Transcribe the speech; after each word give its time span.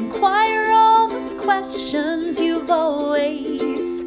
Inquire 0.00 0.72
all 0.72 1.08
those 1.08 1.34
questions 1.34 2.40
you've 2.40 2.70
always 2.70 4.02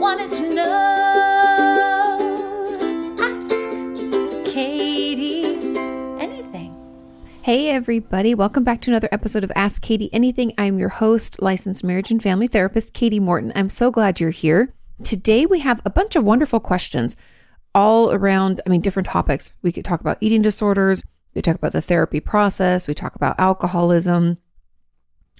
wanted 0.00 0.28
to 0.32 0.52
know. 0.52 0.66
Ask 3.20 4.52
Katie 4.52 5.44
anything. 6.18 6.74
Hey, 7.42 7.70
everybody. 7.70 8.34
Welcome 8.34 8.64
back 8.64 8.80
to 8.80 8.90
another 8.90 9.08
episode 9.12 9.44
of 9.44 9.52
Ask 9.54 9.82
Katie 9.82 10.12
Anything. 10.12 10.52
I'm 10.58 10.80
your 10.80 10.88
host, 10.88 11.40
licensed 11.40 11.84
marriage 11.84 12.10
and 12.10 12.20
family 12.20 12.48
therapist, 12.48 12.92
Katie 12.92 13.20
Morton. 13.20 13.52
I'm 13.54 13.70
so 13.70 13.92
glad 13.92 14.18
you're 14.18 14.30
here. 14.30 14.74
Today, 15.04 15.46
we 15.46 15.60
have 15.60 15.80
a 15.84 15.90
bunch 15.90 16.16
of 16.16 16.24
wonderful 16.24 16.58
questions 16.58 17.14
all 17.72 18.10
around, 18.10 18.62
I 18.66 18.70
mean, 18.70 18.80
different 18.80 19.06
topics. 19.06 19.52
We 19.62 19.70
could 19.70 19.84
talk 19.84 20.00
about 20.00 20.18
eating 20.20 20.42
disorders, 20.42 21.04
we 21.34 21.42
talk 21.42 21.54
about 21.54 21.70
the 21.70 21.80
therapy 21.80 22.18
process, 22.18 22.88
we 22.88 22.94
talk 22.94 23.14
about 23.14 23.38
alcoholism, 23.38 24.38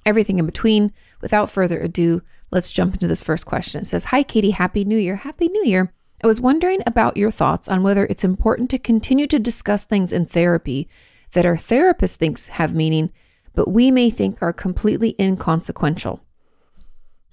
everything 0.07 0.39
in 0.39 0.47
between. 0.47 0.93
Without 1.21 1.51
further 1.51 1.79
ado, 1.79 2.23
let's 2.51 2.73
jump 2.73 2.95
into 2.95 3.07
this 3.07 3.23
first 3.23 3.45
question. 3.45 3.83
It 3.83 3.87
says, 3.87 4.05
Hi, 4.07 4.23
Katie. 4.23 4.51
Happy 4.53 4.85
New 4.85 4.97
Year. 4.97 5.17
Happy 5.17 5.49
New 5.49 5.65
Year. 5.65 5.93
I 6.25 6.27
was 6.27 6.41
wondering 6.41 6.83
about 6.87 7.17
your 7.17 7.31
thoughts 7.31 7.69
on 7.69 7.83
whether 7.83 8.07
it's 8.07 8.25
important 8.25 8.71
to 8.71 8.79
continue 8.79 9.27
to 9.27 9.39
discuss 9.39 9.85
things 9.85 10.13
in 10.13 10.25
therapy 10.25 10.89
that 11.33 11.45
our 11.45 11.57
therapist 11.57 12.19
thinks 12.19 12.49
have 12.49 12.75
meaning, 12.75 13.11
but 13.55 13.69
we 13.69 13.91
may 13.91 14.09
think 14.09 14.43
are 14.43 14.53
completely 14.53 15.15
inconsequential. 15.21 16.21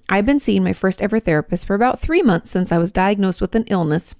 I've 0.08 0.26
been 0.26 0.40
seeing 0.40 0.62
my 0.62 0.74
first 0.74 1.00
ever 1.00 1.18
therapist 1.18 1.66
for 1.66 1.74
about 1.74 2.00
three 2.00 2.20
months 2.20 2.50
since 2.50 2.70
I 2.70 2.78
was 2.78 2.92
diagnosed 2.92 3.40
with 3.40 3.54
an 3.54 3.64
illness 3.68 4.14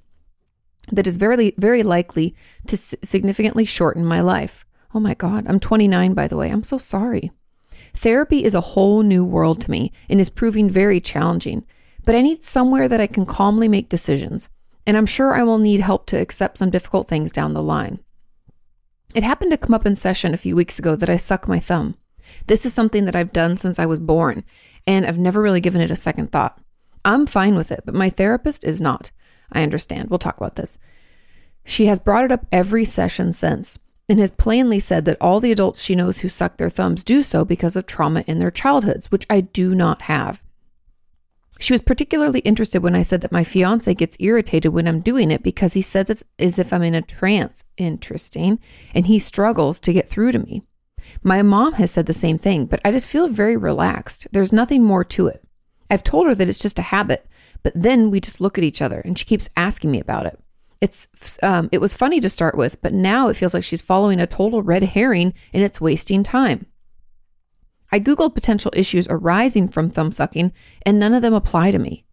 that 0.91 1.07
is 1.07 1.17
very, 1.17 1.55
very 1.59 1.83
likely 1.83 2.35
to 2.67 2.77
significantly 2.77 3.65
shorten 3.65 4.05
my 4.05 4.23
life. 4.23 4.65
Oh 4.95 5.01
my 5.01 5.15
God, 5.15 5.45
I'm 5.47 5.61
29, 5.61 6.15
by 6.15 6.29
the 6.29 6.37
way. 6.37 6.51
I'm 6.51 6.63
so 6.63 6.79
sorry. 6.79 7.33
Therapy 7.95 8.45
is 8.45 8.55
a 8.55 8.61
whole 8.61 9.03
new 9.03 9.25
world 9.25 9.61
to 9.63 9.71
me 9.71 9.93
and 10.11 10.21
is 10.21 10.29
proving 10.29 10.69
very 10.69 11.01
challenging, 11.01 11.65
but 12.05 12.15
I 12.15 12.21
need 12.21 12.45
somewhere 12.45 12.89
that 12.89 13.01
I 13.01 13.07
can 13.07 13.25
calmly 13.25 13.69
make 13.69 13.89
decisions, 13.89 14.49
and 14.87 14.97
I'm 14.97 15.07
sure 15.07 15.35
I 15.35 15.45
will 15.45 15.59
need 15.59 15.81
help 15.81 16.07
to 16.07 16.21
accept 16.21 16.59
some 16.59 16.71
difficult 16.71 17.09
things 17.09 17.33
down 17.33 17.55
the 17.55 17.63
line. 17.63 18.01
It 19.15 19.23
happened 19.23 19.53
to 19.53 19.57
come 19.57 19.75
up 19.75 19.87
in 19.87 19.97
session 19.97 20.35
a 20.35 20.39
few 20.39 20.57
weeks 20.57 20.79
ago 20.79 20.97
that 20.97 21.09
I 21.09 21.17
suck 21.17 21.47
my 21.47 21.61
thumb. 21.61 21.97
This 22.49 22.67
is 22.67 22.75
something 22.75 23.05
that 23.05 23.15
I've 23.15 23.33
done 23.33 23.57
since 23.57 23.79
I 23.79 23.87
was 23.87 24.01
born, 24.01 24.45
and 24.87 25.07
I've 25.07 25.19
never 25.19 25.41
really 25.41 25.61
given 25.61 25.81
it 25.81 25.91
a 25.91 25.97
second 25.97 26.33
thought. 26.33 26.61
I'm 27.05 27.27
fine 27.27 27.55
with 27.55 27.71
it, 27.71 27.83
but 27.85 27.95
my 27.95 28.11
therapist 28.11 28.65
is 28.65 28.81
not. 28.81 29.13
I 29.53 29.63
understand. 29.63 30.11
We'll 30.11 30.19
talk 30.19 30.37
about 30.37 30.57
this. 30.57 30.79
She 31.65 31.87
has 31.87 31.99
brought 31.99 32.25
it 32.25 32.33
up 32.33 32.47
every 32.51 32.85
session 32.85 33.33
since 33.33 33.79
and 34.09 34.19
has 34.19 34.31
plainly 34.31 34.79
said 34.79 35.05
that 35.05 35.17
all 35.21 35.41
the 35.41 35.53
adults 35.53 35.83
she 35.83 35.95
knows 35.95 36.19
who 36.19 36.29
suck 36.29 36.57
their 36.57 36.71
thumbs 36.71 37.03
do 37.03 37.23
so 37.23 37.45
because 37.45 37.77
of 37.77 37.87
trauma 37.87 38.25
in 38.27 38.39
their 38.39 38.51
childhoods, 38.51 39.11
which 39.11 39.27
I 39.31 39.41
do 39.41 39.75
not 39.75 40.03
have. 40.03 40.43
She 41.59 41.73
was 41.73 41.83
particularly 41.83 42.41
interested 42.41 42.83
when 42.83 42.95
I 42.95 43.03
said 43.03 43.21
that 43.21 43.33
my 43.33 43.45
fiance 43.45 43.93
gets 43.95 44.17
irritated 44.21 44.73
when 44.73 44.89
I'm 44.89 45.01
doing 45.01 45.31
it 45.31 45.43
because 45.43 45.73
he 45.73 45.83
says 45.83 46.11
it's 46.11 46.25
as 46.39 46.59
if 46.59 46.73
I'm 46.73 46.83
in 46.83 46.95
a 46.95 47.03
trance. 47.03 47.65
Interesting. 47.77 48.59
And 48.93 49.07
he 49.07 49.19
struggles 49.19 49.81
to 49.81 49.93
get 49.93 50.09
through 50.09 50.33
to 50.33 50.39
me. 50.41 50.63
My 51.23 51.43
mom 51.43 51.75
has 51.75 51.91
said 51.91 52.07
the 52.07 52.15
same 52.15 52.39
thing, 52.39 52.67
but 52.67 52.81
I 52.85 52.91
just 52.91 53.09
feel 53.09 53.29
very 53.29 53.57
relaxed. 53.57 54.27
There's 54.33 54.53
nothing 54.53 54.83
more 54.83 55.05
to 55.05 55.29
it. 55.29 55.43
I've 55.91 56.05
told 56.05 56.27
her 56.27 56.35
that 56.35 56.49
it's 56.49 56.59
just 56.59 56.79
a 56.79 56.83
habit, 56.83 57.27
but 57.63 57.73
then 57.75 58.11
we 58.11 58.21
just 58.21 58.41
look 58.41 58.59
at 58.59 58.65
each 58.65 58.83
other 58.83 59.01
and 59.01 59.19
she 59.19 59.25
keeps 59.25 59.51
asking 59.57 59.91
me 59.91 60.01
about 60.01 60.27
it. 60.27 60.39
It's 60.81 61.09
um, 61.43 61.69
it 61.73 61.81
was 61.81 61.95
funny 61.95 62.21
to 62.21 62.29
start 62.29 62.57
with, 62.57 62.81
but 62.83 62.93
now 62.93 63.29
it 63.29 63.37
feels 63.37 63.55
like 63.55 63.65
she's 63.65 63.83
following 63.83 64.21
a 64.21 64.27
total 64.27 64.63
red 64.63 64.83
herring 64.83 65.33
and 65.53 65.63
it's 65.63 65.81
wasting 65.81 66.23
time. 66.23 66.67
I 67.91 68.01
googled 68.01 68.35
potential 68.35 68.73
issues 68.75 69.07
arising 69.09 69.69
from 69.69 69.89
thumb 69.89 70.13
sucking 70.13 70.53
and 70.85 70.99
none 70.99 71.15
of 71.15 71.23
them 71.23 71.35
apply 71.35 71.71
to 71.71 71.79
me. 71.79 72.05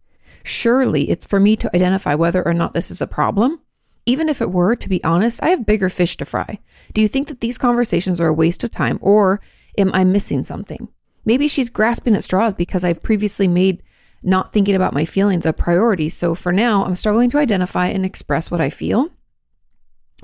Surely 0.44 1.10
it's 1.10 1.26
for 1.26 1.40
me 1.40 1.56
to 1.56 1.74
identify 1.74 2.14
whether 2.14 2.44
or 2.46 2.54
not 2.54 2.74
this 2.74 2.90
is 2.90 3.00
a 3.00 3.06
problem. 3.06 3.60
Even 4.06 4.28
if 4.28 4.40
it 4.40 4.50
were, 4.50 4.74
to 4.74 4.88
be 4.88 5.02
honest, 5.04 5.42
I 5.42 5.50
have 5.50 5.66
bigger 5.66 5.88
fish 5.88 6.16
to 6.16 6.24
fry. 6.24 6.58
Do 6.92 7.00
you 7.00 7.08
think 7.08 7.28
that 7.28 7.40
these 7.40 7.58
conversations 7.58 8.20
are 8.20 8.28
a 8.28 8.32
waste 8.32 8.64
of 8.64 8.72
time 8.72 8.98
or 9.00 9.40
am 9.78 9.90
I 9.94 10.04
missing 10.04 10.42
something? 10.42 10.88
Maybe 11.24 11.46
she's 11.46 11.68
grasping 11.68 12.16
at 12.16 12.24
straws 12.24 12.54
because 12.54 12.84
I've 12.84 13.02
previously 13.02 13.46
made 13.46 13.82
not 14.22 14.52
thinking 14.52 14.74
about 14.74 14.94
my 14.94 15.04
feelings 15.04 15.46
a 15.46 15.52
priority. 15.52 16.08
So 16.08 16.34
for 16.34 16.52
now, 16.52 16.84
I'm 16.84 16.96
struggling 16.96 17.30
to 17.30 17.38
identify 17.38 17.88
and 17.88 18.04
express 18.04 18.50
what 18.50 18.60
I 18.60 18.70
feel. 18.70 19.10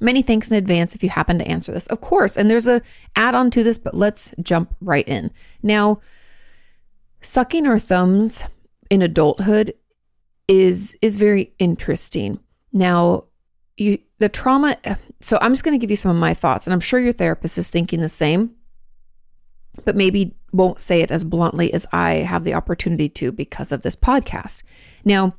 Many 0.00 0.22
thanks 0.22 0.50
in 0.50 0.56
advance 0.56 0.94
if 0.94 1.02
you 1.02 1.08
happen 1.08 1.38
to 1.38 1.48
answer 1.48 1.72
this. 1.72 1.88
Of 1.88 2.00
course, 2.00 2.36
and 2.36 2.48
there's 2.48 2.68
a 2.68 2.80
add-on 3.16 3.50
to 3.50 3.64
this, 3.64 3.78
but 3.78 3.94
let's 3.94 4.32
jump 4.40 4.74
right 4.80 5.06
in. 5.08 5.32
Now, 5.62 6.00
sucking 7.20 7.66
our 7.66 7.80
thumbs 7.80 8.44
in 8.90 9.02
adulthood 9.02 9.74
is 10.46 10.96
is 11.02 11.16
very 11.16 11.52
interesting. 11.58 12.38
Now, 12.72 13.24
you 13.76 13.98
the 14.18 14.28
trauma 14.28 14.76
so 15.20 15.38
I'm 15.40 15.52
just 15.52 15.64
going 15.64 15.78
to 15.78 15.80
give 15.82 15.90
you 15.90 15.96
some 15.96 16.10
of 16.10 16.16
my 16.16 16.34
thoughts 16.34 16.66
and 16.66 16.74
I'm 16.74 16.80
sure 16.80 17.00
your 17.00 17.12
therapist 17.12 17.58
is 17.58 17.70
thinking 17.70 18.00
the 18.00 18.08
same 18.08 18.54
but 19.84 19.96
maybe 19.96 20.36
won't 20.52 20.80
say 20.80 21.02
it 21.02 21.10
as 21.10 21.24
bluntly 21.24 21.72
as 21.72 21.86
I 21.92 22.14
have 22.14 22.44
the 22.44 22.54
opportunity 22.54 23.08
to 23.10 23.32
because 23.32 23.72
of 23.72 23.82
this 23.82 23.96
podcast. 23.96 24.62
Now, 25.04 25.36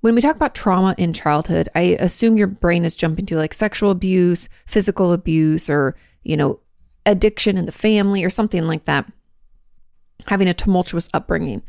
when 0.00 0.14
we 0.14 0.20
talk 0.20 0.36
about 0.36 0.54
trauma 0.54 0.94
in 0.98 1.12
childhood, 1.12 1.68
I 1.74 1.96
assume 1.98 2.36
your 2.36 2.46
brain 2.46 2.84
is 2.84 2.94
jumping 2.94 3.26
to 3.26 3.36
like 3.36 3.52
sexual 3.52 3.90
abuse, 3.90 4.48
physical 4.66 5.12
abuse, 5.12 5.68
or, 5.68 5.96
you 6.22 6.36
know, 6.36 6.60
addiction 7.04 7.56
in 7.56 7.66
the 7.66 7.72
family 7.72 8.24
or 8.24 8.30
something 8.30 8.66
like 8.66 8.84
that, 8.84 9.10
having 10.26 10.48
a 10.48 10.54
tumultuous 10.54 11.08
upbringing. 11.14 11.62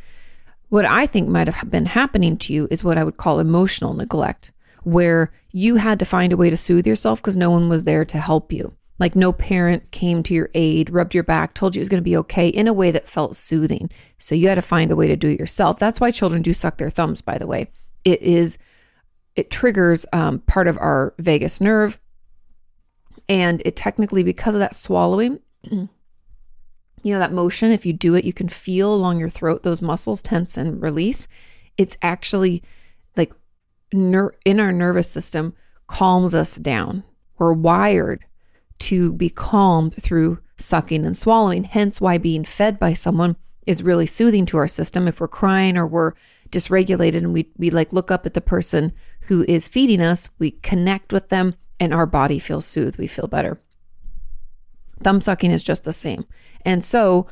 What 0.69 0.85
I 0.85 1.05
think 1.05 1.29
might 1.29 1.47
have 1.47 1.71
been 1.71 1.85
happening 1.85 2.37
to 2.37 2.53
you 2.53 2.67
is 2.69 2.83
what 2.83 2.97
I 2.97 3.03
would 3.03 3.17
call 3.17 3.39
emotional 3.39 3.93
neglect, 3.93 4.51
where 4.83 5.31
you 5.51 5.77
had 5.77 5.99
to 5.99 6.05
find 6.05 6.33
a 6.33 6.37
way 6.37 6.49
to 6.49 6.57
soothe 6.57 6.85
yourself 6.85 7.21
because 7.21 7.37
no 7.37 7.51
one 7.51 7.69
was 7.69 7.85
there 7.85 8.05
to 8.05 8.17
help 8.17 8.51
you. 8.51 8.73
Like 8.99 9.15
no 9.15 9.31
parent 9.31 9.91
came 9.91 10.23
to 10.23 10.33
your 10.33 10.49
aid, 10.53 10.89
rubbed 10.89 11.13
your 11.13 11.23
back, 11.23 11.53
told 11.53 11.75
you 11.75 11.79
it 11.79 11.81
was 11.81 11.89
going 11.89 12.01
to 12.01 12.09
be 12.09 12.17
okay 12.17 12.47
in 12.47 12.67
a 12.67 12.73
way 12.73 12.89
that 12.91 13.05
felt 13.05 13.35
soothing. 13.35 13.91
So 14.17 14.33
you 14.33 14.47
had 14.47 14.55
to 14.55 14.61
find 14.61 14.91
a 14.91 14.95
way 14.95 15.07
to 15.07 15.15
do 15.15 15.29
it 15.29 15.39
yourself. 15.39 15.77
That's 15.77 15.99
why 15.99 16.11
children 16.11 16.41
do 16.41 16.53
suck 16.53 16.77
their 16.77 16.89
thumbs, 16.89 17.21
by 17.21 17.37
the 17.37 17.47
way. 17.47 17.69
It 18.03 18.21
is, 18.21 18.57
it 19.35 19.51
triggers 19.51 20.05
um, 20.13 20.39
part 20.39 20.67
of 20.67 20.77
our 20.79 21.13
vagus 21.19 21.61
nerve. 21.61 21.99
And 23.29 23.61
it 23.65 23.75
technically, 23.75 24.23
because 24.23 24.55
of 24.55 24.59
that 24.59 24.75
swallowing, 24.75 25.39
you 25.71 25.89
know, 27.03 27.19
that 27.19 27.33
motion, 27.33 27.71
if 27.71 27.85
you 27.85 27.93
do 27.93 28.15
it, 28.15 28.25
you 28.25 28.33
can 28.33 28.49
feel 28.49 28.93
along 28.93 29.19
your 29.19 29.29
throat 29.29 29.61
those 29.61 29.81
muscles 29.81 30.23
tense 30.23 30.57
and 30.57 30.81
release. 30.81 31.27
It's 31.77 31.97
actually 32.01 32.63
like 33.15 33.31
ner- 33.93 34.35
in 34.43 34.59
our 34.59 34.71
nervous 34.71 35.09
system 35.09 35.53
calms 35.85 36.33
us 36.33 36.55
down. 36.55 37.03
We're 37.37 37.53
wired 37.53 38.25
to 38.79 39.13
be 39.13 39.29
calmed 39.29 39.95
through 39.95 40.39
sucking 40.57 41.05
and 41.05 41.15
swallowing. 41.15 41.63
Hence, 41.63 42.01
why 42.01 42.17
being 42.17 42.43
fed 42.43 42.79
by 42.79 42.93
someone 42.93 43.35
is 43.65 43.83
really 43.83 44.05
soothing 44.05 44.45
to 44.47 44.57
our 44.57 44.67
system. 44.67 45.07
If 45.07 45.19
we're 45.19 45.27
crying 45.27 45.77
or 45.77 45.85
we're 45.85 46.13
dysregulated 46.49 47.17
and 47.17 47.33
we, 47.33 47.51
we 47.57 47.69
like 47.69 47.91
look 47.91 48.09
up 48.09 48.25
at 48.25 48.33
the 48.33 48.41
person 48.41 48.93
who 49.21 49.43
is 49.47 49.67
feeding 49.67 50.01
us, 50.01 50.29
we 50.39 50.51
connect 50.51 51.11
with 51.11 51.29
them 51.29 51.53
and 51.79 51.93
our 51.93 52.05
body 52.05 52.39
feels 52.39 52.65
soothed. 52.65 52.97
We 52.97 53.07
feel 53.07 53.27
better. 53.27 53.59
Thumb 55.03 55.21
sucking 55.21 55.51
is 55.51 55.63
just 55.63 55.83
the 55.83 55.93
same. 55.93 56.25
And 56.65 56.83
so 56.83 57.27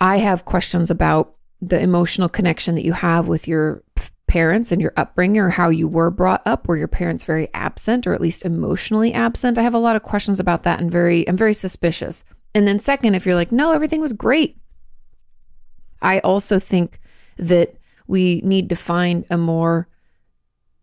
I 0.00 0.18
have 0.18 0.44
questions 0.44 0.90
about 0.90 1.34
the 1.60 1.80
emotional 1.80 2.28
connection 2.28 2.74
that 2.74 2.84
you 2.84 2.92
have 2.92 3.26
with 3.26 3.48
your 3.48 3.82
parents 4.26 4.72
and 4.72 4.80
your 4.80 4.92
upbringing 4.96 5.38
or 5.38 5.50
how 5.50 5.68
you 5.68 5.86
were 5.86 6.10
brought 6.10 6.42
up 6.44 6.66
were 6.66 6.76
your 6.76 6.88
parents 6.88 7.24
very 7.24 7.48
absent 7.54 8.06
or 8.06 8.12
at 8.12 8.20
least 8.20 8.44
emotionally 8.44 9.12
absent? 9.12 9.58
I 9.58 9.62
have 9.62 9.74
a 9.74 9.78
lot 9.78 9.96
of 9.96 10.02
questions 10.02 10.40
about 10.40 10.64
that 10.64 10.80
and 10.80 10.90
very 10.90 11.28
i'm 11.28 11.36
very 11.36 11.54
suspicious. 11.54 12.24
And 12.54 12.66
then 12.66 12.80
second 12.80 13.14
if 13.14 13.24
you're 13.24 13.34
like 13.34 13.52
no 13.52 13.72
everything 13.72 14.00
was 14.00 14.12
great. 14.12 14.58
I 16.02 16.18
also 16.20 16.58
think 16.58 17.00
that 17.38 17.76
we 18.06 18.40
need 18.44 18.68
to 18.70 18.76
find 18.76 19.24
a 19.30 19.38
more 19.38 19.88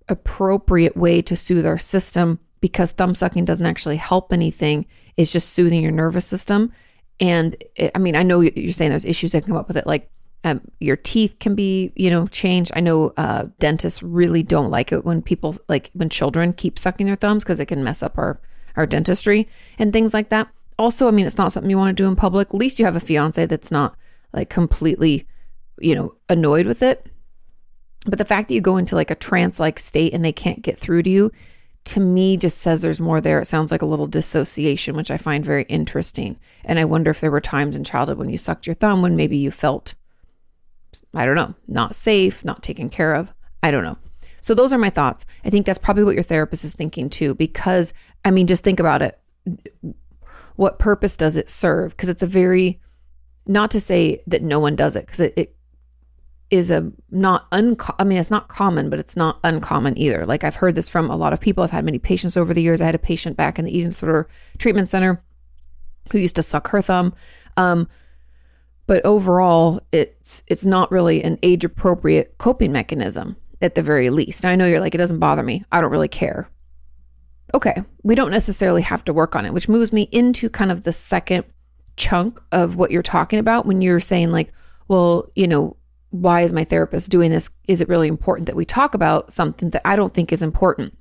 appropriate 0.09 0.97
way 0.97 1.21
to 1.21 1.35
soothe 1.35 1.65
our 1.65 1.77
system 1.77 2.39
because 2.59 2.91
thumb 2.91 3.15
sucking 3.15 3.45
doesn't 3.45 3.65
actually 3.65 3.97
help 3.97 4.31
anything. 4.31 4.85
It's 5.17 5.31
just 5.31 5.53
soothing 5.53 5.81
your 5.81 5.91
nervous 5.91 6.25
system. 6.25 6.71
And 7.19 7.61
it, 7.75 7.91
i 7.93 7.99
mean 7.99 8.15
i 8.15 8.23
know 8.23 8.39
you're 8.39 8.71
saying 8.71 8.89
there's 8.89 9.05
issues 9.05 9.33
that 9.33 9.45
come 9.45 9.57
up 9.57 9.67
with 9.67 9.77
it 9.77 9.85
like 9.85 10.09
um, 10.43 10.61
your 10.79 10.97
teeth 10.97 11.37
can 11.39 11.55
be, 11.55 11.91
you 11.95 12.09
know, 12.09 12.27
changed. 12.27 12.71
I 12.75 12.81
know 12.81 13.13
uh, 13.17 13.47
dentists 13.59 14.03
really 14.03 14.43
don't 14.43 14.69
like 14.69 14.91
it 14.91 15.05
when 15.05 15.21
people, 15.21 15.55
like 15.69 15.89
when 15.93 16.09
children 16.09 16.53
keep 16.53 16.77
sucking 16.77 17.05
their 17.05 17.15
thumbs 17.15 17.43
because 17.43 17.59
it 17.59 17.67
can 17.67 17.83
mess 17.83 18.03
up 18.03 18.17
our, 18.17 18.39
our 18.75 18.85
dentistry 18.85 19.47
and 19.79 19.93
things 19.93 20.13
like 20.13 20.29
that. 20.29 20.49
Also, 20.77 21.07
I 21.07 21.11
mean, 21.11 21.25
it's 21.25 21.37
not 21.37 21.51
something 21.51 21.69
you 21.69 21.77
want 21.77 21.95
to 21.95 22.03
do 22.03 22.09
in 22.09 22.15
public. 22.15 22.49
At 22.49 22.55
least 22.55 22.79
you 22.79 22.85
have 22.85 22.95
a 22.95 22.99
fiance 22.99 23.45
that's 23.45 23.71
not 23.71 23.95
like 24.33 24.49
completely, 24.49 25.27
you 25.79 25.95
know, 25.95 26.15
annoyed 26.29 26.65
with 26.65 26.83
it. 26.83 27.07
But 28.05 28.17
the 28.17 28.25
fact 28.25 28.49
that 28.49 28.53
you 28.53 28.61
go 28.61 28.77
into 28.77 28.95
like 28.95 29.11
a 29.11 29.15
trance 29.15 29.59
like 29.59 29.79
state 29.79 30.13
and 30.13 30.25
they 30.25 30.33
can't 30.33 30.61
get 30.61 30.77
through 30.77 31.03
to 31.03 31.09
you 31.09 31.31
to 31.85 31.99
me 31.99 32.37
just 32.37 32.59
says 32.59 32.81
there's 32.81 32.99
more 32.99 33.19
there. 33.19 33.39
It 33.39 33.45
sounds 33.45 33.71
like 33.71 33.81
a 33.81 33.87
little 33.87 34.07
dissociation, 34.07 34.95
which 34.95 35.11
I 35.11 35.17
find 35.17 35.43
very 35.43 35.63
interesting. 35.63 36.39
And 36.63 36.79
I 36.79 36.85
wonder 36.85 37.11
if 37.11 37.19
there 37.19 37.31
were 37.31 37.41
times 37.41 37.75
in 37.75 37.83
childhood 37.83 38.17
when 38.17 38.29
you 38.29 38.37
sucked 38.37 38.67
your 38.67 38.73
thumb 38.73 39.01
when 39.01 39.15
maybe 39.15 39.37
you 39.37 39.51
felt, 39.51 39.93
I 41.13 41.25
don't 41.25 41.35
know, 41.35 41.55
not 41.67 41.95
safe, 41.95 42.43
not 42.43 42.63
taken 42.63 42.89
care 42.89 43.13
of. 43.13 43.33
I 43.61 43.71
don't 43.71 43.83
know. 43.83 43.97
So 44.41 44.53
those 44.53 44.73
are 44.73 44.77
my 44.77 44.89
thoughts. 44.89 45.25
I 45.45 45.49
think 45.49 45.65
that's 45.65 45.77
probably 45.77 46.03
what 46.03 46.15
your 46.15 46.23
therapist 46.23 46.65
is 46.65 46.75
thinking 46.75 47.09
too, 47.09 47.33
because 47.35 47.93
I 48.25 48.31
mean, 48.31 48.47
just 48.47 48.63
think 48.63 48.79
about 48.79 49.01
it. 49.01 49.19
What 50.55 50.79
purpose 50.79 51.15
does 51.17 51.37
it 51.37 51.49
serve? 51.49 51.91
Because 51.91 52.09
it's 52.09 52.23
a 52.23 52.27
very, 52.27 52.81
not 53.47 53.71
to 53.71 53.79
say 53.79 54.21
that 54.27 54.43
no 54.43 54.59
one 54.59 54.75
does 54.75 54.95
it, 54.95 55.05
because 55.05 55.21
it, 55.21 55.33
it 55.37 55.55
is 56.49 56.69
a 56.69 56.91
not 57.09 57.47
unco- 57.51 57.95
I 57.97 58.03
mean 58.03 58.19
it's 58.19 58.29
not 58.29 58.47
common, 58.47 58.89
but 58.89 58.99
it's 58.99 59.15
not 59.15 59.39
uncommon 59.43 59.97
either. 59.97 60.25
Like 60.25 60.43
I've 60.43 60.55
heard 60.55 60.75
this 60.75 60.89
from 60.89 61.09
a 61.09 61.15
lot 61.15 61.33
of 61.33 61.39
people. 61.39 61.63
I've 61.63 61.71
had 61.71 61.85
many 61.85 61.97
patients 61.97 62.37
over 62.37 62.53
the 62.53 62.61
years. 62.61 62.81
I 62.81 62.85
had 62.85 62.95
a 62.95 62.99
patient 62.99 63.37
back 63.37 63.57
in 63.57 63.65
the 63.65 63.75
eating 63.75 63.89
disorder 63.89 64.27
treatment 64.57 64.89
center 64.89 65.19
who 66.11 66.19
used 66.19 66.35
to 66.35 66.43
suck 66.43 66.67
her 66.67 66.81
thumb. 66.81 67.13
Um, 67.57 67.87
but 68.93 69.03
overall, 69.05 69.81
it's 69.91 70.43
it's 70.45 70.65
not 70.65 70.91
really 70.91 71.23
an 71.23 71.39
age 71.41 71.65
appropriate 71.65 72.37
coping 72.37 72.71
mechanism 72.71 73.35
at 73.59 73.73
the 73.73 73.81
very 73.81 74.11
least. 74.11 74.45
I 74.45 74.55
know 74.55 74.67
you're 74.67 74.79
like 74.79 74.93
it 74.93 74.99
doesn't 74.99 75.17
bother 75.17 75.41
me. 75.41 75.63
I 75.71 75.81
don't 75.81 75.89
really 75.89 76.07
care. 76.07 76.47
Okay, 77.55 77.81
we 78.03 78.13
don't 78.13 78.29
necessarily 78.29 78.83
have 78.83 79.03
to 79.05 79.11
work 79.11 79.35
on 79.35 79.47
it, 79.47 79.51
which 79.51 79.67
moves 79.67 79.91
me 79.91 80.03
into 80.11 80.47
kind 80.47 80.71
of 80.71 80.83
the 80.83 80.93
second 80.93 81.43
chunk 81.97 82.39
of 82.51 82.75
what 82.75 82.91
you're 82.91 83.01
talking 83.01 83.39
about 83.39 83.65
when 83.65 83.81
you're 83.81 83.99
saying 83.99 84.29
like, 84.29 84.53
well, 84.87 85.27
you 85.33 85.47
know, 85.47 85.75
why 86.11 86.41
is 86.41 86.53
my 86.53 86.63
therapist 86.63 87.09
doing 87.09 87.31
this? 87.31 87.49
Is 87.67 87.81
it 87.81 87.89
really 87.89 88.07
important 88.07 88.45
that 88.45 88.55
we 88.55 88.63
talk 88.63 88.93
about 88.93 89.33
something 89.33 89.71
that 89.71 89.81
I 89.83 89.95
don't 89.95 90.13
think 90.13 90.31
is 90.31 90.43
important? 90.43 90.95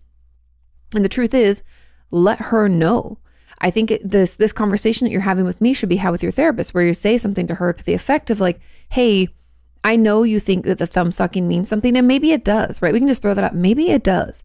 And 0.95 1.05
the 1.05 1.11
truth 1.11 1.35
is, 1.35 1.63
let 2.11 2.39
her 2.41 2.71
know. 2.71 3.19
I 3.63 3.71
think 3.71 3.93
this 4.05 4.37
this 4.37 4.53
conversation 4.53 5.07
that 5.07 5.13
you're 5.13 5.21
having 5.21 5.45
with 5.45 5.61
me 5.61 5.73
should 5.73 5.89
be 5.89 5.97
had 5.97 6.11
with 6.11 6.23
your 6.23 6.33
therapist, 6.33 6.75
where 6.75 6.85
you 6.85 6.95
say 6.95 7.17
something 7.17 7.47
to 7.47 7.55
her 7.55 7.73
to 7.73 7.85
the 7.85 7.95
effect 7.95 8.29
of 8.31 8.41
like, 8.41 8.61
"Hey, 8.91 9.29
I 9.85 9.97
know 9.97 10.23
you 10.23 10.41
think 10.41 10.65
that 10.65 10.79
the 10.79 10.87
thumb 10.87 11.13
sucking 11.13 11.49
means 11.49 11.69
something, 11.69 11.97
and 11.97 12.07
maybe 12.07 12.33
it 12.33 12.45
does, 12.45 12.83
right? 12.83 12.93
We 12.93 12.99
can 12.99 13.09
just 13.09 13.23
throw 13.23 13.35
that 13.35 13.45
up. 13.45 13.55
Maybe 13.55 13.91
it 13.91 14.03
does, 14.03 14.45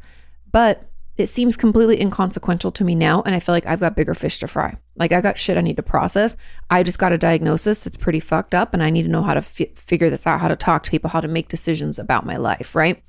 but 0.52 0.88
it 1.18 1.28
seems 1.28 1.58
completely 1.58 2.00
inconsequential 2.00 2.72
to 2.72 2.84
me 2.84 2.94
now. 2.94 3.24
And 3.26 3.34
I 3.34 3.40
feel 3.40 3.54
like 3.54 3.66
I've 3.66 3.80
got 3.80 3.96
bigger 3.96 4.14
fish 4.14 4.40
to 4.40 4.48
fry. 4.48 4.78
Like 4.96 5.12
I 5.12 5.22
got 5.22 5.38
shit 5.38 5.58
I 5.58 5.62
need 5.62 5.78
to 5.78 5.84
process. 5.84 6.38
I 6.70 6.84
just 6.84 7.00
got 7.00 7.12
a 7.12 7.18
diagnosis 7.18 7.84
that's 7.84 7.98
pretty 7.98 8.20
fucked 8.20 8.54
up. 8.54 8.74
And 8.74 8.84
I 8.84 8.92
need 8.92 9.04
to 9.04 9.10
know 9.10 9.24
how 9.24 9.34
to 9.34 9.40
f- 9.40 9.76
figure 9.76 10.12
this 10.12 10.28
out, 10.28 10.40
how 10.40 10.48
to 10.48 10.56
talk 10.56 10.84
to 10.84 10.92
people, 10.92 11.10
how 11.10 11.22
to 11.22 11.28
make 11.28 11.48
decisions 11.48 11.98
about 11.98 12.26
my 12.26 12.38
life, 12.38 12.76
right? 12.76 13.02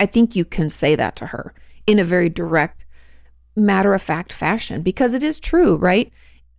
I 0.00 0.06
think 0.06 0.34
you 0.34 0.44
can 0.44 0.68
say 0.68 0.96
that 0.96 1.14
to 1.16 1.26
her 1.26 1.54
in 1.86 2.00
a 2.00 2.04
very 2.04 2.28
direct, 2.28 2.83
matter 3.56 3.94
of 3.94 4.02
fact 4.02 4.32
fashion 4.32 4.82
because 4.82 5.14
it 5.14 5.22
is 5.22 5.38
true, 5.38 5.76
right? 5.76 6.12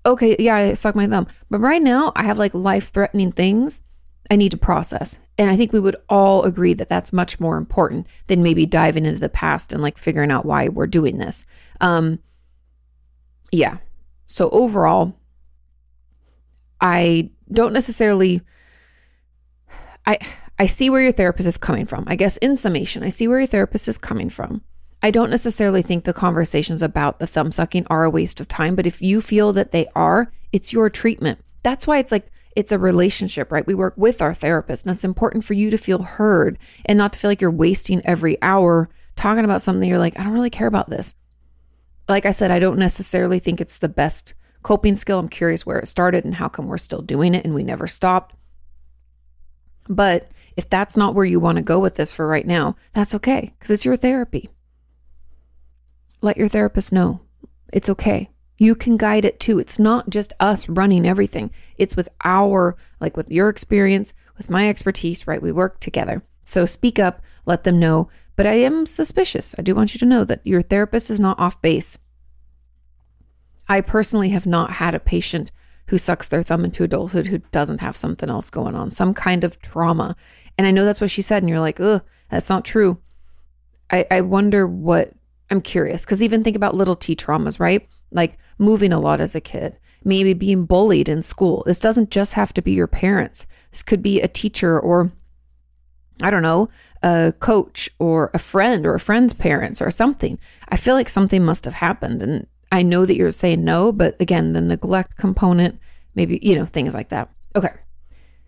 Okay, 0.05 0.35
yeah, 0.39 0.55
I 0.55 0.73
suck 0.73 0.95
my 0.95 1.07
thumb. 1.07 1.27
But 1.49 1.59
right 1.59 1.81
now, 1.81 2.11
I 2.15 2.23
have 2.23 2.37
like 2.37 2.53
life 2.53 2.91
threatening 2.91 3.31
things 3.31 3.81
I 4.29 4.35
need 4.35 4.51
to 4.51 4.57
process. 4.57 5.19
And 5.37 5.49
I 5.49 5.57
think 5.57 5.73
we 5.73 5.79
would 5.79 5.97
all 6.09 6.43
agree 6.43 6.73
that 6.73 6.89
that's 6.89 7.13
much 7.13 7.39
more 7.39 7.57
important 7.57 8.07
than 8.27 8.43
maybe 8.43 8.65
diving 8.65 9.05
into 9.05 9.19
the 9.19 9.29
past 9.29 9.73
and 9.73 9.81
like 9.81 9.97
figuring 9.97 10.31
out 10.31 10.45
why 10.45 10.69
we're 10.69 10.87
doing 10.87 11.17
this. 11.17 11.45
Um, 11.81 12.19
yeah. 13.51 13.77
So 14.27 14.49
overall, 14.49 15.15
I 16.81 17.31
don't 17.51 17.73
necessarily. 17.73 18.41
I 20.05 20.19
I 20.57 20.67
see 20.67 20.89
where 20.89 21.01
your 21.01 21.11
therapist 21.11 21.47
is 21.47 21.57
coming 21.57 21.85
from. 21.85 22.05
I 22.07 22.15
guess 22.15 22.37
in 22.37 22.55
summation, 22.55 23.03
I 23.03 23.09
see 23.09 23.27
where 23.27 23.39
your 23.39 23.47
therapist 23.47 23.87
is 23.87 23.97
coming 23.97 24.29
from. 24.29 24.61
I 25.05 25.11
don't 25.11 25.29
necessarily 25.29 25.83
think 25.83 26.03
the 26.03 26.13
conversations 26.13 26.81
about 26.81 27.19
the 27.19 27.27
thumb 27.27 27.51
sucking 27.51 27.85
are 27.91 28.05
a 28.05 28.09
waste 28.09 28.39
of 28.39 28.47
time, 28.47 28.73
but 28.73 28.87
if 28.87 29.03
you 29.03 29.21
feel 29.21 29.53
that 29.53 29.69
they 29.69 29.85
are, 29.93 30.31
it's 30.51 30.73
your 30.73 30.89
treatment. 30.89 31.37
That's 31.61 31.85
why 31.85 31.99
it's 31.99 32.11
like 32.11 32.31
it's 32.55 32.71
a 32.71 32.79
relationship, 32.79 33.51
right? 33.51 33.67
We 33.67 33.75
work 33.75 33.93
with 33.97 34.19
our 34.19 34.33
therapist, 34.33 34.83
and 34.83 34.91
it's 34.91 35.03
important 35.03 35.43
for 35.43 35.53
you 35.53 35.69
to 35.69 35.77
feel 35.77 36.01
heard 36.01 36.57
and 36.85 36.97
not 36.97 37.13
to 37.13 37.19
feel 37.19 37.29
like 37.29 37.39
you're 37.39 37.51
wasting 37.51 38.03
every 38.03 38.41
hour 38.41 38.89
talking 39.15 39.45
about 39.45 39.61
something 39.61 39.87
you're 39.87 39.99
like, 39.99 40.19
I 40.19 40.23
don't 40.23 40.33
really 40.33 40.49
care 40.49 40.65
about 40.65 40.89
this. 40.89 41.13
Like 42.09 42.25
I 42.25 42.31
said, 42.31 42.49
I 42.49 42.57
don't 42.57 42.79
necessarily 42.79 43.37
think 43.37 43.61
it's 43.61 43.77
the 43.77 43.87
best 43.87 44.33
coping 44.63 44.95
skill. 44.95 45.19
I'm 45.19 45.29
curious 45.29 45.67
where 45.67 45.77
it 45.77 45.87
started 45.87 46.25
and 46.25 46.33
how 46.33 46.47
come 46.47 46.65
we're 46.65 46.79
still 46.79 47.03
doing 47.03 47.35
it 47.35 47.45
and 47.45 47.53
we 47.53 47.61
never 47.61 47.85
stopped. 47.85 48.33
But 49.87 50.31
if 50.57 50.67
that's 50.67 50.97
not 50.97 51.13
where 51.13 51.25
you 51.25 51.39
want 51.39 51.59
to 51.59 51.63
go 51.63 51.79
with 51.79 51.93
this 51.93 52.11
for 52.11 52.25
right 52.25 52.47
now, 52.47 52.75
that's 52.93 53.13
okay 53.13 53.53
because 53.59 53.69
it's 53.69 53.85
your 53.85 53.97
therapy. 53.97 54.49
Let 56.21 56.37
your 56.37 56.47
therapist 56.47 56.91
know 56.91 57.21
it's 57.73 57.89
okay. 57.89 58.29
You 58.57 58.73
can 58.73 58.95
guide 58.95 59.25
it 59.25 59.39
too. 59.39 59.59
It's 59.59 59.77
not 59.77 60.09
just 60.09 60.33
us 60.39 60.69
running 60.69 61.05
everything. 61.05 61.51
It's 61.77 61.97
with 61.97 62.07
our, 62.23 62.77
like 63.01 63.17
with 63.17 63.29
your 63.29 63.49
experience, 63.49 64.13
with 64.37 64.49
my 64.49 64.69
expertise, 64.69 65.27
right? 65.27 65.41
We 65.41 65.51
work 65.51 65.79
together. 65.79 66.23
So 66.45 66.65
speak 66.65 66.99
up, 66.99 67.21
let 67.45 67.63
them 67.63 67.79
know. 67.79 68.09
But 68.35 68.47
I 68.47 68.53
am 68.53 68.85
suspicious. 68.85 69.55
I 69.57 69.61
do 69.61 69.75
want 69.75 69.93
you 69.93 69.99
to 69.99 70.05
know 70.05 70.23
that 70.23 70.45
your 70.45 70.61
therapist 70.61 71.09
is 71.09 71.19
not 71.19 71.39
off 71.39 71.61
base. 71.61 71.97
I 73.67 73.81
personally 73.81 74.29
have 74.29 74.45
not 74.45 74.71
had 74.71 74.95
a 74.95 74.99
patient 74.99 75.51
who 75.87 75.97
sucks 75.97 76.27
their 76.27 76.43
thumb 76.43 76.65
into 76.65 76.83
adulthood 76.83 77.27
who 77.27 77.39
doesn't 77.51 77.81
have 77.81 77.97
something 77.97 78.29
else 78.29 78.49
going 78.49 78.75
on, 78.75 78.91
some 78.91 79.13
kind 79.13 79.43
of 79.43 79.61
trauma. 79.61 80.15
And 80.57 80.65
I 80.65 80.71
know 80.71 80.85
that's 80.85 81.01
what 81.01 81.11
she 81.11 81.21
said. 81.21 81.43
And 81.43 81.49
you're 81.49 81.59
like, 81.59 81.79
ugh, 81.79 82.03
that's 82.29 82.49
not 82.49 82.65
true. 82.65 82.99
I, 83.91 84.05
I 84.09 84.21
wonder 84.21 84.65
what 84.65 85.13
I'm 85.55 85.61
curious 85.61 86.05
because 86.05 86.21
even 86.21 86.43
think 86.43 86.55
about 86.55 86.75
little 86.75 86.95
t 86.95 87.15
traumas, 87.15 87.59
right? 87.59 87.87
like 88.15 88.37
moving 88.57 88.93
a 88.93 88.99
lot 88.99 89.21
as 89.21 89.35
a 89.35 89.41
kid, 89.41 89.77
maybe 90.03 90.33
being 90.33 90.65
bullied 90.65 91.09
in 91.09 91.21
school. 91.21 91.63
This 91.65 91.79
doesn't 91.79 92.09
just 92.09 92.33
have 92.33 92.53
to 92.53 92.61
be 92.61 92.71
your 92.71 92.87
parents. 92.87 93.45
This 93.71 93.83
could 93.83 94.01
be 94.01 94.21
a 94.21 94.27
teacher 94.27 94.79
or 94.79 95.11
I 96.21 96.29
don't 96.29 96.43
know, 96.43 96.69
a 97.03 97.33
coach 97.39 97.89
or 97.99 98.31
a 98.33 98.39
friend 98.39 98.85
or 98.85 98.95
a 98.95 98.99
friend's 99.01 99.33
parents 99.33 99.81
or 99.81 99.91
something. 99.91 100.39
I 100.69 100.77
feel 100.77 100.95
like 100.95 101.09
something 101.09 101.43
must 101.43 101.65
have 101.65 101.73
happened. 101.73 102.23
And 102.23 102.47
I 102.71 102.83
know 102.83 103.05
that 103.05 103.17
you're 103.17 103.31
saying 103.31 103.65
no, 103.65 103.91
but 103.91 104.19
again, 104.21 104.53
the 104.53 104.61
neglect 104.61 105.17
component, 105.17 105.77
maybe, 106.15 106.39
you 106.41 106.55
know, 106.55 106.65
things 106.65 106.93
like 106.93 107.09
that. 107.09 107.29
Okay. 107.53 107.73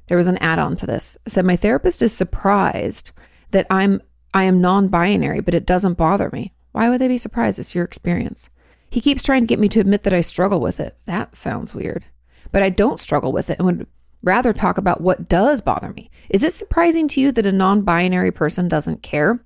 There 0.08 0.18
was 0.18 0.28
an 0.28 0.38
add 0.38 0.60
on 0.60 0.78
to 0.78 0.86
this. 0.86 1.18
It 1.26 1.32
said, 1.32 1.46
My 1.46 1.58
therapist 1.58 2.02
is 2.02 2.14
surprised 2.14 3.12
that 3.52 3.68
I'm 3.70 4.02
I 4.34 4.44
am 4.46 4.62
non-binary, 4.62 5.42
but 5.42 5.54
it 5.54 5.66
doesn't 5.66 5.98
bother 5.98 6.30
me. 6.32 6.54
Why 6.72 6.90
would 6.90 7.00
they 7.00 7.08
be 7.08 7.18
surprised? 7.18 7.60
It's 7.60 7.76
your 7.76 7.86
experience. 7.86 8.50
He 8.90 9.02
keeps 9.02 9.24
trying 9.24 9.42
to 9.42 9.48
get 9.48 9.60
me 9.60 9.70
to 9.70 9.80
admit 9.80 10.04
that 10.04 10.14
I 10.14 10.22
struggle 10.22 10.60
with 10.60 10.80
it. 10.80 10.98
That 11.06 11.36
sounds 11.36 11.74
weird. 11.74 12.06
But 12.52 12.64
I 12.64 12.70
don't 12.70 13.00
struggle 13.00 13.32
with 13.32 13.50
it 13.50 13.60
and 13.60 13.66
would 13.66 13.88
rather 14.24 14.54
talk 14.54 14.78
about 14.78 15.02
what 15.02 15.28
does 15.28 15.62
bother 15.62 15.94
me. 15.94 16.10
Is 16.30 16.44
it 16.44 16.54
surprising 16.54 17.08
to 17.10 17.22
you 17.22 17.32
that 17.32 17.46
a 17.46 17.52
non 17.52 17.82
binary 17.82 18.32
person 18.32 18.68
doesn't 18.68 19.04
care? 19.04 19.40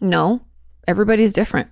No, 0.00 0.42
everybody's 0.86 1.32
different. 1.32 1.68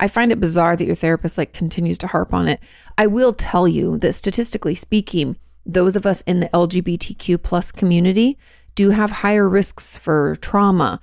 I 0.00 0.08
find 0.08 0.30
it 0.30 0.40
bizarre 0.40 0.76
that 0.76 0.84
your 0.84 0.94
therapist 0.94 1.38
like 1.38 1.52
continues 1.52 1.98
to 1.98 2.06
harp 2.06 2.32
on 2.32 2.46
it. 2.46 2.60
I 2.96 3.06
will 3.06 3.32
tell 3.32 3.66
you 3.66 3.98
that 3.98 4.12
statistically 4.12 4.74
speaking, 4.74 5.36
those 5.66 5.96
of 5.96 6.06
us 6.06 6.22
in 6.22 6.40
the 6.40 6.48
LGBTQ 6.48 7.42
plus 7.42 7.72
community 7.72 8.38
do 8.74 8.90
have 8.90 9.10
higher 9.10 9.48
risks 9.48 9.96
for 9.96 10.36
trauma, 10.36 11.00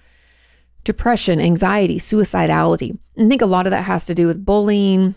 depression, 0.86 1.42
anxiety, 1.42 2.00
suicidality. 2.00 2.98
I 3.18 3.27
think 3.27 3.42
a 3.42 3.48
lot 3.48 3.68
of 3.68 3.72
that 3.72 3.84
has 3.84 4.06
to 4.06 4.15
do 4.15 4.27
with 4.27 4.46
bullying 4.46 5.15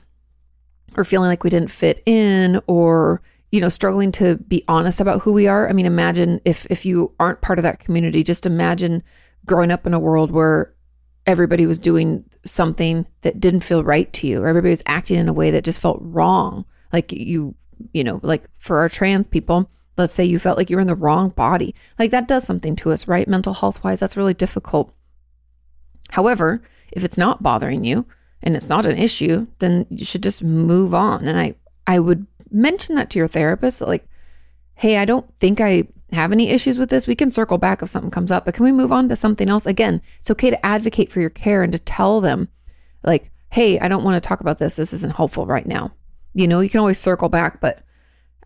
or 0.97 1.05
feeling 1.05 1.29
like 1.29 1.45
we 1.45 1.51
didn't 1.51 1.71
fit 1.71 2.03
in 2.07 2.61
or 2.67 3.23
you 3.53 3.61
know 3.61 3.69
struggling 3.69 4.11
to 4.13 4.37
be 4.37 4.65
honest 4.67 5.01
about 5.01 5.23
who 5.23 5.33
we 5.33 5.47
are. 5.47 5.69
I 5.69 5.73
mean 5.73 5.87
imagine 5.87 6.41
if 6.45 6.67
if 6.71 6.85
you 6.85 7.15
aren't 7.21 7.43
part 7.43 7.59
of 7.59 7.63
that 7.63 7.79
community, 7.79 8.25
just 8.25 8.47
imagine 8.47 9.05
growing 9.47 9.71
up 9.71 9.87
in 9.87 9.95
a 9.95 10.01
world 10.01 10.33
where 10.33 10.75
everybody 11.27 11.67
was 11.67 11.79
doing 11.79 12.25
something 12.45 13.07
that 13.21 13.39
didn't 13.39 13.61
feel 13.61 13.85
right 13.85 14.13
to 14.15 14.27
you 14.27 14.43
or 14.43 14.49
everybody 14.49 14.71
was 14.71 14.83
acting 14.87 15.19
in 15.19 15.29
a 15.29 15.33
way 15.33 15.51
that 15.51 15.65
just 15.65 15.81
felt 15.81 15.99
wrong. 16.01 16.65
Like 16.93 17.13
you 17.13 17.55
you 17.93 18.03
know, 18.03 18.19
like 18.23 18.45
for 18.59 18.79
our 18.79 18.89
trans 18.89 19.29
people, 19.29 19.71
let's 19.99 20.15
say 20.15 20.25
you 20.25 20.39
felt 20.39 20.57
like 20.57 20.71
you 20.71 20.77
were 20.77 20.81
in 20.81 20.89
the 20.89 20.95
wrong 20.95 21.29
body. 21.29 21.75
Like 21.99 22.11
that 22.11 22.27
does 22.27 22.45
something 22.45 22.75
to 22.77 22.91
us, 22.91 23.07
right? 23.07 23.29
Mental 23.29 23.53
health 23.53 23.85
wise, 23.85 24.01
that's 24.01 24.17
really 24.17 24.35
difficult. 24.35 24.93
However, 26.11 26.63
if 26.93 27.05
it's 27.05 27.19
not 27.19 27.43
bothering 27.43 27.85
you 27.85 28.07
and 28.43 28.57
it's 28.57 28.69
not 28.69 28.87
an 28.87 28.97
issue, 28.97 29.47
then 29.59 29.87
you 29.91 30.05
should 30.05 30.23
just 30.23 30.43
move 30.43 30.95
on. 30.95 31.27
And 31.27 31.39
I, 31.39 31.55
I 31.87 31.99
would 31.99 32.27
mention 32.51 32.95
that 32.95 33.11
to 33.11 33.19
your 33.19 33.29
therapist 33.29 33.81
like, 33.81 34.07
hey, 34.75 34.99
I 34.99 35.05
don't 35.05 35.27
think 35.41 35.61
I 35.61 35.89
have 36.13 36.33
any 36.33 36.51
issues 36.51 36.79
with 36.79 36.89
this. 36.89 37.07
We 37.07 37.15
can 37.15 37.31
circle 37.31 37.59
back 37.59 37.83
if 37.83 37.91
something 37.91 38.11
comes 38.11 38.31
up, 38.31 38.45
but 38.45 38.55
can 38.55 38.65
we 38.65 38.73
move 38.73 38.93
on 38.93 39.09
to 39.09 39.17
something 39.17 39.49
else? 39.49 39.67
Again, 39.67 40.01
it's 40.19 40.31
okay 40.31 40.51
to 40.51 40.67
advocate 40.67 41.13
for 41.13 41.21
your 41.21 41.31
care 41.31 41.63
and 41.63 41.73
to 41.73 41.79
tell 41.79 42.21
them, 42.21 42.49
like, 43.03 43.31
hey, 43.51 43.79
I 43.79 43.89
don't 43.89 44.05
want 44.05 44.23
to 44.23 44.27
talk 44.27 44.41
about 44.41 44.59
this. 44.59 44.77
This 44.77 44.93
isn't 44.93 45.17
helpful 45.17 45.47
right 45.47 45.67
now. 45.67 45.93
You 46.35 46.47
know, 46.49 46.61
you 46.61 46.71
can 46.71 46.81
always 46.81 46.99
circle 46.99 47.29
back, 47.29 47.61
but 47.61 47.83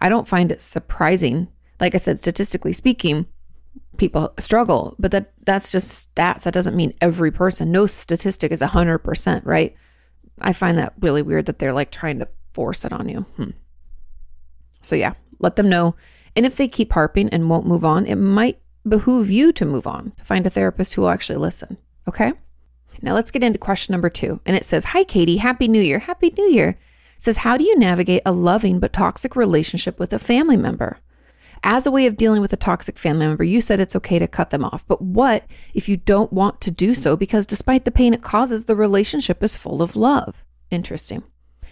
I 0.01 0.09
don't 0.09 0.29
find 0.29 0.51
it 0.51 0.61
surprising. 0.61 1.49
Like 1.81 1.95
I 1.95 1.99
said, 1.99 2.19
statistically 2.19 2.73
speaking, 2.73 3.27
people 3.97 4.33
struggle, 4.39 4.95
but 4.99 5.11
that 5.13 5.33
that's 5.45 5.71
just 5.73 6.15
stats. 6.15 6.43
That 6.43 6.55
doesn't 6.55 6.77
mean 6.77 6.95
every 7.01 7.31
person. 7.31 7.71
No 7.71 7.87
statistic 7.87 8.53
is 8.53 8.61
100%, 8.61 9.43
right? 9.45 9.75
I 10.41 10.53
find 10.53 10.79
that 10.79 10.95
really 11.01 11.23
weird 11.23 11.47
that 11.47 11.59
they're 11.59 11.73
like 11.73 11.91
trying 11.91 12.19
to 12.19 12.29
force 12.53 12.85
it 12.85 12.93
on 12.93 13.09
you. 13.09 13.21
Hmm. 13.37 13.51
So 14.83 14.97
yeah, 14.97 15.15
let 15.39 15.57
them 15.57 15.69
know. 15.69 15.95
And 16.35 16.47
if 16.47 16.57
they 16.57 16.69
keep 16.69 16.93
harping 16.93 17.29
and 17.29 17.49
won't 17.49 17.67
move 17.67 17.85
on, 17.85 18.07
it 18.07 18.17
might 18.17 18.59
behoove 18.89 19.31
you 19.31 19.53
to 19.53 19.65
move 19.65 19.87
on, 19.87 20.13
to 20.19 20.25
find 20.25 20.47
a 20.47 20.51
therapist 20.51 20.95
who 20.95 21.03
will 21.03 21.11
actually 21.11 21.39
listen. 21.39 21.77
Okay? 22.09 22.33
Now 23.01 23.15
let's 23.15 23.31
get 23.31 23.45
into 23.45 23.59
question 23.59 23.93
number 23.93 24.11
2. 24.11 24.41
And 24.45 24.57
it 24.57 24.65
says, 24.65 24.87
"Hi 24.87 25.05
Katie, 25.05 25.37
happy 25.37 25.69
new 25.69 25.81
year. 25.81 26.01
Happy 26.01 26.33
new 26.37 26.49
year." 26.49 26.71
It 27.17 27.23
says, 27.23 27.39
"How 27.39 27.57
do 27.57 27.65
you 27.65 27.79
navigate 27.79 28.23
a 28.27 28.33
loving 28.33 28.81
but 28.81 28.93
toxic 28.93 29.37
relationship 29.37 29.99
with 29.99 30.13
a 30.13 30.19
family 30.19 30.57
member?" 30.57 30.99
As 31.65 31.87
a 31.87 31.91
way 31.93 32.07
of 32.07 32.17
dealing 32.17 32.41
with 32.41 32.53
a 32.53 32.57
toxic 32.57 32.99
family 32.99 33.27
member, 33.27 33.45
you 33.45 33.61
said 33.61 33.79
it's 33.79 33.95
okay 33.97 34.19
to 34.19 34.27
cut 34.27 34.51
them 34.51 34.65
off. 34.65 34.87
But 34.89 35.01
what 35.01 35.45
if 35.75 35.89
you 35.89 35.97
don't 35.97 36.33
want 36.33 36.61
to 36.63 36.71
do 36.73 36.95
so 36.95 37.17
because 37.17 37.47
despite 37.47 37.85
the 37.85 37.93
pain 37.93 38.15
it 38.15 38.23
causes, 38.23 38.65
the 38.65 38.75
relationship 38.75 39.43
is 39.43 39.55
full 39.55 39.81
of 39.81 39.95
love? 39.95 40.45
Interesting. 40.71 41.23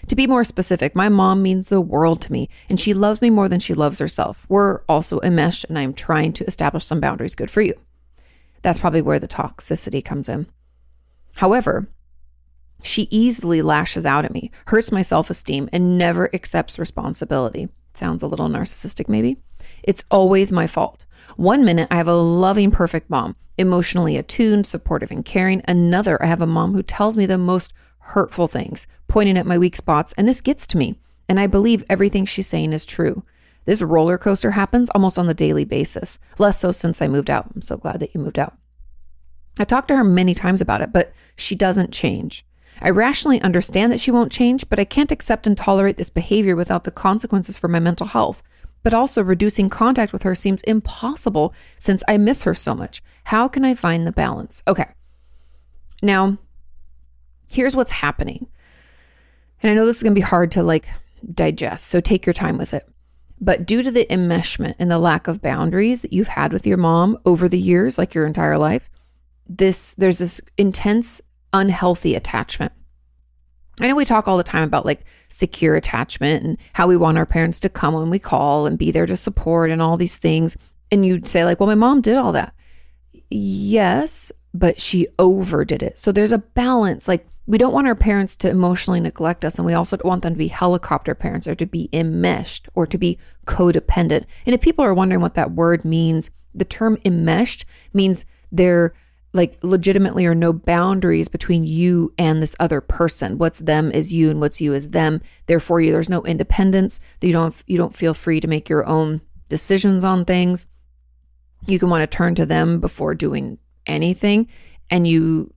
To 0.07 0.17
be 0.17 0.27
more 0.27 0.45
specific, 0.45 0.95
my 0.95 1.09
mom 1.09 1.43
means 1.43 1.69
the 1.69 1.81
world 1.81 2.23
to 2.23 2.33
me, 2.33 2.49
and 2.69 2.79
she 2.79 2.95
loves 2.95 3.21
me 3.21 3.31
more 3.31 3.49
than 3.49 3.61
she 3.61 3.75
loves 3.75 3.99
herself. 3.99 4.47
We're 4.49 4.81
also 4.89 5.21
enmeshed, 5.21 5.67
and 5.69 5.79
I'm 5.79 5.93
trying 5.93 6.33
to 6.35 6.45
establish 6.45 6.85
some 6.85 7.01
boundaries 7.01 7.35
good 7.35 7.51
for 7.51 7.61
you. 7.61 7.75
That's 8.63 8.79
probably 8.79 9.03
where 9.03 9.19
the 9.19 9.29
toxicity 9.29 10.05
comes 10.05 10.29
in. 10.29 10.47
However, 11.35 11.89
she 12.83 13.09
easily 13.11 13.61
lashes 13.61 14.07
out 14.07 14.25
at 14.25 14.33
me, 14.33 14.51
hurts 14.67 14.93
my 14.93 15.03
self 15.03 15.31
esteem, 15.31 15.69
and 15.73 15.99
never 15.99 16.35
accepts 16.35 16.79
responsibility. 16.79 17.69
Sounds 17.95 18.23
a 18.23 18.27
little 18.27 18.49
narcissistic, 18.49 19.09
maybe. 19.09 19.37
It's 19.83 20.05
always 20.11 20.53
my 20.53 20.67
fault. 20.67 21.05
One 21.37 21.65
minute, 21.65 21.89
I 21.91 21.97
have 21.97 22.09
a 22.09 22.15
loving, 22.15 22.71
perfect 22.71 23.11
mom, 23.11 23.37
emotionally 23.57 24.17
attuned, 24.17 24.67
supportive, 24.67 25.11
and 25.11 25.25
caring. 25.25 25.63
Another, 25.67 26.23
I 26.23 26.27
have 26.27 26.41
a 26.41 26.47
mom 26.47 26.73
who 26.73 26.83
tells 26.83 27.17
me 27.17 27.27
the 27.27 27.39
most 27.39 27.73
hurtful 27.99 28.47
things, 28.47 28.87
pointing 29.09 29.37
at 29.37 29.47
my 29.47 29.59
weak 29.59 29.77
spots, 29.77 30.13
and 30.15 30.29
this 30.29 30.41
gets 30.41 30.67
to 30.69 30.79
me. 30.79 30.99
And 31.29 31.39
I 31.39 31.47
believe 31.47 31.85
everything 31.89 32.27
she's 32.27 32.49
saying 32.49 32.73
is 32.73 32.85
true. 32.85 33.23
This 33.65 33.83
roller 33.83 34.19
coaster 34.19 34.53
happens 34.53 34.91
almost 34.91 35.19
on 35.19 35.27
the 35.27 35.35
daily 35.35 35.65
basis, 35.65 36.19
less 36.39 36.59
so 36.59 36.73
since 36.73 37.01
I 37.01 37.09
moved 37.09 37.31
out. 37.31 37.51
I'm 37.55 37.63
so 37.63 37.77
glad 37.77 38.01
that 38.01 38.15
you 38.15 38.21
moved 38.21 38.39
out. 38.39 38.57
I 39.59 39.65
talked 39.65 39.89
to 39.89 39.97
her 39.97 40.05
many 40.05 40.35
times 40.35 40.61
about 40.61 40.81
it, 40.81 40.93
but 40.93 41.13
she 41.37 41.55
doesn't 41.55 41.93
change. 41.93 42.45
I 42.81 42.91
rationally 42.91 43.43
understand 43.43 43.93
that 43.93 44.01
she 44.01 44.11
won't 44.11 44.33
change, 44.33 44.69
but 44.69 44.79
I 44.79 44.85
can't 44.85 45.13
accept 45.13 45.47
and 45.47 45.57
tolerate 45.57 45.99
this 45.99 46.11
behavior 46.11 46.57
without 46.57 46.85
the 46.85 46.91
consequences 46.91 47.57
for 47.57 47.69
my 47.69 47.79
mental 47.79 48.07
health. 48.07 48.43
But 48.83 48.95
also, 48.95 49.23
reducing 49.23 49.69
contact 49.69 50.13
with 50.13 50.23
her 50.23 50.35
seems 50.35 50.63
impossible 50.63 51.55
since 51.79 52.03
I 52.09 52.17
miss 52.17 52.45
her 52.45 52.55
so 52.55 52.75
much. 52.75 53.03
How 53.25 53.47
can 53.47 53.65
I 53.65 53.75
find 53.75 54.07
the 54.07 54.13
balance? 54.13 54.63
Okay. 54.67 54.87
Now, 56.03 56.39
here's 57.53 57.77
what's 57.77 57.91
happening. 57.91 58.47
And 59.63 59.71
I 59.71 59.75
know 59.75 59.85
this 59.85 59.97
is 59.97 60.03
going 60.03 60.15
to 60.15 60.21
be 60.21 60.23
hard 60.23 60.53
to 60.53 60.63
like 60.63 60.89
digest, 61.35 61.89
so 61.89 62.01
take 62.01 62.25
your 62.25 62.33
time 62.33 62.57
with 62.57 62.73
it. 62.73 62.89
But 63.41 63.67
due 63.67 63.83
to 63.83 63.91
the 63.91 64.07
enmeshment 64.07 64.75
and 64.79 64.91
the 64.91 64.99
lack 64.99 65.29
of 65.29 65.43
boundaries 65.43 66.03
that 66.03 66.13
you've 66.13 66.29
had 66.29 66.53
with 66.53 66.67
your 66.67 66.77
mom 66.77 67.19
over 67.25 67.49
the 67.49 67.59
years, 67.59 67.99
like 67.99 68.15
your 68.15 68.27
entire 68.27 68.59
life, 68.59 68.89
this 69.49 69.95
there's 69.97 70.19
this 70.19 70.41
intense 70.57 71.21
unhealthy 71.53 72.15
attachment. 72.15 72.73
I 73.81 73.89
know 73.89 73.95
we 73.95 74.05
talk 74.05 74.29
all 74.29 74.37
the 74.37 74.45
time 74.45 74.65
about 74.65 74.87
like 74.87 75.05
secure 75.29 75.75
attachment 75.75 76.45
and 76.45 76.59
how 76.73 76.87
we 76.87 76.97
want 76.97 77.19
our 77.19 77.27
parents 77.27 77.61
to 77.61 77.69
come 77.69 77.95
when 77.95 78.11
we 78.11 78.19
call 78.19 78.67
and 78.67 78.79
be 78.79 78.91
there 78.91 79.07
to 79.07 79.17
support 79.17 79.71
and 79.71 79.81
all 79.81 79.97
these 79.97 80.19
things. 80.19 80.57
And 80.91 81.07
you'd 81.07 81.27
say, 81.27 81.45
like, 81.45 81.61
well, 81.61 81.67
my 81.67 81.75
mom 81.75 82.01
did 82.01 82.17
all 82.17 82.33
that. 82.33 82.55
Yes, 83.31 84.33
but 84.53 84.81
she 84.81 85.07
overdid 85.19 85.83
it. 85.83 85.99
So 85.99 86.13
there's 86.13 86.33
a 86.33 86.39
balance. 86.39 87.07
Like, 87.07 87.27
we 87.47 87.59
don't 87.59 87.73
want 87.73 87.87
our 87.87 87.95
parents 87.95 88.37
to 88.37 88.51
emotionally 88.51 89.01
neglect 89.01 89.45
us, 89.45 89.59
and 89.59 89.67
we 89.67 89.73
also 89.73 89.97
don't 89.97 90.09
want 90.09 90.23
them 90.23 90.35
to 90.35 90.39
be 90.39 90.49
helicopter 90.49 91.15
parents 91.15 91.49
or 91.49 91.55
to 91.57 91.67
be 91.67 91.89
enmeshed 91.93 92.69
or 92.75 92.87
to 92.87 92.99
be 92.99 93.19
codependent. 93.47 94.25
And 94.47 94.55
if 94.55 94.61
people 94.61 94.85
are 94.85 94.95
wondering 94.95 95.21
what 95.21 95.35
that 95.35 95.53
word 95.53 95.85
means, 95.85 96.31
the 96.55 96.65
term 96.65 96.99
enmeshed 97.05 97.65
means 97.93 98.25
they're 98.53 98.95
like 99.33 99.59
legitimately 99.63 100.27
or 100.27 100.35
no 100.35 100.53
boundaries 100.53 101.29
between 101.29 101.65
you 101.65 102.13
and 102.19 102.43
this 102.43 102.57
other 102.59 102.81
person. 102.81 103.39
What's 103.39 103.61
them 103.61 103.93
is 103.93 104.13
you 104.13 104.31
and 104.31 104.41
what's 104.41 104.61
you 104.61 104.75
is 104.75 104.91
them. 104.91 105.21
Therefore, 105.47 105.81
you 105.81 105.93
there's 105.93 106.11
no 106.11 106.23
independence. 106.25 106.99
You 107.21 107.33
don't 107.33 107.55
you 107.67 107.79
don't 107.79 107.95
feel 107.95 108.15
free 108.15 108.41
to 108.41 108.49
make 108.49 108.69
your 108.69 108.87
own 108.87 109.21
decisions 109.49 110.05
on 110.05 110.25
things. 110.25 110.67
You 111.67 111.79
can 111.79 111.91
want 111.91 112.03
to 112.03 112.17
turn 112.17 112.35
to 112.37 112.47
them 112.47 112.81
before 112.81 113.15
doing 113.15 113.59
anything 113.87 114.49
and 114.91 115.07
you 115.07 115.53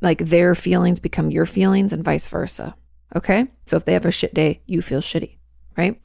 like 0.00 0.18
their 0.18 0.54
feelings 0.54 0.98
become 0.98 1.30
your 1.30 1.46
feelings 1.46 1.92
and 1.92 2.02
vice 2.02 2.26
versa. 2.26 2.74
Okay? 3.14 3.46
So 3.66 3.76
if 3.76 3.84
they 3.84 3.92
have 3.92 4.06
a 4.06 4.12
shit 4.12 4.34
day, 4.34 4.62
you 4.66 4.82
feel 4.82 5.00
shitty, 5.00 5.36
right? 5.76 6.00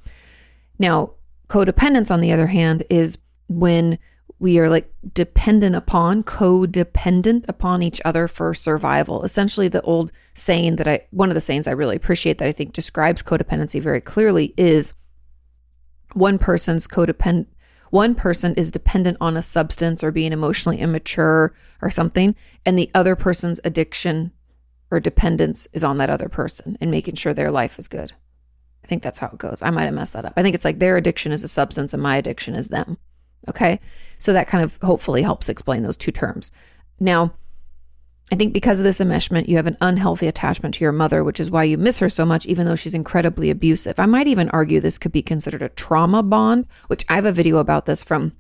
Now, 0.78 1.12
codependence 1.48 2.12
on 2.12 2.22
the 2.22 2.32
other 2.32 2.48
hand 2.48 2.84
is 2.90 3.18
when 3.48 3.98
we 4.40 4.60
are 4.60 4.70
like 4.70 4.92
dependent 5.14 5.76
upon, 5.76 6.24
codependent 6.24 7.46
upon 7.48 7.82
each 7.82 8.02
other 8.04 8.28
for 8.28 8.54
survival. 8.54 9.24
Essentially, 9.24 9.68
the 9.68 9.82
old 9.82 10.12
saying 10.34 10.76
that 10.76 10.88
I, 10.88 11.02
one 11.12 11.30
of 11.30 11.36
the 11.36 11.42
sayings 11.42 11.68
I 11.68 11.72
really 11.72 11.96
appreciate 11.96 12.38
that 12.40 12.48
I 12.48 12.52
think 12.52 12.74
describes 12.74 13.24
codependency 13.24 13.82
very 13.82 14.02
clearly 14.02 14.54
is 14.58 14.94
one 16.14 16.38
person's 16.38 16.88
codependent, 16.88 17.48
one 17.92 18.14
person 18.14 18.54
is 18.56 18.72
dependent 18.72 19.18
on 19.22 19.38
a 19.38 19.42
substance 19.42 20.04
or 20.04 20.12
being 20.12 20.34
emotionally 20.34 20.80
immature 20.80 21.54
or 21.82 21.90
something, 21.90 22.36
and 22.66 22.78
the 22.78 22.92
other 22.94 23.16
person's 23.16 23.62
addiction 23.64 24.32
or 24.92 25.00
dependence 25.00 25.68
is 25.72 25.84
on 25.84 25.98
that 25.98 26.10
other 26.10 26.30
person 26.30 26.78
and 26.82 26.92
making 26.92 27.16
sure 27.16 27.34
their 27.34 27.52
life 27.52 27.80
is 27.80 27.88
good. 27.88 28.12
I 28.84 28.88
think 28.88 29.02
that's 29.02 29.20
how 29.20 29.28
it 29.28 29.38
goes. 29.38 29.62
I 29.62 29.72
might 29.72 29.86
have 29.86 29.94
messed 29.94 30.14
that 30.14 30.26
up. 30.26 30.34
I 30.36 30.44
think 30.44 30.56
it's 30.56 30.66
like 30.66 30.80
their 30.80 30.98
addiction 30.98 31.32
is 31.32 31.44
a 31.44 31.48
substance 31.48 31.94
and 31.94 32.04
my 32.04 32.18
addiction 32.18 32.54
is 32.54 32.68
them. 32.68 32.98
Okay. 33.48 33.80
So 34.18 34.34
that 34.34 34.48
kind 34.48 34.64
of 34.64 34.78
hopefully 34.82 35.22
helps 35.22 35.50
explain 35.50 35.84
those 35.84 35.98
two 35.98 36.12
terms. 36.12 36.52
Now, 37.00 37.34
I 38.32 38.36
think 38.36 38.54
because 38.54 38.80
of 38.80 38.86
this 38.86 39.00
enmeshment, 39.00 39.48
you 39.48 39.58
have 39.58 39.68
an 39.68 39.78
unhealthy 39.82 40.28
attachment 40.28 40.76
to 40.76 40.84
your 40.84 40.92
mother, 40.92 41.24
which 41.24 41.40
is 41.40 41.52
why 41.52 41.64
you 41.64 41.78
miss 41.78 42.00
her 42.00 42.10
so 42.10 42.26
much, 42.26 42.46
even 42.48 42.66
though 42.66 42.76
she's 42.76 42.96
incredibly 42.96 43.52
abusive. 43.52 44.00
I 44.00 44.08
might 44.08 44.28
even 44.28 44.50
argue 44.50 44.80
this 44.80 44.98
could 44.98 45.12
be 45.12 45.22
considered 45.22 45.62
a 45.62 45.70
trauma 45.70 46.24
bond, 46.24 46.66
which 46.88 47.06
I 47.08 47.16
have 47.16 47.26
a 47.26 47.32
video 47.32 47.58
about 47.58 47.86
this 47.86 48.04
from, 48.04 48.34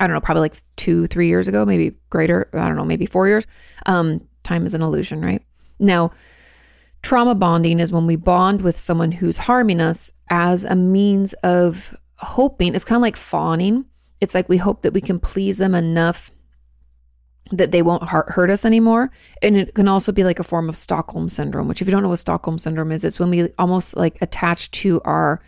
I 0.00 0.06
don't 0.06 0.14
know, 0.14 0.20
probably 0.20 0.40
like 0.40 0.56
two, 0.74 1.06
three 1.06 1.28
years 1.28 1.46
ago, 1.46 1.64
maybe 1.64 1.96
greater. 2.10 2.48
I 2.52 2.66
don't 2.66 2.76
know, 2.76 2.84
maybe 2.84 3.06
four 3.06 3.28
years. 3.28 3.46
Um, 3.86 4.26
time 4.42 4.66
is 4.66 4.74
an 4.74 4.82
illusion, 4.82 5.20
right? 5.24 5.42
Now, 5.78 6.10
trauma 7.02 7.36
bonding 7.36 7.78
is 7.78 7.92
when 7.92 8.06
we 8.06 8.16
bond 8.16 8.62
with 8.62 8.80
someone 8.80 9.12
who's 9.12 9.36
harming 9.36 9.80
us 9.80 10.10
as 10.28 10.64
a 10.64 10.74
means 10.74 11.34
of 11.34 11.96
hoping, 12.16 12.74
it's 12.74 12.84
kind 12.84 12.96
of 12.96 13.02
like 13.02 13.16
fawning 13.16 13.84
it's 14.20 14.34
like 14.34 14.48
we 14.48 14.56
hope 14.56 14.82
that 14.82 14.92
we 14.92 15.00
can 15.00 15.18
please 15.20 15.58
them 15.58 15.74
enough 15.74 16.30
that 17.50 17.72
they 17.72 17.82
won't 17.82 18.02
hurt 18.08 18.50
us 18.50 18.64
anymore. 18.64 19.10
And 19.42 19.56
it 19.56 19.74
can 19.74 19.88
also 19.88 20.12
be 20.12 20.24
like 20.24 20.38
a 20.38 20.44
form 20.44 20.68
of 20.68 20.76
Stockholm 20.76 21.28
syndrome, 21.28 21.68
which 21.68 21.80
if 21.80 21.88
you 21.88 21.92
don't 21.92 22.02
know 22.02 22.10
what 22.10 22.18
Stockholm 22.18 22.58
syndrome 22.58 22.92
is, 22.92 23.04
it's 23.04 23.18
when 23.18 23.30
we 23.30 23.50
almost 23.58 23.96
like 23.96 24.20
attach 24.20 24.70
to 24.72 25.00
our 25.04 25.42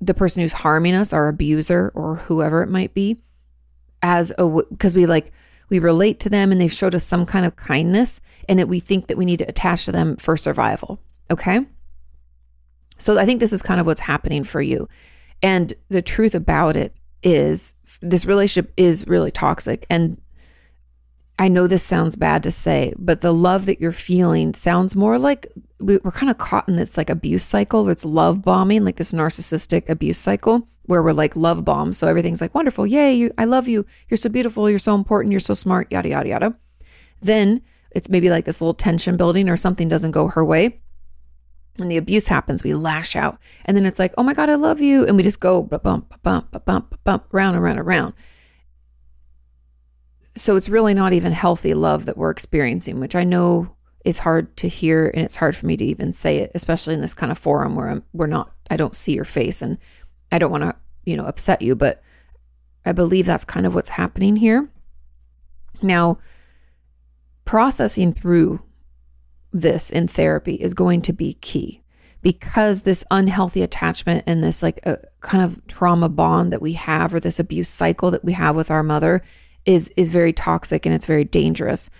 the 0.00 0.14
person 0.14 0.42
who's 0.42 0.52
harming 0.52 0.94
us, 0.94 1.12
our 1.12 1.28
abuser 1.28 1.92
or 1.94 2.16
whoever 2.16 2.62
it 2.62 2.68
might 2.68 2.92
be, 2.92 3.18
as 4.02 4.32
a 4.36 4.62
because 4.70 4.94
we 4.94 5.06
like 5.06 5.32
we 5.68 5.78
relate 5.78 6.20
to 6.20 6.28
them 6.28 6.52
and 6.52 6.60
they've 6.60 6.72
showed 6.72 6.94
us 6.94 7.04
some 7.04 7.24
kind 7.24 7.46
of 7.46 7.56
kindness 7.56 8.20
and 8.48 8.58
that 8.58 8.68
we 8.68 8.80
think 8.80 9.06
that 9.06 9.16
we 9.16 9.24
need 9.24 9.38
to 9.38 9.48
attach 9.48 9.86
to 9.86 9.92
them 9.92 10.16
for 10.16 10.36
survival. 10.36 11.00
Okay? 11.30 11.64
So 12.98 13.18
I 13.18 13.24
think 13.24 13.40
this 13.40 13.54
is 13.54 13.62
kind 13.62 13.80
of 13.80 13.86
what's 13.86 14.02
happening 14.02 14.44
for 14.44 14.60
you. 14.60 14.86
And 15.42 15.72
the 15.88 16.02
truth 16.02 16.34
about 16.34 16.76
it 16.76 16.94
is 17.22 17.74
this 18.02 18.24
relationship 18.24 18.72
is 18.76 19.06
really 19.06 19.30
toxic. 19.30 19.86
And 19.88 20.20
I 21.38 21.48
know 21.48 21.66
this 21.66 21.82
sounds 21.82 22.16
bad 22.16 22.42
to 22.42 22.50
say, 22.50 22.92
but 22.98 23.20
the 23.20 23.32
love 23.32 23.66
that 23.66 23.80
you're 23.80 23.92
feeling 23.92 24.54
sounds 24.54 24.94
more 24.94 25.18
like 25.18 25.50
we're 25.80 25.98
kind 25.98 26.30
of 26.30 26.38
caught 26.38 26.68
in 26.68 26.76
this 26.76 26.96
like 26.96 27.10
abuse 27.10 27.44
cycle. 27.44 27.88
It's 27.88 28.04
love 28.04 28.42
bombing, 28.42 28.84
like 28.84 28.96
this 28.96 29.12
narcissistic 29.12 29.88
abuse 29.88 30.18
cycle 30.18 30.68
where 30.84 31.02
we're 31.02 31.12
like 31.12 31.34
love 31.34 31.64
bombs. 31.64 31.96
So 31.96 32.06
everything's 32.06 32.40
like 32.40 32.54
wonderful. 32.54 32.86
Yay, 32.86 33.14
you, 33.14 33.32
I 33.38 33.44
love 33.44 33.66
you. 33.68 33.86
You're 34.08 34.18
so 34.18 34.28
beautiful. 34.28 34.68
You're 34.68 34.78
so 34.78 34.94
important. 34.94 35.32
You're 35.32 35.40
so 35.40 35.54
smart, 35.54 35.90
yada, 35.90 36.10
yada, 36.10 36.28
yada. 36.28 36.56
Then 37.20 37.62
it's 37.92 38.08
maybe 38.08 38.30
like 38.30 38.44
this 38.44 38.60
little 38.60 38.74
tension 38.74 39.16
building 39.16 39.48
or 39.48 39.56
something 39.56 39.88
doesn't 39.88 40.10
go 40.10 40.28
her 40.28 40.44
way 40.44 40.80
and 41.80 41.90
the 41.90 41.96
abuse 41.96 42.28
happens, 42.28 42.62
we 42.62 42.74
lash 42.74 43.16
out. 43.16 43.38
And 43.64 43.76
then 43.76 43.86
it's 43.86 43.98
like, 43.98 44.12
oh 44.18 44.22
my 44.22 44.34
God, 44.34 44.50
I 44.50 44.56
love 44.56 44.80
you. 44.80 45.06
And 45.06 45.16
we 45.16 45.22
just 45.22 45.40
go 45.40 45.62
bump, 45.62 45.82
bump, 45.82 46.22
bump, 46.22 46.64
bump, 46.64 46.98
bump, 47.04 47.26
round 47.32 47.56
and 47.56 47.64
round 47.64 47.78
and 47.78 47.86
round. 47.86 48.14
So 50.34 50.56
it's 50.56 50.68
really 50.68 50.94
not 50.94 51.12
even 51.12 51.32
healthy 51.32 51.74
love 51.74 52.06
that 52.06 52.16
we're 52.16 52.30
experiencing, 52.30 53.00
which 53.00 53.14
I 53.14 53.24
know 53.24 53.74
is 54.04 54.20
hard 54.20 54.56
to 54.58 54.68
hear. 54.68 55.08
And 55.08 55.24
it's 55.24 55.36
hard 55.36 55.56
for 55.56 55.66
me 55.66 55.76
to 55.76 55.84
even 55.84 56.12
say 56.12 56.38
it, 56.38 56.52
especially 56.54 56.94
in 56.94 57.00
this 57.00 57.14
kind 57.14 57.32
of 57.32 57.38
forum 57.38 57.74
where 57.74 57.88
I'm, 57.88 58.04
we're 58.12 58.26
not, 58.26 58.52
I 58.70 58.76
don't 58.76 58.94
see 58.94 59.14
your 59.14 59.24
face 59.24 59.62
and 59.62 59.78
I 60.30 60.38
don't 60.38 60.50
want 60.50 60.64
to, 60.64 60.74
you 61.04 61.16
know, 61.16 61.24
upset 61.24 61.62
you. 61.62 61.74
But 61.74 62.02
I 62.84 62.92
believe 62.92 63.26
that's 63.26 63.44
kind 63.44 63.66
of 63.66 63.74
what's 63.74 63.90
happening 63.90 64.36
here. 64.36 64.68
Now, 65.80 66.18
processing 67.44 68.12
through 68.12 68.60
this 69.52 69.90
in 69.90 70.08
therapy 70.08 70.54
is 70.54 70.74
going 70.74 71.02
to 71.02 71.12
be 71.12 71.34
key. 71.34 71.82
Because 72.22 72.82
this 72.82 73.04
unhealthy 73.10 73.62
attachment 73.62 74.24
and 74.26 74.42
this 74.44 74.62
like 74.62 74.84
a 74.86 74.98
kind 75.20 75.42
of 75.42 75.66
trauma 75.66 76.08
bond 76.08 76.52
that 76.52 76.62
we 76.62 76.74
have 76.74 77.12
or 77.12 77.18
this 77.18 77.40
abuse 77.40 77.68
cycle 77.68 78.12
that 78.12 78.24
we 78.24 78.32
have 78.32 78.54
with 78.54 78.70
our 78.70 78.84
mother 78.84 79.22
is 79.64 79.92
is 79.96 80.08
very 80.08 80.32
toxic 80.32 80.86
and 80.86 80.94
it's 80.94 81.06
very 81.06 81.24
dangerous. 81.24 81.90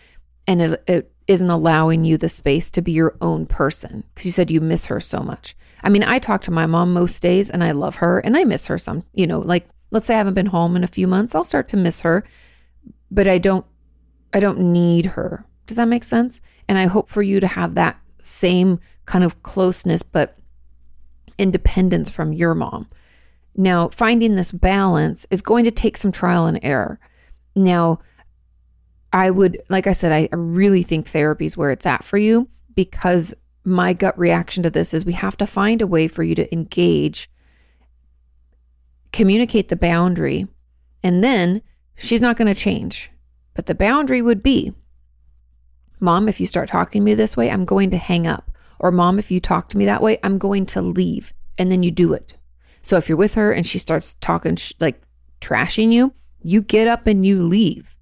And 0.46 0.62
it, 0.62 0.84
it 0.86 1.12
isn't 1.26 1.50
allowing 1.50 2.04
you 2.04 2.18
the 2.18 2.28
space 2.28 2.70
to 2.70 2.82
be 2.82 2.92
your 2.92 3.16
own 3.20 3.46
person. 3.46 4.04
Because 4.14 4.26
you 4.26 4.32
said 4.32 4.50
you 4.50 4.60
miss 4.60 4.86
her 4.86 5.00
so 5.00 5.20
much. 5.20 5.56
I 5.82 5.88
mean 5.88 6.04
i 6.04 6.20
talk 6.20 6.42
to 6.42 6.52
my 6.52 6.66
mom 6.66 6.92
most 6.92 7.20
days 7.20 7.50
and 7.50 7.64
i 7.64 7.72
love 7.72 7.96
her 7.96 8.20
and 8.20 8.36
i 8.36 8.44
miss 8.44 8.66
her 8.66 8.78
some 8.78 9.04
you 9.12 9.26
know 9.26 9.40
like 9.40 9.66
let's 9.90 10.06
say 10.06 10.14
i 10.14 10.18
haven't 10.18 10.34
been 10.34 10.46
home 10.46 10.76
in 10.76 10.84
a 10.84 10.86
few 10.86 11.08
months 11.08 11.34
i'll 11.34 11.44
start 11.44 11.66
to 11.68 11.76
miss 11.76 12.02
her 12.02 12.22
but 13.10 13.26
i 13.26 13.38
don't 13.38 13.66
i 14.32 14.38
don't 14.38 14.58
need 14.58 15.06
her. 15.06 15.44
Does 15.66 15.76
that 15.76 15.88
make 15.88 16.04
sense 16.04 16.40
and 16.72 16.78
i 16.80 16.86
hope 16.86 17.08
for 17.08 17.22
you 17.22 17.38
to 17.38 17.46
have 17.46 17.74
that 17.74 17.98
same 18.18 18.80
kind 19.04 19.24
of 19.24 19.42
closeness 19.42 20.02
but 20.02 20.38
independence 21.36 22.08
from 22.08 22.32
your 22.32 22.54
mom 22.54 22.88
now 23.54 23.88
finding 23.88 24.36
this 24.36 24.52
balance 24.52 25.26
is 25.30 25.42
going 25.42 25.64
to 25.64 25.70
take 25.70 25.96
some 25.96 26.10
trial 26.10 26.46
and 26.46 26.58
error 26.62 26.98
now, 27.54 28.00
I 29.12 29.30
would, 29.30 29.62
like 29.68 29.86
I 29.86 29.92
said, 29.92 30.12
I 30.12 30.34
really 30.34 30.82
think 30.82 31.08
therapy 31.08 31.46
is 31.46 31.56
where 31.56 31.70
it's 31.70 31.86
at 31.86 32.04
for 32.04 32.16
you 32.16 32.48
because 32.74 33.34
my 33.64 33.92
gut 33.92 34.18
reaction 34.18 34.62
to 34.62 34.70
this 34.70 34.94
is 34.94 35.04
we 35.04 35.12
have 35.12 35.36
to 35.36 35.46
find 35.46 35.82
a 35.82 35.86
way 35.86 36.08
for 36.08 36.22
you 36.22 36.34
to 36.34 36.52
engage, 36.52 37.30
communicate 39.12 39.68
the 39.68 39.76
boundary, 39.76 40.48
and 41.04 41.22
then 41.22 41.62
she's 41.94 42.22
not 42.22 42.36
going 42.36 42.52
to 42.52 42.60
change. 42.60 43.10
But 43.54 43.66
the 43.66 43.74
boundary 43.74 44.22
would 44.22 44.42
be 44.42 44.72
Mom, 46.02 46.28
if 46.28 46.40
you 46.40 46.48
start 46.48 46.68
talking 46.68 47.00
to 47.00 47.04
me 47.04 47.14
this 47.14 47.36
way, 47.36 47.48
I'm 47.48 47.64
going 47.64 47.90
to 47.90 47.96
hang 47.96 48.26
up. 48.26 48.50
Or, 48.80 48.90
Mom, 48.90 49.20
if 49.20 49.30
you 49.30 49.38
talk 49.38 49.68
to 49.68 49.78
me 49.78 49.84
that 49.84 50.02
way, 50.02 50.18
I'm 50.24 50.36
going 50.36 50.66
to 50.66 50.82
leave. 50.82 51.32
And 51.56 51.70
then 51.70 51.84
you 51.84 51.92
do 51.92 52.12
it. 52.12 52.34
So, 52.82 52.96
if 52.96 53.08
you're 53.08 53.16
with 53.16 53.34
her 53.36 53.52
and 53.52 53.64
she 53.64 53.78
starts 53.78 54.16
talking, 54.20 54.58
like 54.80 55.00
trashing 55.40 55.92
you, 55.92 56.12
you 56.42 56.60
get 56.60 56.88
up 56.88 57.06
and 57.06 57.24
you 57.24 57.40
leave. 57.40 57.94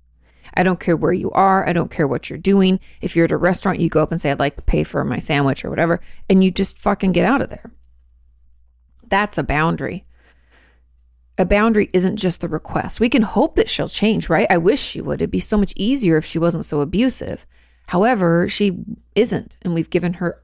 I 0.55 0.63
don't 0.63 0.81
care 0.81 0.97
where 0.97 1.13
you 1.13 1.31
are. 1.33 1.69
I 1.69 1.75
don't 1.75 1.91
care 1.91 2.09
what 2.09 2.31
you're 2.31 2.39
doing. 2.39 2.81
If 3.03 3.15
you're 3.15 3.27
at 3.27 3.33
a 3.33 3.37
restaurant, 3.37 3.81
you 3.81 3.91
go 3.91 4.03
up 4.03 4.13
and 4.13 4.21
say, 4.21 4.31
I'd 4.31 4.41
like 4.41 4.57
to 4.57 4.63
pay 4.63 4.83
for 4.83 5.05
my 5.05 5.19
sandwich 5.19 5.63
or 5.63 5.69
whatever, 5.69 6.01
and 6.31 6.43
you 6.43 6.51
just 6.51 6.79
fucking 6.79 7.13
get 7.13 7.27
out 7.27 7.43
of 7.43 7.51
there. 7.51 7.71
That's 9.09 9.37
a 9.37 9.43
boundary. 9.43 10.07
A 11.37 11.45
boundary 11.45 11.91
isn't 11.93 12.17
just 12.17 12.41
the 12.41 12.49
request. 12.49 12.99
We 12.99 13.11
can 13.11 13.23
hope 13.23 13.57
that 13.57 13.69
she'll 13.69 13.89
change, 13.89 14.31
right? 14.31 14.47
I 14.49 14.57
wish 14.57 14.81
she 14.81 15.03
would. 15.03 15.21
It'd 15.21 15.31
be 15.31 15.39
so 15.39 15.59
much 15.59 15.75
easier 15.77 16.17
if 16.17 16.25
she 16.25 16.39
wasn't 16.39 16.65
so 16.65 16.81
abusive. 16.81 17.47
However, 17.91 18.49
she 18.49 18.79
isn't, 19.17 19.57
and 19.63 19.75
we've 19.75 19.91
given 19.91 20.13
her 20.13 20.41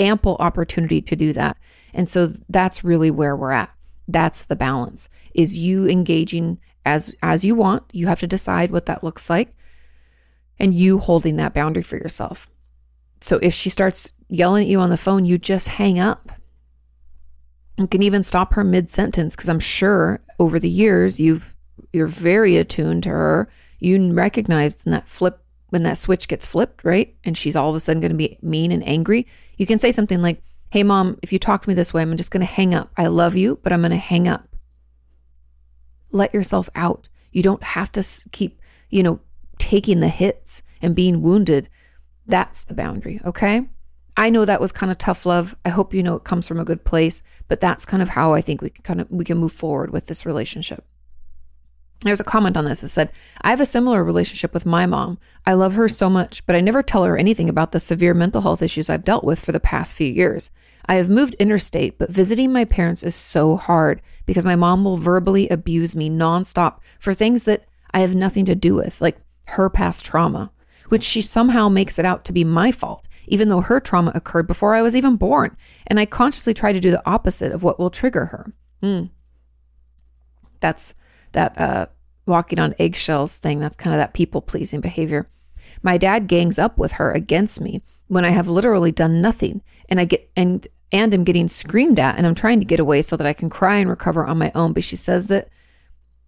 ample 0.00 0.36
opportunity 0.40 1.00
to 1.02 1.14
do 1.14 1.32
that. 1.32 1.56
And 1.94 2.08
so 2.08 2.32
that's 2.48 2.82
really 2.82 3.12
where 3.12 3.36
we're 3.36 3.52
at. 3.52 3.70
That's 4.08 4.42
the 4.42 4.56
balance. 4.56 5.08
Is 5.32 5.56
you 5.56 5.88
engaging 5.88 6.58
as 6.84 7.14
as 7.22 7.44
you 7.44 7.54
want. 7.54 7.84
You 7.92 8.08
have 8.08 8.18
to 8.18 8.26
decide 8.26 8.72
what 8.72 8.86
that 8.86 9.04
looks 9.04 9.30
like 9.30 9.54
and 10.58 10.74
you 10.74 10.98
holding 10.98 11.36
that 11.36 11.54
boundary 11.54 11.84
for 11.84 11.96
yourself. 11.96 12.50
So 13.20 13.38
if 13.42 13.54
she 13.54 13.70
starts 13.70 14.12
yelling 14.28 14.64
at 14.64 14.68
you 14.68 14.80
on 14.80 14.90
the 14.90 14.96
phone, 14.96 15.24
you 15.24 15.38
just 15.38 15.68
hang 15.68 16.00
up. 16.00 16.32
You 17.76 17.86
can 17.86 18.02
even 18.02 18.24
stop 18.24 18.54
her 18.54 18.64
mid 18.64 18.90
sentence 18.90 19.36
because 19.36 19.48
I'm 19.48 19.60
sure 19.60 20.20
over 20.40 20.58
the 20.58 20.68
years 20.68 21.20
you've 21.20 21.54
you're 21.92 22.08
very 22.08 22.56
attuned 22.56 23.04
to 23.04 23.10
her. 23.10 23.48
You 23.78 24.12
recognize 24.12 24.76
in 24.84 24.90
that 24.90 25.08
flip 25.08 25.44
when 25.70 25.82
that 25.82 25.98
switch 25.98 26.28
gets 26.28 26.46
flipped, 26.46 26.84
right? 26.84 27.14
And 27.24 27.36
she's 27.36 27.56
all 27.56 27.70
of 27.70 27.76
a 27.76 27.80
sudden 27.80 28.00
going 28.00 28.12
to 28.12 28.16
be 28.16 28.38
mean 28.42 28.72
and 28.72 28.86
angry. 28.86 29.26
You 29.56 29.66
can 29.66 29.78
say 29.78 29.92
something 29.92 30.22
like, 30.22 30.42
"Hey 30.70 30.82
mom, 30.82 31.18
if 31.22 31.32
you 31.32 31.38
talk 31.38 31.62
to 31.62 31.68
me 31.68 31.74
this 31.74 31.92
way, 31.92 32.02
I'm 32.02 32.16
just 32.16 32.30
going 32.30 32.46
to 32.46 32.52
hang 32.52 32.74
up. 32.74 32.90
I 32.96 33.06
love 33.08 33.36
you, 33.36 33.58
but 33.62 33.72
I'm 33.72 33.80
going 33.80 33.90
to 33.90 33.96
hang 33.96 34.28
up." 34.28 34.48
let 36.10 36.34
yourself 36.34 36.68
out. 36.74 37.08
You 37.32 37.42
don't 37.42 37.62
have 37.62 37.92
to 37.92 38.04
keep, 38.32 38.60
you 38.90 39.02
know, 39.02 39.20
taking 39.58 40.00
the 40.00 40.08
hits 40.08 40.62
and 40.80 40.94
being 40.94 41.22
wounded. 41.22 41.68
That's 42.26 42.64
the 42.64 42.74
boundary, 42.74 43.20
okay? 43.24 43.68
I 44.16 44.30
know 44.30 44.44
that 44.44 44.60
was 44.60 44.72
kind 44.72 44.90
of 44.90 44.98
tough 44.98 45.26
love. 45.26 45.56
I 45.64 45.68
hope 45.68 45.94
you 45.94 46.02
know 46.02 46.16
it 46.16 46.24
comes 46.24 46.48
from 46.48 46.58
a 46.58 46.64
good 46.64 46.84
place, 46.84 47.22
but 47.46 47.60
that's 47.60 47.84
kind 47.84 48.02
of 48.02 48.08
how 48.08 48.34
I 48.34 48.40
think 48.40 48.60
we 48.60 48.70
can 48.70 48.82
kind 48.82 49.00
of 49.00 49.08
we 49.10 49.24
can 49.24 49.38
move 49.38 49.52
forward 49.52 49.92
with 49.92 50.06
this 50.06 50.26
relationship. 50.26 50.84
There's 52.02 52.20
a 52.20 52.24
comment 52.24 52.56
on 52.56 52.64
this 52.64 52.80
that 52.80 52.88
said, 52.88 53.10
I 53.42 53.50
have 53.50 53.60
a 53.60 53.66
similar 53.66 54.04
relationship 54.04 54.54
with 54.54 54.64
my 54.64 54.86
mom. 54.86 55.18
I 55.44 55.54
love 55.54 55.74
her 55.74 55.88
so 55.88 56.08
much, 56.08 56.46
but 56.46 56.54
I 56.54 56.60
never 56.60 56.80
tell 56.80 57.02
her 57.04 57.16
anything 57.16 57.48
about 57.48 57.72
the 57.72 57.80
severe 57.80 58.14
mental 58.14 58.42
health 58.42 58.62
issues 58.62 58.88
I've 58.88 59.04
dealt 59.04 59.24
with 59.24 59.40
for 59.40 59.50
the 59.50 59.58
past 59.58 59.96
few 59.96 60.06
years. 60.06 60.52
I 60.86 60.94
have 60.94 61.10
moved 61.10 61.34
interstate, 61.34 61.98
but 61.98 62.10
visiting 62.10 62.52
my 62.52 62.64
parents 62.64 63.02
is 63.02 63.16
so 63.16 63.56
hard 63.56 64.00
because 64.26 64.44
my 64.44 64.54
mom 64.54 64.84
will 64.84 64.96
verbally 64.96 65.48
abuse 65.48 65.96
me 65.96 66.08
nonstop 66.08 66.78
for 67.00 67.12
things 67.12 67.42
that 67.44 67.64
I 67.90 68.00
have 68.00 68.14
nothing 68.14 68.44
to 68.44 68.54
do 68.54 68.76
with, 68.76 69.00
like 69.00 69.18
her 69.48 69.68
past 69.68 70.04
trauma, 70.04 70.52
which 70.90 71.02
she 71.02 71.20
somehow 71.20 71.68
makes 71.68 71.98
it 71.98 72.04
out 72.04 72.24
to 72.26 72.32
be 72.32 72.44
my 72.44 72.70
fault, 72.70 73.08
even 73.26 73.48
though 73.48 73.60
her 73.60 73.80
trauma 73.80 74.12
occurred 74.14 74.46
before 74.46 74.74
I 74.74 74.82
was 74.82 74.94
even 74.94 75.16
born. 75.16 75.56
And 75.88 75.98
I 75.98 76.06
consciously 76.06 76.54
try 76.54 76.72
to 76.72 76.80
do 76.80 76.92
the 76.92 77.06
opposite 77.08 77.50
of 77.50 77.64
what 77.64 77.78
will 77.80 77.90
trigger 77.90 78.26
her. 78.26 78.52
Hmm. 78.80 79.04
That's 80.60 80.94
that 81.32 81.58
uh, 81.60 81.86
walking 82.26 82.58
on 82.58 82.74
eggshells 82.78 83.38
thing. 83.38 83.58
That's 83.58 83.76
kind 83.76 83.94
of 83.94 83.98
that 83.98 84.14
people 84.14 84.40
pleasing 84.40 84.80
behavior. 84.80 85.28
My 85.82 85.98
dad 85.98 86.26
gangs 86.28 86.58
up 86.58 86.78
with 86.78 86.92
her 86.92 87.12
against 87.12 87.60
me 87.60 87.82
when 88.08 88.24
I 88.24 88.30
have 88.30 88.48
literally 88.48 88.92
done 88.92 89.20
nothing, 89.20 89.62
and 89.88 90.00
I 90.00 90.04
get 90.04 90.30
and 90.36 90.66
and 90.90 91.12
I'm 91.12 91.24
getting 91.24 91.48
screamed 91.48 91.98
at, 91.98 92.16
and 92.16 92.26
I'm 92.26 92.34
trying 92.34 92.60
to 92.60 92.66
get 92.66 92.80
away 92.80 93.02
so 93.02 93.16
that 93.16 93.26
I 93.26 93.32
can 93.32 93.50
cry 93.50 93.76
and 93.76 93.90
recover 93.90 94.24
on 94.24 94.38
my 94.38 94.50
own. 94.54 94.72
But 94.72 94.84
she 94.84 94.96
says 94.96 95.26
that, 95.26 95.48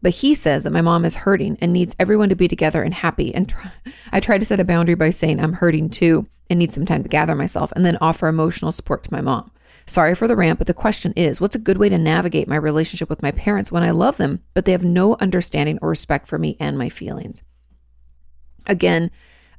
but 0.03 0.13
he 0.13 0.35
says 0.35 0.65
that 0.65 0.73
my 0.73 0.83
mom 0.83 1.05
is 1.05 1.15
hurting 1.15 1.57
and 1.61 1.73
needs 1.73 1.97
everyone 1.99 2.29
to 2.29 2.37
be 2.37 2.49
together 2.49 2.83
and 2.83 2.93
happy. 2.93 3.35
And 3.35 3.49
try, 3.49 3.71
I 4.13 4.21
try 4.21 4.39
to 4.39 4.45
set 4.45 4.61
a 4.61 4.65
boundary 4.65 4.95
by 4.95 5.11
saying 5.11 5.41
I'm 5.41 5.55
hurting 5.55 5.89
too 5.91 6.27
and 6.51 6.59
need 6.59 6.73
some 6.73 6.85
time 6.85 7.03
to 7.03 7.09
gather 7.09 7.35
myself, 7.35 7.73
and 7.77 7.87
then 7.87 7.97
offer 8.01 8.29
emotional 8.29 8.73
support 8.73 9.05
to 9.05 9.13
my 9.13 9.21
mom. 9.21 9.51
Sorry 9.91 10.15
for 10.15 10.29
the 10.29 10.37
rant, 10.37 10.59
but 10.59 10.69
the 10.69 10.73
question 10.73 11.13
is 11.17 11.41
what's 11.41 11.57
a 11.57 11.59
good 11.59 11.77
way 11.77 11.89
to 11.89 11.99
navigate 11.99 12.47
my 12.47 12.55
relationship 12.55 13.11
with 13.11 13.23
my 13.23 13.33
parents 13.33 13.73
when 13.73 13.83
I 13.83 13.91
love 13.91 14.19
them, 14.19 14.41
but 14.55 14.65
they 14.65 14.71
have 14.71 14.85
no 14.85 15.17
understanding 15.17 15.81
or 15.83 15.89
respect 15.89 16.29
for 16.29 16.39
me 16.39 16.57
and 16.61 16.79
my 16.79 16.89
feelings? 16.89 17.43
Again, 18.69 19.11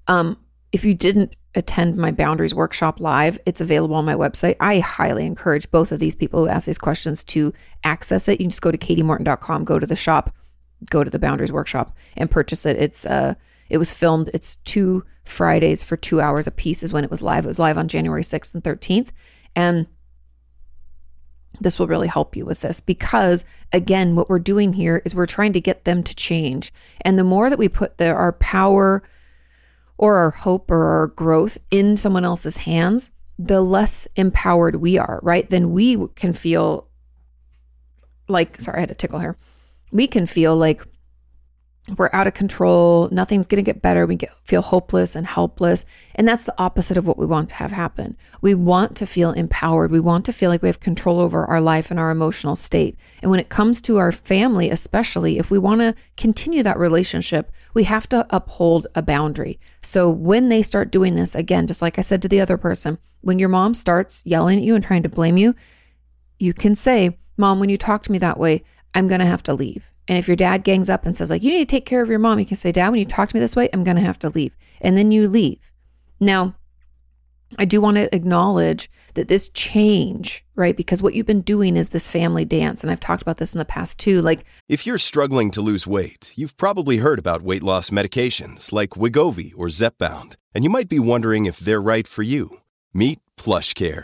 um, 0.07 0.37
if 0.71 0.85
you 0.85 0.93
didn't 0.93 1.35
attend 1.53 1.97
my 1.97 2.11
boundaries 2.11 2.55
workshop 2.55 3.01
live, 3.01 3.39
it's 3.45 3.59
available 3.59 3.97
on 3.97 4.05
my 4.05 4.13
website. 4.13 4.55
I 4.61 4.79
highly 4.79 5.25
encourage 5.25 5.69
both 5.69 5.91
of 5.91 5.99
these 5.99 6.15
people 6.15 6.39
who 6.39 6.47
ask 6.47 6.65
these 6.65 6.77
questions 6.77 7.25
to 7.25 7.53
access 7.83 8.29
it. 8.29 8.39
You 8.39 8.45
can 8.45 8.51
just 8.51 8.61
go 8.61 8.71
to 8.71 8.77
katiemorton.com, 8.77 9.65
go 9.65 9.79
to 9.79 9.85
the 9.85 9.97
shop, 9.97 10.33
go 10.89 11.03
to 11.03 11.09
the 11.09 11.19
boundaries 11.19 11.51
workshop 11.51 11.93
and 12.15 12.31
purchase 12.31 12.65
it. 12.65 12.77
It's 12.77 13.05
uh 13.05 13.33
it 13.69 13.79
was 13.79 13.93
filmed. 13.93 14.29
It's 14.33 14.55
two 14.55 15.03
Fridays 15.25 15.83
for 15.83 15.97
two 15.97 16.21
hours 16.21 16.47
a 16.47 16.51
piece 16.51 16.83
is 16.83 16.93
when 16.93 17.03
it 17.03 17.11
was 17.11 17.21
live. 17.21 17.43
It 17.43 17.49
was 17.49 17.59
live 17.59 17.77
on 17.77 17.89
January 17.89 18.23
6th 18.23 18.53
and 18.53 18.63
13th. 18.63 19.09
And 19.57 19.87
this 21.61 21.79
will 21.79 21.87
really 21.87 22.07
help 22.07 22.35
you 22.35 22.45
with 22.45 22.61
this 22.61 22.79
because 22.79 23.45
again 23.71 24.15
what 24.15 24.29
we're 24.29 24.39
doing 24.39 24.73
here 24.73 25.01
is 25.05 25.15
we're 25.15 25.25
trying 25.25 25.53
to 25.53 25.61
get 25.61 25.85
them 25.85 26.03
to 26.03 26.15
change. 26.15 26.73
And 27.01 27.17
the 27.17 27.23
more 27.23 27.49
that 27.49 27.59
we 27.59 27.69
put 27.69 27.97
the, 27.97 28.09
our 28.09 28.33
power 28.33 29.03
or 29.97 30.17
our 30.17 30.31
hope 30.31 30.71
or 30.71 30.83
our 30.83 31.07
growth 31.07 31.57
in 31.69 31.97
someone 31.97 32.25
else's 32.25 32.57
hands 32.57 33.11
the 33.37 33.61
less 33.61 34.07
empowered 34.15 34.75
we 34.75 34.97
are 34.97 35.19
right? 35.23 35.49
Then 35.49 35.71
we 35.71 36.07
can 36.15 36.33
feel 36.33 36.87
like 38.27 38.59
sorry 38.59 38.77
i 38.77 38.81
had 38.81 38.91
a 38.91 38.95
tickle 38.95 39.19
here. 39.19 39.37
We 39.91 40.07
can 40.07 40.25
feel 40.25 40.55
like 40.55 40.81
we're 41.97 42.09
out 42.13 42.27
of 42.27 42.33
control. 42.33 43.09
Nothing's 43.11 43.47
going 43.47 43.63
to 43.63 43.69
get 43.69 43.81
better. 43.81 44.05
We 44.05 44.15
get, 44.15 44.31
feel 44.43 44.61
hopeless 44.61 45.15
and 45.15 45.25
helpless. 45.25 45.85
And 46.15 46.27
that's 46.27 46.45
the 46.45 46.55
opposite 46.57 46.97
of 46.97 47.05
what 47.05 47.17
we 47.17 47.25
want 47.25 47.49
to 47.49 47.55
have 47.55 47.71
happen. 47.71 48.17
We 48.41 48.53
want 48.53 48.95
to 48.97 49.05
feel 49.05 49.31
empowered. 49.31 49.91
We 49.91 49.99
want 49.99 50.25
to 50.25 50.33
feel 50.33 50.49
like 50.49 50.61
we 50.61 50.69
have 50.69 50.79
control 50.79 51.19
over 51.19 51.45
our 51.45 51.61
life 51.61 51.91
and 51.91 51.99
our 51.99 52.11
emotional 52.11 52.55
state. 52.55 52.97
And 53.21 53.29
when 53.29 53.39
it 53.39 53.49
comes 53.49 53.81
to 53.81 53.97
our 53.97 54.11
family, 54.11 54.69
especially 54.69 55.37
if 55.37 55.51
we 55.51 55.59
want 55.59 55.81
to 55.81 55.95
continue 56.17 56.63
that 56.63 56.79
relationship, 56.79 57.51
we 57.73 57.83
have 57.83 58.07
to 58.09 58.25
uphold 58.29 58.87
a 58.95 59.01
boundary. 59.01 59.59
So 59.81 60.09
when 60.09 60.49
they 60.49 60.63
start 60.63 60.91
doing 60.91 61.15
this, 61.15 61.35
again, 61.35 61.67
just 61.67 61.81
like 61.81 61.99
I 61.99 62.01
said 62.01 62.21
to 62.21 62.27
the 62.27 62.41
other 62.41 62.57
person, 62.57 62.97
when 63.21 63.39
your 63.39 63.49
mom 63.49 63.73
starts 63.73 64.23
yelling 64.25 64.57
at 64.57 64.63
you 64.63 64.75
and 64.75 64.83
trying 64.83 65.03
to 65.03 65.09
blame 65.09 65.37
you, 65.37 65.55
you 66.39 66.53
can 66.53 66.75
say, 66.75 67.17
Mom, 67.37 67.59
when 67.59 67.69
you 67.69 67.77
talk 67.77 68.03
to 68.03 68.11
me 68.11 68.17
that 68.17 68.39
way, 68.39 68.63
I'm 68.93 69.07
going 69.07 69.19
to 69.19 69.25
have 69.25 69.43
to 69.43 69.53
leave 69.53 69.90
and 70.07 70.17
if 70.17 70.27
your 70.27 70.35
dad 70.35 70.63
gangs 70.63 70.89
up 70.89 71.05
and 71.05 71.15
says, 71.15 71.29
like, 71.29 71.43
you 71.43 71.51
need 71.51 71.59
to 71.69 71.75
take 71.75 71.85
care 71.85 72.01
of 72.01 72.09
your 72.09 72.19
mom, 72.19 72.39
you 72.39 72.45
can 72.45 72.57
say, 72.57 72.71
Dad, 72.71 72.89
when 72.89 72.99
you 72.99 73.05
talk 73.05 73.29
to 73.29 73.35
me 73.35 73.39
this 73.39 73.55
way, 73.55 73.69
I'm 73.71 73.83
going 73.83 73.97
to 73.97 74.01
have 74.01 74.19
to 74.19 74.29
leave. 74.29 74.55
And 74.81 74.97
then 74.97 75.11
you 75.11 75.27
leave. 75.27 75.59
Now, 76.19 76.55
I 77.57 77.65
do 77.65 77.81
want 77.81 77.97
to 77.97 78.13
acknowledge 78.15 78.89
that 79.13 79.27
this 79.27 79.49
change, 79.49 80.45
right? 80.55 80.75
Because 80.75 81.01
what 81.01 81.13
you've 81.13 81.25
been 81.25 81.41
doing 81.41 81.75
is 81.75 81.89
this 81.89 82.09
family 82.09 82.45
dance. 82.45 82.81
And 82.81 82.89
I've 82.91 82.99
talked 82.99 83.21
about 83.21 83.37
this 83.37 83.53
in 83.53 83.59
the 83.59 83.65
past 83.65 83.99
too. 83.99 84.21
Like, 84.21 84.45
If 84.69 84.87
you're 84.87 84.97
struggling 84.97 85.51
to 85.51 85.61
lose 85.61 85.85
weight, 85.85 86.33
you've 86.35 86.57
probably 86.57 86.97
heard 86.97 87.19
about 87.19 87.41
weight 87.41 87.63
loss 87.63 87.89
medications 87.89 88.71
like 88.71 88.91
Wegovy 88.91 89.51
or 89.57 89.67
Zepbound, 89.67 90.35
and 90.55 90.63
you 90.63 90.69
might 90.69 90.89
be 90.89 90.99
wondering 90.99 91.45
if 91.45 91.59
they're 91.59 91.81
right 91.81 92.07
for 92.07 92.23
you. 92.23 92.57
Meet 92.93 93.19
PlushCare, 93.37 94.03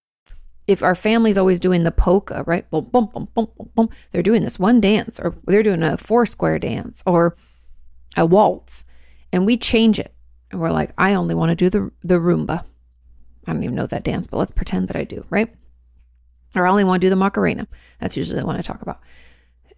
If 0.67 0.83
our 0.83 0.95
family's 0.95 1.37
always 1.37 1.59
doing 1.59 1.83
the 1.83 1.91
polka, 1.91 2.43
right? 2.45 2.69
Boom, 2.69 2.85
boom, 2.85 3.09
boom, 3.13 3.27
boom, 3.33 3.47
boom, 3.57 3.69
boom. 3.75 3.89
They're 4.11 4.23
doing 4.23 4.43
this 4.43 4.59
one 4.59 4.79
dance, 4.79 5.19
or 5.19 5.35
they're 5.45 5.63
doing 5.63 5.83
a 5.83 5.97
four 5.97 6.25
square 6.25 6.59
dance, 6.59 7.03
or 7.05 7.35
a 8.15 8.25
waltz, 8.25 8.85
and 9.33 9.45
we 9.45 9.57
change 9.57 9.99
it, 9.99 10.13
and 10.51 10.61
we're 10.61 10.71
like, 10.71 10.91
I 10.97 11.13
only 11.15 11.35
want 11.35 11.49
to 11.49 11.55
do 11.55 11.69
the 11.69 11.91
the 12.01 12.19
rumba. 12.19 12.63
I 13.47 13.53
don't 13.53 13.63
even 13.63 13.75
know 13.75 13.87
that 13.87 14.03
dance, 14.03 14.27
but 14.27 14.37
let's 14.37 14.51
pretend 14.51 14.87
that 14.89 14.95
I 14.95 15.03
do, 15.03 15.25
right? 15.29 15.51
Or 16.55 16.67
I 16.67 16.69
only 16.69 16.83
want 16.83 17.01
to 17.01 17.05
do 17.05 17.09
the 17.09 17.15
macarena. 17.15 17.67
That's 17.99 18.17
usually 18.17 18.39
the 18.39 18.45
one 18.45 18.55
I 18.55 18.61
talk 18.61 18.81
about. 18.81 18.99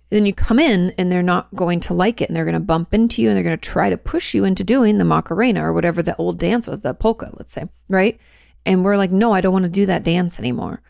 Then 0.10 0.26
you 0.26 0.34
come 0.34 0.60
in 0.60 0.94
and 0.98 1.12
they're 1.12 1.24
not 1.24 1.54
going 1.56 1.80
to 1.82 1.94
like 1.94 2.22
it 2.22 2.30
and 2.30 2.36
they're 2.36 2.46
going 2.46 2.54
to 2.54 2.60
bump 2.60 2.94
into 2.94 3.22
you 3.22 3.30
and 3.30 3.38
they're 3.38 3.44
going 3.44 3.58
to 3.58 3.70
try 3.70 3.90
to 3.90 3.98
push 3.98 4.34
you 4.34 4.44
into 4.44 4.64
doing 4.64 4.98
the 4.98 5.06
macarena 5.06 5.66
or 5.66 5.74
whatever 5.74 6.04
the 6.04 6.16
old 6.18 6.38
dance 6.38 6.68
was, 6.68 6.82
the 6.82 6.94
polka, 6.94 7.32
let's 7.38 7.54
say, 7.54 7.70
right? 7.90 8.20
And 8.66 8.84
we're 8.84 8.98
like, 8.98 9.12
no, 9.12 9.34
I 9.34 9.42
don't 9.42 9.54
want 9.54 9.64
to 9.64 9.70
do 9.70 9.86
that 9.86 10.04
dance 10.04 10.40
anymore. 10.40 10.82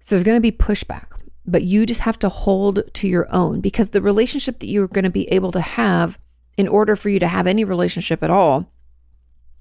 So 0.00 0.14
there's 0.14 0.24
going 0.24 0.36
to 0.36 0.40
be 0.40 0.52
pushback, 0.52 1.06
but 1.46 1.62
you 1.62 1.86
just 1.86 2.02
have 2.02 2.18
to 2.20 2.28
hold 2.28 2.82
to 2.94 3.08
your 3.08 3.26
own 3.32 3.60
because 3.60 3.90
the 3.90 4.02
relationship 4.02 4.58
that 4.58 4.66
you're 4.66 4.88
going 4.88 5.04
to 5.04 5.10
be 5.10 5.30
able 5.30 5.52
to 5.52 5.60
have 5.60 6.18
in 6.56 6.68
order 6.68 6.94
for 6.94 7.08
you 7.08 7.18
to 7.18 7.26
have 7.26 7.46
any 7.46 7.64
relationship 7.64 8.22
at 8.22 8.30
all, 8.30 8.70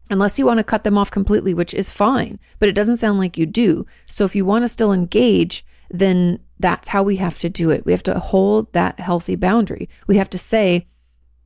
unless 0.09 0.37
you 0.37 0.45
want 0.45 0.57
to 0.59 0.63
cut 0.63 0.83
them 0.83 0.97
off 0.97 1.09
completely, 1.09 1.53
which 1.53 1.73
is 1.73 1.89
fine, 1.89 2.39
but 2.59 2.69
it 2.69 2.75
doesn't 2.75 2.97
sound 2.97 3.17
like 3.17 3.37
you 3.37 3.45
do. 3.45 3.85
So 4.05 4.25
if 4.25 4.35
you 4.35 4.45
want 4.45 4.63
to 4.63 4.69
still 4.69 4.91
engage, 4.91 5.65
then 5.89 6.39
that's 6.59 6.89
how 6.89 7.03
we 7.03 7.15
have 7.17 7.39
to 7.39 7.49
do 7.49 7.69
it. 7.69 7.85
We 7.85 7.93
have 7.93 8.03
to 8.03 8.19
hold 8.19 8.71
that 8.73 8.99
healthy 8.99 9.35
boundary. 9.35 9.89
We 10.07 10.17
have 10.17 10.29
to 10.31 10.37
say, 10.37 10.87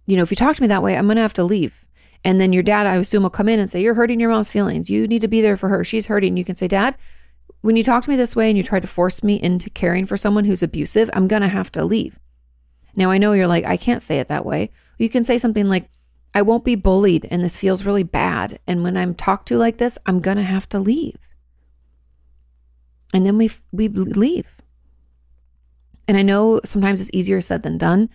you 0.05 0.17
know, 0.17 0.23
if 0.23 0.31
you 0.31 0.37
talk 0.37 0.55
to 0.55 0.61
me 0.61 0.67
that 0.67 0.83
way, 0.83 0.97
I'm 0.97 1.05
going 1.05 1.17
to 1.17 1.21
have 1.21 1.33
to 1.33 1.43
leave. 1.43 1.85
And 2.27 2.41
then 2.41 2.51
your 2.51 2.61
dad, 2.61 2.85
I 2.85 2.97
assume, 2.97 3.23
will 3.23 3.29
come 3.29 3.47
in 3.47 3.57
and 3.57 3.69
say, 3.69 3.81
You're 3.81 3.93
hurting 3.93 4.19
your 4.19 4.29
mom's 4.29 4.51
feelings. 4.51 4.89
You 4.89 5.07
need 5.07 5.21
to 5.21 5.29
be 5.29 5.39
there 5.39 5.55
for 5.55 5.69
her. 5.69 5.85
She's 5.85 6.07
hurting. 6.07 6.35
You 6.35 6.43
can 6.43 6.57
say, 6.57 6.67
Dad, 6.67 6.97
when 7.61 7.77
you 7.77 7.85
talk 7.85 8.03
to 8.03 8.09
me 8.09 8.17
this 8.17 8.35
way 8.35 8.49
and 8.49 8.57
you 8.57 8.63
try 8.63 8.81
to 8.81 8.85
force 8.85 9.23
me 9.23 9.41
into 9.41 9.69
caring 9.69 10.05
for 10.05 10.17
someone 10.17 10.43
who's 10.43 10.61
abusive, 10.61 11.09
I'm 11.13 11.29
going 11.29 11.41
to 11.41 11.47
have 11.47 11.71
to 11.71 11.85
leave. 11.85 12.19
Now, 12.97 13.11
I 13.11 13.17
know 13.17 13.31
you're 13.31 13.47
like, 13.47 13.63
I 13.63 13.77
can't 13.77 14.01
say 14.01 14.19
it 14.19 14.27
that 14.27 14.45
way. 14.45 14.71
You 14.97 15.07
can 15.07 15.23
say 15.23 15.37
something 15.37 15.69
like, 15.69 15.89
I 16.35 16.41
won't 16.41 16.65
be 16.65 16.75
bullied 16.75 17.25
and 17.31 17.41
this 17.41 17.57
feels 17.57 17.85
really 17.85 18.03
bad. 18.03 18.59
And 18.67 18.83
when 18.83 18.97
I'm 18.97 19.15
talked 19.15 19.47
to 19.47 19.57
like 19.57 19.77
this, 19.77 19.97
I'm 20.05 20.19
going 20.19 20.35
to 20.35 20.43
have 20.43 20.67
to 20.69 20.79
leave. 20.79 21.15
And 23.13 23.25
then 23.25 23.37
we, 23.37 23.51
we 23.71 23.87
leave. 23.87 24.47
And 26.09 26.17
I 26.17 26.23
know 26.23 26.59
sometimes 26.65 26.99
it's 26.99 27.09
easier 27.13 27.39
said 27.39 27.63
than 27.63 27.77
done, 27.77 28.09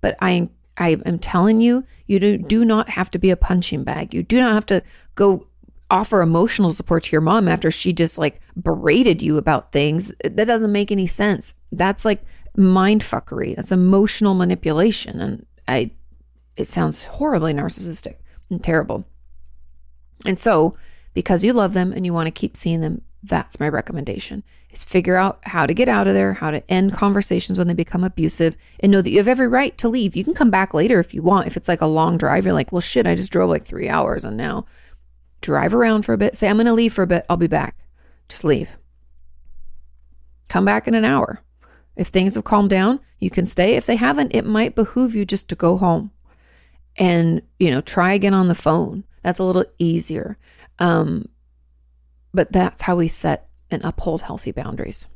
but 0.00 0.16
I 0.22 0.48
I 0.78 0.96
am 1.04 1.18
telling 1.18 1.60
you, 1.60 1.84
you 2.06 2.20
do, 2.20 2.38
do 2.38 2.64
not 2.64 2.88
have 2.90 3.10
to 3.10 3.18
be 3.18 3.30
a 3.30 3.36
punching 3.36 3.84
bag. 3.84 4.14
You 4.14 4.22
do 4.22 4.38
not 4.38 4.54
have 4.54 4.66
to 4.66 4.82
go 5.16 5.48
offer 5.90 6.20
emotional 6.20 6.72
support 6.72 7.02
to 7.04 7.12
your 7.12 7.20
mom 7.20 7.48
after 7.48 7.70
she 7.70 7.92
just 7.92 8.16
like 8.16 8.40
berated 8.60 9.20
you 9.20 9.38
about 9.38 9.72
things. 9.72 10.12
That 10.22 10.46
doesn't 10.46 10.72
make 10.72 10.92
any 10.92 11.06
sense. 11.06 11.54
That's 11.72 12.04
like 12.04 12.22
mind 12.56 13.02
fuckery. 13.02 13.56
That's 13.56 13.72
emotional 13.72 14.34
manipulation. 14.34 15.20
And 15.20 15.46
I, 15.66 15.90
it 16.56 16.66
sounds 16.66 17.04
horribly 17.04 17.52
narcissistic 17.52 18.16
and 18.48 18.62
terrible. 18.62 19.04
And 20.24 20.38
so, 20.38 20.76
because 21.14 21.42
you 21.42 21.52
love 21.52 21.74
them 21.74 21.92
and 21.92 22.06
you 22.06 22.12
want 22.12 22.26
to 22.26 22.32
keep 22.32 22.56
seeing 22.56 22.80
them, 22.80 23.02
that's 23.22 23.58
my 23.58 23.68
recommendation 23.68 24.44
is 24.78 24.84
figure 24.84 25.16
out 25.16 25.40
how 25.42 25.66
to 25.66 25.74
get 25.74 25.88
out 25.88 26.06
of 26.06 26.14
there, 26.14 26.32
how 26.32 26.50
to 26.50 26.70
end 26.70 26.92
conversations 26.92 27.58
when 27.58 27.66
they 27.66 27.74
become 27.74 28.04
abusive, 28.04 28.56
and 28.80 28.90
know 28.92 29.02
that 29.02 29.10
you 29.10 29.18
have 29.18 29.28
every 29.28 29.48
right 29.48 29.76
to 29.78 29.88
leave. 29.88 30.16
You 30.16 30.24
can 30.24 30.34
come 30.34 30.50
back 30.50 30.74
later 30.74 31.00
if 31.00 31.12
you 31.12 31.22
want. 31.22 31.46
If 31.46 31.56
it's 31.56 31.68
like 31.68 31.80
a 31.80 31.86
long 31.86 32.16
drive, 32.16 32.44
you're 32.44 32.54
like, 32.54 32.72
well, 32.72 32.80
shit, 32.80 33.06
I 33.06 33.14
just 33.14 33.32
drove 33.32 33.50
like 33.50 33.64
three 33.64 33.88
hours 33.88 34.24
and 34.24 34.36
now 34.36 34.66
drive 35.40 35.74
around 35.74 36.02
for 36.02 36.12
a 36.12 36.18
bit. 36.18 36.36
Say, 36.36 36.48
I'm 36.48 36.56
going 36.56 36.66
to 36.66 36.72
leave 36.72 36.92
for 36.92 37.02
a 37.02 37.06
bit. 37.06 37.26
I'll 37.28 37.36
be 37.36 37.46
back. 37.46 37.76
Just 38.28 38.44
leave. 38.44 38.76
Come 40.48 40.64
back 40.64 40.88
in 40.88 40.94
an 40.94 41.04
hour. 41.04 41.42
If 41.96 42.08
things 42.08 42.36
have 42.36 42.44
calmed 42.44 42.70
down, 42.70 43.00
you 43.18 43.30
can 43.30 43.46
stay. 43.46 43.74
If 43.74 43.86
they 43.86 43.96
haven't, 43.96 44.34
it 44.34 44.46
might 44.46 44.74
behoove 44.74 45.14
you 45.14 45.24
just 45.24 45.48
to 45.48 45.54
go 45.54 45.76
home 45.76 46.12
and, 46.96 47.42
you 47.58 47.70
know, 47.70 47.80
try 47.80 48.12
again 48.12 48.34
on 48.34 48.48
the 48.48 48.54
phone. 48.54 49.04
That's 49.22 49.40
a 49.40 49.44
little 49.44 49.64
easier. 49.78 50.38
Um, 50.78 51.28
but 52.32 52.52
that's 52.52 52.82
how 52.82 52.96
we 52.96 53.08
set 53.08 53.47
and 53.70 53.84
uphold 53.84 54.22
healthy 54.22 54.52
boundaries. 54.52 55.06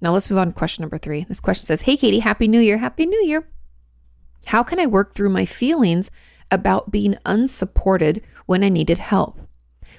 Now 0.00 0.12
let's 0.12 0.28
move 0.28 0.38
on 0.38 0.48
to 0.48 0.52
question 0.52 0.82
number 0.82 0.98
three. 0.98 1.24
This 1.24 1.40
question 1.40 1.66
says 1.66 1.82
Hey, 1.82 1.96
Katie, 1.96 2.18
Happy 2.18 2.48
New 2.48 2.60
Year. 2.60 2.78
Happy 2.78 3.06
New 3.06 3.24
Year. 3.24 3.48
How 4.46 4.62
can 4.62 4.78
I 4.78 4.86
work 4.86 5.14
through 5.14 5.30
my 5.30 5.46
feelings 5.46 6.10
about 6.50 6.90
being 6.90 7.16
unsupported 7.24 8.22
when 8.46 8.62
I 8.62 8.68
needed 8.68 8.98
help? 8.98 9.40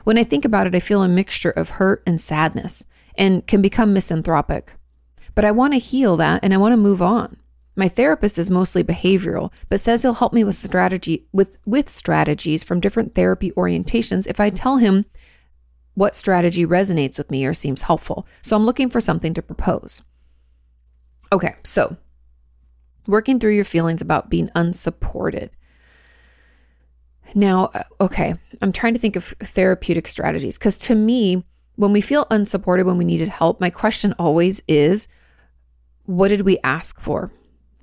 When 0.03 0.17
I 0.17 0.23
think 0.23 0.45
about 0.45 0.67
it, 0.67 0.75
I 0.75 0.79
feel 0.79 1.01
a 1.01 1.07
mixture 1.07 1.49
of 1.49 1.71
hurt 1.71 2.03
and 2.05 2.21
sadness 2.21 2.85
and 3.17 3.45
can 3.47 3.61
become 3.61 3.93
misanthropic. 3.93 4.73
But 5.33 5.45
I 5.45 5.51
want 5.51 5.73
to 5.73 5.79
heal 5.79 6.17
that 6.17 6.43
and 6.43 6.53
I 6.53 6.57
want 6.57 6.73
to 6.73 6.77
move 6.77 7.01
on. 7.01 7.37
My 7.75 7.89
therapist 7.89 8.39
is 8.39 8.49
mostly 8.49 8.83
behavioral, 8.83 9.51
but 9.69 9.79
says 9.79 10.01
he'll 10.01 10.13
help 10.13 10.31
me 10.31 10.43
with 10.43 10.55
strategy 10.55 11.27
with 11.33 11.57
with 11.65 11.89
strategies 11.89 12.63
from 12.63 12.79
different 12.79 13.15
therapy 13.15 13.51
orientations 13.51 14.27
if 14.27 14.39
I 14.39 14.49
tell 14.49 14.77
him 14.77 15.05
what 15.95 16.15
strategy 16.15 16.65
resonates 16.65 17.17
with 17.17 17.31
me 17.31 17.45
or 17.45 17.53
seems 17.53 17.81
helpful. 17.83 18.27
So 18.41 18.55
I'm 18.55 18.65
looking 18.65 18.89
for 18.89 19.01
something 19.01 19.33
to 19.33 19.41
propose. 19.41 20.01
Okay, 21.31 21.55
so 21.63 21.97
working 23.07 23.39
through 23.39 23.55
your 23.55 23.65
feelings 23.65 24.01
about 24.01 24.29
being 24.29 24.49
unsupported. 24.55 25.49
Now, 27.33 27.71
uh, 27.73 27.83
okay, 27.99 28.35
I'm 28.61 28.71
trying 28.71 28.93
to 28.93 28.99
think 28.99 29.15
of 29.15 29.25
therapeutic 29.25 30.07
strategies 30.07 30.57
because 30.57 30.77
to 30.79 30.95
me, 30.95 31.43
when 31.75 31.91
we 31.91 32.01
feel 32.01 32.27
unsupported, 32.29 32.85
when 32.85 32.97
we 32.97 33.05
needed 33.05 33.29
help, 33.29 33.59
my 33.59 33.69
question 33.69 34.13
always 34.19 34.61
is 34.67 35.07
what 36.05 36.27
did 36.27 36.41
we 36.41 36.59
ask 36.63 36.99
for? 36.99 37.31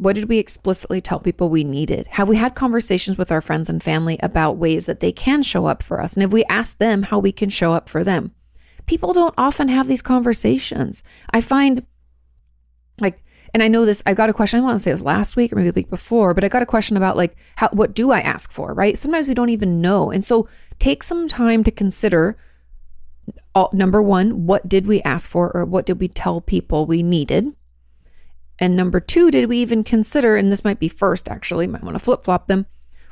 What 0.03 0.17
did 0.17 0.29
we 0.29 0.39
explicitly 0.39 1.01
tell 1.01 1.21
people 1.21 1.49
we 1.49 1.63
needed? 1.63 2.09
Have 2.09 2.27
we 2.27 2.35
had 2.35 2.57
conversations 2.57 3.17
with 3.17 3.31
our 3.31 3.41
friends 3.41 3.69
and 3.69 3.81
family 3.81 4.19
about 4.21 4.57
ways 4.57 4.87
that 4.87 4.99
they 4.99 5.13
can 5.13 5.45
show 5.45 5.67
up 5.67 5.81
for 5.81 6.01
us? 6.01 6.15
And 6.15 6.23
have 6.23 6.33
we 6.33 6.45
asked 6.47 6.81
them 6.81 7.05
how 7.05 7.21
we 7.21 7.31
can 7.31 7.51
show 7.51 7.73
up 7.73 7.89
for 7.89 8.03
them? 8.03 8.35
People 8.87 9.13
don't 9.13 9.33
often 9.39 9.69
have 9.69 9.87
these 9.87 10.03
conversations. 10.03 11.05
I 11.31 11.41
find 11.41 11.87
like, 12.99 13.23
and 13.55 13.63
I 13.63 13.69
know 13.69 13.87
this, 13.87 14.03
I 14.05 14.15
got 14.15 14.29
a 14.29 14.33
question, 14.33 14.59
I 14.59 14.65
want 14.65 14.75
to 14.75 14.81
say 14.81 14.91
it 14.91 14.95
was 14.95 15.05
last 15.05 15.37
week 15.37 15.53
or 15.53 15.57
maybe 15.57 15.71
the 15.71 15.79
week 15.79 15.91
before, 15.91 16.35
but 16.35 16.43
I 16.43 16.49
got 16.49 16.63
a 16.63 16.67
question 16.67 16.97
about 16.97 17.17
like, 17.17 17.37
how, 17.55 17.69
what 17.69 17.95
do 17.95 18.11
I 18.11 18.23
ask 18.23 18.51
for, 18.51 18.75
right? 18.75 18.99
Sometimes 18.99 19.29
we 19.29 19.35
don't 19.35 19.51
even 19.51 19.81
know. 19.81 20.11
And 20.11 20.25
so 20.25 20.49
take 20.81 21.05
some 21.05 21.29
time 21.29 21.63
to 21.63 21.71
consider 21.71 22.37
all, 23.55 23.71
number 23.73 24.03
one, 24.03 24.47
what 24.47 24.69
did 24.69 24.89
we 24.89 25.01
ask 25.03 25.31
for 25.31 25.53
or 25.55 25.65
what 25.65 25.87
did 25.87 26.01
we 26.01 26.09
tell 26.09 26.41
people 26.41 26.87
we 26.87 27.05
needed? 27.05 27.55
And 28.63 28.77
number 28.77 29.01
two, 29.01 29.33
did 29.33 29.49
we 29.49 29.59
even 29.59 29.83
consider, 29.83 30.37
and 30.37 30.53
this 30.53 30.63
might 30.63 30.79
be 30.79 30.89
first 30.89 31.29
actually, 31.29 31.67
might 31.67 31.83
want 31.83 31.97
to 31.97 31.99
flip 31.99 32.23
flop 32.23 32.47
them, 32.47 32.67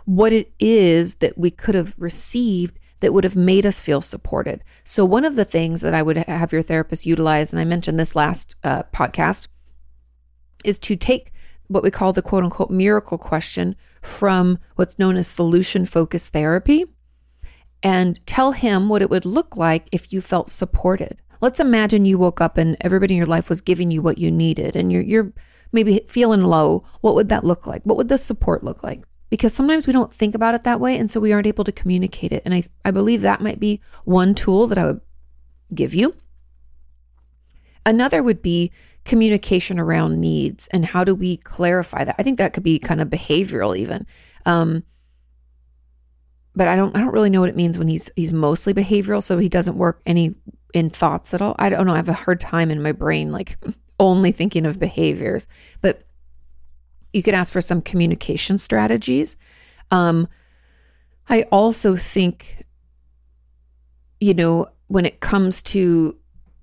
what 0.04 0.32
it 0.32 0.52
is 0.60 1.16
that 1.16 1.36
we 1.36 1.50
could 1.50 1.74
have 1.74 1.92
received 1.98 2.78
that 3.00 3.12
would 3.12 3.24
have 3.24 3.34
made 3.34 3.66
us 3.66 3.80
feel 3.80 4.00
supported. 4.00 4.62
So, 4.84 5.04
one 5.04 5.24
of 5.24 5.34
the 5.34 5.44
things 5.44 5.80
that 5.80 5.92
I 5.92 6.02
would 6.02 6.18
have 6.18 6.52
your 6.52 6.62
therapist 6.62 7.04
utilize, 7.04 7.52
and 7.52 7.58
I 7.58 7.64
mentioned 7.64 7.98
this 7.98 8.14
last 8.14 8.54
uh, 8.62 8.84
podcast, 8.94 9.48
is 10.64 10.78
to 10.78 10.94
take 10.94 11.32
what 11.66 11.82
we 11.82 11.90
call 11.90 12.12
the 12.12 12.22
quote 12.22 12.44
unquote 12.44 12.70
miracle 12.70 13.18
question 13.18 13.74
from 14.02 14.56
what's 14.76 15.00
known 15.00 15.16
as 15.16 15.26
solution 15.26 15.84
focused 15.84 16.32
therapy 16.32 16.84
and 17.82 18.24
tell 18.24 18.52
him 18.52 18.88
what 18.88 19.02
it 19.02 19.10
would 19.10 19.24
look 19.24 19.56
like 19.56 19.88
if 19.90 20.12
you 20.12 20.20
felt 20.20 20.48
supported. 20.48 21.20
Let's 21.40 21.60
imagine 21.60 22.04
you 22.04 22.18
woke 22.18 22.40
up 22.40 22.58
and 22.58 22.76
everybody 22.80 23.14
in 23.14 23.18
your 23.18 23.26
life 23.26 23.48
was 23.48 23.60
giving 23.60 23.90
you 23.90 24.02
what 24.02 24.18
you 24.18 24.30
needed 24.30 24.76
and 24.76 24.92
you're, 24.92 25.02
you're 25.02 25.32
maybe 25.72 26.04
feeling 26.08 26.42
low. 26.42 26.84
What 27.00 27.14
would 27.14 27.30
that 27.30 27.44
look 27.44 27.66
like? 27.66 27.82
What 27.84 27.96
would 27.96 28.08
the 28.08 28.18
support 28.18 28.62
look 28.62 28.82
like? 28.82 29.04
Because 29.30 29.54
sometimes 29.54 29.86
we 29.86 29.92
don't 29.92 30.12
think 30.12 30.34
about 30.34 30.54
it 30.54 30.64
that 30.64 30.80
way. 30.80 30.98
And 30.98 31.08
so 31.08 31.20
we 31.20 31.32
aren't 31.32 31.46
able 31.46 31.64
to 31.64 31.72
communicate 31.72 32.32
it. 32.32 32.42
And 32.44 32.52
I, 32.52 32.64
I 32.84 32.90
believe 32.90 33.22
that 33.22 33.40
might 33.40 33.60
be 33.60 33.80
one 34.04 34.34
tool 34.34 34.66
that 34.66 34.78
I 34.78 34.86
would 34.86 35.00
give 35.72 35.94
you. 35.94 36.14
Another 37.86 38.22
would 38.22 38.42
be 38.42 38.72
communication 39.04 39.78
around 39.78 40.20
needs 40.20 40.68
and 40.68 40.84
how 40.84 41.04
do 41.04 41.14
we 41.14 41.36
clarify 41.38 42.04
that? 42.04 42.16
I 42.18 42.22
think 42.22 42.38
that 42.38 42.52
could 42.52 42.62
be 42.62 42.78
kind 42.78 43.00
of 43.00 43.08
behavioral 43.08 43.76
even. 43.76 44.06
Um, 44.44 44.84
but 46.54 46.68
I 46.68 46.76
don't 46.76 46.94
I 46.96 47.00
don't 47.00 47.12
really 47.12 47.30
know 47.30 47.40
what 47.40 47.48
it 47.48 47.56
means 47.56 47.78
when 47.78 47.88
he's 47.88 48.10
he's 48.16 48.32
mostly 48.32 48.74
behavioral, 48.74 49.22
so 49.22 49.38
he 49.38 49.48
doesn't 49.48 49.76
work 49.76 50.02
any 50.04 50.34
in 50.74 50.90
thoughts 50.90 51.34
at 51.34 51.42
all. 51.42 51.54
I 51.58 51.68
don't 51.68 51.86
know. 51.86 51.94
I 51.94 51.96
have 51.96 52.08
a 52.08 52.12
hard 52.12 52.40
time 52.40 52.70
in 52.70 52.82
my 52.82 52.92
brain 52.92 53.32
like 53.32 53.56
only 53.98 54.32
thinking 54.32 54.66
of 54.66 54.78
behaviors. 54.78 55.46
But 55.80 56.02
you 57.12 57.22
could 57.22 57.34
ask 57.34 57.52
for 57.52 57.60
some 57.60 57.82
communication 57.82 58.58
strategies. 58.58 59.36
Um, 59.90 60.28
I 61.28 61.42
also 61.52 61.96
think, 61.96 62.64
you 64.20 64.34
know, 64.34 64.68
when 64.88 65.06
it 65.06 65.20
comes 65.20 65.62
to 65.62 66.16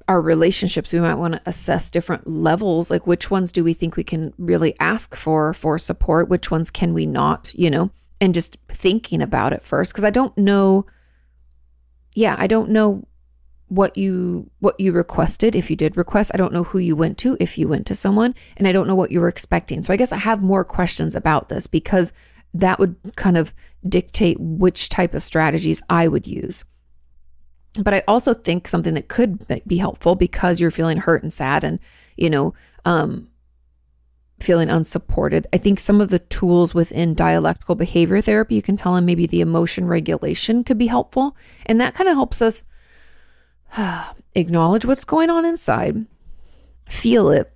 our 0.07 0.21
relationships, 0.21 0.93
we 0.93 0.99
might 0.99 1.15
want 1.15 1.35
to 1.35 1.41
assess 1.45 1.89
different 1.89 2.27
levels. 2.27 2.89
Like, 2.89 3.07
which 3.07 3.29
ones 3.29 3.51
do 3.51 3.63
we 3.63 3.73
think 3.73 3.95
we 3.95 4.03
can 4.03 4.33
really 4.37 4.75
ask 4.79 5.15
for 5.15 5.53
for 5.53 5.77
support? 5.77 6.29
Which 6.29 6.49
ones 6.49 6.71
can 6.71 6.93
we 6.93 7.05
not? 7.05 7.53
You 7.53 7.69
know, 7.69 7.91
and 8.19 8.33
just 8.33 8.57
thinking 8.67 9.21
about 9.21 9.53
it 9.53 9.63
first, 9.63 9.93
because 9.93 10.03
I 10.03 10.09
don't 10.09 10.37
know. 10.37 10.85
Yeah, 12.15 12.35
I 12.37 12.47
don't 12.47 12.69
know 12.71 13.06
what 13.69 13.97
you 13.97 14.49
what 14.59 14.79
you 14.79 14.91
requested 14.91 15.55
if 15.55 15.69
you 15.69 15.75
did 15.75 15.97
request 15.97 16.31
i 16.33 16.37
don't 16.37 16.53
know 16.53 16.63
who 16.63 16.79
you 16.79 16.95
went 16.95 17.17
to 17.17 17.35
if 17.39 17.57
you 17.57 17.67
went 17.67 17.85
to 17.85 17.93
someone 17.93 18.33
and 18.55 18.67
i 18.67 18.71
don't 18.71 18.87
know 18.87 18.95
what 18.95 19.11
you 19.11 19.19
were 19.19 19.27
expecting 19.27 19.83
so 19.83 19.91
i 19.91 19.97
guess 19.97 20.13
i 20.13 20.17
have 20.17 20.41
more 20.41 20.63
questions 20.63 21.15
about 21.15 21.49
this 21.49 21.67
because 21.67 22.13
that 22.53 22.79
would 22.79 22.95
kind 23.15 23.37
of 23.37 23.53
dictate 23.87 24.39
which 24.39 24.87
type 24.87 25.13
of 25.13 25.23
strategies 25.23 25.81
i 25.89 26.07
would 26.07 26.25
use 26.25 26.63
but 27.83 27.93
I 27.93 28.03
also 28.07 28.33
think 28.33 28.67
something 28.67 28.93
that 28.95 29.07
could 29.07 29.45
be 29.67 29.77
helpful 29.77 30.15
because 30.15 30.59
you're 30.59 30.71
feeling 30.71 30.97
hurt 30.97 31.23
and 31.23 31.31
sad 31.31 31.63
and, 31.63 31.79
you 32.15 32.29
know, 32.29 32.53
um, 32.85 33.29
feeling 34.39 34.69
unsupported. 34.69 35.47
I 35.53 35.57
think 35.57 35.79
some 35.79 36.01
of 36.01 36.09
the 36.09 36.19
tools 36.19 36.73
within 36.73 37.13
dialectical 37.13 37.75
behavior 37.75 38.21
therapy, 38.21 38.55
you 38.55 38.61
can 38.61 38.77
tell 38.77 38.93
them 38.93 39.05
maybe 39.05 39.27
the 39.27 39.41
emotion 39.41 39.87
regulation 39.87 40.63
could 40.63 40.77
be 40.77 40.87
helpful. 40.87 41.35
And 41.65 41.81
that 41.81 41.93
kind 41.93 42.09
of 42.09 42.15
helps 42.15 42.41
us 42.41 42.63
acknowledge 44.35 44.85
what's 44.85 45.05
going 45.05 45.29
on 45.29 45.45
inside, 45.45 46.05
feel 46.89 47.29
it, 47.29 47.53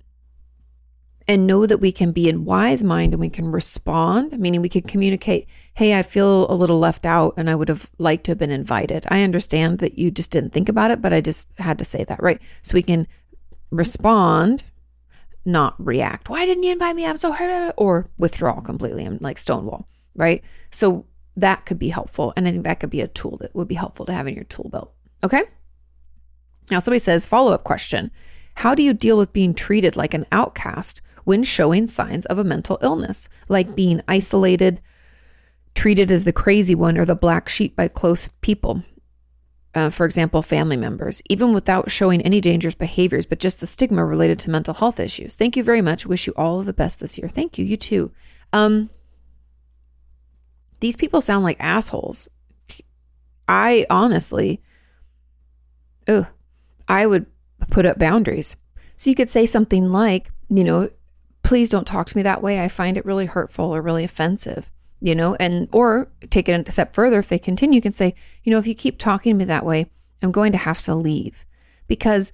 and 1.28 1.46
know 1.46 1.66
that 1.66 1.78
we 1.78 1.92
can 1.92 2.12
be 2.12 2.28
in 2.28 2.44
wise 2.44 2.82
mind 2.82 3.12
and 3.12 3.20
we 3.20 3.28
can 3.28 3.50
respond, 3.50 4.38
meaning 4.38 4.60
we 4.60 4.68
can 4.68 4.82
communicate, 4.82 5.48
hey, 5.74 5.96
I 5.96 6.02
feel 6.02 6.50
a 6.50 6.54
little 6.54 6.78
left 6.78 7.06
out 7.06 7.34
and 7.36 7.48
I 7.48 7.54
would 7.54 7.68
have 7.68 7.90
liked 7.98 8.24
to 8.24 8.32
have 8.32 8.38
been 8.38 8.50
invited. 8.50 9.06
I 9.08 9.22
understand 9.22 9.78
that 9.78 9.98
you 9.98 10.10
just 10.10 10.30
didn't 10.30 10.52
think 10.52 10.68
about 10.68 10.90
it, 10.90 11.00
but 11.00 11.12
I 11.12 11.20
just 11.20 11.48
had 11.58 11.78
to 11.78 11.84
say 11.84 12.04
that, 12.04 12.22
right? 12.22 12.40
So 12.62 12.74
we 12.74 12.82
can 12.82 13.06
respond, 13.70 14.64
not 15.44 15.74
react. 15.78 16.28
Why 16.28 16.44
didn't 16.44 16.64
you 16.64 16.72
invite 16.72 16.96
me? 16.96 17.06
I'm 17.06 17.16
so 17.16 17.32
hurt. 17.32 17.74
Or 17.76 18.10
withdraw 18.18 18.60
completely 18.60 19.04
and 19.04 19.20
like 19.20 19.38
stonewall, 19.38 19.88
right? 20.14 20.42
So 20.70 21.06
that 21.36 21.66
could 21.66 21.78
be 21.78 21.88
helpful. 21.88 22.32
And 22.36 22.46
I 22.46 22.50
think 22.50 22.64
that 22.64 22.80
could 22.80 22.90
be 22.90 23.00
a 23.00 23.08
tool 23.08 23.36
that 23.38 23.54
would 23.54 23.68
be 23.68 23.74
helpful 23.74 24.06
to 24.06 24.12
have 24.12 24.28
in 24.28 24.34
your 24.34 24.44
tool 24.44 24.68
belt. 24.68 24.92
Okay. 25.24 25.44
Now, 26.70 26.78
somebody 26.78 27.00
says, 27.00 27.26
follow 27.26 27.52
up 27.52 27.64
question 27.64 28.10
How 28.56 28.74
do 28.74 28.82
you 28.82 28.92
deal 28.94 29.18
with 29.18 29.32
being 29.32 29.54
treated 29.54 29.96
like 29.96 30.14
an 30.14 30.26
outcast 30.32 31.02
when 31.24 31.44
showing 31.44 31.86
signs 31.86 32.26
of 32.26 32.38
a 32.38 32.44
mental 32.44 32.78
illness, 32.82 33.28
like 33.48 33.76
being 33.76 34.02
isolated, 34.08 34.80
treated 35.74 36.10
as 36.10 36.24
the 36.24 36.32
crazy 36.32 36.74
one 36.74 36.98
or 36.98 37.04
the 37.04 37.14
black 37.14 37.48
sheep 37.48 37.76
by 37.76 37.88
close 37.88 38.28
people. 38.40 38.82
Uh, 39.74 39.88
for 39.88 40.04
example, 40.04 40.42
family 40.42 40.76
members, 40.76 41.22
even 41.30 41.54
without 41.54 41.90
showing 41.90 42.20
any 42.22 42.42
dangerous 42.42 42.74
behaviors, 42.74 43.24
but 43.24 43.38
just 43.38 43.60
the 43.60 43.66
stigma 43.66 44.04
related 44.04 44.38
to 44.38 44.50
mental 44.50 44.74
health 44.74 45.00
issues. 45.00 45.34
Thank 45.34 45.56
you 45.56 45.62
very 45.62 45.80
much. 45.80 46.04
Wish 46.04 46.26
you 46.26 46.34
all 46.36 46.62
the 46.62 46.74
best 46.74 47.00
this 47.00 47.16
year. 47.16 47.28
Thank 47.28 47.56
you. 47.56 47.64
You 47.64 47.78
too. 47.78 48.12
Um, 48.52 48.90
these 50.80 50.96
people 50.96 51.22
sound 51.22 51.44
like 51.44 51.56
assholes. 51.58 52.28
I 53.48 53.86
honestly, 53.88 54.60
oh, 56.06 56.26
I 56.92 57.06
would 57.06 57.24
put 57.70 57.86
up 57.86 57.98
boundaries. 57.98 58.54
So 58.98 59.08
you 59.08 59.16
could 59.16 59.30
say 59.30 59.46
something 59.46 59.90
like, 59.90 60.30
you 60.50 60.62
know, 60.62 60.90
please 61.42 61.70
don't 61.70 61.86
talk 61.86 62.06
to 62.08 62.16
me 62.16 62.22
that 62.22 62.42
way. 62.42 62.62
I 62.62 62.68
find 62.68 62.98
it 62.98 63.06
really 63.06 63.24
hurtful 63.24 63.74
or 63.74 63.80
really 63.80 64.04
offensive, 64.04 64.70
you 65.00 65.14
know, 65.14 65.34
and 65.36 65.70
or 65.72 66.10
take 66.28 66.50
it 66.50 66.68
a 66.68 66.70
step 66.70 66.92
further. 66.92 67.18
If 67.18 67.30
they 67.30 67.38
continue, 67.38 67.76
you 67.76 67.82
can 67.82 67.94
say, 67.94 68.14
you 68.44 68.52
know, 68.52 68.58
if 68.58 68.66
you 68.66 68.74
keep 68.74 68.98
talking 68.98 69.32
to 69.32 69.38
me 69.38 69.46
that 69.46 69.64
way, 69.64 69.86
I'm 70.20 70.32
going 70.32 70.52
to 70.52 70.58
have 70.58 70.82
to 70.82 70.94
leave 70.94 71.46
because 71.86 72.30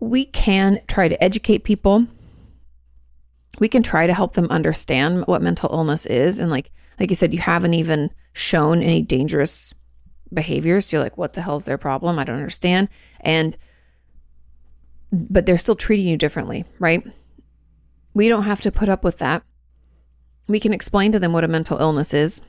we 0.00 0.24
can 0.24 0.80
try 0.88 1.08
to 1.08 1.22
educate 1.22 1.62
people. 1.62 2.06
We 3.58 3.68
can 3.68 3.82
try 3.82 4.06
to 4.06 4.14
help 4.14 4.32
them 4.32 4.48
understand 4.48 5.26
what 5.26 5.42
mental 5.42 5.68
illness 5.70 6.06
is. 6.06 6.38
And 6.38 6.50
like, 6.50 6.72
like 6.98 7.10
you 7.10 7.16
said, 7.16 7.34
you 7.34 7.40
haven't 7.40 7.74
even 7.74 8.10
shown 8.32 8.82
any 8.82 9.02
dangerous 9.02 9.74
behaviors. 10.32 10.86
So 10.86 10.96
you're 10.96 11.04
like, 11.04 11.18
what 11.18 11.34
the 11.34 11.42
hell's 11.42 11.66
their 11.66 11.76
problem? 11.76 12.18
I 12.18 12.24
don't 12.24 12.36
understand. 12.36 12.88
And, 13.20 13.54
but 15.12 15.44
they're 15.44 15.58
still 15.58 15.76
treating 15.76 16.08
you 16.08 16.16
differently, 16.16 16.64
right? 16.78 17.06
We 18.14 18.28
don't 18.28 18.44
have 18.44 18.62
to 18.62 18.72
put 18.72 18.88
up 18.88 19.04
with 19.04 19.18
that. 19.18 19.42
We 20.48 20.58
can 20.58 20.72
explain 20.72 21.12
to 21.12 21.18
them 21.18 21.32
what 21.32 21.44
a 21.44 21.48
mental 21.48 21.78
illness 21.78 22.14
is, 22.14 22.40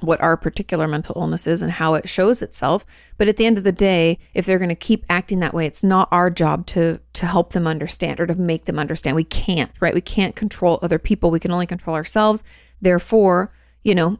what 0.00 0.20
our 0.20 0.36
particular 0.36 0.86
mental 0.86 1.20
illness 1.20 1.46
is, 1.46 1.60
and 1.60 1.72
how 1.72 1.94
it 1.94 2.08
shows 2.08 2.42
itself. 2.42 2.86
But 3.16 3.28
at 3.28 3.36
the 3.36 3.46
end 3.46 3.58
of 3.58 3.64
the 3.64 3.72
day, 3.72 4.18
if 4.34 4.46
they're 4.46 4.58
going 4.58 4.68
to 4.68 4.74
keep 4.74 5.04
acting 5.10 5.40
that 5.40 5.54
way, 5.54 5.66
it's 5.66 5.82
not 5.82 6.08
our 6.12 6.30
job 6.30 6.66
to 6.66 7.00
to 7.14 7.26
help 7.26 7.52
them 7.52 7.66
understand 7.66 8.20
or 8.20 8.26
to 8.26 8.36
make 8.36 8.66
them 8.66 8.78
understand. 8.78 9.16
We 9.16 9.24
can't, 9.24 9.72
right? 9.80 9.94
We 9.94 10.00
can't 10.00 10.36
control 10.36 10.78
other 10.80 10.98
people. 10.98 11.30
We 11.30 11.40
can 11.40 11.50
only 11.50 11.66
control 11.66 11.96
ourselves. 11.96 12.44
Therefore, 12.80 13.52
you 13.82 13.94
know, 13.94 14.18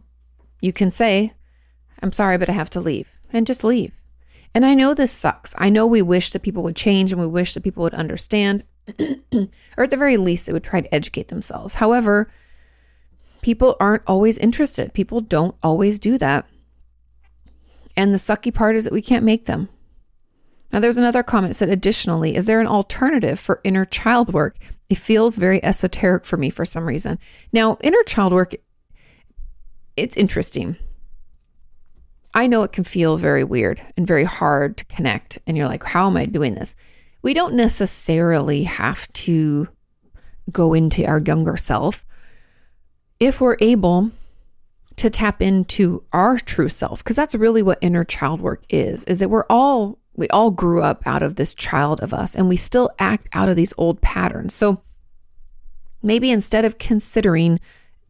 you 0.61 0.72
can 0.72 0.90
say, 0.90 1.33
"I'm 2.03 2.12
sorry, 2.12 2.38
but 2.38 2.48
I 2.48 2.53
have 2.53 2.70
to 2.70 2.81
leave," 2.81 3.16
and 3.33 3.46
just 3.46 3.62
leave. 3.62 3.92
And 4.54 4.64
I 4.64 4.74
know 4.74 4.94
this 4.94 5.12
sucks. 5.12 5.54
I 5.58 5.68
know 5.68 5.87
we 5.87 6.02
wish 6.02 6.30
that 6.30 6.42
people 6.42 6.62
would 6.62 6.76
change 6.76 7.12
and 7.12 7.20
we 7.20 7.26
wish 7.26 7.54
that 7.54 7.62
people 7.62 7.82
would 7.82 7.94
understand. 7.94 8.64
or 8.98 9.84
at 9.84 9.90
the 9.90 9.96
very 9.96 10.16
least, 10.16 10.46
they 10.46 10.52
would 10.52 10.64
try 10.64 10.80
to 10.80 10.94
educate 10.94 11.28
themselves. 11.28 11.74
However, 11.74 12.30
people 13.42 13.76
aren't 13.78 14.02
always 14.06 14.38
interested. 14.38 14.94
People 14.94 15.20
don't 15.20 15.54
always 15.62 15.98
do 15.98 16.18
that. 16.18 16.46
And 17.96 18.12
the 18.12 18.18
sucky 18.18 18.52
part 18.52 18.76
is 18.76 18.84
that 18.84 18.92
we 18.92 19.02
can't 19.02 19.24
make 19.24 19.46
them. 19.46 19.68
Now, 20.72 20.80
there's 20.80 20.98
another 20.98 21.22
comment 21.22 21.50
that 21.50 21.54
said, 21.54 21.70
additionally, 21.70 22.37
is 22.37 22.46
there 22.46 22.61
an 22.61 22.66
alternative 22.66 23.40
for 23.40 23.61
inner 23.64 23.84
child 23.84 24.32
work? 24.32 24.56
It 24.90 24.98
feels 24.98 25.37
very 25.37 25.62
esoteric 25.64 26.24
for 26.24 26.37
me 26.37 26.50
for 26.50 26.64
some 26.64 26.87
reason. 26.87 27.18
Now, 27.52 27.78
inner 27.82 28.02
child 28.04 28.32
work, 28.32 28.54
it's 29.96 30.16
interesting. 30.16 30.76
I 32.38 32.46
know 32.46 32.62
it 32.62 32.72
can 32.72 32.85
feel 32.85 33.16
very 33.16 33.44
weird 33.44 33.83
and 33.96 34.07
very 34.07 34.24
hard 34.24 34.77
to 34.79 34.85
connect. 34.87 35.38
And 35.46 35.57
you're 35.57 35.66
like, 35.66 35.85
how 35.85 36.07
am 36.07 36.16
I 36.16 36.27
doing 36.27 36.55
this? 36.55 36.74
we 37.22 37.35
don't 37.35 37.55
necessarily 37.55 38.64
have 38.64 39.12
to 39.12 39.68
go 40.51 40.74
into 40.74 41.05
our 41.05 41.18
younger 41.18 41.57
self 41.57 42.05
if 43.20 43.40
we're 43.40 43.57
able 43.61 44.11
to 44.96 45.11
tap 45.11 45.42
into 45.42 46.03
our 46.12 46.38
true 46.38 46.68
self 46.68 47.05
because 47.05 47.16
that's 47.16 47.35
really 47.35 47.62
what 47.62 47.79
inner 47.81 48.05
child 48.05 48.40
work 48.40 48.64
is 48.68 49.05
is 49.05 49.18
that 49.18 49.29
we're 49.29 49.44
all 49.51 49.98
we 50.16 50.29
all 50.29 50.51
grew 50.51 50.83
up 50.83 51.07
out 51.07 51.22
of 51.22 51.37
this 51.37 51.55
child 51.55 52.01
of 52.01 52.12
us 52.12 52.35
and 52.35 52.48
we 52.48 52.57
still 52.57 52.90
act 52.98 53.29
out 53.33 53.48
of 53.48 53.57
these 53.57 53.74
old 53.77 54.01
patterns 54.01 54.55
so 54.55 54.81
maybe 56.03 56.31
instead 56.31 56.64
of 56.64 56.79
considering 56.79 57.61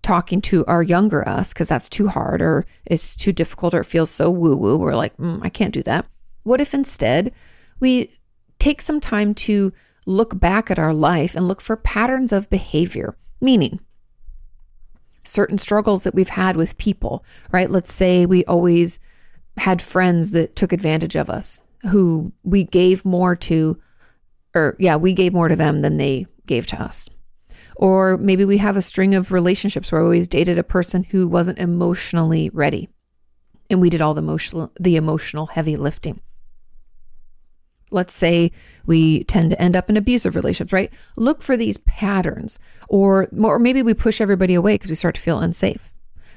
talking 0.09 0.41
to 0.41 0.65
our 0.67 0.83
younger 0.83 1.29
us 1.29 1.53
because 1.53 1.69
that's 1.69 1.89
too 1.89 2.09
hard 2.09 2.41
or 2.41 2.65
it's 2.87 3.15
too 3.15 3.33
difficult 3.33 3.75
or 3.75 3.81
it 3.81 3.85
feels 3.85 4.11
so 4.11 4.31
woo 4.31 4.57
woo 4.57 4.77
we're 4.77 4.95
like 4.95 5.17
mm, 5.19 5.39
i 5.43 5.49
can't 5.49 5.75
do 5.75 5.83
that 5.83 6.07
what 6.45 6.61
if 6.61 6.73
instead 6.73 7.33
we 7.81 8.11
take 8.59 8.81
some 8.81 9.01
time 9.01 9.35
to 9.35 9.73
look 10.07 10.39
back 10.39 10.71
at 10.71 10.79
our 10.79 10.95
life 10.95 11.35
and 11.35 11.47
look 11.47 11.61
for 11.61 11.77
patterns 11.77 12.33
of 12.33 12.51
behavior, 12.51 13.17
meaning 13.41 13.81
certain 15.23 15.59
struggles 15.59 16.05
that 16.05 16.15
we've 16.15 16.31
had 16.31 16.57
with 16.57 16.79
people, 16.79 17.25
right? 17.53 17.71
Let's 17.71 17.93
say 17.93 18.25
we 18.25 18.45
always 18.47 18.99
had 19.59 19.83
friends 19.83 20.31
that 20.31 20.57
took 20.57 20.73
advantage 20.73 21.15
of 21.15 21.29
us, 21.29 21.61
who 21.91 22.33
we 22.43 22.65
gave 22.65 23.05
more 23.05 23.37
to, 23.37 23.79
or 24.55 24.77
yeah, 24.79 24.97
we 24.97 25.13
gave 25.13 25.35
more 25.35 25.49
to 25.49 25.57
them 25.57 25.83
than 25.83 25.99
they 25.99 26.27
gave 26.47 26.67
to 26.69 26.81
us. 26.83 27.09
Or 27.79 28.19
maybe 28.19 28.45
we 28.45 28.59
have 28.59 28.77
a 28.77 28.83
string 28.83 29.15
of 29.15 29.31
relationships 29.31 29.93
where 29.93 30.01
we 30.01 30.07
always 30.07 30.27
dated 30.27 30.59
a 30.59 30.65
person 30.65 31.05
who 31.05 31.29
wasn't 31.29 31.61
emotionally 31.61 32.51
ready. 32.53 32.89
And 33.71 33.81
we 33.81 33.89
did 33.89 34.03
all 34.03 34.15
the 34.15 34.21
emotional 34.21 34.73
the 34.81 34.97
emotional 34.97 35.47
heavy 35.47 35.77
lifting. 35.77 36.21
Let's 37.93 38.15
say 38.15 38.51
we 38.85 39.23
tend 39.25 39.53
to 39.53 39.63
end 39.63 39.77
up 39.77 39.89
in 39.89 39.97
abusive 39.97 40.35
relationships, 40.35 40.73
right? 40.73 40.93
Look 41.17 41.41
for 41.41 41.57
these 41.57 41.79
patterns, 41.79 42.59
or, 42.89 43.29
or 43.41 43.59
maybe 43.59 43.83
we 43.83 43.95
push 43.95 44.21
everybody 44.21 44.55
away 44.55 44.75
because 44.75 44.91
we 44.91 44.97
start 44.97 45.15
to 45.15 45.21
feel 45.21 45.39
unsafe. 45.39 45.91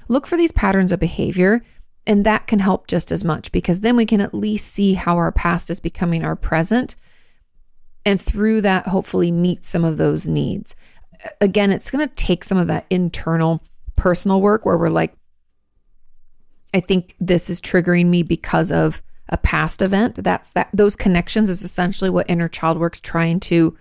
Look 0.07 0.27
for 0.27 0.37
these 0.37 0.51
patterns 0.51 0.91
of 0.91 0.99
behavior, 0.99 1.63
and 2.05 2.23
that 2.25 2.47
can 2.47 2.59
help 2.59 2.87
just 2.87 3.11
as 3.11 3.25
much 3.25 3.51
because 3.51 3.81
then 3.81 3.95
we 3.95 4.05
can 4.05 4.21
at 4.21 4.33
least 4.33 4.71
see 4.71 4.93
how 4.93 5.17
our 5.17 5.31
past 5.31 5.69
is 5.69 5.79
becoming 5.79 6.23
our 6.23 6.35
present. 6.35 6.95
And 8.05 8.21
through 8.21 8.61
that, 8.61 8.87
hopefully, 8.87 9.31
meet 9.31 9.65
some 9.65 9.83
of 9.83 9.97
those 9.97 10.27
needs. 10.27 10.75
Again, 11.39 11.71
it's 11.71 11.91
going 11.91 12.07
to 12.07 12.15
take 12.15 12.43
some 12.43 12.57
of 12.57 12.67
that 12.67 12.85
internal 12.89 13.63
personal 13.95 14.41
work 14.41 14.65
where 14.65 14.77
we're 14.77 14.89
like, 14.89 15.13
I 16.73 16.79
think 16.79 17.15
this 17.19 17.49
is 17.49 17.61
triggering 17.61 18.07
me 18.07 18.23
because 18.23 18.71
of 18.71 19.01
a 19.29 19.37
past 19.37 19.81
event. 19.81 20.15
That's 20.15 20.51
that 20.51 20.69
those 20.73 20.95
connections 20.95 21.49
is 21.49 21.63
essentially 21.63 22.09
what 22.09 22.29
inner 22.29 22.47
child 22.47 22.77
work's 22.77 22.99
trying 22.99 23.39
to 23.41 23.77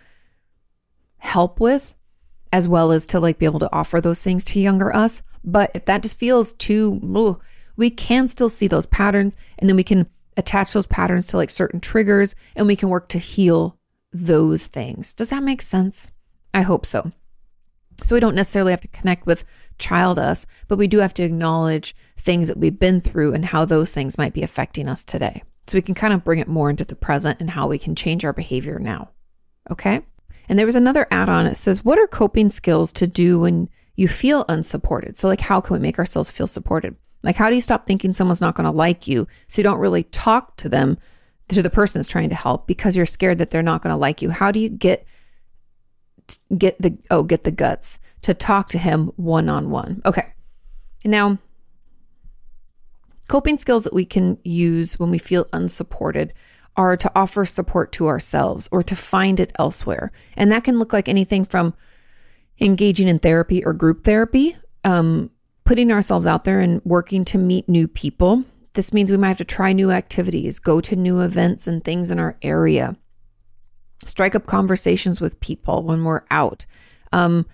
help 1.19 1.61
with, 1.61 1.95
as 2.53 2.69
well 2.69 2.93
as 2.93 3.07
to 3.07 3.21
like 3.21 3.39
be 3.39 3.47
able 3.47 3.61
to 3.61 3.73
offer 3.73 4.01
those 4.01 4.23
things 4.23 4.45
to 4.45 4.61
younger 4.61 4.95
us. 4.95 5.23
But 5.45 5.71
if 5.75 5.85
that 5.87 6.03
just 6.03 6.19
feels 6.19 6.53
too, 6.55 7.01
ugh, 7.15 7.43
we 7.77 7.91
can 7.91 8.29
still 8.29 8.49
see 8.49 8.69
those 8.69 8.87
patterns 8.87 9.37
and 9.59 9.69
then 9.69 9.77
we 9.77 9.85
can 9.85 10.07
attach 10.37 10.73
those 10.73 10.87
patterns 10.87 11.27
to 11.29 11.37
like 11.37 11.51
certain 11.51 11.81
triggers 11.81 12.35
and 12.57 12.67
we 12.67 12.77
can 12.77 12.89
work 12.89 13.09
to 13.09 13.19
heal 13.19 13.79
those 14.13 14.67
things. 14.67 15.15
Does 15.15 15.31
that 15.31 15.43
make 15.43 15.63
sense? 15.63 16.11
I 16.53 16.63
hope 16.63 16.85
so. 16.85 17.13
So 18.05 18.15
we 18.15 18.21
don't 18.21 18.35
necessarily 18.35 18.73
have 18.73 18.81
to 18.83 18.89
connect 18.89 19.27
with 19.27 19.45
child 19.79 20.19
us, 20.19 20.47
but 20.69 20.79
we 20.79 20.87
do 20.87 20.99
have 20.99 21.15
to 21.15 21.23
acknowledge 21.23 21.95
things 22.17 22.49
that 22.49 22.59
we've 22.59 22.79
been 22.79 23.01
through 23.01 23.35
and 23.35 23.47
how 23.47 23.65
those 23.65 23.95
things 23.95 24.19
might 24.19 24.35
be 24.35 24.43
affecting 24.43 24.89
us 24.89 25.05
today. 25.05 25.43
So 25.67 25.79
we 25.79 25.83
can 25.83 25.95
kind 25.95 26.13
of 26.13 26.25
bring 26.25 26.39
it 26.39 26.49
more 26.49 26.71
into 26.71 26.85
the 26.85 26.97
present 26.97 27.41
and 27.41 27.51
how 27.51 27.69
we 27.69 27.79
can 27.79 27.95
change 27.95 28.25
our 28.25 28.33
behavior 28.33 28.79
now. 28.79 29.11
Okay. 29.71 30.03
And 30.49 30.59
there 30.59 30.67
was 30.67 30.77
another 30.77 31.07
add 31.11 31.29
on. 31.29 31.47
It 31.47 31.57
says, 31.57 31.85
What 31.85 31.99
are 31.99 32.09
coping 32.09 32.51
skills 32.51 32.91
to 32.93 33.07
do 33.07 33.39
when 33.39 33.69
you 33.95 34.09
feel 34.09 34.45
unsupported? 34.49 35.17
So, 35.17 35.29
like, 35.29 35.41
how 35.41 35.61
can 35.61 35.75
we 35.75 35.81
make 35.81 35.99
ourselves 35.99 36.31
feel 36.31 36.49
supported? 36.49 36.97
Like, 37.23 37.37
how 37.37 37.49
do 37.49 37.55
you 37.55 37.61
stop 37.61 37.87
thinking 37.87 38.13
someone's 38.13 38.41
not 38.41 38.55
going 38.57 38.65
to 38.65 38.77
like 38.77 39.07
you 39.07 39.29
so 39.47 39.61
you 39.61 39.63
don't 39.63 39.79
really 39.79 40.05
talk 40.05 40.57
to 40.57 40.69
them, 40.69 40.99
to 41.49 41.63
the 41.63 41.71
person 41.71 41.99
that's 41.99 42.09
trying 42.09 42.31
to 42.31 42.35
help 42.35 42.67
because 42.67 42.97
you're 42.97 43.07
scared 43.07 43.39
that 43.39 43.51
they're 43.51 43.63
not 43.63 43.83
going 43.83 43.93
to 43.93 43.97
like 43.97 44.23
you? 44.23 44.31
How 44.31 44.51
do 44.51 44.59
you 44.59 44.69
get 44.69 45.07
get 46.57 46.81
the 46.81 46.97
oh 47.11 47.23
get 47.23 47.45
the 47.45 47.51
guts 47.51 47.99
to 48.23 48.35
talk 48.35 48.69
to 48.69 48.79
him 48.79 49.13
one 49.17 49.49
on 49.49 49.71
one. 49.71 50.03
Okay. 50.05 50.33
Now, 51.05 51.39
coping 53.29 53.59
skills 53.59 53.85
that 53.85 53.95
we 53.95 54.05
can 54.05 54.39
use 54.45 54.99
when 54.99 55.11
we 55.11 55.19
feel 55.19 55.47
unsupported 55.53 56.33
are 56.77 56.97
to 56.97 57.11
offer 57.15 57.45
support 57.45 57.93
to 57.93 58.07
ourselves 58.07 58.69
or 58.71 58.83
to 58.83 58.95
find 58.95 59.41
it 59.41 59.53
elsewhere. 59.59 60.13
And 60.37 60.53
that 60.53 60.65
can 60.65 60.79
look 60.79 60.93
like 60.93 61.09
anything 61.09 61.45
from 61.45 61.75
engaging 62.61 63.09
in 63.09 63.19
therapy 63.19 63.65
or 63.65 63.73
group 63.73 64.05
therapy, 64.05 64.57
um, 64.85 65.31
putting 65.65 65.91
ourselves 65.91 66.27
out 66.27 66.45
there 66.45 66.61
and 66.61 66.81
working 66.85 67.25
to 67.27 67.39
meet 67.39 67.69
new 67.69 67.89
people. 67.89 68.45
This 68.75 68.93
means 68.93 69.11
we 69.11 69.17
might 69.17 69.29
have 69.29 69.39
to 69.39 69.45
try 69.45 69.73
new 69.73 69.91
activities, 69.91 70.59
go 70.59 70.81
to 70.81 70.95
new 70.95 71.21
events 71.21 71.67
and 71.67 71.83
things 71.83 72.11
in 72.11 72.19
our 72.19 72.37
area, 72.43 72.97
strike 74.05 74.35
up 74.35 74.47
conversations 74.47 75.21
with 75.21 75.41
people 75.41 75.83
when 75.83 76.05
we're 76.05 76.23
out. 76.31 76.67
Um, 77.13 77.47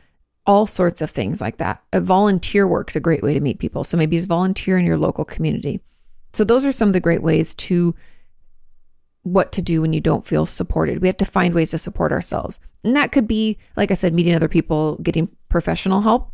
all 0.47 0.67
sorts 0.67 1.01
of 1.01 1.11
things 1.11 1.41
like 1.41 1.57
that. 1.57 1.83
A 1.93 2.01
volunteer 2.01 2.69
work's 2.69 2.97
a 2.97 3.01
great 3.01 3.23
way 3.23 3.35
to 3.35 3.41
meet 3.41 3.59
people. 3.59 3.85
So 3.85 3.97
maybe 3.97 4.17
it's 4.17 4.27
volunteer 4.27 4.79
in 4.79 4.87
your 4.87 4.97
local 4.97 5.25
community. 5.25 5.81
So 6.33 6.45
those 6.45 6.65
are 6.65 6.73
some 6.73 6.89
of 6.89 6.93
the 6.93 7.01
great 7.01 7.23
ways 7.23 7.55
to 7.55 7.95
what 9.23 9.51
to 9.53 9.63
do 9.63 9.81
when 9.81 9.93
you 9.93 10.01
don't 10.01 10.25
feel 10.25 10.47
supported. 10.47 11.01
We 11.01 11.09
have 11.09 11.17
to 11.17 11.25
find 11.25 11.53
ways 11.53 11.71
to 11.71 11.79
support 11.79 12.13
ourselves. 12.13 12.61
And 12.85 12.95
that 12.95 13.11
could 13.11 13.27
be, 13.27 13.59
like 13.77 13.91
I 13.91 13.95
said, 13.95 14.15
meeting 14.15 14.35
other 14.35 14.49
people, 14.49 14.99
getting 15.03 15.29
professional 15.49 16.03
help. 16.03 16.31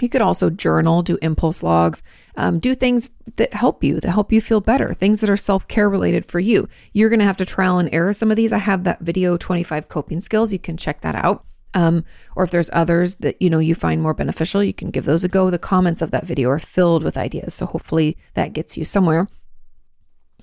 You 0.00 0.08
could 0.10 0.20
also 0.20 0.50
journal, 0.50 1.02
do 1.02 1.18
impulse 1.22 1.62
logs, 1.62 2.02
um, 2.36 2.58
do 2.58 2.74
things 2.74 3.08
that 3.36 3.54
help 3.54 3.82
you, 3.82 3.98
that 3.98 4.10
help 4.10 4.30
you 4.30 4.40
feel 4.40 4.60
better, 4.60 4.92
things 4.92 5.20
that 5.20 5.30
are 5.30 5.36
self 5.36 5.66
care 5.68 5.88
related 5.88 6.26
for 6.26 6.38
you. 6.38 6.68
You're 6.92 7.08
going 7.08 7.20
to 7.20 7.24
have 7.26 7.38
to 7.38 7.46
trial 7.46 7.78
and 7.78 7.88
error 7.92 8.12
some 8.12 8.30
of 8.30 8.36
these. 8.36 8.52
I 8.52 8.58
have 8.58 8.84
that 8.84 9.00
video 9.00 9.36
25 9.36 9.88
coping 9.88 10.20
skills. 10.20 10.52
You 10.52 10.58
can 10.58 10.76
check 10.76 11.00
that 11.00 11.14
out. 11.14 11.44
Um, 11.74 12.04
or 12.34 12.44
if 12.44 12.50
there's 12.50 12.70
others 12.72 13.16
that 13.16 13.40
you 13.40 13.50
know 13.50 13.58
you 13.58 13.74
find 13.74 14.00
more 14.00 14.14
beneficial, 14.14 14.62
you 14.62 14.74
can 14.74 14.90
give 14.90 15.04
those 15.04 15.24
a 15.24 15.28
go. 15.28 15.50
The 15.50 15.58
comments 15.58 16.02
of 16.02 16.10
that 16.10 16.26
video 16.26 16.50
are 16.50 16.58
filled 16.58 17.02
with 17.02 17.16
ideas, 17.16 17.54
so 17.54 17.66
hopefully 17.66 18.16
that 18.34 18.52
gets 18.52 18.76
you 18.76 18.84
somewhere. 18.84 19.28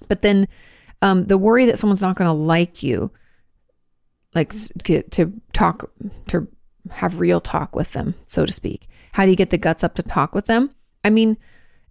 But 0.08 0.22
then 0.22 0.48
um, 1.02 1.26
the 1.26 1.38
worry 1.38 1.66
that 1.66 1.78
someone's 1.78 2.02
not 2.02 2.16
going 2.16 2.28
to 2.28 2.34
like 2.34 2.84
you, 2.84 3.12
like 4.36 4.52
to 4.84 5.34
talk 5.54 5.92
to 6.28 6.48
have 6.92 7.20
real 7.20 7.40
talk 7.40 7.76
with 7.76 7.94
them, 7.94 8.16
so 8.26 8.46
to 8.46 8.52
speak. 8.52 8.88
How 9.14 9.26
do 9.26 9.32
you 9.32 9.38
get 9.38 9.50
the 9.52 9.58
guts 9.58 9.84
up 9.84 9.96
to 9.96 10.04
talk 10.04 10.36
with 10.36 10.46
them? 10.46 10.72
I 11.04 11.10
mean, 11.10 11.38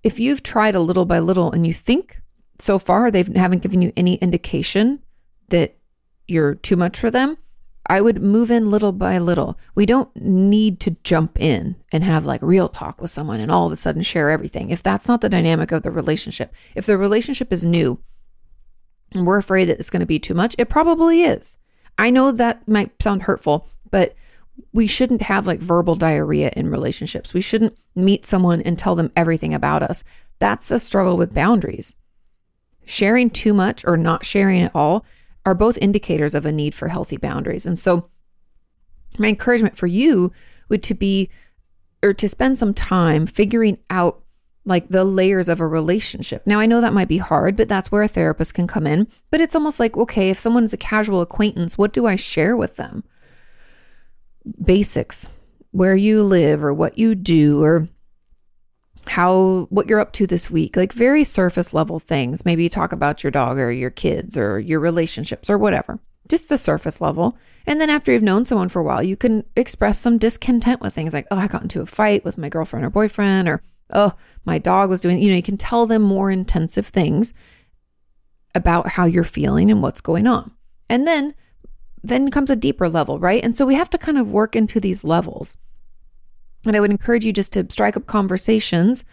if 0.03 0.19
you've 0.19 0.43
tried 0.43 0.75
a 0.75 0.81
little 0.81 1.05
by 1.05 1.21
little 1.21 1.53
and 1.53 1.67
you 1.67 1.73
think 1.73 2.21
so 2.59 2.79
far 2.79 3.11
they 3.11 3.25
haven't 3.35 3.63
given 3.63 3.83
you 3.83 3.93
any 3.97 4.17
indication 4.17 5.01
that 5.49 5.77
you're 6.27 6.55
too 6.55 6.77
much 6.77 6.99
for 6.99 7.11
them, 7.11 7.39
I 7.87 8.01
would 8.01 8.23
move 8.23 8.51
in 8.51 8.71
little 8.71 8.93
by 8.93 9.19
little. 9.19 9.59
We 9.75 9.87
don't 9.87 10.15
need 10.17 10.81
to 10.81 10.97
jump 11.05 11.41
in 11.41 11.77
and 11.93 12.05
have 12.05 12.27
like 12.27 12.43
real 12.43 12.69
talk 12.69 13.01
with 13.01 13.11
someone 13.11 13.41
and 13.41 13.51
all 13.51 13.67
of 13.67 13.73
a 13.73 13.77
sudden 13.77 14.03
share 14.03 14.31
everything. 14.31 14.71
If 14.71 14.83
that's 14.83 15.09
not 15.09 15.21
the 15.21 15.29
dynamic 15.29 15.73
of 15.73 15.83
the 15.83 15.91
relationship, 15.91 16.53
if 16.75 16.87
the 16.87 16.99
relationship 16.99 17.53
is 17.53 17.65
new 17.65 18.01
and 19.15 19.27
we're 19.27 19.39
afraid 19.39 19.67
that 19.67 19.79
it's 19.79 19.91
going 19.91 20.01
to 20.01 20.07
be 20.07 20.19
too 20.19 20.35
much, 20.35 20.55
it 20.59 20.69
probably 20.69 21.23
is. 21.23 21.57
I 21.99 22.11
know 22.11 22.33
that 22.33 22.67
might 22.67 23.03
sound 23.03 23.25
hurtful, 23.25 23.69
but 23.91 24.15
we 24.73 24.87
shouldn't 24.87 25.23
have 25.23 25.47
like 25.47 25.61
verbal 25.61 25.95
diarrhea 25.95 26.51
in 26.57 26.71
relationships. 26.71 27.35
We 27.35 27.41
shouldn't 27.41 27.77
meet 27.95 28.27
someone 28.27 28.63
and 28.63 28.79
tell 28.79 28.95
them 28.95 29.13
everything 29.17 29.55
about 29.55 29.83
us. 29.83 30.05
That's 30.39 30.71
a 30.71 30.81
struggle 30.81 31.17
with 31.17 31.35
boundaries. 31.35 31.95
Sharing 32.85 33.31
too 33.31 33.55
much 33.55 33.85
or 33.85 33.97
not 33.97 34.25
sharing 34.25 34.63
at 34.63 34.73
all 34.75 35.05
are 35.45 35.55
both 35.55 35.79
indicators 35.79 36.35
of 36.35 36.47
a 36.47 36.53
need 36.53 36.75
for 36.75 36.89
healthy 36.89 37.17
boundaries. 37.17 37.67
And 37.67 37.79
so, 37.79 38.09
my 39.19 39.29
encouragement 39.29 39.77
for 39.77 39.87
you 39.87 40.33
would 40.69 40.83
to 40.85 40.95
be 40.95 41.29
or 42.03 42.15
to 42.15 42.29
spend 42.29 42.59
some 42.59 42.75
time 42.75 43.27
figuring 43.27 43.79
out 43.91 44.23
like 44.65 44.89
the 44.89 45.05
layers 45.05 45.49
of 45.49 45.61
a 45.61 45.67
relationship. 45.67 46.47
Now, 46.47 46.61
I 46.61 46.67
know 46.67 46.81
that 46.81 46.93
might 46.93 47.09
be 47.09 47.19
hard, 47.19 47.57
but 47.57 47.69
that's 47.69 47.91
where 47.91 48.03
a 48.03 48.09
therapist 48.09 48.55
can 48.55 48.67
come 48.67 48.87
in. 48.87 49.09
But 49.31 49.41
it's 49.41 49.55
almost 49.55 49.81
like, 49.81 49.97
okay, 49.97 50.31
if 50.31 50.39
someone's 50.39 50.73
a 50.73 50.77
casual 50.77 51.21
acquaintance, 51.21 51.77
what 51.77 51.93
do 51.93 52.07
I 52.07 52.17
share 52.17 52.57
with 52.57 52.77
them? 52.77 53.03
Basics, 54.63 55.29
where 55.71 55.97
you 55.97 56.23
live 56.23 56.65
or 56.65 56.75
what 56.75 56.99
you 56.99 57.15
do 57.15 57.63
or 57.63 57.89
how 59.07 59.67
what 59.71 59.89
you're 59.89 60.01
up 60.01 60.13
to 60.13 60.29
this 60.29 60.49
week 60.49 60.77
like 60.77 60.93
very 60.93 61.25
surface 61.25 61.75
level 61.75 61.99
things. 61.99 62.45
Maybe 62.45 62.63
you 62.63 62.69
talk 62.69 62.93
about 62.93 63.25
your 63.25 63.33
dog 63.33 63.59
or 63.59 63.73
your 63.73 63.91
kids 63.91 64.37
or 64.37 64.61
your 64.61 64.79
relationships 64.79 65.51
or 65.51 65.59
whatever 65.59 65.99
just 66.29 66.49
the 66.49 66.57
surface 66.57 67.01
level. 67.01 67.37
And 67.67 67.81
then 67.81 67.91
after 67.91 68.13
you've 68.13 68.23
known 68.23 68.45
someone 68.45 68.69
for 68.69 68.79
a 68.79 68.85
while 68.85 69.03
you 69.03 69.17
can 69.17 69.45
express 69.57 69.99
some 69.99 70.19
discontent 70.19 70.81
with 70.81 70.95
things 70.95 71.13
like 71.13 71.27
oh 71.33 71.37
i 71.37 71.49
got 71.49 71.63
into 71.63 71.81
a 71.81 71.87
fight 71.87 72.25
with 72.25 72.39
my 72.39 72.49
girlfriend 72.49 72.85
or 72.85 72.91
boyfriend 72.91 73.49
or 73.49 73.61
oh 73.93 74.13
my 74.45 74.59
dog 74.59 74.89
was 74.89 75.01
doing 75.01 75.21
you 75.21 75.31
know 75.31 75.37
you 75.37 75.43
can 75.43 75.57
tell 75.57 75.87
them 75.87 76.03
more 76.03 76.31
intensive 76.31 76.87
things 76.87 77.35
about 78.55 78.89
how 78.89 79.05
you're 79.05 79.25
feeling 79.25 79.71
and 79.71 79.83
what's 79.83 80.01
going 80.01 80.27
on. 80.27 80.53
And 80.89 81.07
then 81.07 81.35
then 82.03 82.31
comes 82.31 82.51
a 82.51 82.57
deeper 82.57 82.89
level 82.89 83.19
right 83.19 83.45
and 83.45 83.57
so 83.57 83.65
we 83.65 83.75
have 83.75 83.91
to 83.91 83.99
kind 83.99 84.19
of 84.19 84.31
work 84.31 84.57
into 84.57 84.81
these 84.81 85.05
levels 85.05 85.57
and 86.67 86.77
I 86.77 86.81
would 86.81 86.91
encourage 86.91 87.25
you 87.25 87.33
just 87.33 87.53
to 87.55 87.67
strike 87.71 87.97
up 87.97 88.07
conversations 88.07 89.05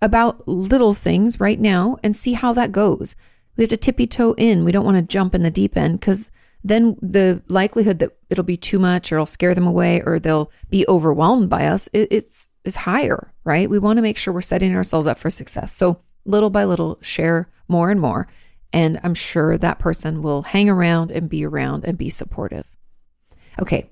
about 0.00 0.46
little 0.46 0.94
things 0.94 1.40
right 1.40 1.58
now 1.58 1.96
and 2.02 2.14
see 2.14 2.32
how 2.32 2.52
that 2.52 2.72
goes. 2.72 3.14
We 3.56 3.62
have 3.62 3.70
to 3.70 3.76
tippy 3.76 4.06
toe 4.06 4.34
in. 4.36 4.64
We 4.64 4.72
don't 4.72 4.84
want 4.84 4.96
to 4.96 5.02
jump 5.02 5.34
in 5.34 5.42
the 5.42 5.50
deep 5.50 5.76
end 5.76 6.00
because 6.00 6.30
then 6.64 6.96
the 7.00 7.42
likelihood 7.48 7.98
that 8.00 8.16
it'll 8.30 8.44
be 8.44 8.56
too 8.56 8.78
much 8.78 9.10
or 9.10 9.16
it'll 9.16 9.26
scare 9.26 9.54
them 9.54 9.66
away 9.66 10.02
or 10.02 10.18
they'll 10.18 10.50
be 10.70 10.86
overwhelmed 10.88 11.50
by 11.50 11.66
us 11.66 11.88
it's 11.92 12.48
is 12.64 12.76
higher, 12.76 13.32
right? 13.44 13.68
We 13.68 13.78
want 13.78 13.96
to 13.96 14.02
make 14.02 14.16
sure 14.16 14.32
we're 14.32 14.40
setting 14.42 14.74
ourselves 14.74 15.06
up 15.06 15.18
for 15.18 15.30
success. 15.30 15.72
So 15.72 16.00
little 16.24 16.50
by 16.50 16.64
little, 16.64 16.98
share 17.02 17.48
more 17.68 17.90
and 17.90 18.00
more. 18.00 18.28
And 18.72 18.98
I'm 19.02 19.14
sure 19.14 19.58
that 19.58 19.78
person 19.78 20.22
will 20.22 20.42
hang 20.42 20.70
around 20.70 21.10
and 21.10 21.28
be 21.28 21.44
around 21.44 21.84
and 21.84 21.98
be 21.98 22.08
supportive. 22.08 22.66
Okay. 23.60 23.90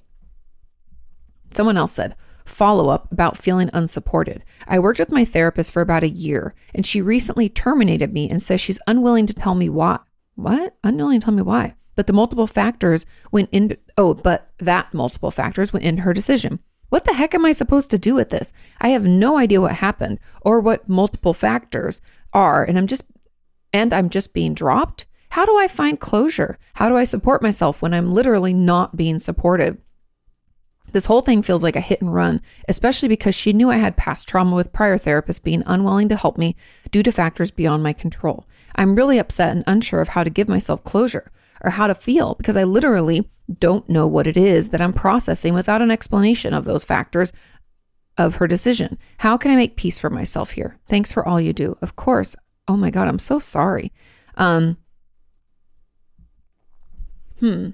Someone 1.52 1.76
else 1.76 1.92
said, 1.92 2.16
follow 2.46 2.88
up 2.88 3.12
about 3.12 3.36
feeling 3.36 3.70
unsupported. 3.72 4.42
I 4.66 4.78
worked 4.78 4.98
with 4.98 5.12
my 5.12 5.24
therapist 5.24 5.72
for 5.72 5.82
about 5.82 6.02
a 6.02 6.08
year, 6.08 6.54
and 6.74 6.86
she 6.86 7.02
recently 7.02 7.48
terminated 7.48 8.12
me 8.12 8.30
and 8.30 8.42
says 8.42 8.60
she's 8.60 8.78
unwilling 8.86 9.26
to 9.26 9.34
tell 9.34 9.54
me 9.54 9.68
why. 9.68 9.98
What? 10.34 10.76
Unwilling 10.82 11.20
to 11.20 11.24
tell 11.24 11.34
me 11.34 11.42
why. 11.42 11.74
but 12.00 12.06
the 12.06 12.14
multiple 12.14 12.46
factors 12.46 13.04
went 13.30 13.50
in. 13.52 13.76
Oh, 13.98 14.14
but 14.14 14.50
that 14.56 14.94
multiple 14.94 15.30
factors 15.30 15.70
went 15.70 15.84
into 15.84 16.00
her 16.00 16.14
decision. 16.14 16.58
What 16.88 17.04
the 17.04 17.12
heck 17.12 17.34
am 17.34 17.44
I 17.44 17.52
supposed 17.52 17.90
to 17.90 17.98
do 17.98 18.14
with 18.14 18.30
this? 18.30 18.54
I 18.80 18.88
have 18.88 19.04
no 19.04 19.36
idea 19.36 19.60
what 19.60 19.72
happened 19.72 20.18
or 20.40 20.60
what 20.60 20.88
multiple 20.88 21.34
factors 21.34 22.00
are, 22.32 22.64
and 22.64 22.78
I'm 22.78 22.86
just 22.86 23.04
and 23.72 23.92
I'm 23.92 24.08
just 24.08 24.32
being 24.32 24.54
dropped. 24.54 25.06
How 25.30 25.44
do 25.44 25.56
I 25.56 25.68
find 25.68 26.00
closure? 26.00 26.58
How 26.74 26.88
do 26.88 26.96
I 26.96 27.04
support 27.04 27.42
myself 27.42 27.80
when 27.80 27.94
I'm 27.94 28.12
literally 28.12 28.52
not 28.52 28.96
being 28.96 29.18
supported? 29.18 29.78
This 30.92 31.06
whole 31.06 31.20
thing 31.20 31.42
feels 31.42 31.62
like 31.62 31.76
a 31.76 31.80
hit 31.80 32.00
and 32.00 32.12
run, 32.12 32.40
especially 32.68 33.08
because 33.08 33.34
she 33.34 33.52
knew 33.52 33.70
I 33.70 33.76
had 33.76 33.96
past 33.96 34.26
trauma 34.26 34.56
with 34.56 34.72
prior 34.72 34.98
therapists 34.98 35.42
being 35.42 35.62
unwilling 35.66 36.08
to 36.08 36.16
help 36.16 36.36
me 36.36 36.56
due 36.90 37.04
to 37.04 37.12
factors 37.12 37.52
beyond 37.52 37.82
my 37.82 37.92
control. 37.92 38.46
I'm 38.74 38.96
really 38.96 39.18
upset 39.18 39.54
and 39.54 39.64
unsure 39.66 40.00
of 40.00 40.08
how 40.08 40.24
to 40.24 40.30
give 40.30 40.48
myself 40.48 40.82
closure 40.82 41.30
or 41.62 41.70
how 41.70 41.86
to 41.86 41.94
feel 41.94 42.34
because 42.34 42.56
I 42.56 42.64
literally 42.64 43.30
don't 43.58 43.88
know 43.88 44.06
what 44.06 44.26
it 44.26 44.36
is 44.36 44.70
that 44.70 44.80
I'm 44.80 44.92
processing 44.92 45.54
without 45.54 45.82
an 45.82 45.90
explanation 45.90 46.54
of 46.54 46.64
those 46.64 46.84
factors 46.84 47.32
of 48.18 48.36
her 48.36 48.46
decision. 48.46 48.98
How 49.18 49.36
can 49.36 49.50
I 49.50 49.56
make 49.56 49.76
peace 49.76 49.98
for 49.98 50.10
myself 50.10 50.52
here? 50.52 50.78
Thanks 50.86 51.12
for 51.12 51.26
all 51.26 51.40
you 51.40 51.52
do. 51.52 51.76
Of 51.80 51.96
course. 51.96 52.36
Oh 52.70 52.76
my 52.76 52.90
God, 52.90 53.08
I'm 53.08 53.18
so 53.18 53.40
sorry. 53.40 53.90
Um, 54.36 54.76
hmm. 57.40 57.70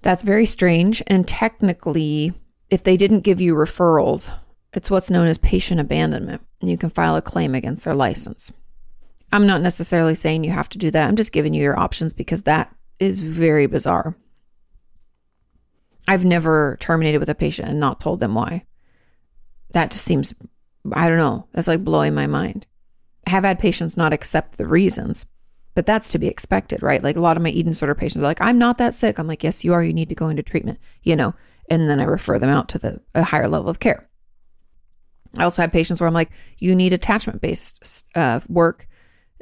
That's 0.00 0.22
very 0.22 0.46
strange. 0.46 1.02
And 1.08 1.26
technically, 1.26 2.32
if 2.70 2.84
they 2.84 2.96
didn't 2.96 3.22
give 3.22 3.40
you 3.40 3.54
referrals, 3.54 4.32
it's 4.74 4.92
what's 4.92 5.10
known 5.10 5.26
as 5.26 5.38
patient 5.38 5.80
abandonment. 5.80 6.40
And 6.60 6.70
you 6.70 6.78
can 6.78 6.88
file 6.88 7.16
a 7.16 7.22
claim 7.22 7.52
against 7.52 7.84
their 7.84 7.96
license. 7.96 8.52
I'm 9.32 9.48
not 9.48 9.60
necessarily 9.60 10.14
saying 10.14 10.44
you 10.44 10.52
have 10.52 10.68
to 10.68 10.78
do 10.78 10.92
that. 10.92 11.08
I'm 11.08 11.16
just 11.16 11.32
giving 11.32 11.52
you 11.52 11.60
your 11.60 11.76
options 11.76 12.12
because 12.12 12.44
that 12.44 12.72
is 13.00 13.18
very 13.18 13.66
bizarre. 13.66 14.14
I've 16.06 16.24
never 16.24 16.76
terminated 16.78 17.18
with 17.18 17.28
a 17.28 17.34
patient 17.34 17.70
and 17.70 17.80
not 17.80 18.00
told 18.00 18.20
them 18.20 18.36
why. 18.36 18.66
That 19.72 19.90
just 19.90 20.04
seems, 20.04 20.32
I 20.92 21.08
don't 21.08 21.18
know, 21.18 21.48
that's 21.50 21.66
like 21.66 21.82
blowing 21.82 22.14
my 22.14 22.28
mind. 22.28 22.68
Have 23.26 23.44
had 23.44 23.58
patients 23.58 23.96
not 23.96 24.12
accept 24.12 24.58
the 24.58 24.66
reasons, 24.66 25.26
but 25.74 25.86
that's 25.86 26.08
to 26.10 26.18
be 26.18 26.28
expected, 26.28 26.82
right? 26.82 27.02
Like 27.02 27.16
a 27.16 27.20
lot 27.20 27.36
of 27.36 27.42
my 27.42 27.50
eating 27.50 27.72
disorder 27.72 27.94
patients 27.94 28.20
are 28.20 28.26
like, 28.26 28.40
I'm 28.40 28.58
not 28.58 28.78
that 28.78 28.94
sick. 28.94 29.18
I'm 29.18 29.26
like, 29.26 29.42
yes, 29.42 29.64
you 29.64 29.72
are. 29.72 29.82
You 29.82 29.92
need 29.92 30.08
to 30.08 30.14
go 30.14 30.28
into 30.28 30.42
treatment, 30.42 30.78
you 31.02 31.16
know, 31.16 31.34
and 31.68 31.88
then 31.88 32.00
I 32.00 32.04
refer 32.04 32.38
them 32.38 32.50
out 32.50 32.68
to 32.70 32.78
the 32.78 33.00
a 33.14 33.22
higher 33.22 33.48
level 33.48 33.68
of 33.68 33.80
care. 33.80 34.08
I 35.36 35.44
also 35.44 35.62
have 35.62 35.72
patients 35.72 36.00
where 36.00 36.06
I'm 36.06 36.14
like, 36.14 36.30
you 36.58 36.74
need 36.74 36.92
attachment 36.92 37.40
based 37.40 38.06
uh, 38.14 38.40
work, 38.48 38.86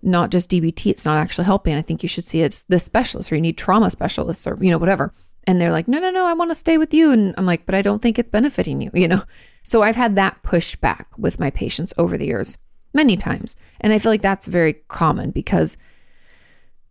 not 0.02 0.30
just 0.30 0.50
DBT. 0.50 0.90
It's 0.90 1.04
not 1.04 1.18
actually 1.18 1.44
helping. 1.44 1.74
I 1.74 1.82
think 1.82 2.02
you 2.02 2.08
should 2.08 2.24
see 2.24 2.42
it's 2.42 2.62
this 2.64 2.84
specialist 2.84 3.30
or 3.30 3.34
you 3.34 3.42
need 3.42 3.58
trauma 3.58 3.90
specialists 3.90 4.46
or, 4.46 4.56
you 4.60 4.70
know, 4.70 4.78
whatever. 4.78 5.12
And 5.46 5.60
they're 5.60 5.72
like, 5.72 5.88
no, 5.88 5.98
no, 5.98 6.10
no, 6.10 6.24
I 6.24 6.34
want 6.34 6.50
to 6.50 6.54
stay 6.54 6.78
with 6.78 6.94
you. 6.94 7.10
And 7.10 7.34
I'm 7.36 7.46
like, 7.46 7.66
but 7.66 7.74
I 7.74 7.82
don't 7.82 8.00
think 8.00 8.18
it's 8.18 8.30
benefiting 8.30 8.80
you, 8.80 8.90
you 8.94 9.08
know? 9.08 9.22
So 9.64 9.82
I've 9.82 9.96
had 9.96 10.16
that 10.16 10.42
pushback 10.42 11.06
with 11.18 11.40
my 11.40 11.50
patients 11.50 11.92
over 11.98 12.16
the 12.16 12.26
years 12.26 12.56
many 12.94 13.16
times. 13.16 13.56
And 13.80 13.92
I 13.92 13.98
feel 13.98 14.12
like 14.12 14.22
that's 14.22 14.46
very 14.46 14.74
common 14.88 15.30
because 15.30 15.76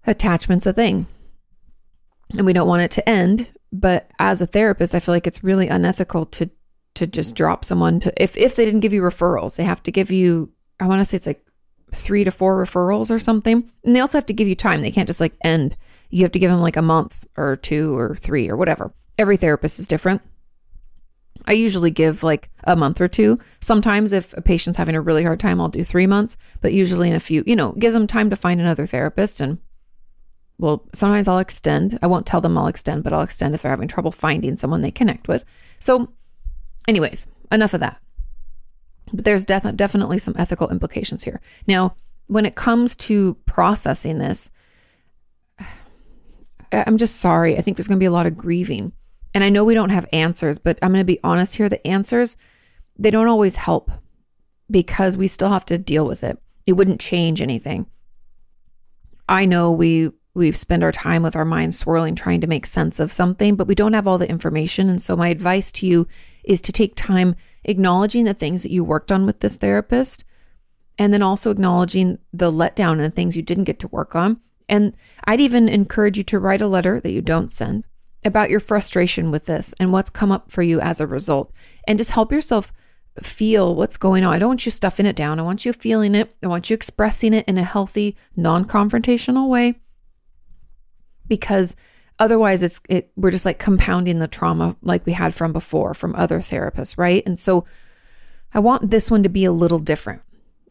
attachment's 0.06 0.66
a 0.66 0.74
thing. 0.74 1.08
And 2.38 2.46
we 2.46 2.54
don't 2.54 2.68
want 2.68 2.84
it 2.84 2.92
to 2.92 3.10
end 3.10 3.50
but 3.74 4.12
as 4.20 4.42
a 4.42 4.46
therapist 4.46 4.94
i 4.94 5.00
feel 5.00 5.16
like 5.16 5.26
it's 5.26 5.46
really 5.46 5.70
unethical 5.70 6.26
to 6.26 6.50
to 6.94 7.08
just 7.08 7.36
drop 7.36 7.64
someone 7.64 8.02
to 8.02 8.22
if 8.22 8.36
if 8.36 8.56
they 8.56 8.66
didn't 8.66 8.82
give 8.82 8.92
you 8.92 9.02
referrals 9.02 9.56
they 9.56 9.64
have 9.64 9.82
to 9.82 9.92
give 9.92 10.12
you 10.12 10.52
i 10.82 10.86
want 10.86 11.00
to 11.00 11.06
say 11.06 11.16
it's 11.16 11.26
like 11.26 11.42
3 11.94 12.24
to 12.24 12.32
4 12.32 12.64
referrals 12.64 13.12
or 13.12 13.20
something. 13.20 13.70
And 13.84 13.96
they 13.96 14.00
also 14.00 14.18
have 14.18 14.26
to 14.28 14.34
give 14.34 14.48
you 14.48 14.56
time. 14.56 14.82
They 14.82 14.92
can't 14.92 15.08
just 15.08 15.20
like 15.20 15.34
end. 15.44 15.76
You 16.10 16.24
have 16.24 16.32
to 16.32 16.40
give 16.40 16.52
them 16.52 16.62
like 16.62 16.78
a 16.78 16.82
month 16.82 17.26
or 17.38 17.56
2 17.58 17.98
or 17.98 18.16
3 18.16 18.50
or 18.50 18.56
whatever. 18.56 18.94
Every 19.18 19.38
therapist 19.38 19.80
is 19.80 19.88
different 19.88 20.22
I 21.48 21.54
usually 21.54 21.92
give 21.92 22.24
like 22.24 22.50
a 22.64 22.76
month 22.76 23.02
or 23.02 23.08
two. 23.08 23.40
Sometimes, 23.60 24.14
if 24.14 24.34
a 24.38 24.42
patient's 24.42 24.78
having 24.78 24.96
a 24.96 25.02
really 25.02 25.24
hard 25.24 25.40
time, 25.40 25.60
I'll 25.60 25.70
do 25.70 25.84
three 25.84 26.08
months, 26.08 26.38
but 26.62 26.74
usually 26.74 27.10
in 27.10 27.16
a 27.16 27.20
few, 27.20 27.44
you 27.46 27.56
know, 27.56 27.72
gives 27.74 27.94
them 27.94 28.08
time 28.08 28.30
to 28.30 28.36
find 28.36 28.60
another 28.60 28.86
therapist 28.86 29.42
and 29.42 29.60
well, 30.62 30.88
sometimes 30.94 31.28
I'll 31.28 31.40
extend. 31.40 31.98
I 32.04 32.08
won't 32.08 32.28
tell 32.28 32.40
them 32.40 32.56
I'll 32.56 32.68
extend, 32.68 33.04
but 33.04 33.14
I'll 33.14 33.24
extend 33.24 33.56
if 33.56 33.64
they're 33.64 33.72
having 33.72 33.88
trouble 33.88 34.12
finding 34.12 34.58
someone 34.58 34.84
they 34.84 34.92
connect 34.92 35.28
with. 35.28 35.44
So, 35.80 36.14
anyways, 36.88 37.26
enough 37.52 37.74
of 37.74 37.80
that. 37.80 38.00
But 39.12 39.26
there's 39.26 39.44
def- 39.44 39.76
definitely 39.76 40.20
some 40.20 40.36
ethical 40.38 40.70
implications 40.70 41.24
here. 41.24 41.42
Now, 41.66 41.96
when 42.28 42.46
it 42.46 42.56
comes 42.56 42.96
to 42.98 43.36
processing 43.48 44.20
this, 44.20 44.52
I'm 46.72 47.00
just 47.00 47.16
sorry. 47.16 47.58
I 47.58 47.62
think 47.62 47.76
there's 47.76 47.88
going 47.88 47.98
to 47.98 48.04
be 48.04 48.06
a 48.06 48.12
lot 48.12 48.28
of 48.28 48.38
grieving. 48.38 48.94
And 49.34 49.44
I 49.44 49.50
know 49.50 49.64
we 49.64 49.74
don't 49.74 49.90
have 49.90 50.08
answers, 50.12 50.60
but 50.60 50.78
I'm 50.82 50.92
going 50.92 51.02
to 51.02 51.06
be 51.06 51.20
honest 51.24 51.56
here. 51.56 51.70
The 51.70 51.86
answers, 51.88 52.38
they 52.98 53.12
don't 53.12 53.28
always 53.28 53.56
help 53.56 53.92
because 54.70 55.18
we 55.18 55.28
still 55.28 55.50
have 55.50 55.66
to 55.68 55.78
deal 55.78 56.06
with 56.06 56.24
it. 56.24 56.38
It 56.68 56.74
wouldn't 56.74 57.02
change 57.02 57.42
anything. 57.42 57.88
I 59.28 59.46
know 59.46 59.72
we 59.72 60.12
we 60.34 60.52
spend 60.54 60.82
our 60.82 60.94
time 60.94 61.24
with 61.24 61.36
our 61.36 61.44
minds 61.44 61.78
swirling 61.78 62.16
trying 62.16 62.40
to 62.40 62.48
make 62.48 62.66
sense 62.66 63.02
of 63.02 63.12
something, 63.12 63.56
but 63.56 63.68
we 63.68 63.76
don't 63.76 63.94
have 63.94 64.08
all 64.08 64.18
the 64.18 64.30
information. 64.30 64.90
And 64.90 65.02
so, 65.02 65.16
my 65.16 65.28
advice 65.28 65.72
to 65.74 65.86
you 65.86 66.08
is 66.44 66.62
to 66.62 66.72
take 66.72 66.96
time 66.96 67.36
acknowledging 67.66 68.24
the 68.24 68.34
things 68.34 68.64
that 68.64 68.72
you 68.72 68.84
worked 68.84 69.12
on 69.12 69.26
with 69.26 69.42
this 69.42 69.58
therapist, 69.58 70.24
and 70.98 71.14
then 71.14 71.22
also 71.22 71.52
acknowledging 71.52 72.18
the 72.32 72.52
letdown 72.52 72.94
and 72.94 73.02
the 73.02 73.10
things 73.10 73.36
you 73.36 73.44
didn't 73.44 73.66
get 73.66 73.80
to 73.80 73.88
work 73.90 74.16
on. 74.16 74.40
And 74.70 74.94
I'd 75.26 75.42
even 75.42 75.68
encourage 75.68 76.18
you 76.18 76.24
to 76.26 76.40
write 76.40 76.62
a 76.62 76.68
letter 76.68 77.02
that 77.02 77.12
you 77.12 77.22
don't 77.22 77.52
send 77.52 77.86
about 78.24 78.50
your 78.50 78.60
frustration 78.60 79.32
with 79.32 79.46
this 79.46 79.74
and 79.80 79.92
what's 79.92 80.10
come 80.10 80.32
up 80.32 80.52
for 80.52 80.62
you 80.62 80.80
as 80.80 81.00
a 81.00 81.08
result, 81.08 81.52
and 81.88 81.98
just 81.98 82.12
help 82.12 82.32
yourself 82.32 82.72
feel 83.22 83.76
what's 83.76 83.98
going 83.98 84.24
on. 84.24 84.34
I 84.34 84.40
don't 84.40 84.50
want 84.50 84.66
you 84.66 84.72
stuffing 84.72 85.06
it 85.06 85.16
down. 85.16 85.40
I 85.40 85.44
want 85.44 85.66
you 85.66 85.74
feeling 85.74 86.16
it. 86.16 86.34
I 86.44 86.48
want 86.48 86.70
you 86.70 86.74
expressing 86.74 87.34
it 87.34 87.48
in 87.48 87.58
a 87.58 87.64
healthy, 87.64 88.16
non 88.36 88.66
confrontational 88.66 89.50
way 89.50 89.82
because 91.32 91.78
otherwise 92.20 92.62
it's 92.62 92.82
it 92.90 93.10
we're 93.16 93.32
just 93.32 93.46
like 93.46 93.58
compounding 93.58 94.20
the 94.20 94.28
trauma 94.28 94.76
like 94.82 95.06
we 95.06 95.14
had 95.14 95.34
from 95.34 95.54
before 95.54 95.94
from 95.94 96.14
other 96.16 96.40
therapists, 96.40 96.98
right? 96.98 97.24
And 97.26 97.40
so 97.40 97.66
I 98.54 98.60
want 98.60 98.92
this 98.92 99.10
one 99.10 99.24
to 99.24 99.30
be 99.30 99.46
a 99.46 99.52
little 99.52 99.80
different. 99.80 100.22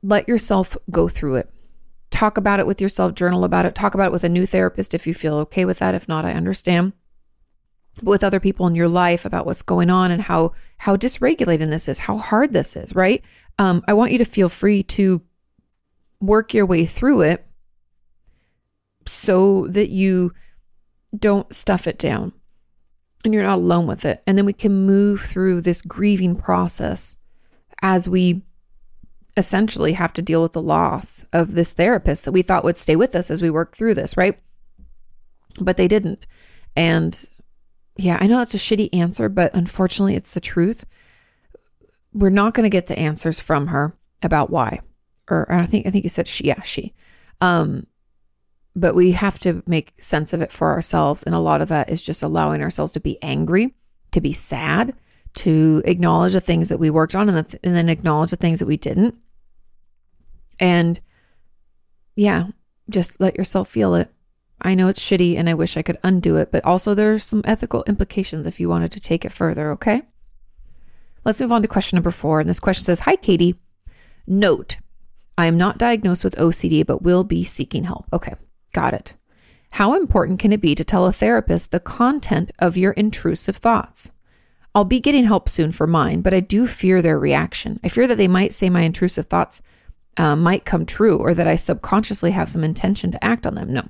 Let 0.03 0.28
yourself 0.28 0.76
go 0.90 1.09
through 1.09 1.36
it. 1.36 1.51
Talk 2.11 2.36
about 2.36 2.61
it 2.61 2.66
with 2.66 2.80
yourself, 2.80 3.14
journal 3.14 3.42
about 3.42 3.64
it, 3.64 3.74
talk 3.74 3.94
about 3.94 4.09
it 4.09 4.12
with 4.12 4.24
a 4.24 4.28
new 4.28 4.44
therapist 4.44 4.92
if 4.92 5.07
you 5.07 5.14
feel 5.14 5.36
okay 5.36 5.64
with 5.64 5.78
that. 5.78 5.94
If 5.94 6.07
not, 6.09 6.26
I 6.26 6.32
understand. 6.32 6.92
With 8.03 8.24
other 8.24 8.40
people 8.40 8.66
in 8.66 8.74
your 8.74 8.88
life 8.88 9.24
about 9.24 9.46
what's 9.46 9.62
going 9.62 9.90
on 9.90 10.11
and 10.11 10.22
how 10.22 10.53
how 10.78 10.96
dysregulating 10.96 11.68
this 11.70 11.88
is, 11.88 11.98
how 11.98 12.16
hard 12.16 12.53
this 12.53 12.76
is, 12.76 12.94
right? 12.94 13.22
Um, 13.59 13.84
I 13.86 13.92
want 13.92 14.12
you 14.12 14.18
to 14.18 14.24
feel 14.24 14.48
free 14.48 14.82
to 14.84 15.20
work 16.20 16.55
your 16.55 16.66
way 16.66 16.86
through 16.86 17.22
it 17.22 17.46
so 19.07 19.66
that 19.68 19.90
you 19.90 20.32
don't 21.16 21.53
stuff 21.55 21.86
it 21.86 21.98
down 21.98 22.32
and 23.24 23.34
you're 23.34 23.42
not 23.42 23.59
alone 23.59 23.86
with 23.86 24.05
it. 24.05 24.22
And 24.26 24.38
then 24.38 24.46
we 24.46 24.53
can 24.53 24.86
move 24.86 25.20
through 25.20 25.61
this 25.62 25.82
grieving 25.82 26.36
process 26.36 27.16
as 27.82 28.09
we 28.09 28.42
essentially 29.36 29.92
have 29.92 30.12
to 30.14 30.22
deal 30.22 30.42
with 30.42 30.53
the 30.53 30.62
loss 30.62 31.24
of 31.32 31.55
this 31.55 31.72
therapist 31.72 32.24
that 32.24 32.32
we 32.32 32.42
thought 32.42 32.64
would 32.64 32.76
stay 32.76 32.96
with 32.96 33.14
us 33.14 33.30
as 33.30 33.42
we 33.42 33.51
work 33.51 33.76
through 33.76 33.94
this, 33.94 34.16
right? 34.16 34.38
But 35.61 35.76
they 35.76 35.88
didn't. 35.88 36.26
And 36.76 37.28
yeah, 37.97 38.18
I 38.20 38.26
know 38.26 38.38
that's 38.38 38.55
a 38.55 38.59
shitty 38.59 38.95
answer, 38.95 39.28
but 39.28 39.55
unfortunately, 39.55 40.16
it's 40.16 40.34
the 40.34 40.41
truth. 40.41 40.84
We're 42.12 42.30
not 42.30 42.55
going 42.55 42.64
to 42.64 42.70
get 42.70 42.86
the 42.86 42.99
answers 42.99 43.41
from 43.41 43.68
her 43.68 43.95
about 44.22 44.51
why. 44.51 44.80
Or 45.28 45.51
I 45.51 45.64
think 45.66 45.86
I 45.86 45.91
think 45.91 46.05
you 46.05 46.11
said 46.11 46.26
she, 46.26 46.45
yeah, 46.45 46.62
she. 46.62 46.95
Um, 47.41 47.86
but 48.74 48.95
we 48.95 49.12
have 49.12 49.38
to 49.41 49.62
make 49.66 49.93
sense 49.99 50.32
of 50.32 50.41
it 50.41 50.53
for 50.53 50.70
ourselves. 50.72 51.22
And 51.22 51.34
a 51.34 51.41
lot 51.41 51.61
of 51.61 51.68
that 51.68 51.91
is 51.91 52.03
just 52.03 52.22
allowing 52.22 52.62
ourselves 52.62 52.93
to 52.93 53.01
be 53.01 53.22
angry, 53.22 53.74
to 54.12 54.20
be 54.20 54.32
sad, 54.32 54.95
to 55.34 55.82
acknowledge 55.84 56.32
the 56.32 56.41
things 56.41 56.68
that 56.68 56.78
we 56.78 56.91
worked 56.91 57.14
on 57.14 57.28
and, 57.28 57.38
the, 57.38 57.59
and 57.62 57.74
then 57.74 57.88
acknowledge 57.88 58.30
the 58.30 58.36
things 58.36 58.59
that 58.59 58.66
we 58.66 58.76
didn't. 58.76 59.16
And 60.59 61.01
yeah, 62.16 62.47
just 62.88 63.20
let 63.20 63.36
yourself 63.36 63.68
feel 63.68 63.95
it. 63.95 64.11
I 64.63 64.75
know 64.75 64.89
it's 64.89 65.05
shitty 65.05 65.37
and 65.37 65.49
I 65.49 65.55
wish 65.55 65.77
I 65.77 65.83
could 65.83 65.99
undo 66.03 66.37
it, 66.37 66.53
but 66.53 66.65
also 66.65 66.95
there 66.95 67.13
are 67.13 67.19
some 67.19 67.43
ethical 67.45 67.85
implications 67.87 68.47
if 68.47 68.61
you 68.61 68.69
wanted 68.69 68.93
to 68.93 69.01
take 69.01 69.25
it 69.25 69.33
further, 69.33 69.73
okay? 69.73 70.03
Let's 71.25 71.41
move 71.41 71.53
on 71.53 71.63
to 71.63 71.69
question 71.69 71.97
number 71.97 72.11
four. 72.11 72.41
And 72.41 72.49
this 72.49 72.61
question 72.61 72.85
says 72.85 73.01
Hi, 73.01 73.17
Katie. 73.17 73.57
Note, 74.27 74.79
I 75.37 75.47
am 75.47 75.57
not 75.57 75.79
diagnosed 75.79 76.25
with 76.25 76.37
OCD, 76.37 76.85
but 76.85 77.03
will 77.03 77.25
be 77.25 77.45
seeking 77.45 77.85
help. 77.85 78.07
Okay. 78.13 78.35
Got 78.73 78.95
it. 78.95 79.15
How 79.71 79.95
important 79.95 80.39
can 80.41 80.53
it 80.53 80.61
be 80.61 80.75
to 80.75 80.85
tell 80.85 81.07
a 81.07 81.13
therapist 81.13 81.71
the 81.71 81.81
content 81.81 82.53
of 82.59 82.77
your 82.77 82.93
intrusive 82.93 83.57
thoughts? 83.57 84.11
I'll 84.75 84.85
be 84.85 85.01
getting 85.01 85.25
help 85.25 85.49
soon 85.49 85.73
for 85.73 85.87
mine, 85.87 86.21
but 86.21 86.35
I 86.35 86.41
do 86.41 86.67
fear 86.67 87.03
their 87.03 87.19
reaction. 87.19 87.81
I 87.83 87.89
fear 87.89 88.07
that 88.07 88.17
they 88.17 88.29
might 88.29 88.55
say 88.55 88.71
my 88.71 88.83
intrusive 88.83 89.27
thoughts 89.27 89.63
uh, 90.17 90.37
might 90.37 90.65
come 90.65 90.87
true 90.87 91.17
or 91.17 91.35
that 91.35 91.49
I 91.49 91.57
subconsciously 91.57 92.33
have 92.33 92.49
some 92.49 92.65
intention 92.65 93.11
to 93.13 93.25
act 93.25 93.47
on 93.47 93.55
them. 93.55 93.73
No. 93.73 93.89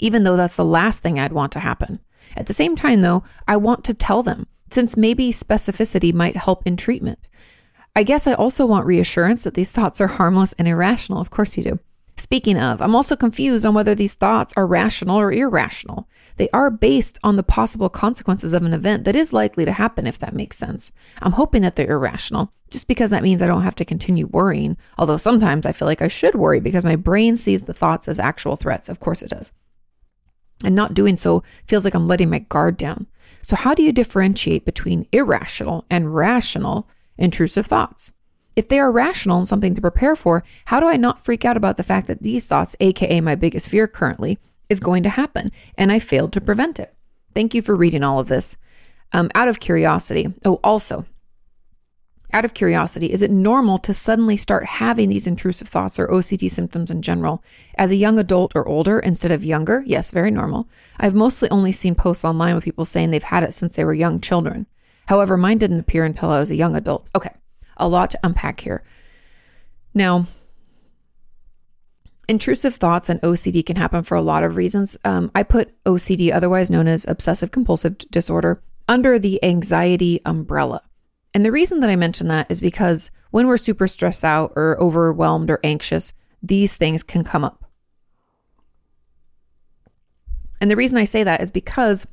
Even 0.00 0.24
though 0.24 0.36
that's 0.36 0.56
the 0.56 0.64
last 0.64 1.02
thing 1.02 1.18
I'd 1.18 1.32
want 1.32 1.52
to 1.52 1.60
happen. 1.60 2.00
At 2.36 2.46
the 2.46 2.54
same 2.54 2.76
time, 2.76 3.00
though, 3.00 3.24
I 3.48 3.56
want 3.56 3.84
to 3.84 3.94
tell 3.94 4.22
them, 4.22 4.46
since 4.70 4.96
maybe 4.96 5.32
specificity 5.32 6.12
might 6.12 6.36
help 6.36 6.66
in 6.66 6.76
treatment. 6.76 7.18
I 7.96 8.02
guess 8.04 8.26
I 8.26 8.34
also 8.34 8.66
want 8.66 8.86
reassurance 8.86 9.42
that 9.42 9.54
these 9.54 9.72
thoughts 9.72 10.00
are 10.00 10.06
harmless 10.06 10.52
and 10.54 10.68
irrational. 10.68 11.20
Of 11.20 11.30
course, 11.30 11.56
you 11.56 11.64
do. 11.64 11.78
Speaking 12.16 12.58
of, 12.58 12.82
I'm 12.82 12.94
also 12.94 13.16
confused 13.16 13.64
on 13.64 13.72
whether 13.72 13.94
these 13.94 14.14
thoughts 14.14 14.52
are 14.54 14.66
rational 14.66 15.18
or 15.18 15.32
irrational. 15.32 16.06
They 16.36 16.50
are 16.50 16.70
based 16.70 17.18
on 17.24 17.36
the 17.36 17.42
possible 17.42 17.88
consequences 17.88 18.52
of 18.52 18.62
an 18.62 18.74
event 18.74 19.04
that 19.04 19.16
is 19.16 19.32
likely 19.32 19.64
to 19.64 19.72
happen, 19.72 20.06
if 20.06 20.18
that 20.18 20.34
makes 20.34 20.58
sense. 20.58 20.92
I'm 21.22 21.32
hoping 21.32 21.62
that 21.62 21.76
they're 21.76 21.90
irrational, 21.90 22.52
just 22.70 22.88
because 22.88 23.10
that 23.10 23.22
means 23.22 23.40
I 23.40 23.46
don't 23.46 23.62
have 23.62 23.74
to 23.76 23.86
continue 23.86 24.26
worrying. 24.26 24.76
Although 24.98 25.16
sometimes 25.16 25.64
I 25.64 25.72
feel 25.72 25.86
like 25.86 26.02
I 26.02 26.08
should 26.08 26.34
worry 26.34 26.60
because 26.60 26.84
my 26.84 26.96
brain 26.96 27.38
sees 27.38 27.62
the 27.62 27.72
thoughts 27.72 28.06
as 28.06 28.20
actual 28.20 28.54
threats. 28.54 28.90
Of 28.90 29.00
course 29.00 29.22
it 29.22 29.30
does. 29.30 29.50
And 30.64 30.74
not 30.74 30.94
doing 30.94 31.16
so 31.16 31.42
feels 31.66 31.84
like 31.84 31.94
I'm 31.94 32.06
letting 32.06 32.30
my 32.30 32.40
guard 32.40 32.76
down. 32.76 33.06
So, 33.42 33.56
how 33.56 33.74
do 33.74 33.82
you 33.82 33.92
differentiate 33.92 34.64
between 34.64 35.06
irrational 35.12 35.84
and 35.88 36.14
rational 36.14 36.86
intrusive 37.16 37.66
thoughts? 37.66 38.12
If 38.56 38.68
they 38.68 38.78
are 38.78 38.92
rational 38.92 39.38
and 39.38 39.48
something 39.48 39.74
to 39.74 39.80
prepare 39.80 40.16
for, 40.16 40.44
how 40.66 40.80
do 40.80 40.86
I 40.86 40.96
not 40.96 41.24
freak 41.24 41.44
out 41.44 41.56
about 41.56 41.76
the 41.76 41.82
fact 41.82 42.08
that 42.08 42.22
these 42.22 42.46
thoughts, 42.46 42.76
aka 42.80 43.20
my 43.20 43.34
biggest 43.34 43.68
fear 43.68 43.86
currently, 43.86 44.38
is 44.68 44.80
going 44.80 45.02
to 45.04 45.08
happen 45.08 45.50
and 45.78 45.90
I 45.90 45.98
failed 45.98 46.32
to 46.34 46.40
prevent 46.40 46.78
it? 46.78 46.94
Thank 47.34 47.54
you 47.54 47.62
for 47.62 47.74
reading 47.74 48.02
all 48.02 48.18
of 48.18 48.28
this. 48.28 48.56
Um, 49.12 49.30
out 49.34 49.48
of 49.48 49.60
curiosity, 49.60 50.32
oh, 50.44 50.60
also, 50.62 51.04
out 52.32 52.44
of 52.44 52.54
curiosity, 52.54 53.12
is 53.12 53.22
it 53.22 53.30
normal 53.30 53.78
to 53.78 53.94
suddenly 53.94 54.36
start 54.36 54.64
having 54.64 55.08
these 55.08 55.26
intrusive 55.26 55.68
thoughts 55.68 55.98
or 55.98 56.08
OCD 56.08 56.50
symptoms 56.50 56.90
in 56.90 57.02
general 57.02 57.42
as 57.76 57.90
a 57.90 57.96
young 57.96 58.18
adult 58.18 58.52
or 58.54 58.66
older 58.66 58.98
instead 58.98 59.32
of 59.32 59.44
younger? 59.44 59.82
Yes, 59.86 60.10
very 60.10 60.30
normal. 60.30 60.68
I've 60.98 61.14
mostly 61.14 61.50
only 61.50 61.72
seen 61.72 61.94
posts 61.94 62.24
online 62.24 62.54
with 62.54 62.64
people 62.64 62.84
saying 62.84 63.10
they've 63.10 63.22
had 63.22 63.42
it 63.42 63.54
since 63.54 63.76
they 63.76 63.84
were 63.84 63.94
young 63.94 64.20
children. 64.20 64.66
However, 65.06 65.36
mine 65.36 65.58
didn't 65.58 65.80
appear 65.80 66.04
until 66.04 66.30
I 66.30 66.38
was 66.38 66.50
a 66.50 66.56
young 66.56 66.76
adult. 66.76 67.08
Okay, 67.14 67.34
a 67.76 67.88
lot 67.88 68.10
to 68.10 68.20
unpack 68.22 68.60
here. 68.60 68.82
Now, 69.92 70.26
intrusive 72.28 72.76
thoughts 72.76 73.08
and 73.08 73.20
OCD 73.22 73.66
can 73.66 73.76
happen 73.76 74.04
for 74.04 74.16
a 74.16 74.22
lot 74.22 74.44
of 74.44 74.56
reasons. 74.56 74.96
Um, 75.04 75.30
I 75.34 75.42
put 75.42 75.82
OCD, 75.84 76.32
otherwise 76.32 76.70
known 76.70 76.86
as 76.86 77.06
obsessive 77.08 77.50
compulsive 77.50 77.98
disorder, 78.10 78.62
under 78.88 79.18
the 79.18 79.42
anxiety 79.44 80.20
umbrella. 80.24 80.82
And 81.32 81.44
the 81.44 81.52
reason 81.52 81.80
that 81.80 81.90
I 81.90 81.96
mention 81.96 82.28
that 82.28 82.50
is 82.50 82.60
because 82.60 83.10
when 83.30 83.46
we're 83.46 83.56
super 83.56 83.86
stressed 83.86 84.24
out 84.24 84.52
or 84.56 84.76
overwhelmed 84.80 85.50
or 85.50 85.60
anxious, 85.62 86.12
these 86.42 86.76
things 86.76 87.02
can 87.02 87.22
come 87.22 87.44
up. 87.44 87.64
And 90.60 90.70
the 90.70 90.76
reason 90.76 90.98
I 90.98 91.04
say 91.04 91.24
that 91.24 91.40
is 91.40 91.50
because 91.50 92.06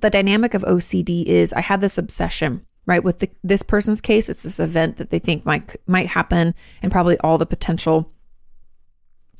the 0.00 0.10
dynamic 0.10 0.54
of 0.54 0.62
OCD 0.62 1.24
is 1.24 1.52
I 1.52 1.60
have 1.60 1.80
this 1.80 1.98
obsession, 1.98 2.66
right? 2.86 3.02
With 3.02 3.20
the, 3.20 3.30
this 3.44 3.62
person's 3.62 4.00
case, 4.00 4.28
it's 4.28 4.42
this 4.42 4.60
event 4.60 4.96
that 4.96 5.10
they 5.10 5.18
think 5.18 5.46
might 5.46 5.76
might 5.86 6.08
happen, 6.08 6.54
and 6.82 6.92
probably 6.92 7.18
all 7.18 7.38
the 7.38 7.46
potential, 7.46 8.12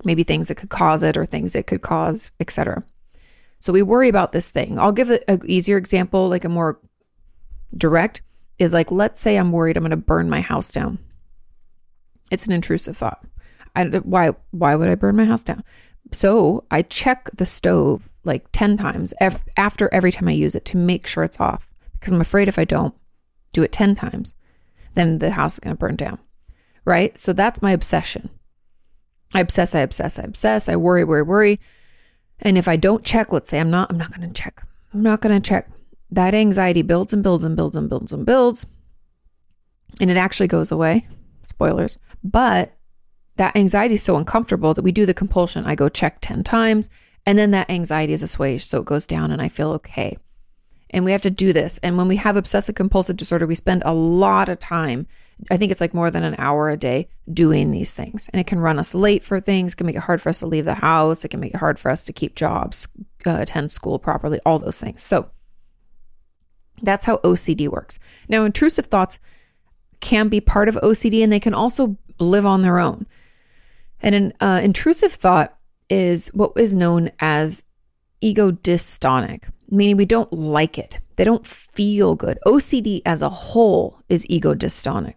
maybe 0.05 0.23
things 0.23 0.49
that 0.49 0.57
could 0.57 0.71
cause 0.71 1.03
it 1.03 1.17
or 1.17 1.27
things 1.27 1.55
it 1.55 1.67
could 1.67 1.83
cause, 1.83 2.31
etc. 2.41 2.85
So 3.59 3.73
we 3.73 3.83
worry 3.83 4.09
about 4.09 4.33
this 4.33 4.49
thing. 4.49 4.79
I'll 4.79 4.93
give 4.93 5.11
an 5.11 5.43
easier 5.45 5.77
example, 5.77 6.29
like 6.29 6.45
a 6.45 6.49
more 6.49 6.81
direct 7.77 8.23
is 8.61 8.75
like, 8.75 8.93
let's 8.93 9.21
say 9.21 9.37
I'm 9.37 9.53
worried 9.53 9.77
I'm 9.77 9.83
going 9.83 9.91
to 9.91 9.97
burn 9.97 10.29
my 10.29 10.43
house 10.43 10.71
down. 10.71 10.99
It's 12.31 12.47
an 12.47 12.53
intrusive 12.53 12.97
thought. 12.97 13.25
I, 13.75 13.85
why, 13.85 14.33
why 14.51 14.75
would 14.77 14.89
I 14.89 14.95
burn 14.95 15.17
my 15.17 15.25
house 15.25 15.43
down? 15.43 15.65
So 16.13 16.65
I 16.71 16.83
check 16.83 17.31
the 17.31 17.47
stove 17.47 18.09
like 18.25 18.47
10 18.53 18.77
times 18.77 19.15
ev- 19.19 19.45
after 19.57 19.93
every 19.93 20.13
time 20.13 20.29
I 20.29 20.33
use 20.33 20.55
it 20.55 20.67
to 20.67 20.77
make 20.77 21.07
sure 21.07 21.25
it's 21.25 21.41
off 21.41 21.67
because 21.95 22.13
I'm 22.13 22.21
afraid 22.21 22.49
if 22.49 22.59
I 22.59 22.65
don't 22.65 22.95
do 23.53 23.63
it 23.63 23.73
10 23.73 23.95
times, 23.95 24.35
then 24.95 25.19
the 25.19 25.31
house 25.31 25.55
is 25.55 25.61
going 25.61 25.75
to 25.75 25.81
burn 25.81 25.97
down. 25.97 26.19
Right. 26.85 27.17
So 27.17 27.33
that's 27.33 27.63
my 27.63 27.73
obsession. 27.73 28.29
I 29.33 29.41
obsess, 29.41 29.75
I 29.75 29.81
obsess, 29.81 30.19
I 30.19 30.23
obsess, 30.23 30.69
I 30.69 30.77
worry, 30.77 31.05
worry, 31.05 31.23
worry. 31.23 31.61
And 32.41 32.59
if 32.59 32.69
I 32.69 32.77
don't 32.77 33.05
check, 33.05 33.33
let's 33.33 33.49
say 33.49 33.61
I'm 33.61 33.71
not, 33.71 33.91
I'm 33.91 33.99
not 33.99 34.15
going 34.15 34.29
to 34.29 34.43
check. 34.43 34.63
I'm 34.93 35.03
not 35.03 35.21
going 35.21 35.41
to 35.41 35.49
check 35.49 35.71
that 36.13 36.35
anxiety 36.35 36.83
builds 36.83 37.13
and 37.13 37.23
builds 37.23 37.45
and 37.45 37.57
builds 37.57 37.77
and 37.77 37.89
builds 37.89 38.13
and 38.13 38.27
builds. 38.27 38.67
And 40.01 40.11
it 40.11 40.17
actually 40.17 40.49
goes 40.49 40.71
away. 40.71 41.07
Spoilers. 41.43 41.99
But 42.23 42.77
that 43.37 43.57
anxiety 43.57 43.95
is 43.95 44.03
so 44.03 44.17
uncomfortable 44.17 44.75
that 44.75 44.83
we 44.83 44.93
do 44.93 45.07
the 45.07 45.15
compulsion. 45.15 45.65
I 45.65 45.75
go 45.75 45.89
check 45.89 46.19
10 46.21 46.45
times, 46.45 46.91
and 47.27 47.39
then 47.39 47.53
that 47.53 47.71
anxiety 47.71 48.13
is 48.13 48.23
assuaged. 48.23 48.69
So 48.69 48.81
it 48.81 48.85
goes 48.85 49.07
down, 49.07 49.31
and 49.31 49.41
I 49.41 49.49
feel 49.49 49.71
okay. 49.73 50.19
And 50.91 51.05
we 51.05 51.13
have 51.13 51.23
to 51.23 51.31
do 51.31 51.53
this. 51.53 51.79
And 51.79 51.97
when 51.97 52.09
we 52.09 52.17
have 52.17 52.37
obsessive 52.37 52.75
compulsive 52.75 53.17
disorder, 53.17 53.47
we 53.47 53.55
spend 53.55 53.83
a 53.85 53.95
lot 53.95 54.49
of 54.49 54.59
time. 54.59 55.07
I 55.51 55.57
think 55.57 55.71
it's 55.71 55.81
like 55.81 55.95
more 55.95 56.11
than 56.11 56.25
an 56.25 56.35
hour 56.37 56.69
a 56.69 56.77
day 56.77 57.09
doing 57.33 57.71
these 57.71 57.95
things. 57.95 58.29
And 58.33 58.41
it 58.41 58.47
can 58.47 58.61
run 58.61 58.79
us 58.79 58.95
late 58.95 59.23
for 59.23 59.41
things, 59.41 59.73
it 59.73 59.77
can 59.77 59.87
make 59.87 59.97
it 59.97 60.03
hard 60.03 60.21
for 60.21 60.29
us 60.29 60.41
to 60.41 60.47
leave 60.47 60.65
the 60.65 60.75
house, 60.75 61.25
it 61.25 61.29
can 61.29 61.41
make 61.41 61.55
it 61.55 61.59
hard 61.59 61.79
for 61.79 61.91
us 61.91 62.03
to 62.05 62.13
keep 62.13 62.35
jobs, 62.35 62.89
uh, 63.25 63.39
attend 63.41 63.71
school 63.71 63.99
properly, 63.99 64.41
all 64.45 64.59
those 64.59 64.81
things. 64.81 65.03
So 65.03 65.31
that's 66.83 67.05
how 67.05 67.19
OCD 67.19 67.69
works. 67.69 67.99
Now, 68.29 68.45
intrusive 68.45 68.87
thoughts 68.87 69.21
can 70.01 70.29
be 70.29 70.41
part 70.41 70.69
of 70.69 70.77
OCD 70.77 71.23
and 71.23 71.33
they 71.33 71.41
can 71.41 71.55
also 71.55 71.97
live 72.19 72.47
on 72.47 72.63
their 72.63 72.79
own. 72.79 73.07
And 74.03 74.15
an 74.15 74.33
uh, 74.41 74.61
intrusive 74.63 75.13
thought 75.13 75.57
is 75.89 76.29
what 76.29 76.53
is 76.57 76.75
known 76.75 77.11
as 77.21 77.65
ego 78.21 78.51
dystonic, 78.51 79.45
meaning 79.69 79.97
we 79.97 80.07
don't 80.07 80.33
like 80.33 80.79
it. 80.79 81.01
They 81.17 81.25
don't 81.25 81.47
feel 81.47 82.15
good. 82.15 82.39
OCD 82.47 83.03
as 83.05 83.21
a 83.23 83.29
whole 83.29 84.01
is 84.09 84.25
ego 84.29 84.55
dystonic. 84.55 85.17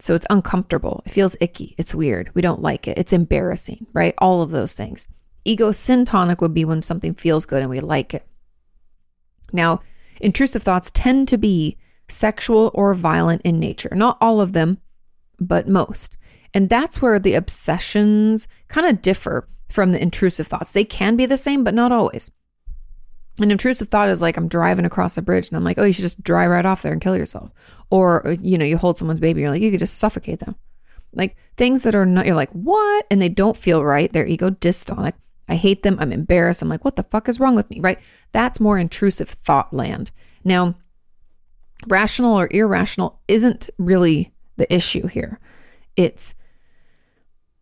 So 0.00 0.14
it's 0.14 0.26
uncomfortable. 0.30 1.02
It 1.06 1.12
feels 1.12 1.36
icky. 1.40 1.74
It's 1.78 1.94
weird. 1.94 2.30
We 2.34 2.42
don't 2.42 2.62
like 2.62 2.88
it. 2.88 2.98
It's 2.98 3.12
embarrassing, 3.12 3.86
right? 3.92 4.14
All 4.18 4.42
of 4.42 4.50
those 4.50 4.74
things. 4.74 5.06
Ego 5.44 5.70
syntonic 5.70 6.40
would 6.40 6.54
be 6.54 6.64
when 6.64 6.82
something 6.82 7.14
feels 7.14 7.46
good 7.46 7.60
and 7.60 7.70
we 7.70 7.80
like 7.80 8.14
it. 8.14 8.26
Now, 9.52 9.82
Intrusive 10.20 10.62
thoughts 10.62 10.90
tend 10.94 11.28
to 11.28 11.38
be 11.38 11.76
sexual 12.08 12.70
or 12.74 12.94
violent 12.94 13.42
in 13.42 13.58
nature. 13.58 13.90
Not 13.92 14.18
all 14.20 14.40
of 14.40 14.52
them, 14.52 14.78
but 15.40 15.68
most. 15.68 16.16
And 16.52 16.68
that's 16.68 17.02
where 17.02 17.18
the 17.18 17.34
obsessions 17.34 18.46
kind 18.68 18.86
of 18.86 19.02
differ 19.02 19.48
from 19.68 19.92
the 19.92 20.00
intrusive 20.00 20.46
thoughts. 20.46 20.72
They 20.72 20.84
can 20.84 21.16
be 21.16 21.26
the 21.26 21.36
same, 21.36 21.64
but 21.64 21.74
not 21.74 21.92
always. 21.92 22.30
An 23.40 23.50
intrusive 23.50 23.88
thought 23.88 24.08
is 24.08 24.22
like 24.22 24.36
I'm 24.36 24.46
driving 24.46 24.84
across 24.84 25.18
a 25.18 25.22
bridge 25.22 25.48
and 25.48 25.56
I'm 25.56 25.64
like, 25.64 25.78
oh, 25.78 25.84
you 25.84 25.92
should 25.92 26.02
just 26.02 26.22
drive 26.22 26.50
right 26.50 26.64
off 26.64 26.82
there 26.82 26.92
and 26.92 27.02
kill 27.02 27.16
yourself. 27.16 27.50
Or, 27.90 28.26
uh, 28.26 28.36
you 28.40 28.56
know, 28.56 28.64
you 28.64 28.76
hold 28.76 28.96
someone's 28.96 29.18
baby, 29.18 29.40
you're 29.40 29.50
like, 29.50 29.60
you 29.60 29.72
could 29.72 29.80
just 29.80 29.98
suffocate 29.98 30.38
them. 30.38 30.54
Like 31.12 31.36
things 31.56 31.82
that 31.82 31.96
are 31.96 32.06
not, 32.06 32.26
you're 32.26 32.36
like, 32.36 32.50
what? 32.50 33.06
And 33.10 33.20
they 33.20 33.28
don't 33.28 33.56
feel 33.56 33.84
right. 33.84 34.12
They're 34.12 34.26
ego 34.26 34.50
dystonic. 34.50 35.14
I 35.48 35.56
hate 35.56 35.82
them. 35.82 35.98
I'm 36.00 36.12
embarrassed. 36.12 36.62
I'm 36.62 36.68
like, 36.68 36.84
what 36.84 36.96
the 36.96 37.02
fuck 37.02 37.28
is 37.28 37.38
wrong 37.38 37.54
with 37.54 37.68
me? 37.70 37.80
Right? 37.80 37.98
That's 38.32 38.60
more 38.60 38.78
intrusive 38.78 39.28
thought 39.28 39.72
land. 39.72 40.10
Now, 40.44 40.74
rational 41.86 42.38
or 42.38 42.48
irrational 42.50 43.20
isn't 43.28 43.70
really 43.78 44.32
the 44.56 44.72
issue 44.72 45.06
here. 45.06 45.38
It's 45.96 46.34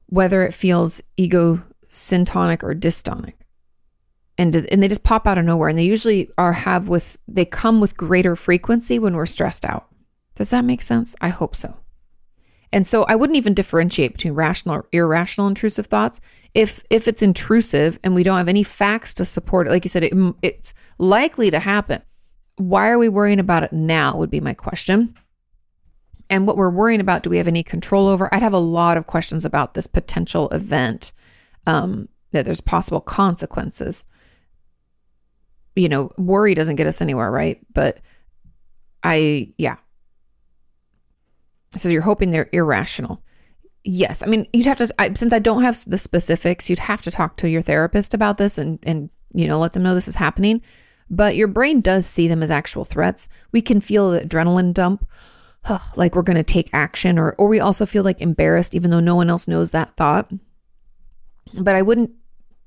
whether 0.07 0.45
it 0.45 0.55
feels 0.55 1.03
ego 1.17 1.63
syntonic 1.89 2.63
or 2.63 2.75
dystonic. 2.75 3.35
And, 4.39 4.55
and 4.55 4.83
they 4.83 4.89
just 4.89 5.05
pop 5.05 5.27
out 5.27 5.39
of 5.39 5.45
nowhere. 5.45 5.69
And 5.69 5.79
they 5.79 5.85
usually 5.85 6.31
are 6.39 6.53
have 6.53 6.89
with, 6.89 7.19
they 7.29 7.45
come 7.45 7.81
with 7.81 7.97
greater 7.97 8.37
frequency 8.37 8.99
when 8.99 9.15
we're 9.15 9.27
stressed 9.27 9.65
out. 9.65 9.89
Does 10.35 10.51
that 10.51 10.65
make 10.65 10.83
sense? 10.83 11.15
I 11.21 11.29
hope 11.29 11.55
so. 11.55 11.77
And 12.73 12.87
so 12.87 13.05
I 13.05 13.17
wouldn't 13.17 13.37
even 13.37 13.55
differentiate 13.55 14.13
between 14.13 14.33
rational 14.33 14.77
or 14.77 14.87
irrational 14.93 15.47
intrusive 15.49 15.87
thoughts. 15.87 16.21
If 16.55 16.83
if 16.89 17.07
it's 17.07 17.23
intrusive 17.23 17.99
and 18.03 18.15
we 18.15 18.23
don't 18.23 18.39
have 18.39 18.49
any 18.49 18.63
facts 18.63 19.15
to 19.15 19.25
support 19.25 19.67
it, 19.67 19.71
like 19.71 19.85
you 19.85 19.91
said, 19.91 20.05
it, 20.05 20.13
it's 20.41 20.73
likely 20.99 21.51
to 21.51 21.59
happen. 21.59 22.03
Why 22.57 22.91
are 22.91 22.99
we 22.99 23.09
worrying 23.09 23.41
about 23.41 23.63
it 23.63 23.73
now? 23.73 24.17
Would 24.17 24.31
be 24.31 24.41
my 24.41 24.55
question. 24.55 25.15
And 26.31 26.47
what 26.47 26.57
we're 26.57 26.71
worrying 26.71 27.01
about, 27.01 27.23
do 27.23 27.31
we 27.31 27.37
have 27.37 27.49
any 27.49 27.63
control 27.63 28.09
over? 28.09 28.33
I'd 28.35 28.43
have 28.43 28.55
a 28.55 28.59
lot 28.59 28.97
of 28.97 29.07
questions 29.07 29.45
about 29.45 29.75
this 29.75 29.87
potential 29.87 30.49
event. 30.49 31.13
Um, 31.67 32.09
that 32.33 32.45
there's 32.45 32.61
possible 32.61 33.01
consequences. 33.01 34.05
You 35.77 35.89
know, 35.89 36.11
worry 36.19 36.55
doesn't 36.55 36.77
get 36.77 36.87
us 36.87 37.01
anywhere, 37.01 37.31
right? 37.31 37.61
But 37.73 38.01
I, 39.03 39.53
yeah, 39.57 39.77
so 41.77 41.89
you're 41.89 42.03
hoping 42.03 42.31
they're 42.31 42.51
irrational. 42.53 43.23
Yes. 43.85 44.23
I 44.23 44.27
mean, 44.27 44.47
you'd 44.53 44.67
have 44.67 44.79
to, 44.79 44.93
I, 44.99 45.13
since 45.15 45.33
I 45.33 45.39
don't 45.39 45.63
have 45.63 45.83
the 45.87 45.99
specifics, 45.99 46.71
you'd 46.71 46.79
have 46.79 47.03
to 47.03 47.11
talk 47.11 47.37
to 47.39 47.49
your 47.49 47.63
therapist 47.63 48.15
about 48.15 48.39
this 48.39 48.59
and, 48.59 48.79
and, 48.83 49.11
you 49.35 49.49
know, 49.49 49.59
let 49.59 49.73
them 49.73 49.83
know 49.83 49.95
this 49.95 50.09
is 50.09 50.17
happening. 50.17 50.63
But 51.11 51.37
your 51.37 51.49
brain 51.49 51.81
does 51.81 52.07
see 52.07 52.29
them 52.29 52.43
as 52.43 52.51
actual 52.51 52.85
threats. 52.85 53.29
We 53.51 53.61
can 53.61 53.81
feel 53.81 54.11
the 54.11 54.21
adrenaline 54.21 54.73
dump, 54.73 55.07
like 55.97 56.15
we're 56.15 56.23
going 56.23 56.37
to 56.37 56.43
take 56.43 56.71
action, 56.73 57.19
or, 57.19 57.33
or 57.33 57.49
we 57.49 57.61
also 57.61 57.85
feel 57.85 58.03
like 58.03 58.21
embarrassed, 58.21 58.75
even 58.75 58.91
though 58.91 59.01
no 59.01 59.17
one 59.17 59.29
else 59.29 59.49
knows 59.49 59.73
that 59.73 59.97
thought. 59.97 60.31
But 61.55 61.75
I 61.75 61.83
wouldn't 61.83 62.13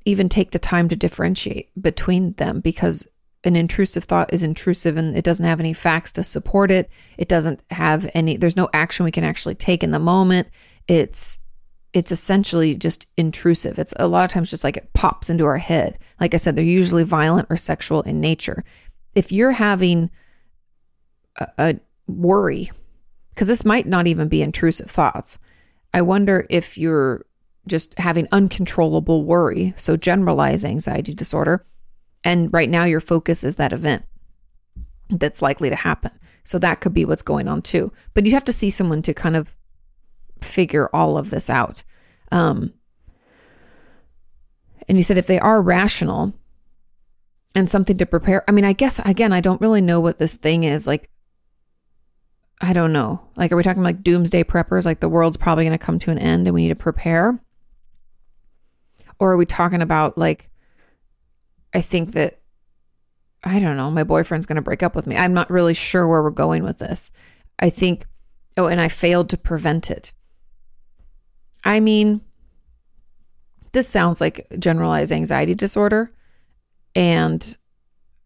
even 0.05 0.29
take 0.29 0.51
the 0.51 0.59
time 0.59 0.89
to 0.89 0.95
differentiate 0.95 1.69
between 1.81 2.33
them 2.33 2.59
because 2.59 3.07
an 3.45 3.55
intrusive 3.55 4.03
thought 4.03 4.33
is 4.33 4.43
intrusive 4.43 4.97
and 4.97 5.15
it 5.15 5.23
doesn't 5.23 5.45
have 5.45 5.59
any 5.59 5.73
facts 5.73 6.11
to 6.13 6.23
support 6.23 6.71
it. 6.71 6.89
It 7.17 7.27
doesn't 7.27 7.61
have 7.69 8.09
any 8.13 8.37
there's 8.37 8.55
no 8.55 8.69
action 8.73 9.05
we 9.05 9.11
can 9.11 9.23
actually 9.23 9.55
take 9.55 9.83
in 9.83 9.91
the 9.91 9.99
moment. 9.99 10.47
It's 10.87 11.39
it's 11.93 12.11
essentially 12.11 12.75
just 12.75 13.07
intrusive. 13.15 13.79
It's 13.79 13.93
a 13.97 14.07
lot 14.07 14.25
of 14.25 14.31
times 14.31 14.49
just 14.49 14.65
like 14.65 14.75
it 14.75 14.91
pops 14.93 15.29
into 15.29 15.45
our 15.45 15.57
head. 15.57 15.97
Like 16.19 16.33
I 16.33 16.37
said, 16.37 16.55
they're 16.55 16.65
usually 16.65 17.05
violent 17.05 17.47
or 17.49 17.55
sexual 17.55 18.01
in 18.01 18.19
nature. 18.19 18.65
If 19.13 19.31
you're 19.31 19.51
having 19.51 20.09
a, 21.39 21.47
a 21.57 21.79
worry, 22.07 22.69
because 23.33 23.47
this 23.47 23.63
might 23.63 23.87
not 23.87 24.07
even 24.07 24.27
be 24.27 24.41
intrusive 24.41 24.91
thoughts, 24.91 25.39
I 25.93 26.01
wonder 26.01 26.45
if 26.49 26.77
you're 26.77 27.25
just 27.67 27.97
having 27.97 28.27
uncontrollable 28.31 29.23
worry, 29.23 29.73
so 29.77 29.95
generalized 29.95 30.65
anxiety 30.65 31.13
disorder, 31.13 31.65
and 32.25 32.51
right 32.51 32.69
now 32.69 32.83
your 32.83 32.99
focus 32.99 33.43
is 33.43 33.55
that 33.55 33.71
event 33.71 34.03
that's 35.09 35.41
likely 35.41 35.69
to 35.69 35.75
happen. 35.75 36.11
So 36.43 36.59
that 36.59 36.81
could 36.81 36.93
be 36.93 37.05
what's 37.05 37.21
going 37.21 37.47
on 37.47 37.61
too. 37.61 37.93
But 38.13 38.25
you 38.25 38.31
have 38.33 38.45
to 38.45 38.51
see 38.51 38.69
someone 38.69 39.01
to 39.03 39.13
kind 39.13 39.35
of 39.35 39.55
figure 40.41 40.89
all 40.93 41.17
of 41.17 41.29
this 41.29 41.49
out. 41.49 41.83
Um, 42.31 42.73
and 44.87 44.97
you 44.97 45.03
said 45.03 45.17
if 45.17 45.27
they 45.27 45.39
are 45.39 45.61
rational 45.61 46.33
and 47.53 47.69
something 47.69 47.97
to 47.97 48.05
prepare, 48.05 48.43
I 48.47 48.51
mean, 48.51 48.65
I 48.65 48.73
guess, 48.73 48.99
again, 48.99 49.31
I 49.31 49.41
don't 49.41 49.61
really 49.61 49.81
know 49.81 49.99
what 49.99 50.17
this 50.17 50.35
thing 50.35 50.63
is. 50.63 50.85
Like, 50.85 51.09
I 52.61 52.73
don't 52.73 52.93
know. 52.93 53.21
Like, 53.35 53.51
are 53.51 53.55
we 53.55 53.63
talking 53.63 53.83
like 53.83 54.03
doomsday 54.03 54.43
preppers? 54.43 54.85
Like, 54.85 54.99
the 54.99 55.09
world's 55.09 55.37
probably 55.37 55.65
going 55.65 55.77
to 55.77 55.83
come 55.83 55.99
to 55.99 56.11
an 56.11 56.19
end 56.19 56.47
and 56.47 56.53
we 56.53 56.63
need 56.63 56.69
to 56.69 56.75
prepare? 56.75 57.39
Or 59.19 59.31
are 59.31 59.37
we 59.37 59.45
talking 59.45 59.81
about 59.81 60.17
like, 60.17 60.49
I 61.75 61.81
think 61.81 62.13
that, 62.13 62.39
I 63.43 63.59
don't 63.59 63.75
know, 63.75 63.91
my 63.91 64.05
boyfriend's 64.05 64.45
going 64.45 64.55
to 64.55 64.61
break 64.61 64.81
up 64.81 64.95
with 64.95 65.05
me. 65.05 65.17
I'm 65.17 65.33
not 65.33 65.51
really 65.51 65.73
sure 65.73 66.07
where 66.07 66.23
we're 66.23 66.29
going 66.29 66.63
with 66.63 66.77
this. 66.77 67.11
I 67.59 67.69
think, 67.69 68.05
oh, 68.55 68.67
and 68.67 68.79
I 68.79 68.87
failed 68.87 69.29
to 69.31 69.37
prevent 69.37 69.91
it. 69.91 70.13
I 71.65 71.81
mean, 71.81 72.21
this 73.73 73.89
sounds 73.89 74.21
like 74.21 74.47
generalized 74.57 75.11
anxiety 75.11 75.53
disorder. 75.53 76.13
And 76.95 77.57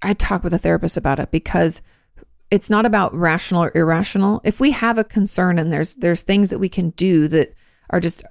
I 0.04 0.14
talk 0.14 0.44
with 0.44 0.54
a 0.54 0.60
therapist 0.60 0.96
about 0.96 1.18
it 1.18 1.32
because 1.32 1.82
it's 2.52 2.70
not 2.70 2.86
about 2.86 3.16
rational 3.16 3.64
or 3.64 3.72
irrational. 3.74 4.42
If 4.44 4.60
we 4.60 4.72
have 4.72 5.00
a 5.00 5.04
concern 5.04 5.58
and 5.58 5.74
there's 5.74 5.96
there's 5.96 6.22
things 6.22 6.52
that 6.52 6.60
we 6.60 6.70
can 6.70 6.92
do 6.92 7.28
that 7.30 7.56
are 7.90 8.00
just, 8.00 8.24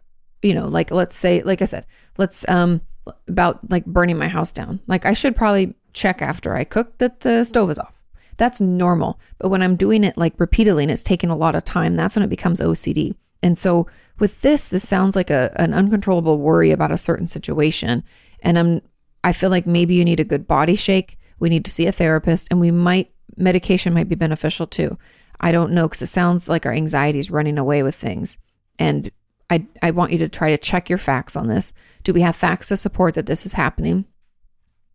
you 0.42 0.54
know, 0.54 0.68
like 0.68 0.92
let's 0.92 1.16
say, 1.16 1.42
like 1.42 1.60
I 1.60 1.64
said, 1.64 1.86
let's 2.18 2.48
um 2.48 2.82
about 3.26 3.70
like 3.70 3.84
burning 3.86 4.18
my 4.18 4.28
house 4.28 4.52
down. 4.52 4.80
Like 4.86 5.04
I 5.06 5.12
should 5.12 5.36
probably 5.36 5.74
check 5.92 6.22
after 6.22 6.54
I 6.54 6.64
cook 6.64 6.98
that 6.98 7.20
the 7.20 7.44
stove 7.44 7.70
is 7.70 7.78
off. 7.78 7.94
That's 8.36 8.60
normal. 8.60 9.18
But 9.38 9.48
when 9.48 9.62
I'm 9.62 9.76
doing 9.76 10.04
it 10.04 10.16
like 10.16 10.38
repeatedly 10.38 10.84
and 10.84 10.92
it's 10.92 11.02
taking 11.02 11.30
a 11.30 11.36
lot 11.36 11.54
of 11.54 11.64
time, 11.64 11.96
that's 11.96 12.16
when 12.16 12.22
it 12.22 12.30
becomes 12.30 12.60
OCD. 12.60 13.14
And 13.42 13.58
so 13.58 13.86
with 14.18 14.40
this, 14.42 14.68
this 14.68 14.88
sounds 14.88 15.16
like 15.16 15.30
a, 15.30 15.52
an 15.56 15.74
uncontrollable 15.74 16.38
worry 16.38 16.70
about 16.70 16.92
a 16.92 16.98
certain 16.98 17.26
situation. 17.26 18.04
And 18.40 18.58
I'm, 18.58 18.82
I 19.24 19.32
feel 19.32 19.50
like 19.50 19.66
maybe 19.66 19.94
you 19.94 20.04
need 20.04 20.20
a 20.20 20.24
good 20.24 20.46
body 20.46 20.76
shake. 20.76 21.18
We 21.40 21.48
need 21.48 21.64
to 21.64 21.70
see 21.70 21.86
a 21.86 21.92
therapist 21.92 22.48
and 22.50 22.60
we 22.60 22.70
might, 22.70 23.12
medication 23.36 23.92
might 23.92 24.08
be 24.08 24.14
beneficial 24.14 24.66
too. 24.66 24.98
I 25.40 25.52
don't 25.52 25.72
know 25.72 25.86
because 25.86 26.02
it 26.02 26.06
sounds 26.06 26.48
like 26.48 26.66
our 26.66 26.72
anxiety 26.72 27.18
is 27.18 27.30
running 27.30 27.58
away 27.58 27.82
with 27.82 27.94
things. 27.94 28.38
And 28.78 29.10
I, 29.50 29.66
I 29.82 29.92
want 29.92 30.12
you 30.12 30.18
to 30.18 30.28
try 30.28 30.50
to 30.50 30.58
check 30.58 30.88
your 30.88 30.98
facts 30.98 31.36
on 31.36 31.48
this. 31.48 31.72
Do 32.04 32.12
we 32.12 32.20
have 32.20 32.36
facts 32.36 32.68
to 32.68 32.76
support 32.76 33.14
that 33.14 33.26
this 33.26 33.46
is 33.46 33.54
happening? 33.54 34.04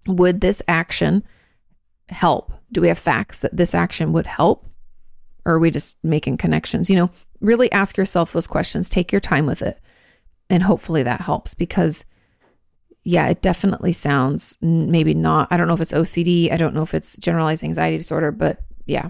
Would 0.07 0.41
this 0.41 0.61
action 0.67 1.23
help? 2.09 2.53
Do 2.71 2.81
we 2.81 2.87
have 2.87 2.99
facts 2.99 3.39
that 3.41 3.55
this 3.55 3.73
action 3.73 4.13
would 4.13 4.27
help? 4.27 4.67
Or 5.45 5.55
are 5.55 5.59
we 5.59 5.71
just 5.71 5.97
making 6.03 6.37
connections? 6.37 6.89
You 6.89 6.97
know, 6.97 7.09
really 7.41 7.71
ask 7.71 7.97
yourself 7.97 8.33
those 8.33 8.47
questions. 8.47 8.89
Take 8.89 9.11
your 9.11 9.21
time 9.21 9.45
with 9.45 9.61
it. 9.61 9.79
And 10.49 10.63
hopefully 10.63 11.03
that 11.03 11.21
helps 11.21 11.53
because, 11.53 12.05
yeah, 13.03 13.27
it 13.27 13.41
definitely 13.41 13.91
sounds 13.91 14.57
maybe 14.61 15.13
not. 15.13 15.47
I 15.51 15.57
don't 15.57 15.67
know 15.67 15.73
if 15.73 15.81
it's 15.81 15.91
OCD. 15.91 16.51
I 16.51 16.57
don't 16.57 16.75
know 16.75 16.83
if 16.83 16.93
it's 16.93 17.17
generalized 17.17 17.63
anxiety 17.63 17.97
disorder, 17.97 18.31
but 18.31 18.59
yeah, 18.85 19.09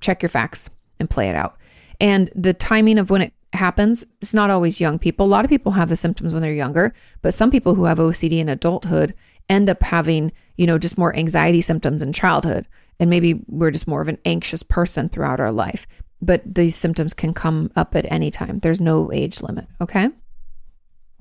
check 0.00 0.22
your 0.22 0.30
facts 0.30 0.70
and 0.98 1.10
play 1.10 1.28
it 1.28 1.36
out. 1.36 1.56
And 2.00 2.30
the 2.34 2.54
timing 2.54 2.98
of 2.98 3.10
when 3.10 3.22
it 3.22 3.32
happens, 3.54 4.04
it's 4.20 4.34
not 4.34 4.50
always 4.50 4.80
young 4.80 4.98
people. 4.98 5.26
A 5.26 5.28
lot 5.28 5.44
of 5.44 5.48
people 5.48 5.72
have 5.72 5.88
the 5.88 5.96
symptoms 5.96 6.32
when 6.32 6.42
they're 6.42 6.52
younger, 6.52 6.94
but 7.20 7.34
some 7.34 7.50
people 7.50 7.74
who 7.74 7.84
have 7.84 7.98
OCD 7.98 8.38
in 8.38 8.48
adulthood 8.48 9.14
end 9.48 9.68
up 9.68 9.82
having, 9.82 10.32
you 10.56 10.66
know, 10.66 10.78
just 10.78 10.98
more 10.98 11.14
anxiety 11.16 11.60
symptoms 11.60 12.02
in 12.02 12.12
childhood. 12.12 12.66
And 13.00 13.10
maybe 13.10 13.42
we're 13.48 13.70
just 13.70 13.88
more 13.88 14.00
of 14.00 14.08
an 14.08 14.18
anxious 14.24 14.62
person 14.62 15.08
throughout 15.08 15.40
our 15.40 15.52
life 15.52 15.86
but 16.22 16.42
these 16.46 16.76
symptoms 16.76 17.12
can 17.12 17.34
come 17.34 17.70
up 17.74 17.96
at 17.96 18.10
any 18.10 18.30
time. 18.30 18.60
There's 18.60 18.80
no 18.80 19.12
age 19.12 19.42
limit. 19.42 19.66
Okay. 19.80 20.08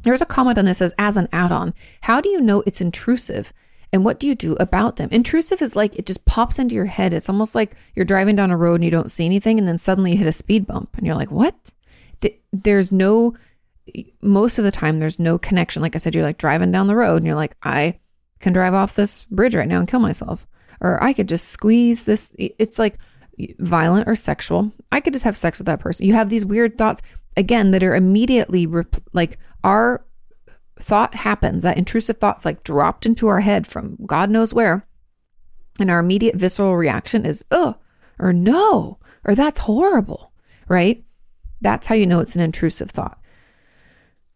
There's 0.03 0.21
a 0.21 0.27
comment 0.27 0.57
on 0.57 0.65
this 0.65 0.77
says, 0.77 0.93
as 0.97 1.17
an 1.17 1.27
add 1.33 1.51
on, 1.51 1.73
how 2.01 2.21
do 2.21 2.29
you 2.29 2.39
know 2.39 2.63
it's 2.65 2.81
intrusive? 2.81 3.51
And 3.91 4.05
what 4.05 4.19
do 4.19 4.27
you 4.27 4.35
do 4.35 4.55
about 4.59 4.95
them? 4.95 5.09
Intrusive 5.11 5.61
is 5.61 5.75
like 5.75 5.97
it 5.97 6.05
just 6.05 6.23
pops 6.25 6.59
into 6.59 6.75
your 6.75 6.85
head. 6.85 7.13
It's 7.13 7.27
almost 7.27 7.55
like 7.55 7.75
you're 7.93 8.05
driving 8.05 8.35
down 8.35 8.51
a 8.51 8.57
road 8.57 8.75
and 8.75 8.85
you 8.85 8.91
don't 8.91 9.11
see 9.11 9.25
anything, 9.25 9.59
and 9.59 9.67
then 9.67 9.77
suddenly 9.77 10.11
you 10.11 10.17
hit 10.17 10.27
a 10.27 10.31
speed 10.31 10.65
bump 10.65 10.95
and 10.95 11.05
you're 11.05 11.15
like, 11.15 11.31
what? 11.31 11.71
There's 12.51 12.91
no, 12.91 13.35
most 14.21 14.59
of 14.59 14.65
the 14.65 14.71
time, 14.71 14.99
there's 14.99 15.19
no 15.19 15.37
connection. 15.37 15.81
Like 15.81 15.95
I 15.95 15.99
said, 15.99 16.15
you're 16.15 16.23
like 16.23 16.37
driving 16.37 16.71
down 16.71 16.87
the 16.87 16.95
road 16.95 17.17
and 17.17 17.25
you're 17.25 17.35
like, 17.35 17.55
I 17.63 17.99
can 18.39 18.53
drive 18.53 18.73
off 18.73 18.95
this 18.95 19.25
bridge 19.25 19.55
right 19.55 19.67
now 19.67 19.79
and 19.79 19.87
kill 19.87 19.99
myself. 19.99 20.47
Or 20.79 21.01
I 21.03 21.13
could 21.13 21.29
just 21.29 21.49
squeeze 21.49 22.05
this. 22.05 22.33
It's 22.37 22.79
like 22.79 22.97
violent 23.59 24.07
or 24.07 24.15
sexual. 24.15 24.71
I 24.91 24.99
could 24.99 25.13
just 25.13 25.25
have 25.25 25.37
sex 25.37 25.59
with 25.59 25.67
that 25.67 25.79
person. 25.79 26.05
You 26.05 26.13
have 26.13 26.29
these 26.29 26.45
weird 26.45 26.77
thoughts 26.77 27.01
again 27.37 27.71
that 27.71 27.83
are 27.83 27.95
immediately 27.95 28.67
rep- 28.67 28.95
like 29.13 29.37
our 29.63 30.03
thought 30.79 31.13
happens, 31.13 31.63
that 31.63 31.77
intrusive 31.77 32.17
thoughts 32.17 32.45
like 32.45 32.63
dropped 32.63 33.05
into 33.05 33.27
our 33.27 33.41
head 33.41 33.67
from 33.67 33.97
God 34.05 34.29
knows 34.29 34.53
where. 34.53 34.85
And 35.79 35.89
our 35.89 35.99
immediate 35.99 36.35
visceral 36.35 36.75
reaction 36.75 37.25
is, 37.25 37.45
oh, 37.51 37.77
or 38.19 38.33
no, 38.33 38.99
or 39.23 39.35
that's 39.35 39.61
horrible, 39.61 40.31
right? 40.67 41.03
That's 41.61 41.87
how 41.87 41.95
you 41.95 42.05
know 42.05 42.19
it's 42.19 42.35
an 42.35 42.41
intrusive 42.41 42.91
thought. 42.91 43.19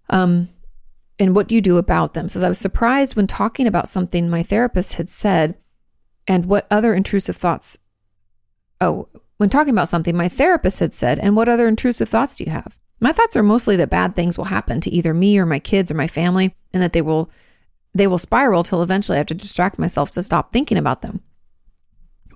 Um, 0.09 0.49
and 1.17 1.35
what 1.35 1.47
do 1.47 1.55
you 1.55 1.61
do 1.61 1.77
about 1.77 2.13
them? 2.13 2.29
Says 2.29 2.43
I 2.43 2.49
was 2.49 2.59
surprised 2.59 3.15
when 3.15 3.27
talking 3.27 3.67
about 3.67 3.89
something 3.89 4.29
my 4.29 4.43
therapist 4.43 4.95
had 4.95 5.09
said, 5.09 5.55
and 6.27 6.45
what 6.45 6.67
other 6.71 6.93
intrusive 6.93 7.35
thoughts 7.35 7.77
Oh, 8.81 9.07
when 9.37 9.49
talking 9.49 9.73
about 9.73 9.89
something, 9.89 10.15
my 10.15 10.29
therapist 10.29 10.79
had 10.79 10.93
said, 10.93 11.19
and 11.19 11.35
what 11.35 11.49
other 11.49 11.67
intrusive 11.67 12.09
thoughts 12.09 12.35
do 12.35 12.43
you 12.43 12.51
have? 12.51 12.77
My 12.99 13.11
thoughts 13.11 13.35
are 13.35 13.43
mostly 13.43 13.75
that 13.77 13.89
bad 13.89 14.15
things 14.15 14.37
will 14.37 14.45
happen 14.45 14.79
to 14.81 14.89
either 14.89 15.13
me 15.13 15.37
or 15.37 15.45
my 15.45 15.59
kids 15.59 15.91
or 15.91 15.95
my 15.95 16.07
family, 16.07 16.55
and 16.73 16.81
that 16.81 16.93
they 16.93 17.01
will 17.01 17.29
they 17.93 18.07
will 18.07 18.17
spiral 18.17 18.63
till 18.63 18.83
eventually 18.83 19.15
I 19.15 19.19
have 19.19 19.27
to 19.27 19.33
distract 19.33 19.79
myself 19.79 20.11
to 20.11 20.23
stop 20.23 20.51
thinking 20.51 20.77
about 20.77 21.01
them. 21.01 21.21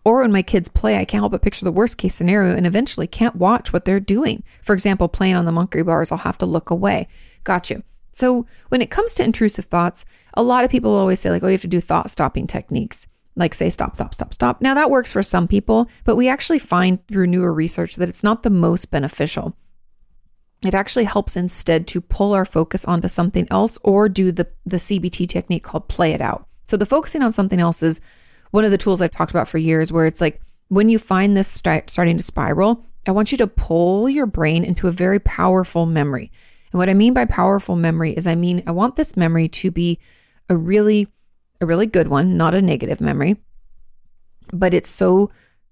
Or 0.03 0.21
when 0.21 0.31
my 0.31 0.41
kids 0.41 0.69
play, 0.69 0.97
I 0.97 1.05
can't 1.05 1.21
help 1.21 1.31
but 1.31 1.41
picture 1.41 1.65
the 1.65 1.71
worst 1.71 1.97
case 1.97 2.15
scenario 2.15 2.55
and 2.55 2.65
eventually 2.65 3.07
can't 3.07 3.35
watch 3.35 3.73
what 3.73 3.85
they're 3.85 3.99
doing. 3.99 4.43
For 4.61 4.73
example, 4.73 5.07
playing 5.07 5.35
on 5.35 5.45
the 5.45 5.51
monkey 5.51 5.81
bars, 5.81 6.11
I'll 6.11 6.19
have 6.19 6.37
to 6.39 6.45
look 6.45 6.69
away. 6.69 7.07
Got 7.43 7.69
you. 7.69 7.83
So 8.11 8.45
when 8.69 8.81
it 8.81 8.89
comes 8.89 9.13
to 9.15 9.23
intrusive 9.23 9.65
thoughts, 9.65 10.05
a 10.33 10.43
lot 10.43 10.63
of 10.63 10.71
people 10.71 10.91
always 10.91 11.19
say, 11.19 11.29
like, 11.29 11.43
oh, 11.43 11.47
you 11.47 11.53
have 11.53 11.61
to 11.61 11.67
do 11.67 11.81
thought 11.81 12.09
stopping 12.09 12.47
techniques 12.47 13.07
like 13.39 13.53
say 13.53 13.69
stop, 13.69 13.95
stop, 13.95 14.13
stop, 14.13 14.33
stop. 14.33 14.61
Now 14.61 14.73
that 14.75 14.91
works 14.91 15.11
for 15.11 15.23
some 15.23 15.47
people, 15.47 15.89
but 16.03 16.17
we 16.17 16.27
actually 16.27 16.59
find 16.59 17.05
through 17.07 17.27
newer 17.27 17.53
research 17.53 17.95
that 17.95 18.09
it's 18.09 18.23
not 18.23 18.43
the 18.43 18.49
most 18.49 18.91
beneficial. 18.91 19.55
It 20.65 20.73
actually 20.73 21.05
helps 21.05 21.37
instead 21.37 21.87
to 21.87 22.01
pull 22.01 22.33
our 22.33 22.43
focus 22.43 22.83
onto 22.83 23.07
something 23.07 23.47
else 23.49 23.77
or 23.81 24.09
do 24.09 24.33
the, 24.33 24.47
the 24.65 24.77
CBT 24.77 25.29
technique 25.29 25.63
called 25.63 25.87
play 25.87 26.11
it 26.11 26.19
out. 26.19 26.45
So 26.65 26.75
the 26.75 26.85
focusing 26.85 27.21
on 27.21 27.31
something 27.31 27.61
else 27.61 27.81
is 27.81 28.01
one 28.51 28.65
of 28.65 28.71
the 28.71 28.77
tools 28.77 29.01
I've 29.01 29.11
talked 29.11 29.31
about 29.31 29.47
for 29.47 29.57
years 29.57 29.91
where 29.91 30.05
it's 30.05 30.21
like 30.21 30.41
when 30.69 30.89
you 30.89 30.99
find 30.99 31.35
this 31.35 31.47
start, 31.47 31.89
starting 31.89 32.17
to 32.17 32.23
spiral, 32.23 32.85
I 33.07 33.11
want 33.11 33.31
you 33.31 33.37
to 33.39 33.47
pull 33.47 34.09
your 34.09 34.25
brain 34.25 34.63
into 34.63 34.87
a 34.87 34.91
very 34.91 35.19
powerful 35.19 35.85
memory. 35.85 36.31
And 36.71 36.79
what 36.79 36.89
I 36.89 36.93
mean 36.93 37.13
by 37.13 37.25
powerful 37.25 37.75
memory 37.75 38.13
is 38.13 38.27
I 38.27 38.35
mean 38.35 38.63
I 38.67 38.71
want 38.71 38.95
this 38.95 39.17
memory 39.17 39.47
to 39.49 39.71
be 39.71 39.99
a 40.49 40.55
really 40.55 41.07
a 41.61 41.65
really 41.65 41.87
good 41.87 42.07
one, 42.07 42.37
not 42.37 42.55
a 42.55 42.61
negative 42.61 43.01
memory, 43.01 43.37
but 44.53 44.73
it's 44.73 44.89
so 44.89 45.29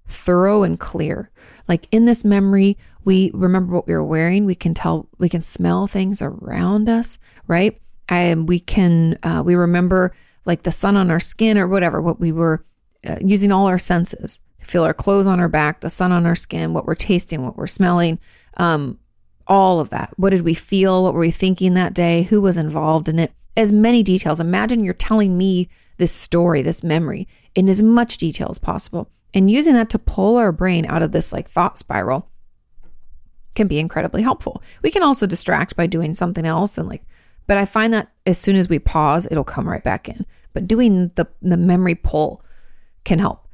thorough 0.07 0.63
and 0.63 0.79
clear. 0.79 1.31
Like 1.67 1.87
in 1.91 2.05
this 2.05 2.23
memory, 2.23 2.77
we 3.05 3.31
remember 3.33 3.73
what 3.73 3.87
we 3.87 3.93
were 3.93 4.03
wearing. 4.03 4.45
We 4.45 4.55
can 4.55 4.73
tell, 4.73 5.07
we 5.17 5.29
can 5.29 5.41
smell 5.41 5.87
things 5.87 6.21
around 6.21 6.89
us, 6.89 7.17
right? 7.47 7.79
And 8.09 8.47
we 8.47 8.59
can, 8.59 9.17
uh, 9.23 9.43
we 9.45 9.55
remember 9.55 10.13
like 10.47 10.63
the 10.63 10.71
sun 10.71 10.97
on 10.97 11.11
our 11.11 11.19
skin 11.19 11.57
or 11.57 11.67
whatever, 11.67 12.01
what 12.01 12.19
we 12.19 12.31
were 12.31 12.65
uh, 13.07 13.17
using 13.21 13.51
all 13.51 13.67
our 13.67 13.79
senses. 13.79 14.39
Feel 14.61 14.83
our 14.83 14.93
clothes 14.93 15.27
on 15.27 15.39
our 15.39 15.47
back, 15.47 15.81
the 15.81 15.89
sun 15.89 16.11
on 16.11 16.25
our 16.25 16.35
skin, 16.35 16.73
what 16.73 16.85
we're 16.85 16.95
tasting, 16.95 17.43
what 17.43 17.57
we're 17.57 17.67
smelling, 17.67 18.19
um, 18.57 18.99
all 19.45 19.79
of 19.79 19.89
that. 19.91 20.13
What 20.17 20.31
did 20.31 20.41
we 20.41 20.53
feel? 20.53 21.03
What 21.03 21.13
were 21.13 21.19
we 21.21 21.31
thinking 21.31 21.73
that 21.75 21.93
day? 21.93 22.23
Who 22.23 22.41
was 22.41 22.57
involved 22.57 23.07
in 23.07 23.19
it? 23.19 23.31
as 23.57 23.73
many 23.73 24.03
details. 24.03 24.39
Imagine 24.39 24.83
you're 24.83 24.93
telling 24.93 25.37
me 25.37 25.67
this 25.97 26.11
story, 26.11 26.61
this 26.61 26.83
memory, 26.83 27.27
in 27.55 27.67
as 27.67 27.81
much 27.81 28.17
detail 28.17 28.47
as 28.49 28.59
possible. 28.59 29.09
And 29.33 29.51
using 29.51 29.73
that 29.73 29.89
to 29.89 29.99
pull 29.99 30.37
our 30.37 30.51
brain 30.51 30.85
out 30.85 31.01
of 31.01 31.11
this 31.11 31.33
like 31.33 31.49
thought 31.49 31.77
spiral 31.77 32.29
can 33.55 33.67
be 33.67 33.79
incredibly 33.79 34.21
helpful. 34.21 34.61
We 34.83 34.91
can 34.91 35.01
also 35.01 35.25
distract 35.25 35.75
by 35.75 35.87
doing 35.87 36.13
something 36.13 36.45
else 36.45 36.77
and 36.77 36.87
like, 36.87 37.03
but 37.47 37.57
I 37.57 37.65
find 37.65 37.93
that 37.93 38.11
as 38.25 38.37
soon 38.37 38.55
as 38.55 38.69
we 38.69 38.77
pause, 38.77 39.27
it'll 39.29 39.43
come 39.43 39.67
right 39.67 39.83
back 39.83 40.07
in. 40.07 40.25
But 40.53 40.67
doing 40.67 41.11
the, 41.15 41.27
the 41.41 41.57
memory 41.57 41.95
pull 41.95 42.43
can 43.03 43.19
help. 43.19 43.47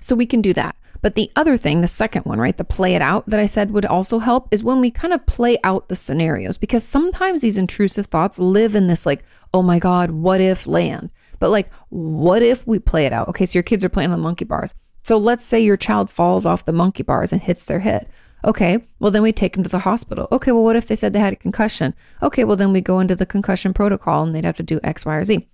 So 0.00 0.14
we 0.14 0.26
can 0.26 0.42
do 0.42 0.52
that. 0.54 0.76
But 1.00 1.16
the 1.16 1.30
other 1.34 1.56
thing, 1.56 1.80
the 1.80 1.88
second 1.88 2.24
one, 2.24 2.38
right, 2.38 2.56
the 2.56 2.64
play 2.64 2.94
it 2.94 3.02
out 3.02 3.26
that 3.26 3.40
I 3.40 3.46
said 3.46 3.72
would 3.72 3.84
also 3.84 4.20
help 4.20 4.48
is 4.52 4.62
when 4.62 4.80
we 4.80 4.90
kind 4.90 5.12
of 5.12 5.26
play 5.26 5.58
out 5.64 5.88
the 5.88 5.96
scenarios 5.96 6.58
because 6.58 6.84
sometimes 6.84 7.42
these 7.42 7.58
intrusive 7.58 8.06
thoughts 8.06 8.38
live 8.38 8.76
in 8.76 8.86
this 8.86 9.04
like, 9.04 9.24
oh 9.52 9.62
my 9.62 9.80
God, 9.80 10.12
what 10.12 10.40
if 10.40 10.66
land? 10.66 11.10
But 11.40 11.50
like, 11.50 11.72
what 11.88 12.40
if 12.40 12.64
we 12.68 12.78
play 12.78 13.04
it 13.04 13.12
out? 13.12 13.28
Okay, 13.28 13.46
so 13.46 13.58
your 13.58 13.64
kids 13.64 13.84
are 13.84 13.88
playing 13.88 14.12
on 14.12 14.18
the 14.18 14.22
monkey 14.22 14.44
bars. 14.44 14.74
So 15.02 15.18
let's 15.18 15.44
say 15.44 15.60
your 15.60 15.76
child 15.76 16.08
falls 16.08 16.46
off 16.46 16.64
the 16.64 16.72
monkey 16.72 17.02
bars 17.02 17.32
and 17.32 17.42
hits 17.42 17.64
their 17.64 17.80
head. 17.80 18.08
Okay, 18.44 18.84
well, 19.00 19.10
then 19.10 19.22
we 19.22 19.32
take 19.32 19.54
them 19.54 19.64
to 19.64 19.70
the 19.70 19.80
hospital. 19.80 20.28
Okay, 20.30 20.52
well, 20.52 20.62
what 20.62 20.76
if 20.76 20.86
they 20.86 20.96
said 20.96 21.12
they 21.12 21.18
had 21.18 21.32
a 21.32 21.36
concussion? 21.36 21.94
Okay, 22.22 22.44
well, 22.44 22.56
then 22.56 22.72
we 22.72 22.80
go 22.80 23.00
into 23.00 23.16
the 23.16 23.26
concussion 23.26 23.74
protocol 23.74 24.22
and 24.22 24.34
they'd 24.34 24.44
have 24.44 24.56
to 24.56 24.62
do 24.62 24.78
X, 24.84 25.04
Y, 25.04 25.14
or 25.14 25.24
Z. 25.24 25.48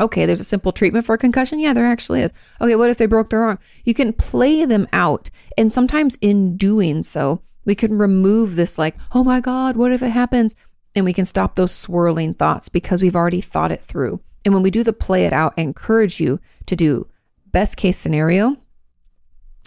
Okay, 0.00 0.26
there's 0.26 0.40
a 0.40 0.44
simple 0.44 0.72
treatment 0.72 1.04
for 1.04 1.14
a 1.14 1.18
concussion. 1.18 1.58
Yeah, 1.58 1.72
there 1.72 1.86
actually 1.86 2.22
is. 2.22 2.32
Okay, 2.60 2.76
what 2.76 2.90
if 2.90 2.98
they 2.98 3.06
broke 3.06 3.30
their 3.30 3.42
arm? 3.42 3.58
You 3.84 3.94
can 3.94 4.12
play 4.12 4.64
them 4.64 4.86
out. 4.92 5.30
And 5.56 5.72
sometimes 5.72 6.16
in 6.20 6.56
doing 6.56 7.02
so, 7.02 7.42
we 7.64 7.74
can 7.74 7.98
remove 7.98 8.54
this, 8.54 8.78
like, 8.78 8.96
oh 9.12 9.24
my 9.24 9.40
God, 9.40 9.76
what 9.76 9.92
if 9.92 10.02
it 10.02 10.10
happens? 10.10 10.54
And 10.94 11.04
we 11.04 11.12
can 11.12 11.24
stop 11.24 11.54
those 11.54 11.72
swirling 11.72 12.34
thoughts 12.34 12.68
because 12.68 13.02
we've 13.02 13.16
already 13.16 13.40
thought 13.40 13.72
it 13.72 13.80
through. 13.80 14.20
And 14.44 14.54
when 14.54 14.62
we 14.62 14.70
do 14.70 14.82
the 14.82 14.92
play 14.92 15.26
it 15.26 15.32
out, 15.32 15.54
I 15.58 15.62
encourage 15.62 16.20
you 16.20 16.40
to 16.66 16.76
do 16.76 17.08
best 17.46 17.76
case 17.76 17.98
scenario. 17.98 18.56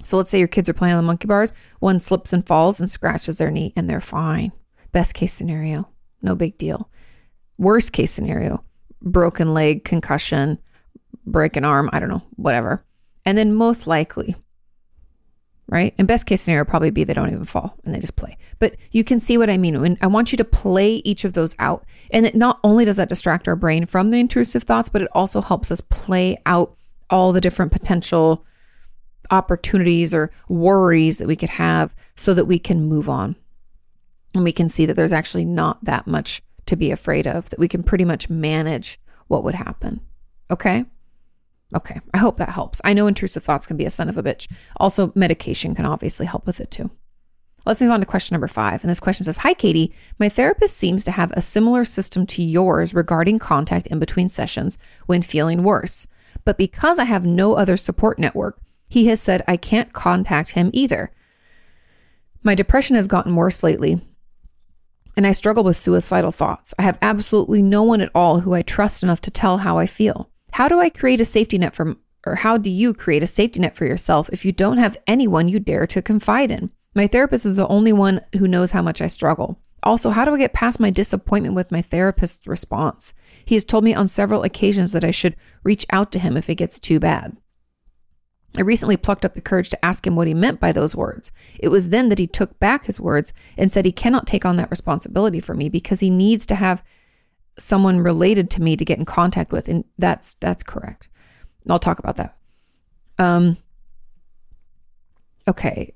So 0.03 0.17
let's 0.17 0.31
say 0.31 0.39
your 0.39 0.47
kids 0.47 0.67
are 0.67 0.73
playing 0.73 0.95
on 0.95 1.03
the 1.03 1.07
monkey 1.07 1.27
bars, 1.27 1.53
one 1.79 1.99
slips 1.99 2.33
and 2.33 2.45
falls 2.45 2.79
and 2.79 2.89
scratches 2.89 3.37
their 3.37 3.51
knee 3.51 3.73
and 3.77 3.89
they're 3.89 4.01
fine. 4.01 4.51
Best 4.91 5.13
case 5.13 5.33
scenario, 5.33 5.87
no 6.21 6.35
big 6.35 6.57
deal. 6.57 6.89
Worst 7.59 7.93
case 7.93 8.11
scenario, 8.11 8.63
broken 9.01 9.53
leg, 9.53 9.83
concussion, 9.83 10.59
break 11.25 11.55
an 11.55 11.65
arm, 11.65 11.89
I 11.93 11.99
don't 11.99 12.09
know, 12.09 12.23
whatever. 12.35 12.83
And 13.25 13.37
then 13.37 13.53
most 13.53 13.87
likely, 13.87 14.35
right? 15.67 15.93
And 15.97 16.07
best 16.07 16.25
case 16.25 16.41
scenario 16.41 16.65
probably 16.65 16.91
be 16.91 17.03
they 17.03 17.13
don't 17.13 17.31
even 17.31 17.45
fall 17.45 17.77
and 17.83 17.93
they 17.93 17.99
just 17.99 18.15
play. 18.15 18.37
But 18.59 18.75
you 18.91 19.03
can 19.03 19.19
see 19.19 19.37
what 19.37 19.49
I 19.49 19.57
mean. 19.57 19.79
When 19.81 19.97
I 20.01 20.07
want 20.07 20.31
you 20.31 20.37
to 20.37 20.45
play 20.45 20.95
each 20.97 21.23
of 21.23 21.33
those 21.33 21.55
out. 21.59 21.85
And 22.11 22.25
it 22.25 22.35
not 22.35 22.59
only 22.63 22.85
does 22.85 22.97
that 22.97 23.09
distract 23.09 23.47
our 23.47 23.55
brain 23.55 23.85
from 23.85 24.11
the 24.11 24.19
intrusive 24.19 24.63
thoughts, 24.63 24.89
but 24.89 25.01
it 25.01 25.09
also 25.13 25.41
helps 25.41 25.71
us 25.71 25.81
play 25.81 26.37
out 26.45 26.75
all 27.09 27.31
the 27.31 27.41
different 27.41 27.71
potential 27.71 28.45
opportunities 29.29 30.13
or 30.13 30.31
worries 30.49 31.17
that 31.19 31.27
we 31.27 31.35
could 31.35 31.49
have 31.49 31.95
so 32.15 32.33
that 32.33 32.45
we 32.45 32.59
can 32.59 32.83
move 32.83 33.07
on. 33.07 33.35
And 34.33 34.43
we 34.43 34.51
can 34.51 34.69
see 34.69 34.85
that 34.85 34.95
there's 34.95 35.13
actually 35.13 35.45
not 35.45 35.83
that 35.83 36.07
much 36.07 36.41
to 36.71 36.75
be 36.75 36.91
afraid 36.91 37.27
of, 37.27 37.49
that 37.49 37.59
we 37.59 37.67
can 37.67 37.83
pretty 37.83 38.05
much 38.05 38.29
manage 38.29 38.99
what 39.27 39.43
would 39.43 39.55
happen. 39.55 40.01
Okay? 40.49 40.85
Okay. 41.75 42.01
I 42.13 42.17
hope 42.17 42.37
that 42.37 42.49
helps. 42.49 42.81
I 42.83 42.93
know 42.93 43.07
intrusive 43.07 43.43
thoughts 43.43 43.65
can 43.65 43.77
be 43.77 43.85
a 43.85 43.89
son 43.89 44.09
of 44.09 44.17
a 44.17 44.23
bitch. 44.23 44.47
Also, 44.77 45.11
medication 45.15 45.75
can 45.75 45.85
obviously 45.85 46.25
help 46.25 46.45
with 46.45 46.59
it 46.59 46.71
too. 46.71 46.89
Let's 47.65 47.81
move 47.81 47.91
on 47.91 47.99
to 47.99 48.05
question 48.05 48.33
number 48.33 48.47
five. 48.47 48.81
And 48.81 48.89
this 48.89 48.99
question 48.99 49.23
says 49.23 49.37
Hi, 49.37 49.53
Katie. 49.53 49.93
My 50.17 50.29
therapist 50.29 50.75
seems 50.75 51.03
to 51.03 51.11
have 51.11 51.31
a 51.31 51.41
similar 51.41 51.85
system 51.85 52.25
to 52.27 52.43
yours 52.43 52.93
regarding 52.93 53.39
contact 53.39 53.87
in 53.87 53.99
between 53.99 54.29
sessions 54.29 54.77
when 55.05 55.21
feeling 55.21 55.63
worse. 55.63 56.07
But 56.43 56.57
because 56.57 56.97
I 56.97 57.03
have 57.03 57.25
no 57.25 57.53
other 57.53 57.77
support 57.77 58.17
network, 58.17 58.59
he 58.89 59.07
has 59.07 59.21
said 59.21 59.43
I 59.47 59.57
can't 59.57 59.93
contact 59.93 60.51
him 60.51 60.71
either. 60.73 61.11
My 62.43 62.55
depression 62.55 62.95
has 62.95 63.07
gotten 63.07 63.35
worse 63.35 63.61
lately, 63.61 64.01
and 65.21 65.27
I 65.27 65.33
struggle 65.33 65.63
with 65.63 65.77
suicidal 65.77 66.31
thoughts. 66.31 66.73
I 66.79 66.81
have 66.81 66.97
absolutely 66.99 67.61
no 67.61 67.83
one 67.83 68.01
at 68.01 68.09
all 68.15 68.39
who 68.39 68.55
I 68.55 68.63
trust 68.63 69.03
enough 69.03 69.21
to 69.21 69.29
tell 69.29 69.59
how 69.59 69.77
I 69.77 69.85
feel. 69.85 70.31
How 70.53 70.67
do 70.67 70.79
I 70.79 70.89
create 70.89 71.21
a 71.21 71.25
safety 71.25 71.59
net 71.59 71.75
for, 71.75 71.95
or 72.25 72.37
how 72.37 72.57
do 72.57 72.71
you 72.71 72.91
create 72.95 73.21
a 73.21 73.27
safety 73.27 73.59
net 73.59 73.77
for 73.77 73.85
yourself 73.85 74.31
if 74.33 74.45
you 74.45 74.51
don't 74.51 74.79
have 74.79 74.97
anyone 75.05 75.47
you 75.47 75.59
dare 75.59 75.85
to 75.85 76.01
confide 76.01 76.49
in? 76.49 76.71
My 76.95 77.05
therapist 77.05 77.45
is 77.45 77.55
the 77.55 77.67
only 77.67 77.93
one 77.93 78.21
who 78.39 78.47
knows 78.47 78.71
how 78.71 78.81
much 78.81 78.99
I 78.99 79.05
struggle. 79.05 79.59
Also, 79.83 80.09
how 80.09 80.25
do 80.25 80.33
I 80.33 80.39
get 80.39 80.53
past 80.53 80.79
my 80.79 80.89
disappointment 80.89 81.53
with 81.53 81.71
my 81.71 81.83
therapist's 81.83 82.47
response? 82.47 83.13
He 83.45 83.53
has 83.53 83.63
told 83.63 83.83
me 83.83 83.93
on 83.93 84.07
several 84.07 84.41
occasions 84.41 84.91
that 84.93 85.03
I 85.03 85.11
should 85.11 85.35
reach 85.63 85.85
out 85.91 86.11
to 86.13 86.19
him 86.19 86.35
if 86.35 86.49
it 86.49 86.55
gets 86.55 86.79
too 86.79 86.99
bad. 86.99 87.37
I 88.57 88.61
recently 88.61 88.97
plucked 88.97 89.23
up 89.23 89.33
the 89.33 89.41
courage 89.41 89.69
to 89.69 89.85
ask 89.85 90.05
him 90.05 90.15
what 90.15 90.27
he 90.27 90.33
meant 90.33 90.59
by 90.59 90.71
those 90.71 90.95
words. 90.95 91.31
It 91.59 91.69
was 91.69 91.89
then 91.89 92.09
that 92.09 92.19
he 92.19 92.27
took 92.27 92.59
back 92.59 92.85
his 92.85 92.99
words 92.99 93.31
and 93.57 93.71
said 93.71 93.85
he 93.85 93.93
cannot 93.93 94.27
take 94.27 94.45
on 94.45 94.57
that 94.57 94.71
responsibility 94.71 95.39
for 95.39 95.53
me 95.53 95.69
because 95.69 96.01
he 96.01 96.09
needs 96.09 96.45
to 96.47 96.55
have 96.55 96.83
someone 97.57 97.99
related 97.99 98.49
to 98.49 98.61
me 98.61 98.75
to 98.75 98.85
get 98.85 98.99
in 98.99 99.05
contact 99.05 99.51
with 99.51 99.67
and 99.67 99.85
that's 99.97 100.33
that's 100.35 100.63
correct. 100.63 101.07
I'll 101.69 101.79
talk 101.79 101.99
about 101.99 102.15
that. 102.15 102.37
Um 103.17 103.57
okay. 105.47 105.93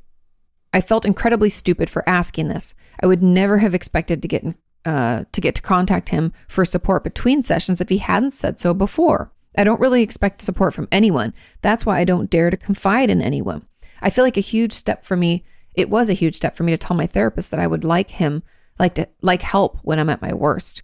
I 0.74 0.82
felt 0.82 1.06
incredibly 1.06 1.50
stupid 1.50 1.90
for 1.90 2.08
asking 2.08 2.50
this. 2.50 2.76
I 3.02 3.06
would 3.06 3.24
never 3.24 3.60
have 3.60 3.74
expected 3.74 4.22
to 4.22 4.28
get 4.28 4.44
in, 4.44 4.56
uh, 4.84 5.24
to 5.32 5.42
get 5.42 5.56
to 5.56 5.62
contact 5.62 6.10
him 6.10 6.34
for 6.50 6.66
support 6.66 7.04
between 7.04 7.44
sessions 7.44 7.80
if 7.80 7.88
he 7.88 8.00
hadn't 8.00 8.32
said 8.32 8.60
so 8.60 8.74
before. 8.74 9.32
I 9.58 9.64
don't 9.64 9.80
really 9.80 10.02
expect 10.02 10.42
support 10.42 10.74
from 10.74 10.88
anyone. 10.92 11.34
That's 11.62 11.86
why 11.86 12.00
I 12.00 12.06
don't 12.06 12.30
dare 12.30 12.50
to 12.50 12.58
confide 12.58 13.10
in 13.10 13.22
anyone. 13.22 13.66
I 14.02 14.10
feel 14.10 14.24
like 14.24 14.38
a 14.38 14.42
huge 14.42 14.74
step 14.74 15.06
for 15.06 15.16
me. 15.16 15.44
It 15.74 15.90
was 15.90 16.10
a 16.10 16.14
huge 16.14 16.36
step 16.36 16.56
for 16.56 16.64
me 16.64 16.72
to 16.72 16.78
tell 16.78 16.96
my 16.96 17.08
therapist 17.08 17.52
that 17.52 17.60
I 17.60 17.68
would 17.68 17.84
like 17.84 18.12
him, 18.12 18.44
like 18.80 18.96
to 18.96 19.08
like 19.22 19.42
help 19.42 19.80
when 19.84 20.00
I'm 20.00 20.10
at 20.10 20.22
my 20.22 20.34
worst. 20.34 20.84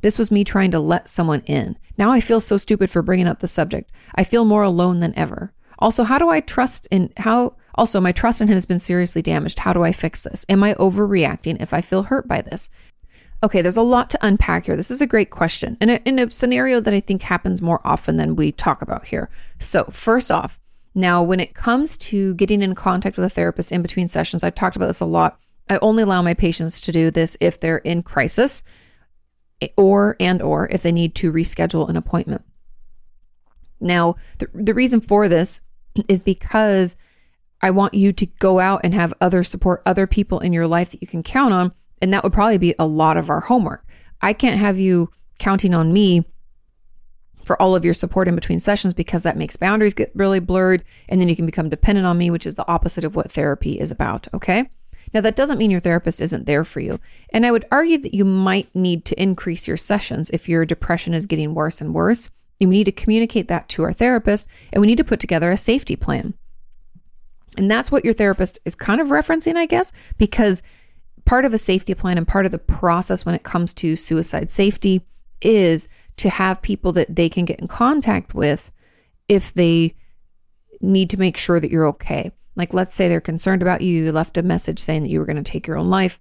This 0.00 0.18
was 0.18 0.30
me 0.30 0.42
trying 0.42 0.72
to 0.72 0.80
let 0.80 1.08
someone 1.08 1.42
in. 1.46 1.78
Now 1.96 2.10
I 2.10 2.20
feel 2.20 2.40
so 2.40 2.56
stupid 2.56 2.90
for 2.90 3.02
bringing 3.02 3.28
up 3.28 3.38
the 3.38 3.48
subject. 3.48 3.92
I 4.14 4.24
feel 4.24 4.44
more 4.44 4.62
alone 4.62 5.00
than 5.00 5.16
ever. 5.16 5.52
Also, 5.78 6.04
how 6.04 6.18
do 6.18 6.28
I 6.28 6.40
trust 6.40 6.88
in 6.90 7.12
how 7.18 7.56
also, 7.74 8.00
my 8.00 8.12
trust 8.12 8.40
in 8.40 8.48
him 8.48 8.54
has 8.54 8.66
been 8.66 8.78
seriously 8.78 9.22
damaged. 9.22 9.60
How 9.60 9.72
do 9.72 9.82
I 9.82 9.92
fix 9.92 10.22
this? 10.24 10.44
Am 10.48 10.62
I 10.62 10.74
overreacting 10.74 11.60
if 11.60 11.72
I 11.72 11.80
feel 11.80 12.04
hurt 12.04 12.28
by 12.28 12.42
this? 12.42 12.68
Okay, 13.44 13.60
there's 13.60 13.76
a 13.76 13.82
lot 13.82 14.08
to 14.10 14.18
unpack 14.22 14.66
here. 14.66 14.76
This 14.76 14.90
is 14.90 15.00
a 15.00 15.06
great 15.06 15.30
question 15.30 15.76
and 15.80 15.90
in 16.04 16.18
a 16.18 16.30
scenario 16.30 16.80
that 16.80 16.94
I 16.94 17.00
think 17.00 17.22
happens 17.22 17.60
more 17.60 17.80
often 17.84 18.16
than 18.16 18.36
we 18.36 18.52
talk 18.52 18.82
about 18.82 19.06
here. 19.06 19.30
So, 19.58 19.84
first 19.84 20.30
off, 20.30 20.60
now 20.94 21.22
when 21.22 21.40
it 21.40 21.54
comes 21.54 21.96
to 21.96 22.34
getting 22.34 22.62
in 22.62 22.74
contact 22.74 23.16
with 23.16 23.24
a 23.24 23.30
therapist 23.30 23.72
in 23.72 23.82
between 23.82 24.06
sessions, 24.06 24.44
I've 24.44 24.54
talked 24.54 24.76
about 24.76 24.86
this 24.86 25.00
a 25.00 25.06
lot. 25.06 25.38
I 25.68 25.78
only 25.82 26.02
allow 26.02 26.22
my 26.22 26.34
patients 26.34 26.80
to 26.82 26.92
do 26.92 27.10
this 27.10 27.36
if 27.40 27.58
they're 27.58 27.78
in 27.78 28.02
crisis 28.02 28.62
eh, 29.60 29.68
or 29.76 30.16
and 30.20 30.40
or 30.40 30.68
if 30.68 30.82
they 30.82 30.92
need 30.92 31.14
to 31.16 31.32
reschedule 31.32 31.88
an 31.88 31.96
appointment. 31.96 32.44
Now, 33.80 34.14
the, 34.38 34.48
the 34.54 34.74
reason 34.74 35.00
for 35.00 35.28
this 35.28 35.62
is 36.08 36.20
because 36.20 36.96
I 37.60 37.70
want 37.70 37.94
you 37.94 38.12
to 38.12 38.26
go 38.26 38.60
out 38.60 38.82
and 38.84 38.94
have 38.94 39.12
other 39.20 39.42
support, 39.42 39.82
other 39.84 40.06
people 40.06 40.40
in 40.40 40.52
your 40.52 40.66
life 40.66 40.90
that 40.90 41.02
you 41.02 41.08
can 41.08 41.22
count 41.22 41.52
on. 41.52 41.72
And 42.02 42.12
that 42.12 42.24
would 42.24 42.32
probably 42.32 42.58
be 42.58 42.74
a 42.78 42.86
lot 42.86 43.16
of 43.16 43.30
our 43.30 43.40
homework. 43.40 43.86
I 44.20 44.34
can't 44.34 44.58
have 44.58 44.78
you 44.78 45.10
counting 45.38 45.72
on 45.72 45.92
me 45.92 46.24
for 47.44 47.60
all 47.60 47.74
of 47.74 47.84
your 47.84 47.94
support 47.94 48.28
in 48.28 48.34
between 48.34 48.60
sessions 48.60 48.94
because 48.94 49.22
that 49.22 49.36
makes 49.36 49.56
boundaries 49.56 49.94
get 49.94 50.12
really 50.14 50.40
blurred. 50.40 50.84
And 51.08 51.20
then 51.20 51.28
you 51.28 51.36
can 51.36 51.46
become 51.46 51.68
dependent 51.68 52.06
on 52.06 52.18
me, 52.18 52.30
which 52.30 52.46
is 52.46 52.56
the 52.56 52.68
opposite 52.68 53.04
of 53.04 53.16
what 53.16 53.32
therapy 53.32 53.78
is 53.78 53.90
about. 53.90 54.28
Okay. 54.34 54.68
Now, 55.12 55.20
that 55.20 55.36
doesn't 55.36 55.58
mean 55.58 55.70
your 55.70 55.80
therapist 55.80 56.20
isn't 56.20 56.46
there 56.46 56.64
for 56.64 56.80
you. 56.80 57.00
And 57.32 57.44
I 57.44 57.50
would 57.50 57.66
argue 57.72 57.98
that 57.98 58.14
you 58.14 58.24
might 58.24 58.74
need 58.74 59.04
to 59.06 59.20
increase 59.20 59.66
your 59.66 59.76
sessions 59.76 60.30
if 60.30 60.48
your 60.48 60.64
depression 60.64 61.14
is 61.14 61.26
getting 61.26 61.54
worse 61.54 61.80
and 61.80 61.92
worse. 61.92 62.30
You 62.60 62.68
need 62.68 62.84
to 62.84 62.92
communicate 62.92 63.48
that 63.48 63.68
to 63.70 63.82
our 63.82 63.92
therapist, 63.92 64.46
and 64.72 64.80
we 64.80 64.86
need 64.86 64.98
to 64.98 65.04
put 65.04 65.18
together 65.18 65.50
a 65.50 65.56
safety 65.56 65.96
plan. 65.96 66.34
And 67.58 67.70
that's 67.70 67.90
what 67.90 68.04
your 68.04 68.14
therapist 68.14 68.60
is 68.64 68.76
kind 68.76 69.00
of 69.00 69.08
referencing, 69.08 69.56
I 69.56 69.66
guess, 69.66 69.92
because 70.16 70.62
part 71.24 71.44
of 71.44 71.52
a 71.52 71.58
safety 71.58 71.94
plan 71.94 72.18
and 72.18 72.26
part 72.26 72.46
of 72.46 72.52
the 72.52 72.58
process 72.58 73.24
when 73.24 73.34
it 73.34 73.42
comes 73.42 73.72
to 73.74 73.96
suicide 73.96 74.50
safety 74.50 75.02
is 75.40 75.88
to 76.16 76.28
have 76.28 76.62
people 76.62 76.92
that 76.92 77.14
they 77.14 77.28
can 77.28 77.44
get 77.44 77.60
in 77.60 77.68
contact 77.68 78.34
with 78.34 78.70
if 79.28 79.52
they 79.54 79.94
need 80.80 81.10
to 81.10 81.18
make 81.18 81.36
sure 81.36 81.60
that 81.60 81.70
you're 81.70 81.88
okay. 81.88 82.30
Like, 82.54 82.74
let's 82.74 82.94
say 82.94 83.08
they're 83.08 83.20
concerned 83.20 83.62
about 83.62 83.80
you, 83.80 84.04
you 84.04 84.12
left 84.12 84.36
a 84.36 84.42
message 84.42 84.78
saying 84.78 85.02
that 85.02 85.08
you 85.08 85.20
were 85.20 85.26
going 85.26 85.42
to 85.42 85.50
take 85.50 85.66
your 85.66 85.78
own 85.78 85.88
life. 85.88 86.20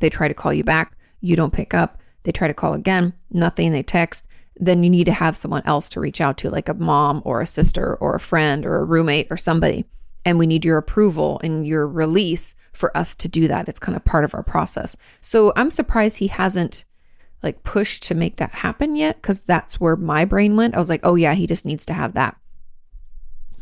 They 0.00 0.10
try 0.10 0.28
to 0.28 0.34
call 0.34 0.52
you 0.52 0.64
back, 0.64 0.96
you 1.20 1.36
don't 1.36 1.52
pick 1.52 1.74
up. 1.74 2.00
They 2.24 2.32
try 2.32 2.48
to 2.48 2.54
call 2.54 2.74
again, 2.74 3.14
nothing. 3.30 3.70
They 3.70 3.84
text 3.84 4.26
then 4.58 4.82
you 4.82 4.90
need 4.90 5.04
to 5.04 5.12
have 5.12 5.36
someone 5.36 5.62
else 5.64 5.88
to 5.90 6.00
reach 6.00 6.20
out 6.20 6.38
to, 6.38 6.50
like 6.50 6.68
a 6.68 6.74
mom 6.74 7.22
or 7.24 7.40
a 7.40 7.46
sister 7.46 7.96
or 7.96 8.14
a 8.14 8.20
friend 8.20 8.64
or 8.64 8.76
a 8.76 8.84
roommate 8.84 9.28
or 9.30 9.36
somebody. 9.36 9.84
And 10.26 10.38
we 10.38 10.46
need 10.46 10.64
your 10.64 10.76
approval 10.76 11.40
and 11.44 11.66
your 11.66 11.86
release 11.86 12.54
for 12.72 12.94
us 12.96 13.14
to 13.14 13.28
do 13.28 13.48
that. 13.48 13.68
It's 13.68 13.78
kind 13.78 13.96
of 13.96 14.04
part 14.04 14.24
of 14.24 14.34
our 14.34 14.42
process. 14.42 14.96
So 15.20 15.52
I'm 15.56 15.70
surprised 15.70 16.18
he 16.18 16.26
hasn't 16.26 16.84
like 17.42 17.62
pushed 17.62 18.02
to 18.04 18.14
make 18.14 18.36
that 18.36 18.50
happen 18.50 18.96
yet 18.96 19.16
because 19.16 19.42
that's 19.42 19.80
where 19.80 19.94
my 19.94 20.24
brain 20.24 20.56
went. 20.56 20.74
I 20.74 20.78
was 20.78 20.88
like, 20.88 21.00
oh, 21.04 21.14
yeah, 21.14 21.34
he 21.34 21.46
just 21.46 21.64
needs 21.64 21.86
to 21.86 21.94
have 21.94 22.14
that. 22.14 22.36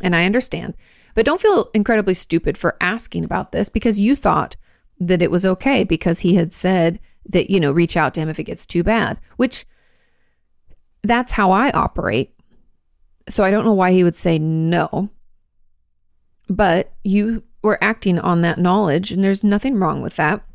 And 0.01 0.15
I 0.15 0.25
understand. 0.25 0.73
But 1.13 1.25
don't 1.25 1.39
feel 1.39 1.69
incredibly 1.75 2.15
stupid 2.15 2.57
for 2.57 2.77
asking 2.81 3.23
about 3.23 3.51
this 3.51 3.69
because 3.69 3.99
you 3.99 4.15
thought 4.15 4.55
that 4.99 5.21
it 5.21 5.29
was 5.29 5.45
okay 5.45 5.83
because 5.83 6.19
he 6.19 6.35
had 6.35 6.51
said 6.51 6.99
that, 7.27 7.49
you 7.49 7.59
know, 7.59 7.71
reach 7.71 7.95
out 7.95 8.15
to 8.15 8.21
him 8.21 8.29
if 8.29 8.39
it 8.39 8.43
gets 8.45 8.65
too 8.65 8.83
bad, 8.83 9.19
which 9.37 9.65
that's 11.03 11.33
how 11.33 11.51
I 11.51 11.69
operate. 11.71 12.33
So 13.29 13.43
I 13.43 13.51
don't 13.51 13.65
know 13.65 13.73
why 13.73 13.91
he 13.91 14.03
would 14.03 14.17
say 14.17 14.39
no. 14.39 15.11
But 16.47 16.93
you 17.03 17.43
were 17.61 17.77
acting 17.81 18.19
on 18.19 18.41
that 18.41 18.59
knowledge, 18.59 19.11
and 19.11 19.23
there's 19.23 19.43
nothing 19.43 19.77
wrong 19.79 20.01
with 20.01 20.15
that. 20.17 20.45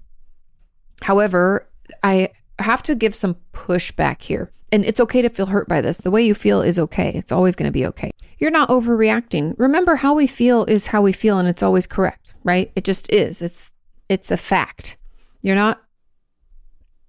However, 1.02 1.68
I 2.02 2.30
have 2.58 2.82
to 2.84 2.94
give 2.94 3.14
some 3.14 3.36
pushback 3.52 4.22
here. 4.22 4.52
And 4.72 4.84
it's 4.84 5.00
okay 5.00 5.22
to 5.22 5.28
feel 5.28 5.46
hurt 5.46 5.68
by 5.68 5.80
this. 5.80 5.98
The 5.98 6.10
way 6.10 6.22
you 6.22 6.34
feel 6.34 6.62
is 6.62 6.78
okay. 6.78 7.10
It's 7.14 7.32
always 7.32 7.56
going 7.56 7.68
to 7.68 7.72
be 7.72 7.86
okay. 7.86 8.12
You're 8.38 8.50
not 8.50 8.68
overreacting. 8.68 9.54
Remember 9.58 9.96
how 9.96 10.14
we 10.14 10.26
feel 10.26 10.64
is 10.64 10.88
how 10.88 11.02
we 11.02 11.12
feel 11.12 11.38
and 11.38 11.48
it's 11.48 11.62
always 11.62 11.86
correct, 11.86 12.34
right? 12.44 12.70
It 12.76 12.84
just 12.84 13.12
is. 13.12 13.42
It's 13.42 13.72
it's 14.08 14.30
a 14.30 14.36
fact. 14.36 14.96
You're 15.42 15.56
not 15.56 15.82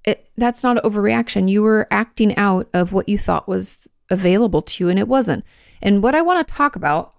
it, 0.03 0.29
that's 0.35 0.63
not 0.63 0.83
overreaction. 0.83 1.49
You 1.49 1.61
were 1.61 1.87
acting 1.91 2.35
out 2.35 2.67
of 2.73 2.91
what 2.91 3.07
you 3.07 3.17
thought 3.17 3.47
was 3.47 3.87
available 4.09 4.61
to 4.63 4.83
you 4.83 4.89
and 4.89 4.99
it 4.99 5.07
wasn't. 5.07 5.45
And 5.81 6.03
what 6.03 6.15
I 6.15 6.21
want 6.21 6.45
to 6.45 6.53
talk 6.53 6.75
about 6.75 7.13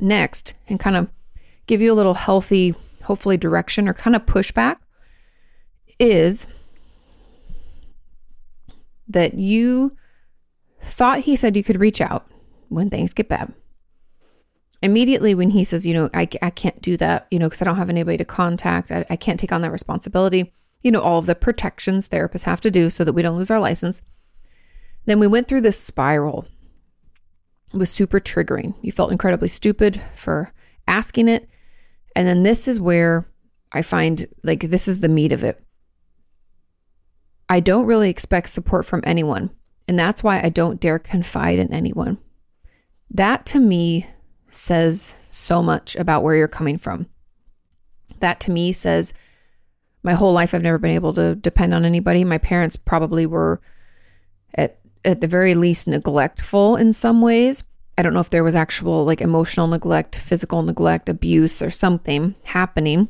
next 0.00 0.54
and 0.68 0.80
kind 0.80 0.96
of 0.96 1.08
give 1.66 1.80
you 1.80 1.92
a 1.92 1.94
little 1.94 2.14
healthy, 2.14 2.74
hopefully, 3.04 3.36
direction 3.36 3.88
or 3.88 3.94
kind 3.94 4.16
of 4.16 4.26
pushback 4.26 4.76
is 5.98 6.46
that 9.08 9.34
you 9.34 9.96
thought 10.82 11.20
he 11.20 11.36
said 11.36 11.56
you 11.56 11.62
could 11.62 11.80
reach 11.80 12.00
out 12.00 12.26
when 12.68 12.90
things 12.90 13.12
get 13.12 13.28
bad. 13.28 13.52
Immediately, 14.82 15.34
when 15.34 15.50
he 15.50 15.62
says, 15.62 15.86
you 15.86 15.94
know, 15.94 16.10
I, 16.12 16.28
I 16.40 16.50
can't 16.50 16.80
do 16.82 16.96
that, 16.96 17.28
you 17.30 17.38
know, 17.38 17.46
because 17.46 17.62
I 17.62 17.64
don't 17.64 17.76
have 17.76 17.90
anybody 17.90 18.16
to 18.16 18.24
contact, 18.24 18.90
I, 18.90 19.04
I 19.08 19.16
can't 19.16 19.38
take 19.38 19.52
on 19.52 19.62
that 19.62 19.70
responsibility, 19.70 20.52
you 20.82 20.90
know, 20.90 21.00
all 21.00 21.18
of 21.18 21.26
the 21.26 21.36
protections 21.36 22.08
therapists 22.08 22.42
have 22.44 22.60
to 22.62 22.70
do 22.70 22.90
so 22.90 23.04
that 23.04 23.12
we 23.12 23.22
don't 23.22 23.36
lose 23.36 23.50
our 23.50 23.60
license. 23.60 24.02
Then 25.04 25.20
we 25.20 25.26
went 25.26 25.46
through 25.46 25.60
this 25.60 25.78
spiral. 25.78 26.46
Was 27.72 27.90
super 27.90 28.20
triggering. 28.20 28.74
You 28.82 28.92
felt 28.92 29.12
incredibly 29.12 29.48
stupid 29.48 30.00
for 30.14 30.52
asking 30.86 31.28
it. 31.28 31.48
And 32.14 32.28
then 32.28 32.42
this 32.42 32.68
is 32.68 32.78
where 32.78 33.26
I 33.72 33.82
find 33.82 34.26
like 34.42 34.60
this 34.60 34.88
is 34.88 35.00
the 35.00 35.08
meat 35.08 35.32
of 35.32 35.42
it. 35.42 35.62
I 37.48 37.60
don't 37.60 37.86
really 37.86 38.10
expect 38.10 38.50
support 38.50 38.84
from 38.84 39.02
anyone. 39.04 39.50
And 39.88 39.98
that's 39.98 40.22
why 40.22 40.40
I 40.42 40.48
don't 40.48 40.80
dare 40.80 40.98
confide 40.98 41.58
in 41.58 41.72
anyone. 41.72 42.18
That 43.10 43.46
to 43.46 43.60
me 43.60 44.06
says 44.50 45.16
so 45.30 45.62
much 45.62 45.96
about 45.96 46.22
where 46.22 46.36
you're 46.36 46.48
coming 46.48 46.78
from. 46.78 47.06
That 48.20 48.40
to 48.40 48.50
me 48.50 48.72
says 48.72 49.12
my 50.02 50.12
whole 50.12 50.32
life 50.32 50.54
I've 50.54 50.62
never 50.62 50.78
been 50.78 50.90
able 50.92 51.12
to 51.14 51.34
depend 51.34 51.74
on 51.74 51.84
anybody. 51.84 52.24
My 52.24 52.38
parents 52.38 52.76
probably 52.76 53.26
were 53.26 53.60
at 54.54 54.78
at 55.04 55.20
the 55.20 55.26
very 55.26 55.54
least 55.54 55.86
neglectful 55.86 56.76
in 56.76 56.92
some 56.92 57.20
ways. 57.20 57.64
I 57.98 58.02
don't 58.02 58.14
know 58.14 58.20
if 58.20 58.30
there 58.30 58.44
was 58.44 58.54
actual 58.54 59.04
like 59.04 59.20
emotional 59.20 59.66
neglect, 59.66 60.18
physical 60.18 60.62
neglect, 60.62 61.08
abuse 61.08 61.60
or 61.60 61.70
something 61.70 62.34
happening. 62.44 63.08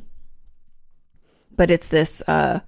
But 1.57 1.71
it's 1.71 1.89
this 1.89 2.23
uh 2.27 2.61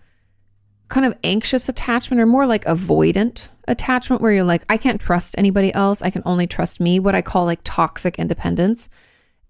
kind 0.89 1.07
of 1.07 1.17
anxious 1.25 1.69
attachment 1.69 2.21
or 2.21 2.27
more 2.27 2.47
like 2.47 2.65
avoidant 2.65 3.49
attachment 3.67 4.23
where 4.23 4.33
you're 4.33 4.45
like, 4.45 4.65
I 4.69 4.77
can't 4.77 5.01
trust 5.01 5.35
anybody 5.39 5.73
else. 5.75 6.03
I 6.03 6.11
can 6.11 6.23
only 6.25 6.47
trust 6.47 6.81
me, 6.81 7.01
what 7.01 7.15
I 7.15 7.23
call 7.23 7.47
like 7.47 7.61
toxic 7.65 8.19
independence. 8.19 8.89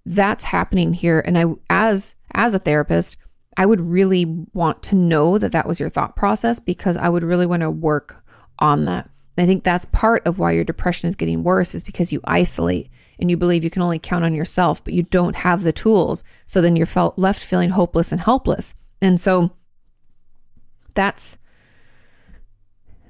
That's 0.06 0.44
happening 0.44 0.92
here. 0.92 1.22
And 1.24 1.36
I, 1.36 1.46
as, 1.68 2.14
as 2.32 2.54
a 2.54 2.58
therapist, 2.58 3.16
I 3.56 3.66
would 3.66 3.80
really 3.80 4.24
want 4.52 4.82
to 4.84 4.94
know 4.94 5.38
that 5.38 5.52
that 5.52 5.66
was 5.66 5.80
your 5.80 5.88
thought 5.88 6.16
process 6.16 6.60
because 6.60 6.96
I 6.96 7.08
would 7.08 7.22
really 7.22 7.46
want 7.46 7.62
to 7.62 7.70
work 7.70 8.24
on 8.58 8.84
that. 8.84 9.08
And 9.36 9.44
I 9.44 9.46
think 9.46 9.64
that's 9.64 9.84
part 9.86 10.26
of 10.26 10.38
why 10.38 10.52
your 10.52 10.64
depression 10.64 11.08
is 11.08 11.16
getting 11.16 11.42
worse 11.42 11.74
is 11.74 11.82
because 11.82 12.12
you 12.12 12.20
isolate 12.24 12.88
and 13.18 13.30
you 13.30 13.36
believe 13.36 13.64
you 13.64 13.70
can 13.70 13.82
only 13.82 13.98
count 13.98 14.24
on 14.24 14.34
yourself, 14.34 14.82
but 14.84 14.94
you 14.94 15.02
don't 15.02 15.36
have 15.36 15.62
the 15.62 15.72
tools. 15.72 16.22
So 16.46 16.60
then 16.60 16.76
you're 16.76 16.86
felt 16.86 17.18
left 17.18 17.42
feeling 17.42 17.70
hopeless 17.70 18.12
and 18.12 18.20
helpless. 18.20 18.74
And 19.00 19.20
so 19.20 19.50
that's 20.94 21.38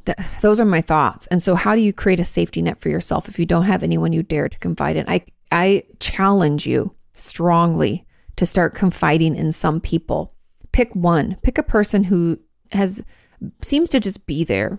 th- 0.06 0.18
those 0.40 0.60
are 0.60 0.64
my 0.64 0.80
thoughts. 0.80 1.26
And 1.28 1.42
so 1.42 1.54
how 1.54 1.74
do 1.74 1.80
you 1.80 1.92
create 1.92 2.20
a 2.20 2.24
safety 2.24 2.62
net 2.62 2.80
for 2.80 2.88
yourself 2.88 3.28
if 3.28 3.38
you 3.38 3.46
don't 3.46 3.64
have 3.64 3.82
anyone 3.82 4.12
you 4.12 4.22
dare 4.22 4.48
to 4.48 4.58
confide 4.58 4.96
in? 4.96 5.08
I 5.08 5.24
I 5.52 5.84
challenge 6.00 6.66
you 6.66 6.94
strongly 7.14 8.06
to 8.36 8.46
start 8.46 8.74
confiding 8.74 9.36
in 9.36 9.52
some 9.52 9.80
people. 9.80 10.34
Pick 10.72 10.94
one. 10.94 11.36
Pick 11.42 11.58
a 11.58 11.62
person 11.62 12.04
who 12.04 12.40
has 12.72 13.04
seems 13.62 13.90
to 13.90 14.00
just 14.00 14.26
be 14.26 14.44
there. 14.44 14.78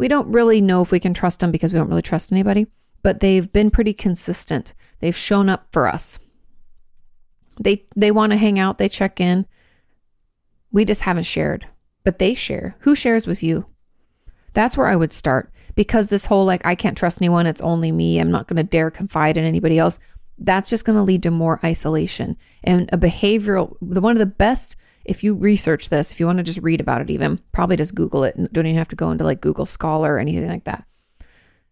We 0.00 0.08
don't 0.08 0.32
really 0.32 0.60
know 0.60 0.82
if 0.82 0.90
we 0.90 0.98
can 0.98 1.14
trust 1.14 1.40
them 1.40 1.52
because 1.52 1.72
we 1.72 1.78
don't 1.78 1.88
really 1.88 2.02
trust 2.02 2.32
anybody, 2.32 2.66
but 3.02 3.20
they've 3.20 3.52
been 3.52 3.70
pretty 3.70 3.94
consistent. 3.94 4.74
They've 4.98 5.16
shown 5.16 5.48
up 5.48 5.68
for 5.70 5.86
us. 5.86 6.18
They 7.60 7.86
they 7.94 8.10
want 8.10 8.32
to 8.32 8.38
hang 8.38 8.58
out, 8.58 8.78
they 8.78 8.88
check 8.88 9.20
in. 9.20 9.46
We 10.72 10.84
just 10.84 11.02
haven't 11.02 11.24
shared 11.24 11.66
but 12.04 12.18
they 12.18 12.34
share. 12.34 12.76
Who 12.80 12.94
shares 12.94 13.26
with 13.26 13.42
you? 13.42 13.66
That's 14.52 14.76
where 14.76 14.86
I 14.86 14.96
would 14.96 15.12
start 15.12 15.52
because 15.74 16.08
this 16.08 16.26
whole 16.26 16.44
like, 16.44 16.66
I 16.66 16.74
can't 16.74 16.96
trust 16.96 17.20
anyone, 17.20 17.46
it's 17.46 17.60
only 17.60 17.92
me, 17.92 18.18
I'm 18.18 18.30
not 18.30 18.48
going 18.48 18.56
to 18.56 18.62
dare 18.62 18.90
confide 18.90 19.36
in 19.36 19.44
anybody 19.44 19.78
else. 19.78 19.98
That's 20.38 20.70
just 20.70 20.84
going 20.84 20.96
to 20.96 21.02
lead 21.02 21.22
to 21.24 21.30
more 21.30 21.60
isolation 21.62 22.36
and 22.64 22.88
a 22.92 22.98
behavioral. 22.98 23.76
The 23.80 24.00
one 24.00 24.12
of 24.12 24.18
the 24.18 24.26
best, 24.26 24.76
if 25.04 25.24
you 25.24 25.34
research 25.34 25.88
this, 25.88 26.12
if 26.12 26.20
you 26.20 26.26
want 26.26 26.38
to 26.38 26.44
just 26.44 26.60
read 26.62 26.80
about 26.80 27.00
it, 27.00 27.10
even 27.10 27.38
probably 27.52 27.76
just 27.76 27.94
Google 27.94 28.24
it. 28.24 28.36
and 28.36 28.50
Don't 28.52 28.66
even 28.66 28.78
have 28.78 28.88
to 28.88 28.96
go 28.96 29.10
into 29.10 29.24
like 29.24 29.40
Google 29.40 29.66
Scholar 29.66 30.14
or 30.14 30.18
anything 30.18 30.48
like 30.48 30.64
that. 30.64 30.84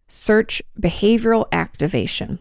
Search 0.09 0.63
behavioral 0.81 1.47
activation. 1.53 2.39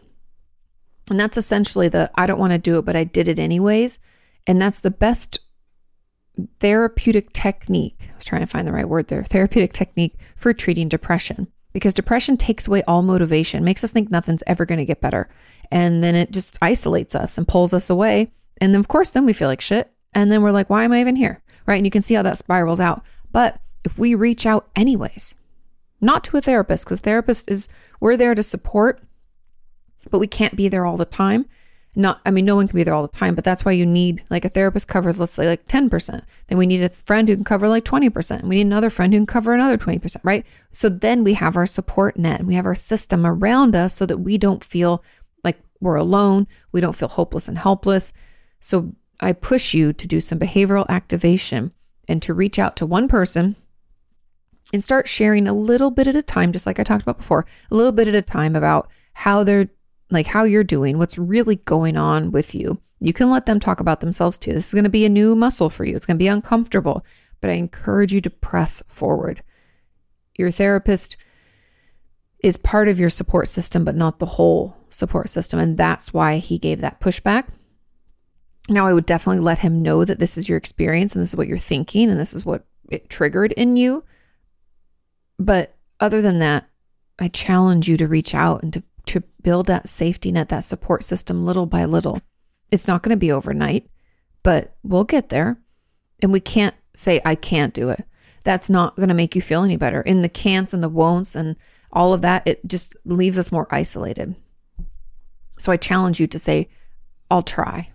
And 1.10 1.18
that's 1.20 1.36
essentially 1.36 1.88
the 1.88 2.10
I 2.14 2.26
don't 2.26 2.38
want 2.38 2.52
to 2.52 2.58
do 2.58 2.78
it, 2.78 2.84
but 2.84 2.96
I 2.96 3.04
did 3.04 3.28
it 3.28 3.38
anyways. 3.38 3.98
And 4.46 4.60
that's 4.60 4.80
the 4.80 4.90
best 4.90 5.38
therapeutic 6.60 7.32
technique. 7.32 8.08
I 8.10 8.14
was 8.14 8.24
trying 8.24 8.42
to 8.42 8.46
find 8.46 8.66
the 8.66 8.72
right 8.72 8.88
word 8.88 9.08
there. 9.08 9.24
Therapeutic 9.24 9.72
technique 9.72 10.16
for 10.36 10.52
treating 10.52 10.88
depression 10.88 11.48
because 11.72 11.94
depression 11.94 12.36
takes 12.36 12.66
away 12.66 12.82
all 12.88 13.02
motivation, 13.02 13.64
makes 13.64 13.84
us 13.84 13.92
think 13.92 14.10
nothing's 14.10 14.42
ever 14.46 14.64
going 14.64 14.78
to 14.78 14.84
get 14.84 15.00
better. 15.00 15.28
And 15.70 16.02
then 16.02 16.14
it 16.14 16.30
just 16.30 16.56
isolates 16.62 17.14
us 17.14 17.36
and 17.36 17.46
pulls 17.46 17.72
us 17.72 17.90
away. 17.90 18.32
And 18.60 18.72
then, 18.72 18.80
of 18.80 18.88
course, 18.88 19.10
then 19.10 19.26
we 19.26 19.32
feel 19.32 19.48
like 19.48 19.60
shit. 19.60 19.92
And 20.12 20.30
then 20.30 20.42
we're 20.42 20.50
like, 20.50 20.70
why 20.70 20.84
am 20.84 20.92
I 20.92 21.00
even 21.00 21.16
here? 21.16 21.42
Right. 21.66 21.76
And 21.76 21.86
you 21.86 21.90
can 21.90 22.02
see 22.02 22.14
how 22.14 22.22
that 22.22 22.38
spirals 22.38 22.80
out. 22.80 23.02
But 23.30 23.60
if 23.84 23.98
we 23.98 24.14
reach 24.14 24.46
out 24.46 24.68
anyways, 24.74 25.34
not 26.00 26.24
to 26.24 26.36
a 26.36 26.40
therapist, 26.40 26.84
because 26.84 27.00
therapist 27.00 27.50
is, 27.50 27.68
we're 28.00 28.16
there 28.16 28.34
to 28.34 28.42
support, 28.42 29.02
but 30.10 30.18
we 30.18 30.26
can't 30.26 30.56
be 30.56 30.68
there 30.68 30.86
all 30.86 30.96
the 30.96 31.04
time. 31.04 31.46
Not 31.96 32.20
i 32.24 32.30
mean 32.30 32.44
no 32.44 32.54
one 32.54 32.68
can 32.68 32.76
be 32.76 32.84
there 32.84 32.94
all 32.94 33.06
the 33.06 33.16
time 33.18 33.34
but 33.34 33.44
that's 33.44 33.64
why 33.64 33.72
you 33.72 33.86
need 33.86 34.22
like 34.28 34.44
a 34.44 34.50
therapist 34.50 34.86
covers 34.86 35.18
let's 35.18 35.32
say 35.32 35.48
like 35.48 35.66
10% 35.66 36.22
then 36.46 36.58
we 36.58 36.66
need 36.66 36.82
a 36.82 36.90
friend 36.90 37.28
who 37.28 37.34
can 37.34 37.44
cover 37.44 37.66
like 37.66 37.84
20% 37.84 38.42
we 38.42 38.56
need 38.56 38.66
another 38.66 38.90
friend 38.90 39.12
who 39.12 39.18
can 39.18 39.26
cover 39.26 39.54
another 39.54 39.78
20% 39.78 40.16
right? 40.22 40.46
So 40.70 40.88
then 40.88 41.24
we 41.24 41.32
have 41.34 41.56
our 41.56 41.66
support 41.66 42.16
net. 42.16 42.40
And 42.40 42.46
we 42.46 42.54
have 42.54 42.66
our 42.66 42.74
system 42.74 43.26
around 43.26 43.74
us 43.74 43.94
so 43.94 44.06
that 44.06 44.18
we 44.18 44.38
don't 44.38 44.62
feel 44.62 45.02
like 45.42 45.58
we're 45.80 45.96
alone. 45.96 46.46
We 46.72 46.80
don't 46.80 46.94
feel 46.94 47.08
hopeless 47.08 47.48
and 47.48 47.58
helpless. 47.58 48.12
So 48.60 48.94
i 49.20 49.32
push 49.32 49.74
you 49.74 49.92
to 49.92 50.06
do 50.06 50.20
some 50.20 50.38
behavioral 50.38 50.88
activation 50.88 51.72
and 52.08 52.22
to 52.22 52.34
reach 52.34 52.58
out 52.58 52.76
to 52.76 52.86
one 52.86 53.08
person 53.08 53.56
and 54.72 54.84
start 54.84 55.08
sharing 55.08 55.46
a 55.46 55.52
little 55.52 55.90
bit 55.90 56.06
at 56.06 56.16
a 56.16 56.22
time 56.22 56.52
just 56.52 56.66
like 56.66 56.78
i 56.78 56.84
talked 56.84 57.02
about 57.02 57.18
before 57.18 57.46
a 57.70 57.74
little 57.74 57.92
bit 57.92 58.08
at 58.08 58.14
a 58.14 58.22
time 58.22 58.54
about 58.54 58.88
how 59.12 59.42
they're 59.42 59.68
like 60.10 60.26
how 60.26 60.44
you're 60.44 60.64
doing, 60.64 60.98
what's 60.98 61.18
really 61.18 61.56
going 61.56 61.96
on 61.96 62.30
with 62.30 62.54
you. 62.54 62.80
You 63.00 63.12
can 63.12 63.30
let 63.30 63.46
them 63.46 63.60
talk 63.60 63.80
about 63.80 64.00
themselves 64.00 64.38
too. 64.38 64.52
This 64.52 64.68
is 64.68 64.74
going 64.74 64.84
to 64.84 64.90
be 64.90 65.04
a 65.04 65.10
new 65.10 65.36
muscle 65.36 65.70
for 65.70 65.84
you. 65.84 65.94
It's 65.94 66.06
going 66.06 66.16
to 66.16 66.22
be 66.22 66.28
uncomfortable, 66.28 67.04
but 67.40 67.50
I 67.50 67.54
encourage 67.54 68.12
you 68.12 68.20
to 68.22 68.30
press 68.30 68.82
forward. 68.88 69.42
Your 70.36 70.50
therapist 70.50 71.16
is 72.42 72.56
part 72.56 72.88
of 72.88 72.98
your 72.98 73.10
support 73.10 73.48
system, 73.48 73.84
but 73.84 73.96
not 73.96 74.18
the 74.18 74.26
whole 74.26 74.76
support 74.90 75.28
system. 75.28 75.60
And 75.60 75.76
that's 75.76 76.12
why 76.12 76.38
he 76.38 76.58
gave 76.58 76.80
that 76.80 77.00
pushback. 77.00 77.44
Now, 78.68 78.86
I 78.86 78.92
would 78.92 79.06
definitely 79.06 79.42
let 79.42 79.60
him 79.60 79.82
know 79.82 80.04
that 80.04 80.18
this 80.18 80.36
is 80.36 80.48
your 80.48 80.58
experience 80.58 81.14
and 81.14 81.22
this 81.22 81.30
is 81.30 81.36
what 81.36 81.48
you're 81.48 81.58
thinking 81.58 82.10
and 82.10 82.20
this 82.20 82.34
is 82.34 82.44
what 82.44 82.64
it 82.90 83.08
triggered 83.08 83.52
in 83.52 83.76
you. 83.76 84.04
But 85.38 85.74
other 86.00 86.20
than 86.20 86.38
that, 86.40 86.68
I 87.18 87.28
challenge 87.28 87.88
you 87.88 87.96
to 87.96 88.06
reach 88.06 88.34
out 88.34 88.62
and 88.62 88.72
to 88.74 88.82
to 89.06 89.22
build 89.42 89.66
that 89.66 89.88
safety 89.88 90.30
net, 90.30 90.50
that 90.50 90.64
support 90.64 91.02
system 91.02 91.44
little 91.44 91.64
by 91.64 91.86
little. 91.86 92.20
It's 92.70 92.86
not 92.86 93.02
going 93.02 93.14
to 93.14 93.16
be 93.16 93.32
overnight, 93.32 93.88
but 94.42 94.76
we'll 94.82 95.04
get 95.04 95.30
there. 95.30 95.56
And 96.22 96.30
we 96.30 96.40
can't 96.40 96.74
say, 96.94 97.20
I 97.24 97.34
can't 97.34 97.72
do 97.72 97.88
it. 97.88 98.04
that's 98.44 98.70
not 98.70 98.96
going 98.96 99.08
to 99.08 99.14
make 99.14 99.34
you 99.34 99.42
feel 99.42 99.62
any 99.62 99.76
better. 99.76 100.00
In 100.02 100.22
the 100.22 100.28
can'ts 100.28 100.72
and 100.72 100.82
the 100.82 100.90
won'ts 100.90 101.34
and 101.34 101.56
all 101.92 102.12
of 102.12 102.22
that, 102.22 102.42
it 102.46 102.66
just 102.66 102.96
leaves 103.04 103.38
us 103.38 103.52
more 103.52 103.66
isolated. 103.70 104.36
So 105.58 105.72
I 105.72 105.76
challenge 105.76 106.20
you 106.20 106.26
to 106.26 106.38
say, 106.38 106.68
I'll 107.30 107.42
try 107.42 107.90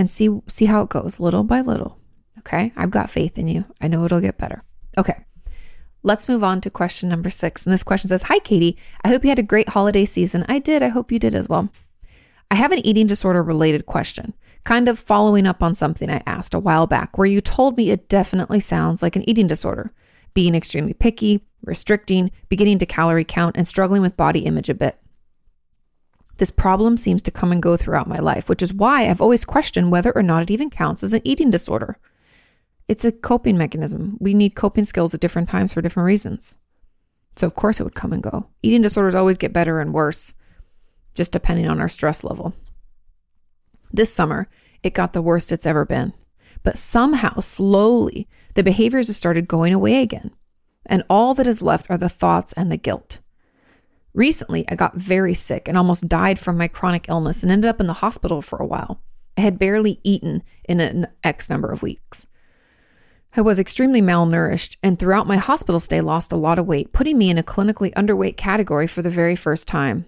and 0.00 0.10
see 0.10 0.30
see 0.48 0.64
how 0.64 0.80
it 0.80 0.88
goes 0.88 1.20
little 1.20 1.44
by 1.44 1.60
little. 1.60 1.98
Okay? 2.38 2.72
I've 2.74 2.90
got 2.90 3.10
faith 3.10 3.38
in 3.38 3.48
you. 3.48 3.66
I 3.82 3.88
know 3.88 4.04
it'll 4.06 4.20
get 4.20 4.38
better. 4.38 4.64
Okay. 4.96 5.26
Let's 6.02 6.26
move 6.26 6.42
on 6.42 6.62
to 6.62 6.70
question 6.70 7.10
number 7.10 7.28
6. 7.28 7.66
And 7.66 7.72
this 7.72 7.82
question 7.82 8.08
says, 8.08 8.22
"Hi 8.22 8.38
Katie, 8.38 8.78
I 9.04 9.08
hope 9.08 9.22
you 9.22 9.28
had 9.28 9.38
a 9.38 9.42
great 9.42 9.68
holiday 9.68 10.06
season. 10.06 10.46
I 10.48 10.58
did. 10.58 10.82
I 10.82 10.88
hope 10.88 11.12
you 11.12 11.18
did 11.18 11.34
as 11.34 11.50
well." 11.50 11.68
I 12.50 12.54
have 12.54 12.72
an 12.72 12.84
eating 12.84 13.06
disorder 13.06 13.42
related 13.42 13.84
question, 13.84 14.34
kind 14.64 14.88
of 14.88 14.98
following 14.98 15.46
up 15.46 15.62
on 15.62 15.74
something 15.74 16.10
I 16.10 16.22
asked 16.26 16.54
a 16.54 16.58
while 16.58 16.86
back 16.86 17.18
where 17.18 17.28
you 17.28 17.42
told 17.42 17.76
me 17.76 17.90
it 17.90 18.08
definitely 18.08 18.60
sounds 18.60 19.02
like 19.02 19.16
an 19.16 19.28
eating 19.28 19.46
disorder, 19.46 19.92
being 20.32 20.54
extremely 20.54 20.94
picky, 20.94 21.46
restricting, 21.62 22.30
beginning 22.48 22.78
to 22.78 22.86
calorie 22.86 23.22
count 23.24 23.56
and 23.56 23.68
struggling 23.68 24.00
with 24.00 24.16
body 24.16 24.40
image 24.40 24.70
a 24.70 24.74
bit. 24.74 24.99
This 26.40 26.50
problem 26.50 26.96
seems 26.96 27.20
to 27.24 27.30
come 27.30 27.52
and 27.52 27.62
go 27.62 27.76
throughout 27.76 28.08
my 28.08 28.18
life, 28.18 28.48
which 28.48 28.62
is 28.62 28.72
why 28.72 29.02
I've 29.02 29.20
always 29.20 29.44
questioned 29.44 29.90
whether 29.90 30.10
or 30.12 30.22
not 30.22 30.42
it 30.42 30.50
even 30.50 30.70
counts 30.70 31.02
as 31.02 31.12
an 31.12 31.20
eating 31.22 31.50
disorder. 31.50 31.98
It's 32.88 33.04
a 33.04 33.12
coping 33.12 33.58
mechanism. 33.58 34.16
We 34.20 34.32
need 34.32 34.56
coping 34.56 34.84
skills 34.84 35.12
at 35.12 35.20
different 35.20 35.50
times 35.50 35.74
for 35.74 35.82
different 35.82 36.06
reasons. 36.06 36.56
So, 37.36 37.46
of 37.46 37.56
course, 37.56 37.78
it 37.78 37.82
would 37.82 37.94
come 37.94 38.14
and 38.14 38.22
go. 38.22 38.46
Eating 38.62 38.80
disorders 38.80 39.14
always 39.14 39.36
get 39.36 39.52
better 39.52 39.80
and 39.80 39.92
worse, 39.92 40.32
just 41.12 41.30
depending 41.30 41.68
on 41.68 41.78
our 41.78 41.90
stress 41.90 42.24
level. 42.24 42.54
This 43.92 44.10
summer, 44.10 44.48
it 44.82 44.94
got 44.94 45.12
the 45.12 45.20
worst 45.20 45.52
it's 45.52 45.66
ever 45.66 45.84
been. 45.84 46.14
But 46.62 46.78
somehow, 46.78 47.40
slowly, 47.40 48.26
the 48.54 48.62
behaviors 48.62 49.08
have 49.08 49.16
started 49.16 49.46
going 49.46 49.74
away 49.74 50.00
again. 50.00 50.30
And 50.86 51.02
all 51.10 51.34
that 51.34 51.46
is 51.46 51.60
left 51.60 51.90
are 51.90 51.98
the 51.98 52.08
thoughts 52.08 52.54
and 52.54 52.72
the 52.72 52.78
guilt. 52.78 53.18
Recently, 54.12 54.64
I 54.68 54.74
got 54.74 54.96
very 54.96 55.34
sick 55.34 55.68
and 55.68 55.76
almost 55.76 56.08
died 56.08 56.38
from 56.38 56.58
my 56.58 56.68
chronic 56.68 57.08
illness 57.08 57.42
and 57.42 57.52
ended 57.52 57.68
up 57.68 57.80
in 57.80 57.86
the 57.86 57.94
hospital 57.94 58.42
for 58.42 58.58
a 58.58 58.66
while. 58.66 59.00
I 59.38 59.42
had 59.42 59.58
barely 59.58 60.00
eaten 60.02 60.42
in 60.68 60.80
an 60.80 61.06
X 61.22 61.48
number 61.48 61.70
of 61.70 61.82
weeks. 61.82 62.26
I 63.36 63.42
was 63.42 63.60
extremely 63.60 64.02
malnourished 64.02 64.76
and 64.82 64.98
throughout 64.98 65.28
my 65.28 65.36
hospital 65.36 65.78
stay 65.78 66.00
lost 66.00 66.32
a 66.32 66.36
lot 66.36 66.58
of 66.58 66.66
weight, 66.66 66.92
putting 66.92 67.16
me 67.16 67.30
in 67.30 67.38
a 67.38 67.44
clinically 67.44 67.94
underweight 67.94 68.36
category 68.36 68.88
for 68.88 69.02
the 69.02 69.10
very 69.10 69.36
first 69.36 69.68
time. 69.68 70.06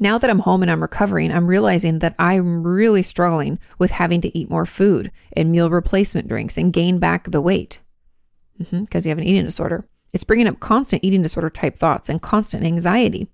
Now 0.00 0.16
that 0.16 0.30
I'm 0.30 0.38
home 0.38 0.62
and 0.62 0.70
I'm 0.70 0.80
recovering, 0.80 1.30
I'm 1.30 1.46
realizing 1.46 1.98
that 1.98 2.14
I'm 2.18 2.66
really 2.66 3.02
struggling 3.02 3.58
with 3.78 3.90
having 3.90 4.22
to 4.22 4.36
eat 4.36 4.48
more 4.48 4.64
food 4.64 5.12
and 5.34 5.52
meal 5.52 5.68
replacement 5.68 6.28
drinks 6.28 6.56
and 6.56 6.72
gain 6.72 6.98
back 6.98 7.30
the 7.30 7.42
weight 7.42 7.82
because 8.58 8.72
mm-hmm, 8.72 8.98
you 9.04 9.08
have 9.10 9.18
an 9.18 9.24
eating 9.24 9.44
disorder. 9.44 9.86
It's 10.12 10.24
bringing 10.24 10.46
up 10.46 10.60
constant 10.60 11.04
eating 11.04 11.22
disorder 11.22 11.50
type 11.50 11.78
thoughts 11.78 12.08
and 12.08 12.20
constant 12.20 12.64
anxiety. 12.64 13.28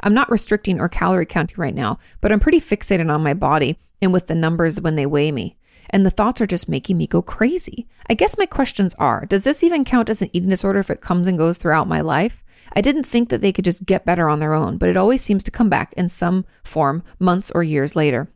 I'm 0.00 0.14
not 0.14 0.30
restricting 0.30 0.80
or 0.80 0.88
calorie 0.88 1.26
counting 1.26 1.56
right 1.58 1.74
now, 1.74 1.98
but 2.20 2.30
I'm 2.30 2.40
pretty 2.40 2.60
fixated 2.60 3.12
on 3.12 3.22
my 3.22 3.34
body 3.34 3.78
and 4.00 4.12
with 4.12 4.26
the 4.26 4.34
numbers 4.34 4.80
when 4.80 4.96
they 4.96 5.06
weigh 5.06 5.32
me. 5.32 5.56
And 5.90 6.04
the 6.04 6.10
thoughts 6.10 6.40
are 6.40 6.46
just 6.46 6.68
making 6.68 6.98
me 6.98 7.06
go 7.06 7.22
crazy. 7.22 7.88
I 8.08 8.14
guess 8.14 8.36
my 8.36 8.46
questions 8.46 8.94
are 8.98 9.24
Does 9.26 9.44
this 9.44 9.64
even 9.64 9.84
count 9.84 10.08
as 10.08 10.20
an 10.20 10.30
eating 10.32 10.50
disorder 10.50 10.78
if 10.78 10.90
it 10.90 11.00
comes 11.00 11.26
and 11.26 11.38
goes 11.38 11.58
throughout 11.58 11.88
my 11.88 12.02
life? 12.02 12.44
I 12.74 12.82
didn't 12.82 13.04
think 13.04 13.30
that 13.30 13.40
they 13.40 13.52
could 13.52 13.64
just 13.64 13.86
get 13.86 14.04
better 14.04 14.28
on 14.28 14.40
their 14.40 14.52
own, 14.52 14.76
but 14.76 14.90
it 14.90 14.96
always 14.96 15.22
seems 15.22 15.42
to 15.44 15.50
come 15.50 15.70
back 15.70 15.94
in 15.94 16.10
some 16.10 16.44
form 16.62 17.02
months 17.18 17.50
or 17.50 17.62
years 17.62 17.96
later. 17.96 18.28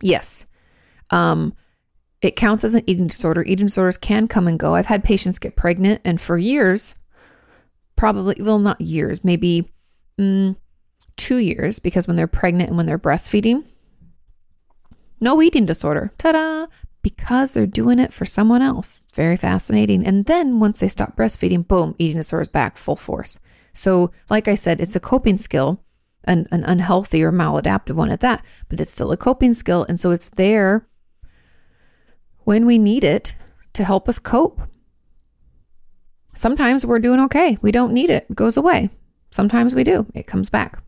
Yes. 0.00 0.46
Um, 1.10 1.54
it 2.22 2.36
counts 2.36 2.64
as 2.64 2.74
an 2.74 2.82
eating 2.86 3.06
disorder. 3.06 3.42
Eating 3.42 3.66
disorders 3.66 3.96
can 3.98 4.28
come 4.28 4.48
and 4.48 4.58
go. 4.58 4.74
I've 4.74 4.86
had 4.86 5.04
patients 5.04 5.38
get 5.38 5.56
pregnant, 5.56 6.00
and 6.04 6.20
for 6.20 6.38
years, 6.38 6.94
probably, 7.94 8.36
well, 8.40 8.58
not 8.58 8.80
years, 8.80 9.24
maybe 9.24 9.72
mm, 10.18 10.56
two 11.16 11.36
years, 11.36 11.78
because 11.78 12.06
when 12.06 12.16
they're 12.16 12.26
pregnant 12.26 12.68
and 12.68 12.76
when 12.76 12.86
they're 12.86 12.98
breastfeeding, 12.98 13.64
no 15.20 15.40
eating 15.42 15.66
disorder. 15.66 16.12
Ta 16.18 16.32
da! 16.32 16.66
Because 17.02 17.54
they're 17.54 17.66
doing 17.66 17.98
it 17.98 18.12
for 18.12 18.24
someone 18.24 18.62
else. 18.62 19.02
It's 19.02 19.12
very 19.12 19.36
fascinating. 19.36 20.04
And 20.04 20.26
then 20.26 20.58
once 20.58 20.80
they 20.80 20.88
stop 20.88 21.16
breastfeeding, 21.16 21.66
boom, 21.66 21.94
eating 21.98 22.16
disorder 22.16 22.42
is 22.42 22.48
back 22.48 22.76
full 22.76 22.96
force. 22.96 23.38
So, 23.72 24.10
like 24.28 24.48
I 24.48 24.54
said, 24.54 24.80
it's 24.80 24.96
a 24.96 25.00
coping 25.00 25.36
skill, 25.36 25.84
an, 26.24 26.48
an 26.50 26.64
unhealthy 26.64 27.22
or 27.22 27.30
maladaptive 27.30 27.94
one 27.94 28.10
at 28.10 28.20
that, 28.20 28.44
but 28.68 28.80
it's 28.80 28.90
still 28.90 29.12
a 29.12 29.16
coping 29.16 29.54
skill. 29.54 29.86
And 29.88 30.00
so 30.00 30.10
it's 30.10 30.30
there 30.30 30.86
when 32.46 32.64
we 32.64 32.78
need 32.78 33.02
it 33.02 33.34
to 33.72 33.82
help 33.82 34.08
us 34.08 34.20
cope. 34.20 34.60
Sometimes 36.32 36.86
we're 36.86 37.00
doing 37.00 37.18
okay. 37.22 37.58
We 37.60 37.72
don't 37.72 37.92
need 37.92 38.08
it. 38.08 38.24
It 38.30 38.36
goes 38.36 38.56
away. 38.56 38.88
Sometimes 39.32 39.74
we 39.74 39.82
do. 39.82 40.06
It 40.14 40.28
comes 40.28 40.48
back. 40.48 40.80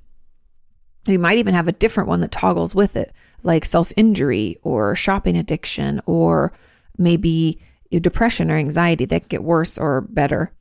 We 1.08 1.18
might 1.18 1.38
even 1.38 1.54
have 1.54 1.66
a 1.66 1.72
different 1.72 2.08
one 2.08 2.20
that 2.20 2.30
toggles 2.30 2.76
with 2.76 2.96
it, 2.96 3.12
like 3.42 3.64
self 3.64 3.92
injury 3.96 4.58
or 4.62 4.94
shopping 4.94 5.36
addiction 5.36 6.00
or 6.06 6.52
maybe 6.96 7.60
depression 7.90 8.52
or 8.52 8.56
anxiety 8.56 9.06
that 9.06 9.28
get 9.28 9.42
worse 9.42 9.76
or 9.76 10.02
better. 10.02 10.52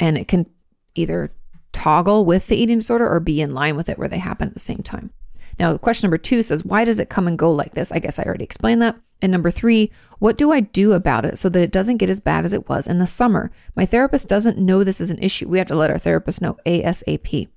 And 0.00 0.16
it 0.16 0.26
can 0.26 0.46
either 0.94 1.32
toggle 1.72 2.24
with 2.24 2.46
the 2.46 2.56
eating 2.56 2.78
disorder 2.78 3.06
or 3.06 3.20
be 3.20 3.42
in 3.42 3.52
line 3.52 3.76
with 3.76 3.90
it 3.90 3.98
where 3.98 4.08
they 4.08 4.18
happen 4.18 4.48
at 4.48 4.54
the 4.54 4.60
same 4.60 4.82
time. 4.82 5.10
Now, 5.58 5.76
question 5.76 6.06
number 6.06 6.18
two 6.18 6.42
says, 6.42 6.64
why 6.64 6.86
does 6.86 6.98
it 6.98 7.10
come 7.10 7.28
and 7.28 7.38
go 7.38 7.52
like 7.52 7.74
this? 7.74 7.92
I 7.92 7.98
guess 7.98 8.18
I 8.18 8.22
already 8.22 8.44
explained 8.44 8.80
that. 8.80 8.96
And 9.26 9.32
number 9.32 9.50
three, 9.50 9.90
what 10.20 10.38
do 10.38 10.52
I 10.52 10.60
do 10.60 10.92
about 10.92 11.24
it 11.24 11.36
so 11.36 11.48
that 11.48 11.60
it 11.60 11.72
doesn't 11.72 11.96
get 11.96 12.08
as 12.08 12.20
bad 12.20 12.44
as 12.44 12.52
it 12.52 12.68
was 12.68 12.86
in 12.86 13.00
the 13.00 13.08
summer? 13.08 13.50
My 13.74 13.84
therapist 13.84 14.28
doesn't 14.28 14.56
know 14.56 14.84
this 14.84 15.00
is 15.00 15.10
an 15.10 15.18
issue. 15.18 15.48
We 15.48 15.58
have 15.58 15.66
to 15.66 15.74
let 15.74 15.90
our 15.90 15.98
therapist 15.98 16.40
know 16.40 16.56
ASAP 16.64 17.48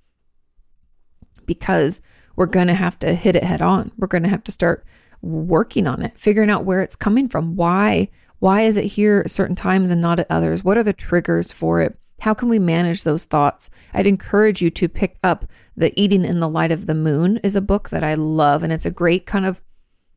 because 1.45 2.01
we're 2.36 2.47
going 2.47 2.65
to 2.65 2.74
have 2.74 2.97
to 2.99 3.13
hit 3.13 3.36
it 3.36 3.43
head 3.43 3.61
on. 3.61 3.91
We're 3.99 4.07
going 4.07 4.24
to 4.24 4.30
have 4.30 4.43
to 4.45 4.51
start 4.51 4.84
working 5.22 5.86
on 5.86 6.01
it, 6.01 6.17
figuring 6.17 6.49
out 6.49 6.65
where 6.65 6.82
it's 6.82 6.95
coming 6.95 7.30
from. 7.30 7.55
Why? 7.55 8.09
Why 8.39 8.61
is 8.61 8.76
it 8.76 8.86
here 8.86 9.22
at 9.24 9.30
certain 9.30 9.55
times 9.55 9.91
and 9.91 10.01
not 10.01 10.17
at 10.17 10.26
others? 10.28 10.63
What 10.63 10.80
are 10.80 10.84
the 10.84 10.91
triggers 10.91 11.51
for 11.51 11.82
it? 11.82 11.99
How 12.22 12.34
can 12.34 12.49
we 12.49 12.57
manage 12.57 13.03
those 13.03 13.26
thoughts? 13.26 13.70
I'd 13.93 14.07
encourage 14.07 14.59
you 14.59 14.72
to 14.72 14.89
pick 14.89 15.20
up 15.24 15.45
The 15.78 15.93
Eating 16.01 16.26
in 16.26 16.39
the 16.39 16.49
Light 16.49 16.72
of 16.72 16.88
the 16.88 16.95
Moon 16.95 17.38
is 17.43 17.55
a 17.55 17.61
book 17.61 17.91
that 17.91 18.03
I 18.03 18.15
love 18.15 18.63
and 18.63 18.74
it's 18.74 18.88
a 18.88 18.91
great 18.91 19.28
kind 19.28 19.45
of 19.45 19.61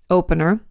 opener 0.09 0.63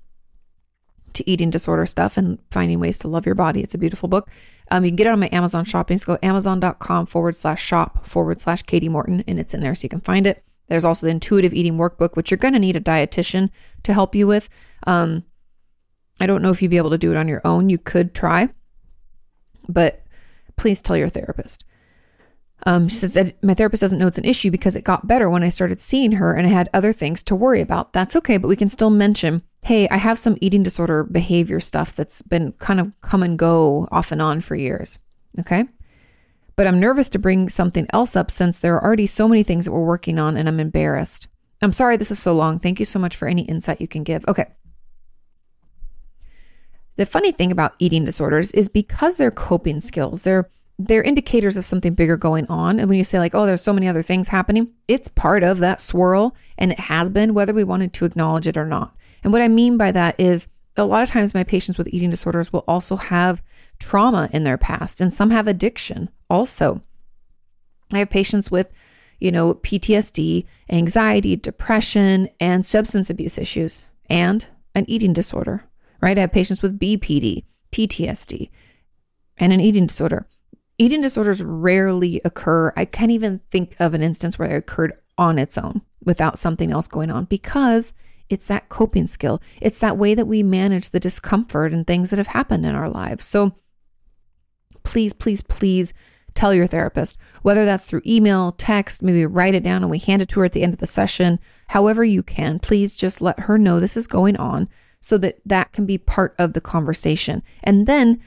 to 1.22 1.30
eating 1.30 1.50
disorder 1.50 1.86
stuff 1.86 2.18
and 2.18 2.40
finding 2.52 2.80
ways 2.80 2.98
to 3.00 3.08
love 3.08 3.26
your 3.26 3.36
body. 3.36 3.62
It's 3.62 3.74
a 3.74 3.78
beautiful 3.78 4.10
book. 4.10 4.30
Um, 4.70 4.84
you 4.84 4.92
can 4.92 4.96
get 4.96 5.08
it 5.08 5.12
on 5.14 5.20
my 5.20 5.30
Amazon 5.32 5.66
shopping. 5.66 5.98
So 5.98 6.14
go 6.14 6.20
amazon.com 6.24 7.06
forward 7.06 7.36
slash 7.36 7.64
shop 7.64 8.06
forward 8.06 8.40
slash 8.42 8.64
Kati 8.64 8.90
Morton 8.90 9.24
and 9.28 9.40
it's 9.40 9.54
in 9.54 9.62
there 9.62 9.76
so 9.76 9.84
you 9.84 9.90
can 9.90 10.02
find 10.02 10.26
it. 10.26 10.44
There's 10.68 10.86
also 10.86 11.06
the 11.06 11.12
intuitive 11.12 11.54
eating 11.54 11.78
workbook, 11.78 12.16
which 12.16 12.32
you're 12.32 12.38
going 12.38 12.54
to 12.54 12.60
need 12.60 12.78
a 12.78 12.82
dietitian 12.82 13.50
to 13.84 13.94
help 13.94 14.16
you 14.16 14.26
with. 14.26 14.48
Um, 14.88 15.26
I 16.20 16.28
don't 16.28 16.42
know 16.42 16.52
if 16.52 16.62
you'd 16.62 16.72
be 16.72 16.78
able 16.78 16.92
to 16.92 16.98
do 16.98 17.12
it 17.12 17.18
on 17.18 17.28
your 17.28 17.42
own. 17.44 17.70
You 17.70 17.78
could 17.78 18.14
try, 18.14 18.50
but 19.68 20.06
please 20.56 20.82
tell 20.82 20.96
your 20.96 21.10
therapist. 21.10 21.66
Um, 22.66 22.88
she 22.88 22.96
says, 22.96 23.34
My 23.42 23.54
therapist 23.54 23.82
doesn't 23.82 23.98
know 23.98 24.08
it's 24.08 24.18
an 24.18 24.26
issue 24.26 24.52
because 24.52 24.76
it 24.76 24.84
got 24.84 25.08
better 25.08 25.30
when 25.30 25.44
I 25.44 25.50
started 25.50 25.80
seeing 25.80 26.14
her 26.14 26.34
and 26.34 26.46
I 26.46 26.52
had 26.52 26.70
other 26.74 26.94
things 26.94 27.24
to 27.24 27.36
worry 27.36 27.62
about. 27.62 27.94
That's 27.94 28.16
okay, 28.18 28.38
but 28.38 28.48
we 28.48 28.56
can 28.56 28.70
still 28.70 28.90
mention, 28.90 29.42
hey, 29.64 29.88
I 29.90 29.98
have 29.98 30.20
some 30.20 30.38
eating 30.42 30.64
disorder 30.64 31.04
behavior 31.04 31.60
stuff 31.60 31.96
that's 31.96 32.22
been 32.22 32.52
kind 32.54 32.80
of 32.80 32.92
come 33.02 33.24
and 33.24 33.38
go 33.38 33.88
off 33.92 34.12
and 34.12 34.22
on 34.22 34.42
for 34.42 34.56
years. 34.56 35.00
Okay. 35.40 35.66
But 36.56 36.68
I'm 36.68 36.80
nervous 36.80 37.10
to 37.10 37.20
bring 37.20 37.50
something 37.50 37.88
else 37.92 38.16
up 38.16 38.30
since 38.30 38.60
there 38.60 38.76
are 38.76 38.84
already 38.84 39.08
so 39.08 39.28
many 39.28 39.42
things 39.42 39.66
that 39.66 39.72
we're 39.72 39.86
working 39.86 40.20
on 40.20 40.38
and 40.38 40.48
I'm 40.48 40.60
embarrassed. 40.60 41.28
I'm 41.62 41.74
sorry 41.74 41.98
this 41.98 42.12
is 42.12 42.20
so 42.20 42.34
long. 42.34 42.60
Thank 42.60 42.80
you 42.80 42.86
so 42.86 43.00
much 43.00 43.16
for 43.16 43.28
any 43.28 43.44
insight 43.44 43.82
you 43.82 43.88
can 43.88 44.04
give. 44.04 44.26
Okay. 44.28 44.46
The 46.98 47.06
funny 47.06 47.32
thing 47.32 47.52
about 47.52 47.74
eating 47.80 48.06
disorders 48.06 48.52
is 48.52 48.70
because 48.70 49.18
they're 49.18 49.32
coping 49.32 49.80
skills, 49.80 50.24
they're 50.24 50.50
they're 50.88 51.04
indicators 51.04 51.58
of 51.58 51.66
something 51.66 51.94
bigger 51.94 52.18
going 52.18 52.48
on. 52.48 52.80
And 52.80 52.90
when 52.90 52.98
you 52.98 53.04
say 53.04 53.20
like, 53.20 53.36
oh, 53.36 53.46
there's 53.46 53.62
so 53.62 53.74
many 53.74 53.88
other 53.88 54.02
things 54.02 54.28
happening, 54.28 54.72
it's 54.88 55.08
part 55.08 55.44
of 55.44 55.60
that 55.60 55.82
swirl 55.82 56.36
and 56.58 56.72
it 56.72 56.80
has 56.80 57.10
been 57.10 57.34
whether 57.34 57.54
we 57.54 57.64
wanted 57.64 57.94
to 57.94 58.06
acknowledge 58.06 58.48
it 58.48 58.58
or 58.58 58.66
not. 58.66 58.96
And 59.24 59.32
what 59.32 59.42
I 59.42 59.48
mean 59.48 59.78
by 59.78 59.92
that 59.92 60.20
is 60.20 60.48
a 60.78 60.86
lot 60.86 61.04
of 61.04 61.10
times 61.10 61.34
my 61.34 61.44
patients 61.44 61.78
with 61.78 61.88
eating 61.90 62.10
disorders 62.10 62.52
will 62.52 62.64
also 62.68 62.96
have 62.96 63.44
trauma 63.80 64.30
in 64.32 64.44
their 64.44 64.58
past 64.58 65.02
and 65.02 65.14
some 65.14 65.30
have 65.32 65.48
addiction 65.48 66.10
also. 66.30 66.82
I 67.94 68.00
have 68.00 68.10
patients 68.10 68.50
with, 68.50 68.72
you 69.20 69.32
know, 69.32 69.56
PTSD, 69.56 70.46
anxiety, 70.70 71.36
depression, 71.36 72.30
and 72.40 72.66
substance 72.66 73.10
abuse 73.10 73.38
issues 73.38 73.86
and 74.10 74.48
an 74.74 74.86
eating 74.88 75.14
disorder 75.14 75.66
right? 76.02 76.18
I 76.18 76.22
have 76.22 76.32
patients 76.32 76.62
with 76.62 76.80
BPD, 76.80 77.46
PTSD, 77.72 78.50
and 79.38 79.54
an 79.54 79.62
eating 79.62 79.86
disorder. 79.86 80.26
Eating 80.82 81.02
disorders 81.02 81.44
rarely 81.44 82.22
occur. 82.26 82.74
I 82.76 82.86
can't 82.86 83.12
even 83.12 83.40
think 83.52 83.76
of 83.80 83.94
an 83.94 84.02
instance 84.02 84.40
where 84.40 84.50
it 84.50 84.58
occurred 84.58 84.98
on 85.16 85.38
its 85.38 85.56
own 85.56 85.84
without 86.04 86.40
something 86.40 86.72
else 86.72 86.88
going 86.88 87.12
on 87.12 87.26
because 87.26 87.94
it's 88.30 88.48
that 88.48 88.68
coping 88.68 89.06
skill. 89.06 89.44
It's 89.62 89.80
that 89.82 90.00
way 90.00 90.16
that 90.16 90.26
we 90.26 90.42
manage 90.42 90.90
the 90.90 91.00
discomfort 91.00 91.72
and 91.72 91.86
things 91.86 92.10
that 92.10 92.18
have 92.18 92.26
happened 92.26 92.66
in 92.66 92.74
our 92.74 92.90
lives. 92.90 93.26
So 93.26 93.54
please, 94.82 95.14
please, 95.14 95.42
please 95.42 95.94
tell 96.34 96.52
your 96.52 96.66
therapist, 96.66 97.16
whether 97.44 97.64
that's 97.64 97.86
through 97.86 98.02
email, 98.04 98.52
text, 98.54 99.04
maybe 99.04 99.24
write 99.24 99.54
it 99.54 99.64
down 99.64 99.84
and 99.84 99.92
we 99.92 100.00
hand 100.00 100.24
it 100.24 100.30
to 100.30 100.40
her 100.40 100.46
at 100.46 100.54
the 100.54 100.64
end 100.64 100.74
of 100.74 100.80
the 100.80 100.88
session, 100.88 101.38
however 101.68 102.04
you 102.04 102.24
can. 102.24 102.58
Please 102.58 102.96
just 102.96 103.22
let 103.22 103.42
her 103.42 103.60
know 103.60 103.80
this 103.80 103.96
is 103.96 104.08
going 104.08 104.36
on 104.36 104.68
so 105.00 105.20
that 105.20 105.42
that 105.46 105.74
can 105.74 105.86
be 105.86 106.00
part 106.00 106.34
of 106.40 106.54
the 106.54 106.62
conversation. 106.62 107.44
And 107.64 107.86
then 107.86 108.20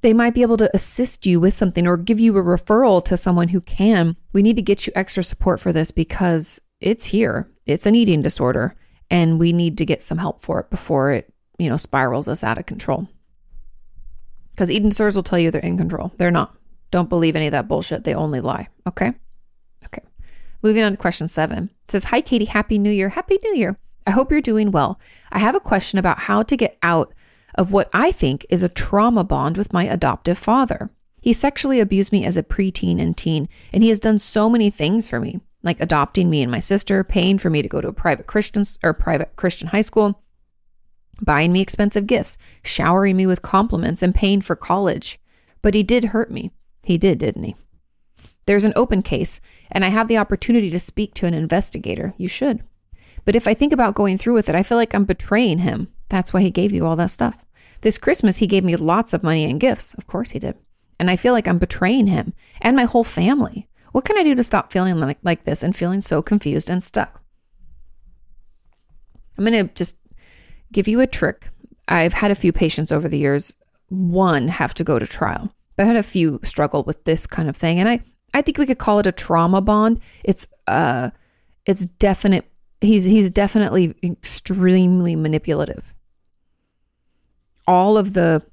they 0.00 0.12
might 0.12 0.34
be 0.34 0.42
able 0.42 0.56
to 0.58 0.70
assist 0.74 1.26
you 1.26 1.40
with 1.40 1.54
something 1.54 1.86
or 1.86 1.96
give 1.96 2.20
you 2.20 2.36
a 2.36 2.42
referral 2.42 3.04
to 3.04 3.16
someone 3.16 3.48
who 3.48 3.60
can. 3.60 4.16
We 4.32 4.42
need 4.42 4.56
to 4.56 4.62
get 4.62 4.86
you 4.86 4.92
extra 4.94 5.22
support 5.22 5.60
for 5.60 5.72
this 5.72 5.90
because 5.90 6.60
it's 6.80 7.06
here. 7.06 7.50
It's 7.66 7.86
an 7.86 7.94
eating 7.94 8.22
disorder 8.22 8.76
and 9.10 9.38
we 9.38 9.52
need 9.52 9.78
to 9.78 9.86
get 9.86 10.02
some 10.02 10.18
help 10.18 10.42
for 10.42 10.60
it 10.60 10.70
before 10.70 11.10
it, 11.10 11.32
you 11.58 11.68
know, 11.68 11.76
spirals 11.76 12.28
us 12.28 12.44
out 12.44 12.58
of 12.58 12.66
control. 12.66 13.08
Because 14.52 14.70
eating 14.70 14.90
disorders 14.90 15.16
will 15.16 15.22
tell 15.22 15.38
you 15.38 15.50
they're 15.50 15.60
in 15.60 15.78
control. 15.78 16.12
They're 16.16 16.30
not. 16.30 16.56
Don't 16.90 17.08
believe 17.08 17.36
any 17.36 17.46
of 17.46 17.52
that 17.52 17.68
bullshit. 17.68 18.04
They 18.04 18.14
only 18.14 18.40
lie. 18.40 18.68
Okay. 18.86 19.12
Okay. 19.84 20.02
Moving 20.62 20.82
on 20.82 20.92
to 20.92 20.98
question 20.98 21.28
seven. 21.28 21.70
It 21.84 21.90
says, 21.90 22.04
Hi, 22.04 22.22
Kati. 22.22 22.48
Happy 22.48 22.78
New 22.78 22.90
Year. 22.90 23.08
Happy 23.08 23.38
New 23.42 23.54
Year. 23.54 23.78
I 24.06 24.10
hope 24.10 24.30
you're 24.30 24.40
doing 24.40 24.70
well. 24.70 24.98
I 25.30 25.38
have 25.38 25.54
a 25.54 25.60
question 25.60 25.98
about 25.98 26.18
how 26.18 26.42
to 26.42 26.56
get 26.56 26.78
out 26.82 27.12
of 27.58 27.72
what 27.72 27.90
I 27.92 28.12
think 28.12 28.46
is 28.48 28.62
a 28.62 28.68
trauma 28.68 29.24
bond 29.24 29.56
with 29.56 29.72
my 29.72 29.84
adoptive 29.84 30.38
father. 30.38 30.90
He 31.20 31.32
sexually 31.32 31.80
abused 31.80 32.12
me 32.12 32.24
as 32.24 32.36
a 32.36 32.42
preteen 32.44 33.00
and 33.00 33.16
teen, 33.16 33.48
and 33.72 33.82
he 33.82 33.88
has 33.88 33.98
done 33.98 34.20
so 34.20 34.48
many 34.48 34.70
things 34.70 35.10
for 35.10 35.18
me, 35.18 35.40
like 35.64 35.80
adopting 35.80 36.30
me 36.30 36.40
and 36.40 36.52
my 36.52 36.60
sister, 36.60 37.02
paying 37.02 37.36
for 37.36 37.50
me 37.50 37.60
to 37.60 37.68
go 37.68 37.80
to 37.80 37.88
a 37.88 37.92
private 37.92 38.28
Christian 38.28 38.62
or 38.84 38.94
private 38.94 39.34
Christian 39.34 39.68
high 39.68 39.80
school, 39.80 40.22
buying 41.20 41.52
me 41.52 41.60
expensive 41.60 42.06
gifts, 42.06 42.38
showering 42.62 43.16
me 43.16 43.26
with 43.26 43.42
compliments, 43.42 44.02
and 44.04 44.14
paying 44.14 44.40
for 44.40 44.54
college. 44.54 45.18
But 45.60 45.74
he 45.74 45.82
did 45.82 46.06
hurt 46.06 46.30
me. 46.30 46.52
He 46.84 46.96
did, 46.96 47.18
didn't 47.18 47.42
he? 47.42 47.56
There's 48.46 48.64
an 48.64 48.72
open 48.76 49.02
case, 49.02 49.40
and 49.70 49.84
I 49.84 49.88
have 49.88 50.06
the 50.06 50.16
opportunity 50.16 50.70
to 50.70 50.78
speak 50.78 51.12
to 51.14 51.26
an 51.26 51.34
investigator. 51.34 52.14
You 52.16 52.28
should. 52.28 52.62
But 53.24 53.34
if 53.34 53.48
I 53.48 53.52
think 53.52 53.72
about 53.72 53.96
going 53.96 54.16
through 54.16 54.34
with 54.34 54.48
it, 54.48 54.54
I 54.54 54.62
feel 54.62 54.78
like 54.78 54.94
I'm 54.94 55.04
betraying 55.04 55.58
him. 55.58 55.88
That's 56.08 56.32
why 56.32 56.40
he 56.40 56.50
gave 56.50 56.72
you 56.72 56.86
all 56.86 56.96
that 56.96 57.10
stuff. 57.10 57.44
This 57.80 57.98
Christmas, 57.98 58.38
he 58.38 58.46
gave 58.46 58.64
me 58.64 58.76
lots 58.76 59.12
of 59.12 59.22
money 59.22 59.44
and 59.44 59.60
gifts. 59.60 59.94
Of 59.94 60.06
course, 60.06 60.30
he 60.30 60.38
did. 60.38 60.56
And 60.98 61.10
I 61.10 61.16
feel 61.16 61.32
like 61.32 61.46
I'm 61.46 61.58
betraying 61.58 62.08
him 62.08 62.34
and 62.60 62.76
my 62.76 62.84
whole 62.84 63.04
family. 63.04 63.68
What 63.92 64.04
can 64.04 64.18
I 64.18 64.24
do 64.24 64.34
to 64.34 64.42
stop 64.42 64.72
feeling 64.72 64.98
like, 64.98 65.18
like 65.22 65.44
this 65.44 65.62
and 65.62 65.76
feeling 65.76 66.00
so 66.00 66.20
confused 66.22 66.68
and 66.68 66.82
stuck? 66.82 67.22
I'm 69.36 69.44
going 69.44 69.68
to 69.68 69.72
just 69.74 69.96
give 70.72 70.88
you 70.88 71.00
a 71.00 71.06
trick. 71.06 71.50
I've 71.86 72.12
had 72.12 72.30
a 72.30 72.36
few 72.36 72.52
patients 72.52 72.92
over 72.92 73.08
the 73.08 73.18
years, 73.18 73.54
one 73.88 74.48
have 74.48 74.74
to 74.74 74.84
go 74.84 74.98
to 74.98 75.06
trial. 75.06 75.52
But 75.76 75.84
I 75.84 75.86
had 75.86 75.96
a 75.96 76.02
few 76.02 76.40
struggle 76.42 76.82
with 76.82 77.04
this 77.04 77.26
kind 77.26 77.48
of 77.48 77.56
thing, 77.56 77.78
and 77.78 77.88
I 77.88 78.02
I 78.34 78.42
think 78.42 78.58
we 78.58 78.66
could 78.66 78.78
call 78.78 78.98
it 78.98 79.06
a 79.06 79.12
trauma 79.12 79.60
bond. 79.60 80.00
It's 80.24 80.46
uh, 80.66 81.10
it's 81.66 81.86
definite. 81.86 82.50
He's 82.80 83.04
he's 83.04 83.30
definitely 83.30 83.94
extremely 84.02 85.16
manipulative. 85.16 85.94
All 87.68 87.96
of 87.96 88.14
the 88.14 88.44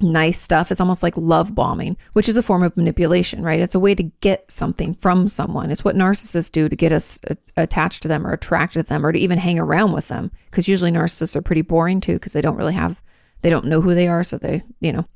nice 0.00 0.38
stuff 0.38 0.70
is 0.70 0.80
almost 0.80 1.02
like 1.02 1.16
love 1.16 1.54
bombing, 1.54 1.96
which 2.12 2.28
is 2.28 2.36
a 2.36 2.42
form 2.42 2.62
of 2.62 2.76
manipulation, 2.76 3.42
right? 3.42 3.60
It's 3.60 3.74
a 3.74 3.80
way 3.80 3.94
to 3.94 4.02
get 4.02 4.50
something 4.50 4.94
from 4.94 5.28
someone. 5.28 5.70
It's 5.70 5.84
what 5.84 5.96
narcissists 5.96 6.52
do 6.52 6.68
to 6.68 6.76
get 6.76 6.92
us 6.92 7.18
attached 7.56 8.02
to 8.02 8.08
them 8.08 8.26
or 8.26 8.32
attracted 8.32 8.82
to 8.82 8.88
them 8.88 9.06
or 9.06 9.12
to 9.12 9.18
even 9.18 9.38
hang 9.38 9.58
around 9.58 9.92
with 9.92 10.08
them. 10.08 10.30
Because 10.50 10.68
usually 10.68 10.90
narcissists 10.90 11.34
are 11.34 11.42
pretty 11.42 11.62
boring 11.62 12.00
too, 12.00 12.14
because 12.14 12.34
they 12.34 12.42
don't 12.42 12.56
really 12.56 12.74
have, 12.74 13.00
they 13.40 13.48
don't 13.48 13.64
know 13.64 13.80
who 13.80 13.94
they 13.94 14.08
are. 14.08 14.22
So 14.22 14.36
they, 14.36 14.62
you 14.80 14.92
know, 14.92 15.06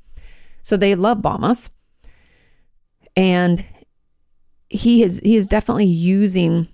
so 0.63 0.77
they 0.77 0.95
love 0.95 1.21
bomb 1.21 1.43
us. 1.43 1.69
And 3.15 3.63
he 4.69 5.03
is 5.03 5.19
he 5.21 5.35
is 5.35 5.47
definitely 5.47 5.85
using 5.85 6.69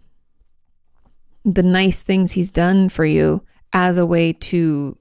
the 1.43 1.63
nice 1.63 2.03
things 2.03 2.33
he's 2.33 2.51
done 2.51 2.89
for 2.89 3.05
you 3.05 3.43
as 3.73 3.97
a 3.97 4.05
way 4.05 4.33
to 4.33 4.97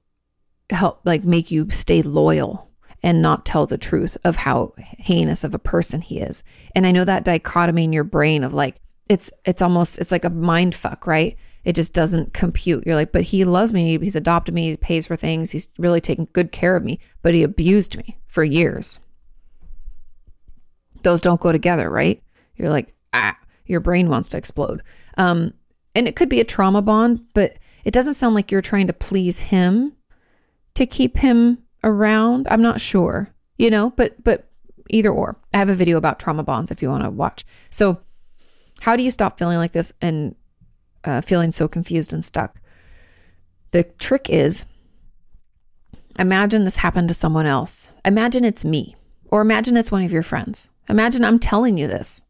help 0.70 1.00
like 1.04 1.24
make 1.24 1.50
you 1.50 1.70
stay 1.70 2.02
loyal 2.02 2.68
and 3.02 3.22
not 3.22 3.44
tell 3.44 3.66
the 3.66 3.78
truth 3.78 4.16
of 4.24 4.36
how 4.36 4.74
heinous 4.78 5.44
of 5.44 5.54
a 5.54 5.58
person 5.58 6.00
he 6.00 6.20
is. 6.20 6.42
And 6.74 6.86
I 6.86 6.92
know 6.92 7.04
that 7.04 7.24
dichotomy 7.24 7.84
in 7.84 7.92
your 7.92 8.04
brain 8.04 8.42
of 8.42 8.54
like 8.54 8.80
it's 9.08 9.30
it's 9.44 9.62
almost 9.62 9.98
it's 9.98 10.10
like 10.10 10.24
a 10.24 10.30
mind 10.30 10.74
fuck, 10.74 11.06
right? 11.06 11.36
It 11.64 11.74
just 11.74 11.92
doesn't 11.92 12.32
compute. 12.32 12.86
You're 12.86 12.94
like, 12.94 13.12
but 13.12 13.22
he 13.22 13.44
loves 13.44 13.72
me. 13.72 13.98
He's 13.98 14.16
adopted 14.16 14.54
me. 14.54 14.70
He 14.70 14.76
pays 14.76 15.06
for 15.06 15.16
things. 15.16 15.50
He's 15.50 15.68
really 15.78 16.00
taken 16.00 16.26
good 16.26 16.52
care 16.52 16.76
of 16.76 16.84
me. 16.84 17.00
But 17.22 17.34
he 17.34 17.42
abused 17.42 17.96
me 17.96 18.18
for 18.26 18.44
years. 18.44 19.00
Those 21.02 21.20
don't 21.20 21.40
go 21.40 21.52
together, 21.52 21.90
right? 21.90 22.22
You're 22.56 22.70
like, 22.70 22.94
ah, 23.12 23.36
your 23.66 23.80
brain 23.80 24.08
wants 24.08 24.28
to 24.30 24.36
explode. 24.38 24.82
Um, 25.16 25.54
and 25.94 26.06
it 26.06 26.16
could 26.16 26.28
be 26.28 26.40
a 26.40 26.44
trauma 26.44 26.82
bond, 26.82 27.24
but 27.34 27.58
it 27.84 27.92
doesn't 27.92 28.14
sound 28.14 28.34
like 28.34 28.50
you're 28.50 28.62
trying 28.62 28.86
to 28.88 28.92
please 28.92 29.40
him 29.40 29.92
to 30.76 30.86
keep 30.86 31.18
him 31.18 31.58
around. 31.84 32.46
I'm 32.50 32.62
not 32.62 32.80
sure, 32.80 33.34
you 33.58 33.70
know, 33.70 33.90
but 33.90 34.22
but 34.24 34.48
either 34.88 35.10
or. 35.10 35.36
I 35.52 35.58
have 35.58 35.68
a 35.68 35.74
video 35.74 35.98
about 35.98 36.18
trauma 36.18 36.44
bonds 36.44 36.70
if 36.70 36.80
you 36.80 36.88
want 36.88 37.04
to 37.04 37.10
watch. 37.10 37.44
So, 37.68 38.00
how 38.80 38.96
do 38.96 39.02
you 39.02 39.10
stop 39.10 39.38
feeling 39.38 39.58
like 39.58 39.72
this 39.72 39.92
and 40.00 40.34
uh, 41.06 41.20
feeling 41.20 41.52
so 41.52 41.68
confused 41.68 42.12
and 42.12 42.24
stuck. 42.24 42.60
The 43.70 43.84
trick 43.84 44.28
is 44.28 44.66
imagine 46.18 46.64
this 46.64 46.76
happened 46.76 47.08
to 47.08 47.14
someone 47.14 47.46
else. 47.46 47.92
Imagine 48.04 48.44
it's 48.44 48.64
me, 48.64 48.96
or 49.30 49.40
imagine 49.40 49.76
it's 49.76 49.92
one 49.92 50.02
of 50.02 50.12
your 50.12 50.22
friends. 50.22 50.68
Imagine 50.88 51.24
I'm 51.24 51.38
telling 51.38 51.78
you 51.78 51.86
this 51.86 52.22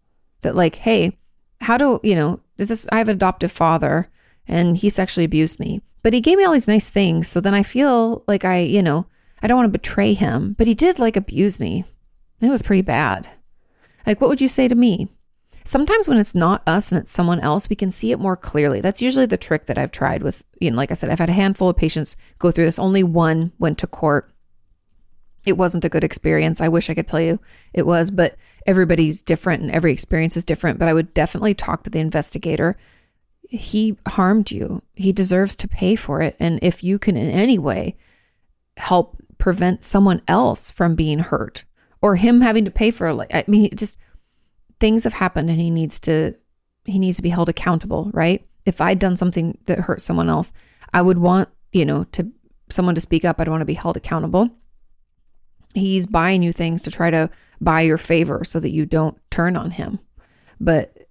that, 0.43 0.55
like, 0.55 0.77
hey, 0.77 1.17
how 1.61 1.77
do 1.77 2.01
you 2.03 2.15
know? 2.15 2.41
Is 2.59 2.69
this? 2.69 2.87
I 2.93 2.99
have 2.99 3.09
an 3.09 3.17
adoptive 3.17 3.53
father 3.53 4.09
and 4.49 4.77
he 4.77 4.91
sexually 4.91 5.25
abused 5.25 5.59
me, 5.59 5.81
but 6.03 6.13
he 6.13 6.21
gave 6.21 6.39
me 6.39 6.45
all 6.45 6.53
these 6.53 6.69
nice 6.69 6.89
things. 6.89 7.29
So 7.29 7.41
then 7.41 7.55
I 7.55 7.63
feel 7.63 8.25
like 8.27 8.45
I, 8.45 8.61
you 8.61 8.83
know, 8.83 9.07
I 9.43 9.47
don't 9.47 9.57
want 9.57 9.67
to 9.73 9.79
betray 9.79 10.15
him, 10.15 10.55
but 10.59 10.67
he 10.67 10.75
did 10.75 10.99
like 10.99 11.17
abuse 11.17 11.61
me. 11.61 11.85
It 12.41 12.49
was 12.49 12.63
pretty 12.63 12.83
bad. 12.83 13.29
Like, 14.07 14.21
what 14.21 14.31
would 14.31 14.41
you 14.41 14.49
say 14.49 14.69
to 14.69 14.75
me? 14.75 15.09
Sometimes 15.65 16.07
when 16.07 16.19
it's 16.19 16.35
not 16.35 16.63
us 16.67 16.93
and 16.93 17.01
it's 17.01 17.11
someone 17.11 17.41
else, 17.41 17.69
we 17.69 17.75
can 17.75 17.91
see 17.91 18.13
it 18.13 18.21
more 18.21 18.37
clearly. 18.37 18.81
That's 18.81 19.03
usually 19.03 19.27
the 19.27 19.37
trick 19.37 19.67
that 19.67 19.79
I've 19.79 19.91
tried 19.91 20.23
with, 20.23 20.45
you 20.61 20.71
know, 20.71 20.77
like 20.77 20.93
I 20.93 20.95
said, 20.95 21.11
I've 21.11 21.19
had 21.19 21.29
a 21.29 21.33
handful 21.33 21.69
of 21.69 21.77
patients 21.77 22.17
go 22.39 22.53
through 22.53 22.67
this. 22.67 22.79
Only 22.79 23.03
one 23.03 23.51
went 23.59 23.79
to 23.79 23.89
court. 23.89 24.31
It 25.45 25.57
wasn't 25.57 25.85
a 25.85 25.89
good 25.89 26.05
experience. 26.05 26.61
I 26.61 26.69
wish 26.69 26.89
I 26.89 26.95
could 26.95 27.09
tell 27.09 27.21
you 27.21 27.41
it 27.73 27.85
was, 27.85 28.13
but 28.13 28.37
everybody's 28.65 29.23
different 29.23 29.63
and 29.63 29.73
every 29.73 29.93
experience 29.93 30.37
is 30.37 30.45
different. 30.45 30.79
But 30.79 30.89
I 30.89 30.95
would 30.95 31.13
definitely 31.15 31.55
talk 31.55 31.83
to 31.83 31.91
the 31.91 31.99
investigator. 31.99 32.77
He 33.49 33.97
harmed 34.09 34.51
you, 34.51 34.83
he 34.95 35.13
deserves 35.13 35.57
to 35.57 35.69
pay 35.69 35.97
for 35.97 36.21
it. 36.21 36.37
And 36.41 36.59
if 36.63 36.83
you 36.83 36.99
can 36.99 37.17
in 37.17 37.31
any 37.31 37.59
way 37.59 37.97
help 38.77 39.17
prevent 39.39 39.85
someone 39.85 40.21
else 40.27 40.71
from 40.71 40.95
being 40.95 41.19
hurt 41.19 41.65
or 42.03 42.17
him 42.17 42.41
having 42.41 42.65
to 42.65 42.71
pay 42.71 42.91
for 42.91 43.13
like 43.13 43.35
I 43.35 43.45
mean 43.47 43.71
just 43.75 43.99
things 44.81 45.05
have 45.05 45.15
happened 45.15 45.51
and 45.51 45.61
he 45.61 45.71
needs 45.71 45.99
to 46.01 46.35
he 46.85 46.99
needs 46.99 47.17
to 47.17 47.23
be 47.23 47.29
held 47.29 47.49
accountable, 47.49 48.11
right? 48.13 48.47
If 48.65 48.81
I'd 48.81 48.99
done 48.99 49.17
something 49.17 49.59
that 49.67 49.81
hurt 49.81 50.01
someone 50.01 50.29
else, 50.29 50.53
I 50.93 51.03
would 51.03 51.19
want, 51.19 51.49
you 51.73 51.85
know, 51.85 52.05
to 52.13 52.31
someone 52.71 52.95
to 52.95 53.01
speak 53.01 53.25
up. 53.25 53.41
I'd 53.41 53.49
want 53.49 53.61
to 53.61 53.67
be 53.67 53.75
held 53.75 53.97
accountable. 53.97 54.51
He's 55.75 56.07
buying 56.07 56.43
you 56.43 56.53
things 56.53 56.83
to 56.83 56.91
try 56.91 57.11
to 57.11 57.31
buy 57.61 57.83
your 57.83 57.99
favor 57.99 58.45
so 58.45 58.61
that 58.61 58.71
you 58.71 58.87
don't 58.87 59.19
turn 59.31 59.57
on 59.57 59.73
him. 59.73 59.99
But 60.61 61.06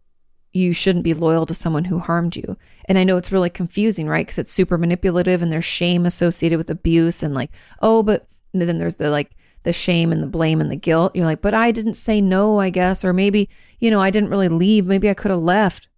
you 0.55 0.71
shouldn't 0.71 1.03
be 1.03 1.13
loyal 1.13 1.45
to 1.45 1.53
someone 1.53 1.83
who 1.83 1.99
harmed 1.99 2.35
you. 2.35 2.57
And 2.85 2.97
I 2.97 3.03
know 3.03 3.17
it's 3.17 3.31
really 3.31 3.49
confusing, 3.49 4.07
right? 4.07 4.25
Because 4.25 4.37
it's 4.37 4.51
super 4.51 4.77
manipulative 4.77 5.41
and 5.41 5.51
there's 5.51 5.65
shame 5.65 6.05
associated 6.05 6.57
with 6.57 6.69
abuse 6.69 7.21
and 7.21 7.33
like, 7.33 7.51
oh, 7.81 8.03
but 8.03 8.27
then 8.53 8.77
there's 8.77 8.95
the 8.95 9.09
like 9.09 9.31
the 9.63 9.73
shame 9.73 10.13
and 10.13 10.23
the 10.23 10.27
blame 10.27 10.61
and 10.61 10.71
the 10.71 10.77
guilt. 10.77 11.13
You're 11.13 11.25
like, 11.25 11.41
but 11.41 11.53
I 11.53 11.71
didn't 11.71 11.95
say 11.95 12.21
no, 12.21 12.57
I 12.57 12.69
guess. 12.69 13.03
Or 13.03 13.11
maybe, 13.11 13.49
you 13.79 13.91
know, 13.91 13.99
I 13.99 14.11
didn't 14.11 14.29
really 14.29 14.47
leave. 14.47 14.85
Maybe 14.85 15.09
I 15.09 15.13
could 15.13 15.31
have 15.31 15.41
left. 15.41 15.89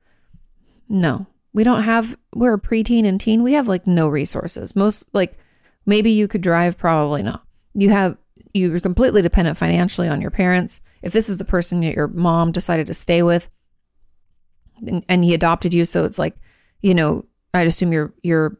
No, 0.89 1.27
we 1.53 1.63
don't 1.63 1.83
have, 1.83 2.17
we're 2.33 2.55
a 2.55 2.59
preteen 2.59 3.05
and 3.05 3.21
teen. 3.21 3.43
We 3.43 3.53
have 3.53 3.67
like 3.67 3.85
no 3.85 4.07
resources. 4.07 4.75
Most, 4.75 5.07
like, 5.13 5.37
maybe 5.85 6.11
you 6.11 6.27
could 6.27 6.41
drive, 6.41 6.77
probably 6.77 7.21
not. 7.21 7.43
You 7.75 7.91
have, 7.91 8.17
you're 8.53 8.79
completely 8.79 9.21
dependent 9.21 9.57
financially 9.57 10.07
on 10.07 10.19
your 10.19 10.31
parents. 10.31 10.81
If 11.03 11.13
this 11.13 11.29
is 11.29 11.37
the 11.37 11.45
person 11.45 11.81
that 11.81 11.95
your 11.95 12.07
mom 12.07 12.51
decided 12.51 12.87
to 12.87 12.95
stay 12.95 13.21
with 13.21 13.49
and, 14.85 15.03
and 15.07 15.23
he 15.23 15.33
adopted 15.33 15.73
you, 15.73 15.85
so 15.85 16.05
it's 16.05 16.19
like, 16.19 16.35
you 16.81 16.93
know, 16.93 17.25
I'd 17.53 17.67
assume 17.67 17.91
your, 17.91 18.13
your, 18.23 18.57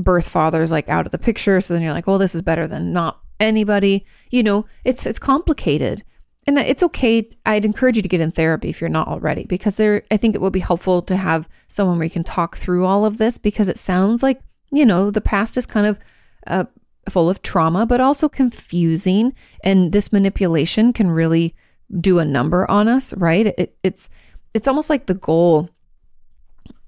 birth 0.00 0.28
father 0.28 0.62
is 0.62 0.70
like 0.70 0.88
out 0.88 1.06
of 1.06 1.10
the 1.10 1.18
picture 1.18 1.60
so 1.60 1.74
then 1.74 1.82
you're 1.82 1.92
like 1.92 2.06
oh, 2.06 2.18
this 2.18 2.32
is 2.32 2.40
better 2.40 2.68
than 2.68 2.92
not 2.92 3.20
anybody. 3.40 4.06
You 4.30 4.42
know, 4.42 4.66
it's 4.84 5.06
it's 5.06 5.18
complicated. 5.18 6.04
and 6.46 6.58
it's 6.58 6.82
okay. 6.82 7.28
I'd 7.44 7.64
encourage 7.64 7.96
you 7.96 8.02
to 8.02 8.08
get 8.08 8.20
in 8.20 8.30
therapy 8.30 8.70
if 8.70 8.80
you're 8.80 8.88
not 8.88 9.08
already, 9.08 9.44
because 9.44 9.76
there, 9.76 10.02
I 10.10 10.16
think 10.16 10.34
it 10.34 10.40
will 10.40 10.50
be 10.50 10.60
helpful 10.60 11.02
to 11.02 11.16
have 11.16 11.48
someone 11.68 11.98
where 11.98 12.04
you 12.04 12.10
can 12.10 12.24
talk 12.24 12.56
through 12.56 12.86
all 12.86 13.04
of 13.04 13.18
this 13.18 13.36
because 13.38 13.68
it 13.68 13.78
sounds 13.78 14.22
like, 14.22 14.40
you 14.72 14.86
know, 14.86 15.10
the 15.10 15.20
past 15.20 15.56
is 15.56 15.66
kind 15.66 15.86
of 15.86 15.98
uh, 16.46 16.64
full 17.10 17.28
of 17.28 17.42
trauma, 17.42 17.84
but 17.84 18.00
also 18.00 18.28
confusing. 18.28 19.34
And 19.62 19.92
this 19.92 20.12
manipulation 20.12 20.92
can 20.92 21.10
really 21.10 21.54
do 22.00 22.18
a 22.18 22.24
number 22.24 22.70
on 22.70 22.88
us, 22.88 23.12
right? 23.14 23.46
It, 23.46 23.76
it's, 23.82 24.08
it's 24.54 24.68
almost 24.68 24.90
like 24.90 25.06
the 25.06 25.14
goal 25.14 25.70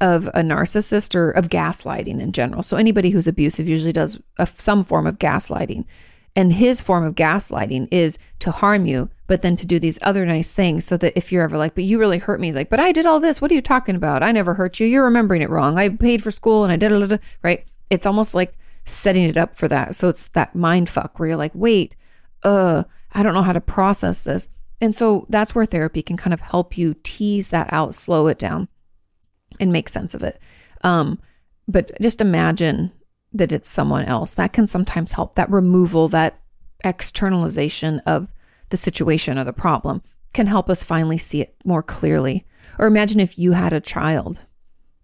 of 0.01 0.29
a 0.29 0.41
narcissist 0.41 1.15
or 1.15 1.31
of 1.31 1.49
gaslighting 1.49 2.21
in 2.21 2.33
general. 2.33 2.63
So 2.63 2.77
anybody 2.77 3.11
who's 3.11 3.27
abusive 3.27 3.69
usually 3.69 3.93
does 3.93 4.19
a, 4.39 4.47
some 4.47 4.83
form 4.83 5.07
of 5.07 5.19
gaslighting. 5.19 5.85
And 6.37 6.53
his 6.53 6.81
form 6.81 7.05
of 7.05 7.17
gaslighting 7.17 7.89
is 7.91 8.17
to 8.39 8.51
harm 8.51 8.87
you, 8.87 9.11
but 9.27 9.43
then 9.43 9.57
to 9.57 9.67
do 9.67 9.79
these 9.79 9.99
other 10.01 10.25
nice 10.25 10.55
things 10.55 10.85
so 10.85 10.97
that 10.97 11.17
if 11.17 11.33
you're 11.33 11.43
ever 11.43 11.59
like, 11.59 11.75
but 11.75 11.85
you 11.85 11.99
really 11.99 12.19
hurt 12.19 12.41
me, 12.41 12.47
he's 12.47 12.57
like, 12.57 12.71
but 12.71 12.81
I 12.81 12.93
did 12.93 13.05
all 13.05 13.21
this. 13.21 13.41
What 13.41 13.51
are 13.51 13.55
you 13.55 13.61
talking 13.61 13.97
about? 13.97 14.23
I 14.23 14.31
never 14.33 14.55
hurt 14.55 14.79
you. 14.79 14.87
You're 14.87 15.05
remembering 15.05 15.43
it 15.43 15.51
wrong. 15.51 15.77
I 15.77 15.89
paid 15.89 16.23
for 16.23 16.31
school 16.31 16.63
and 16.63 16.73
I 16.73 16.77
did 16.77 16.93
it, 16.93 17.21
right? 17.43 17.67
It's 17.91 18.07
almost 18.07 18.35
like 18.35 18.55
setting 18.85 19.25
it 19.25 19.37
up 19.37 19.57
for 19.57 19.67
that. 19.69 19.97
So 19.97 20.09
it's 20.09 20.29
that 20.29 20.55
mind 20.55 20.89
fuck 20.89 21.19
where 21.19 21.29
you're 21.29 21.37
like, 21.37 21.55
wait, 21.55 21.97
uh, 22.45 22.85
I 23.13 23.23
don't 23.23 23.35
know 23.35 23.43
how 23.43 23.53
to 23.53 23.61
process 23.61 24.25
this. 24.25 24.49
And 24.81 24.97
so 24.97 25.27
that's 25.29 25.55
where 25.55 25.67
therapy 25.67 26.03
can 26.03 26.17
kind 26.17 26.33
of 26.33 26.41
help 26.41 26.79
you 26.79 26.97
tease 27.03 27.49
that 27.49 27.73
out, 27.73 27.95
slow 27.95 28.29
it 28.29 28.39
down, 28.39 28.69
and 29.59 29.73
make 29.73 29.89
sense 29.89 30.15
of 30.15 30.23
it. 30.23 30.41
Um, 30.83 31.21
but 31.69 31.93
just 32.01 32.21
imagine 32.21 32.93
that 33.33 33.53
it's 33.53 33.69
someone 33.69 34.05
else. 34.05 34.35
That 34.35 34.53
can 34.53 34.67
sometimes 34.67 35.13
help. 35.13 35.35
That 35.35 35.51
removal, 35.51 36.09
that 36.09 36.41
externalization 36.83 38.01
of 38.01 38.33
the 38.71 38.77
situation 38.77 39.39
or 39.39 39.45
the 39.45 39.53
problem 39.53 40.03
can 40.33 40.47
help 40.47 40.71
us 40.71 40.83
finally 40.83 41.19
see 41.19 41.41
it 41.43 41.55
more 41.65 41.83
clearly. 41.83 42.47
Or 42.79 42.87
imagine 42.87 43.21
if 43.21 43.39
you 43.39 43.53
had 43.53 43.73
a 43.73 43.81
child. 43.81 44.41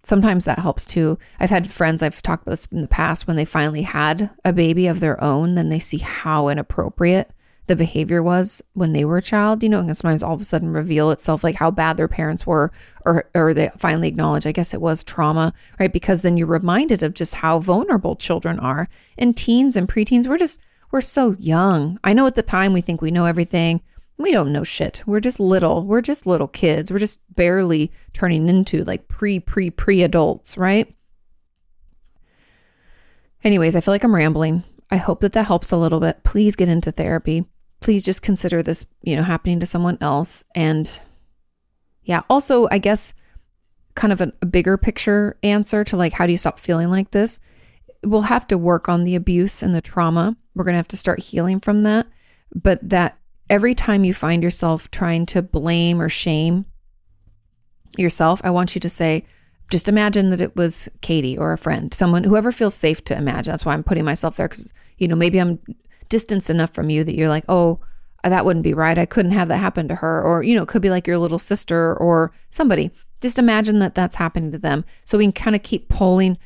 Sometimes 0.04 0.44
that 0.44 0.60
helps 0.60 0.86
too. 0.86 1.18
I've 1.40 1.50
had 1.50 1.70
friends, 1.70 2.00
I've 2.00 2.22
talked 2.22 2.44
about 2.44 2.52
this 2.52 2.66
in 2.66 2.80
the 2.80 2.88
past, 2.88 3.26
when 3.26 3.36
they 3.36 3.44
finally 3.44 3.82
had 3.82 4.30
a 4.44 4.52
baby 4.52 4.86
of 4.86 5.00
their 5.00 5.22
own, 5.22 5.56
then 5.56 5.68
they 5.68 5.80
see 5.80 5.98
how 5.98 6.48
inappropriate 6.48 7.30
the 7.66 7.76
behavior 7.76 8.22
was 8.22 8.62
when 8.74 8.92
they 8.92 9.04
were 9.04 9.16
a 9.16 9.22
child, 9.22 9.62
you 9.62 9.68
know, 9.68 9.80
and 9.80 9.96
sometimes 9.96 10.22
all 10.22 10.34
of 10.34 10.40
a 10.40 10.44
sudden 10.44 10.72
reveal 10.72 11.10
itself 11.10 11.42
like 11.42 11.56
how 11.56 11.70
bad 11.70 11.96
their 11.96 12.08
parents 12.08 12.46
were, 12.46 12.70
or 13.04 13.28
or 13.34 13.52
they 13.52 13.70
finally 13.76 14.08
acknowledge, 14.08 14.46
I 14.46 14.52
guess 14.52 14.72
it 14.72 14.80
was 14.80 15.02
trauma, 15.02 15.52
right? 15.80 15.92
Because 15.92 16.22
then 16.22 16.36
you're 16.36 16.46
reminded 16.46 17.02
of 17.02 17.14
just 17.14 17.36
how 17.36 17.58
vulnerable 17.58 18.14
children 18.14 18.60
are. 18.60 18.88
And 19.18 19.36
teens 19.36 19.76
and 19.76 19.88
preteens, 19.88 20.26
we're 20.26 20.38
just 20.38 20.60
we're 20.92 21.00
so 21.00 21.34
young. 21.38 21.98
I 22.04 22.12
know 22.12 22.26
at 22.26 22.36
the 22.36 22.42
time 22.42 22.72
we 22.72 22.80
think 22.80 23.02
we 23.02 23.10
know 23.10 23.26
everything. 23.26 23.82
We 24.16 24.32
don't 24.32 24.52
know 24.52 24.64
shit. 24.64 25.02
We're 25.04 25.20
just 25.20 25.40
little. 25.40 25.84
We're 25.84 26.00
just 26.00 26.26
little 26.26 26.48
kids. 26.48 26.90
We're 26.90 26.98
just 26.98 27.20
barely 27.34 27.92
turning 28.12 28.48
into 28.48 28.84
like 28.84 29.08
pre, 29.08 29.40
pre, 29.40 29.70
pre 29.70 30.02
adults, 30.02 30.56
right? 30.56 30.94
Anyways, 33.44 33.76
I 33.76 33.80
feel 33.80 33.92
like 33.92 34.04
I'm 34.04 34.14
rambling. 34.14 34.64
I 34.90 34.96
hope 34.96 35.20
that 35.20 35.32
that 35.32 35.46
helps 35.46 35.72
a 35.72 35.76
little 35.76 36.00
bit. 36.00 36.22
Please 36.22 36.56
get 36.56 36.68
into 36.68 36.92
therapy 36.92 37.44
please 37.80 38.04
just 38.04 38.22
consider 38.22 38.62
this, 38.62 38.86
you 39.02 39.16
know, 39.16 39.22
happening 39.22 39.60
to 39.60 39.66
someone 39.66 39.98
else. 40.00 40.44
And 40.54 40.90
yeah, 42.02 42.22
also, 42.30 42.68
I 42.70 42.78
guess 42.78 43.12
kind 43.94 44.12
of 44.12 44.20
a, 44.20 44.32
a 44.42 44.46
bigger 44.46 44.76
picture 44.76 45.36
answer 45.42 45.84
to 45.84 45.96
like, 45.96 46.12
how 46.12 46.26
do 46.26 46.32
you 46.32 46.38
stop 46.38 46.58
feeling 46.58 46.88
like 46.88 47.10
this? 47.10 47.38
We'll 48.04 48.22
have 48.22 48.46
to 48.48 48.58
work 48.58 48.88
on 48.88 49.04
the 49.04 49.16
abuse 49.16 49.62
and 49.62 49.74
the 49.74 49.80
trauma. 49.80 50.36
We're 50.54 50.64
going 50.64 50.74
to 50.74 50.78
have 50.78 50.88
to 50.88 50.96
start 50.96 51.18
healing 51.18 51.60
from 51.60 51.82
that. 51.82 52.06
But 52.54 52.88
that 52.88 53.18
every 53.50 53.74
time 53.74 54.04
you 54.04 54.14
find 54.14 54.42
yourself 54.42 54.90
trying 54.90 55.26
to 55.26 55.42
blame 55.42 56.00
or 56.00 56.08
shame 56.08 56.66
yourself, 57.96 58.40
I 58.44 58.50
want 58.50 58.74
you 58.74 58.80
to 58.80 58.90
say, 58.90 59.24
just 59.70 59.88
imagine 59.88 60.30
that 60.30 60.40
it 60.40 60.54
was 60.54 60.88
Kati 61.02 61.38
or 61.38 61.52
a 61.52 61.58
friend, 61.58 61.92
someone, 61.92 62.22
whoever 62.22 62.52
feels 62.52 62.74
safe 62.74 63.02
to 63.04 63.16
imagine. 63.16 63.50
That's 63.50 63.64
why 63.64 63.72
I'm 63.72 63.82
putting 63.82 64.04
myself 64.04 64.36
there 64.36 64.48
because, 64.48 64.72
you 64.98 65.08
know, 65.08 65.16
maybe 65.16 65.40
I'm 65.40 65.58
distance 66.08 66.50
enough 66.50 66.70
from 66.70 66.90
you 66.90 67.04
that 67.04 67.14
you're 67.14 67.28
like, 67.28 67.44
oh, 67.48 67.80
uh, 68.24 68.28
that 68.28 68.44
wouldn't 68.44 68.64
be 68.64 68.74
right. 68.74 68.98
I 68.98 69.06
couldn't 69.06 69.32
have 69.32 69.48
that 69.48 69.58
happen 69.58 69.88
to 69.88 69.94
her. 69.94 70.22
Or, 70.22 70.42
you 70.42 70.54
know, 70.54 70.62
it 70.62 70.68
could 70.68 70.82
be 70.82 70.90
like 70.90 71.06
your 71.06 71.18
little 71.18 71.38
sister 71.38 71.96
or 71.96 72.32
somebody. 72.50 72.90
Just 73.20 73.38
imagine 73.38 73.78
that 73.78 73.94
that's 73.94 74.16
happening 74.16 74.52
to 74.52 74.58
them. 74.58 74.84
So 75.04 75.18
we 75.18 75.24
can 75.24 75.32
kind 75.32 75.56
of 75.56 75.62
keep 75.62 75.88
pulling 75.88 76.38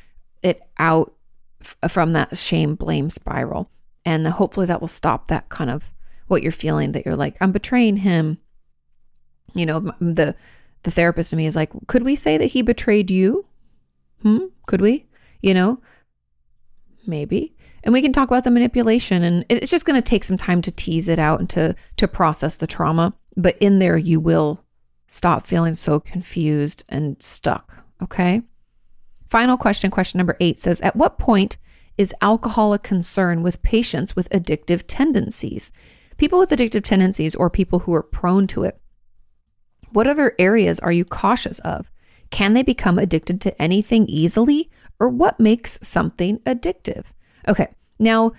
it 0.43 0.61
out 0.79 1.13
f- 1.61 1.75
uh, 1.83 1.87
from 1.87 2.13
that 2.13 2.37
shame 2.37 2.75
blame 2.75 3.09
spiral. 3.09 3.69
And 4.05 4.25
the, 4.25 4.31
hopefully 4.31 4.65
that 4.67 4.81
will 4.81 4.87
stop 4.87 5.27
that 5.27 5.49
kind 5.49 5.69
of 5.69 5.91
what 6.27 6.43
you're 6.43 6.51
feeling 6.51 6.93
that 6.93 7.05
you're 7.05 7.15
like, 7.15 7.35
I'm 7.41 7.51
betraying 7.51 7.97
him. 7.97 8.37
You 9.53 9.65
know, 9.65 9.79
the, 9.99 10.35
the 10.83 10.91
therapist 10.91 11.31
to 11.31 11.35
me 11.35 11.45
is 11.45 11.55
like, 11.55 11.71
could 11.87 12.03
we 12.03 12.15
say 12.15 12.37
that 12.37 12.45
he 12.45 12.61
betrayed 12.61 13.11
you? 13.11 13.45
Hmm? 14.21 14.45
Could 14.65 14.81
we? 14.81 15.07
You 15.41 15.53
know, 15.53 15.81
maybe 17.05 17.55
and 17.83 17.93
we 17.93 18.01
can 18.01 18.13
talk 18.13 18.29
about 18.29 18.43
the 18.43 18.51
manipulation 18.51 19.23
and 19.23 19.45
it's 19.49 19.71
just 19.71 19.85
going 19.85 20.01
to 20.01 20.07
take 20.07 20.23
some 20.23 20.37
time 20.37 20.61
to 20.61 20.71
tease 20.71 21.07
it 21.07 21.19
out 21.19 21.39
and 21.39 21.49
to 21.51 21.75
to 21.97 22.07
process 22.07 22.57
the 22.57 22.67
trauma. 22.67 23.13
But 23.35 23.57
in 23.59 23.79
there 23.79 23.97
you 23.97 24.19
will 24.19 24.63
stop 25.07 25.45
feeling 25.45 25.75
so 25.75 25.99
confused 25.99 26.83
and 26.89 27.21
stuck 27.21 27.83
okay? 28.01 28.41
Final 29.29 29.57
question 29.57 29.91
question 29.91 30.17
number 30.17 30.37
8 30.39 30.59
says 30.59 30.81
at 30.81 30.95
what 30.95 31.17
point 31.17 31.57
is 31.97 32.15
alcohol 32.21 32.73
a 32.73 32.79
concern 32.79 33.43
with 33.43 33.61
patients 33.61 34.15
with 34.15 34.29
addictive 34.29 34.83
tendencies? 34.87 35.71
People 36.17 36.39
with 36.39 36.49
addictive 36.49 36.83
tendencies 36.83 37.35
or 37.35 37.49
people 37.49 37.79
who 37.79 37.93
are 37.93 38.03
prone 38.03 38.47
to 38.47 38.63
it 38.63 38.81
what 39.91 40.07
other 40.07 40.33
areas 40.39 40.79
are 40.79 40.91
you 40.91 41.03
cautious 41.05 41.59
of? 41.59 41.91
Can 42.29 42.53
they 42.53 42.63
become 42.63 42.97
addicted 42.97 43.41
to 43.41 43.61
anything 43.61 44.05
easily? 44.07 44.69
Or 44.99 45.09
what 45.09 45.39
makes 45.39 45.77
something 45.81 46.39
addictive 46.39 47.05
Okay. 47.47 47.67
Now, 47.99 48.33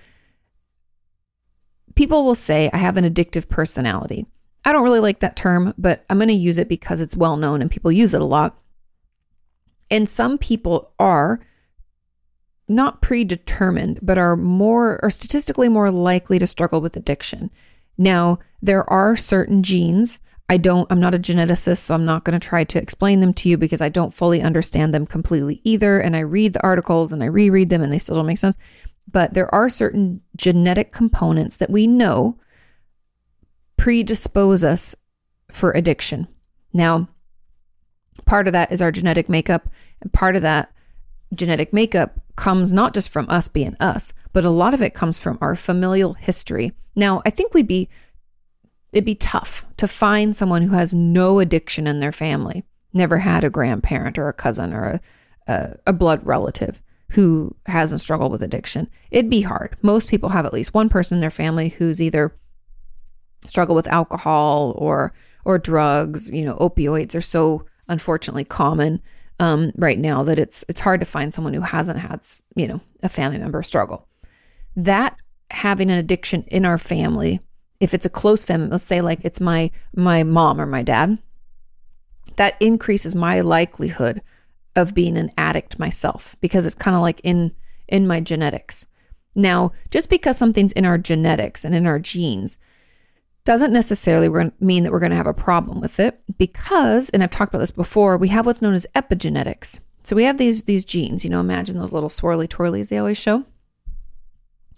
people 1.95 2.24
will 2.24 2.35
say, 2.35 2.70
I 2.73 2.79
have 2.79 2.97
an 2.97 3.05
addictive 3.05 3.49
personality. 3.49 4.27
I 4.65 4.73
don't 4.73 4.85
really 4.85 5.01
like 5.01 5.20
that 5.20 5.37
term, 5.37 5.74
but 5.77 6.05
I'm 6.09 6.19
going 6.19 6.29
to 6.29 6.35
use 6.35 6.59
it 6.59 6.69
because 6.69 7.01
it's 7.01 7.16
well 7.16 7.37
known 7.37 7.62
and 7.62 7.70
people 7.70 7.91
use 7.91 8.15
it 8.15 8.20
a 8.20 8.24
lot. 8.24 8.59
And 9.91 10.09
some 10.09 10.39
people 10.39 10.93
are 10.99 11.41
not 12.69 13.03
predetermined, 13.03 13.99
but 14.01 14.19
are 14.19 14.37
more 14.37 15.01
or 15.03 15.11
statistically 15.11 15.69
more 15.69 15.91
likely 15.91 16.39
to 16.39 16.47
struggle 16.47 16.81
with 16.81 16.97
addiction. 16.97 17.51
Now, 17.99 18.39
there 18.62 18.89
are 18.89 19.16
certain 19.16 19.62
genes 19.62 20.20
I 20.53 20.59
don't, 20.59 20.91
I'm 20.93 21.01
not 21.01 21.15
a 21.15 21.19
geneticist, 21.19 21.79
so 21.79 21.95
I'm 21.95 22.05
not 22.05 22.24
going 22.24 22.39
to 22.39 22.47
try 22.47 22.62
to 22.62 22.79
explain 22.79 23.20
them 23.20 23.33
to 23.35 23.49
you 23.49 23.57
because 23.57 23.81
I 23.81 23.89
don't 23.89 24.12
fully 24.12 24.43
understand 24.43 24.93
them 24.93 25.07
completely 25.07 25.62
either. 25.65 25.99
And 25.99 26.15
I 26.15 26.20
read 26.20 26.53
the 26.53 26.62
articles 26.62 27.11
and 27.11 27.23
I 27.23 27.27
reread 27.27 27.70
them 27.70 27.81
and 27.81 27.91
they 27.91 27.99
still 27.99 28.16
don't 28.16 28.27
make 28.27 28.37
sense. 28.37 28.55
But 29.11 29.35
there 29.35 29.53
are 29.55 29.69
certain 29.69 30.23
genetic 30.37 30.93
components 30.93 31.57
that 31.59 31.70
we 31.70 31.87
know 31.87 32.39
predispose 33.77 34.65
us 34.65 34.95
for 35.51 35.73
addiction. 35.73 36.29
Now, 36.73 37.09
part 38.24 38.47
of 38.47 38.53
that 38.53 38.73
is 38.73 38.81
our 38.81 38.93
genetic 38.93 39.29
makeup, 39.29 39.69
and 40.01 40.12
part 40.12 40.37
of 40.37 40.43
that 40.43 40.73
genetic 41.35 41.73
makeup 41.73 42.20
comes 42.37 42.73
not 42.73 42.95
just 42.95 43.11
from 43.11 43.29
us 43.29 43.49
being 43.49 43.77
us, 43.81 44.12
but 44.33 44.45
a 44.45 44.51
lot 44.51 44.74
of 44.74 44.83
it 44.83 44.95
comes 44.95 45.19
from 45.19 45.39
our 45.41 45.55
familial 45.55 46.15
history. 46.15 46.73
Now, 46.95 47.23
I 47.27 47.31
think 47.31 47.55
we'd 47.55 47.69
be 47.69 47.89
it'd 48.93 49.05
be 49.05 49.15
tough 49.15 49.65
to 49.79 49.89
find 49.89 50.37
someone 50.37 50.62
who 50.62 50.74
has 50.74 50.93
no 50.93 51.39
addiction 51.39 51.87
in 51.87 52.01
their 52.01 52.12
family, 52.12 52.62
never 52.93 53.19
had 53.19 53.43
a 53.43 53.51
grandparent 53.51 54.19
or 54.19 54.29
a 54.29 54.35
cousin 54.35 54.73
or 54.74 54.85
a, 54.85 55.01
a, 55.53 55.77
a 55.89 55.93
blood 55.93 56.24
relative 56.27 56.83
who 57.12 57.55
hasn't 57.66 58.01
struggled 58.01 58.32
with 58.32 58.43
addiction. 58.43 58.89
It'd 59.10 59.30
be 59.30 59.43
hard. 59.43 59.76
Most 59.82 60.09
people 60.09 60.30
have 60.30 60.47
at 60.47 60.52
least 60.52 60.74
one 60.74 60.89
person 60.89 61.16
in 61.16 61.20
their 61.20 61.30
family 61.30 61.70
who's 61.70 62.01
either 62.01 62.34
struggled 63.47 63.76
with 63.76 63.89
alcohol 63.89 64.74
or 64.76 65.12
or 65.44 65.59
drugs. 65.59 66.30
You 66.30 66.44
know, 66.44 66.56
opioids 66.56 67.14
are 67.14 67.22
so 67.22 67.66
unfortunately 67.89 68.44
common 68.44 69.02
um, 69.40 69.72
right 69.76 69.98
now 69.98 70.22
that 70.22 70.39
it's 70.39 70.64
it's 70.68 70.80
hard 70.80 71.01
to 71.01 71.06
find 71.06 71.34
someone 71.34 71.55
who 71.55 71.60
hasn't 71.60 71.98
had 71.98 72.26
you 72.56 72.66
know 72.66 72.80
a 73.02 73.09
family 73.09 73.39
member 73.39 73.62
struggle. 73.62 74.09
That 74.74 75.16
having 75.51 75.90
an 75.90 75.98
addiction 75.98 76.44
in 76.44 76.64
our 76.64 76.78
family 76.78 77.40
if 77.82 77.94
it's 77.94 78.06
a 78.06 78.10
close 78.10 78.44
family, 78.44 78.68
let's 78.68 78.84
say 78.84 79.01
like 79.01 79.18
it's 79.24 79.40
my 79.40 79.70
my 79.97 80.22
mom 80.22 80.60
or 80.60 80.66
my 80.66 80.84
dad, 80.84 81.18
that 82.36 82.55
increases 82.60 83.16
my 83.16 83.40
likelihood 83.40 84.22
of 84.77 84.94
being 84.94 85.16
an 85.16 85.31
addict 85.36 85.78
myself 85.78 86.36
because 86.40 86.66
it's 86.66 86.74
kind 86.74 86.97
of 86.97 87.03
like 87.03 87.20
in 87.23 87.53
in 87.89 88.07
my 88.07 88.20
genetics. 88.20 88.86
Now, 89.35 89.73
just 89.90 90.09
because 90.09 90.36
something's 90.36 90.73
in 90.73 90.85
our 90.85 90.99
genetics 90.99 91.65
and 91.65 91.74
in 91.74 91.86
our 91.86 91.99
genes 91.99 92.59
doesn't 93.44 93.73
necessarily 93.73 94.51
mean 94.61 94.85
that 94.85 94.93
we're 94.93 95.01
going 95.01 95.11
to 95.11 95.16
have 95.16 95.27
a 95.27 95.35
problem 95.35 95.81
with 95.81 95.99
it 95.99 96.20
because 96.39 97.11
and 97.11 97.23
I've 97.23 97.32
talked 97.32 97.53
about 97.53 97.61
this 97.61 97.70
before, 97.70 98.16
we 98.16 98.28
have 98.28 98.47
what's 98.47 98.62
known 98.62 98.74
as 98.74 98.86
epigenetics. 98.94 99.81
So 100.05 100.16
we 100.16 100.24
have 100.24 100.39
these 100.39 100.65
these 100.65 100.85
genes, 100.85 101.24
you 101.24 101.31
know, 101.31 101.40
imagine 101.40 101.78
those 101.78 101.93
little 101.93 102.09
swirly 102.09 102.49
twirlies 102.49 102.89
they 102.89 102.99
always 102.99 103.19
show. 103.19 103.44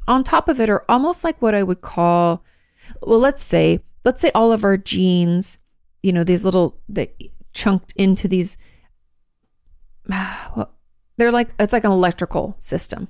On 0.06 0.22
top 0.22 0.48
of 0.48 0.60
it 0.60 0.68
are 0.68 0.84
almost 0.88 1.24
like 1.24 1.40
what 1.40 1.54
I 1.54 1.62
would 1.62 1.80
call 1.80 2.44
well, 3.00 3.18
let's 3.18 3.42
say 3.42 3.80
let's 4.04 4.20
say 4.20 4.30
all 4.34 4.52
of 4.52 4.64
our 4.64 4.76
genes, 4.76 5.58
you 6.02 6.12
know, 6.12 6.24
these 6.24 6.44
little 6.44 6.78
that 6.90 7.14
chunked 7.52 7.92
into 7.96 8.28
these 8.28 8.56
well, 10.08 10.74
they're 11.16 11.32
like 11.32 11.50
it's 11.58 11.72
like 11.72 11.84
an 11.84 11.92
electrical 11.92 12.56
system. 12.58 13.08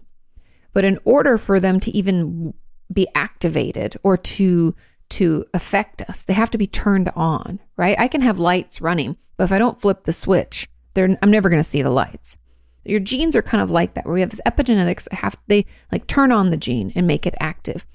But 0.72 0.84
in 0.84 0.98
order 1.04 1.38
for 1.38 1.60
them 1.60 1.80
to 1.80 1.96
even 1.96 2.54
be 2.92 3.08
activated 3.14 3.96
or 4.02 4.16
to 4.16 4.74
to 5.10 5.44
affect 5.54 6.02
us, 6.02 6.24
they 6.24 6.32
have 6.32 6.50
to 6.50 6.58
be 6.58 6.66
turned 6.66 7.10
on, 7.14 7.60
right? 7.76 7.96
I 7.98 8.08
can 8.08 8.20
have 8.20 8.38
lights 8.38 8.80
running, 8.80 9.16
but 9.36 9.44
if 9.44 9.52
I 9.52 9.58
don't 9.58 9.80
flip 9.80 10.04
the 10.04 10.12
switch, 10.12 10.68
they're, 10.94 11.16
I'm 11.22 11.30
never 11.30 11.48
going 11.48 11.62
to 11.62 11.68
see 11.68 11.82
the 11.82 11.90
lights. 11.90 12.36
Your 12.84 13.00
genes 13.00 13.36
are 13.36 13.42
kind 13.42 13.62
of 13.62 13.70
like 13.70 13.94
that, 13.94 14.04
where 14.04 14.14
we 14.14 14.20
have 14.20 14.30
this 14.30 14.40
epigenetics 14.46 15.10
have 15.12 15.36
they 15.46 15.66
like 15.92 16.06
turn 16.06 16.32
on 16.32 16.50
the 16.50 16.56
gene 16.56 16.92
and 16.94 17.06
make 17.06 17.26
it 17.26 17.34
active. 17.40 17.86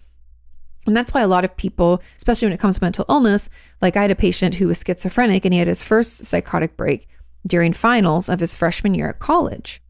And 0.88 0.96
that's 0.96 1.14
why 1.14 1.22
a 1.22 1.28
lot 1.28 1.46
of 1.46 1.56
people, 1.58 2.02
especially 2.18 2.48
when 2.48 2.54
it 2.54 2.60
comes 2.60 2.78
to 2.78 2.84
mental 2.84 3.06
illness, 3.10 3.50
like 3.82 3.96
I 3.98 4.02
had 4.02 4.12
a 4.12 4.16
patient 4.16 4.56
who 4.56 4.68
was 4.68 4.84
schizophrenic 4.86 5.46
and 5.46 5.54
he 5.54 5.60
had 5.60 5.68
his 5.68 5.84
first 5.84 6.26
psychotic 6.26 6.78
break 6.78 7.08
during 7.50 7.74
finals 7.74 8.30
of 8.30 8.40
his 8.40 8.56
freshman 8.56 8.94
year 8.94 9.10
at 9.10 9.20
college. 9.20 9.82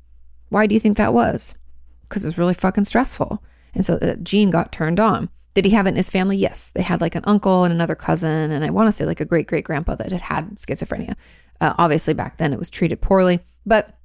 Why 0.49 0.65
do 0.65 0.73
you 0.73 0.79
think 0.79 0.97
that 0.97 1.13
was? 1.13 1.53
Because 2.01 2.23
it 2.23 2.27
was 2.27 2.37
really 2.37 2.55
fucking 2.55 2.85
stressful. 2.85 3.43
And 3.75 3.85
so 3.85 3.97
the 3.97 4.15
gene 4.17 4.49
got 4.49 4.71
turned 4.71 4.99
on. 4.99 5.29
Did 5.53 5.65
he 5.65 5.71
have 5.71 5.85
it 5.85 5.89
in 5.89 5.95
his 5.95 6.09
family? 6.09 6.37
Yes. 6.37 6.71
They 6.71 6.81
had 6.81 7.01
like 7.01 7.15
an 7.15 7.23
uncle 7.25 7.63
and 7.63 7.73
another 7.73 7.95
cousin, 7.95 8.51
and 8.51 8.63
I 8.63 8.69
want 8.69 8.87
to 8.87 8.91
say 8.91 9.05
like 9.05 9.19
a 9.19 9.25
great 9.25 9.47
great 9.47 9.65
grandpa 9.65 9.95
that 9.95 10.11
had 10.11 10.21
had 10.21 10.55
schizophrenia. 10.55 11.15
Uh, 11.61 11.73
obviously, 11.77 12.13
back 12.13 12.37
then 12.37 12.53
it 12.53 12.59
was 12.59 12.69
treated 12.69 13.01
poorly, 13.01 13.41
but 13.65 13.97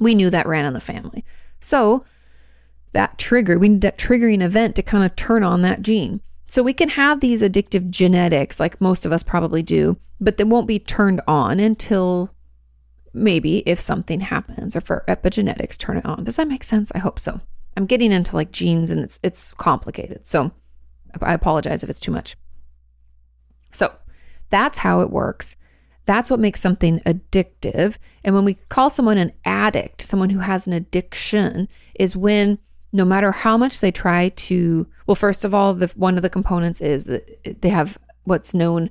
we 0.00 0.14
knew 0.14 0.30
that 0.30 0.46
ran 0.46 0.64
in 0.64 0.72
the 0.72 0.80
family. 0.80 1.24
So 1.60 2.04
that 2.92 3.18
trigger, 3.18 3.58
we 3.58 3.68
need 3.68 3.82
that 3.82 3.98
triggering 3.98 4.42
event 4.42 4.76
to 4.76 4.82
kind 4.82 5.04
of 5.04 5.14
turn 5.16 5.42
on 5.42 5.62
that 5.62 5.82
gene. 5.82 6.20
So 6.46 6.62
we 6.62 6.74
can 6.74 6.90
have 6.90 7.20
these 7.20 7.42
addictive 7.42 7.88
genetics, 7.88 8.60
like 8.60 8.80
most 8.80 9.06
of 9.06 9.12
us 9.12 9.22
probably 9.22 9.62
do, 9.62 9.96
but 10.20 10.36
they 10.36 10.44
won't 10.44 10.66
be 10.66 10.78
turned 10.78 11.20
on 11.26 11.58
until 11.58 12.34
maybe 13.14 13.58
if 13.68 13.78
something 13.80 14.20
happens 14.20 14.74
or 14.74 14.80
for 14.80 15.04
epigenetics 15.08 15.76
turn 15.76 15.98
it 15.98 16.06
on. 16.06 16.24
Does 16.24 16.36
that 16.36 16.48
make 16.48 16.64
sense? 16.64 16.90
I 16.94 16.98
hope 16.98 17.18
so. 17.18 17.40
I'm 17.76 17.86
getting 17.86 18.12
into 18.12 18.36
like 18.36 18.52
genes 18.52 18.90
and 18.90 19.00
it's 19.00 19.18
it's 19.22 19.52
complicated. 19.52 20.26
So 20.26 20.52
I 21.20 21.34
apologize 21.34 21.82
if 21.82 21.90
it's 21.90 21.98
too 21.98 22.12
much. 22.12 22.36
So 23.72 23.92
that's 24.50 24.78
how 24.78 25.00
it 25.00 25.10
works. 25.10 25.56
That's 26.04 26.30
what 26.30 26.40
makes 26.40 26.60
something 26.60 27.00
addictive. 27.00 27.96
And 28.24 28.34
when 28.34 28.44
we 28.44 28.54
call 28.54 28.90
someone 28.90 29.18
an 29.18 29.32
addict, 29.44 30.02
someone 30.02 30.30
who 30.30 30.40
has 30.40 30.66
an 30.66 30.72
addiction, 30.72 31.68
is 31.98 32.16
when 32.16 32.58
no 32.92 33.04
matter 33.04 33.32
how 33.32 33.56
much 33.56 33.80
they 33.80 33.92
try 33.92 34.30
to, 34.30 34.86
well, 35.06 35.14
first 35.14 35.44
of 35.44 35.54
all, 35.54 35.74
the 35.74 35.86
one 35.96 36.16
of 36.16 36.22
the 36.22 36.30
components 36.30 36.80
is 36.80 37.04
that 37.04 37.62
they 37.62 37.68
have 37.68 37.98
what's 38.24 38.52
known 38.52 38.90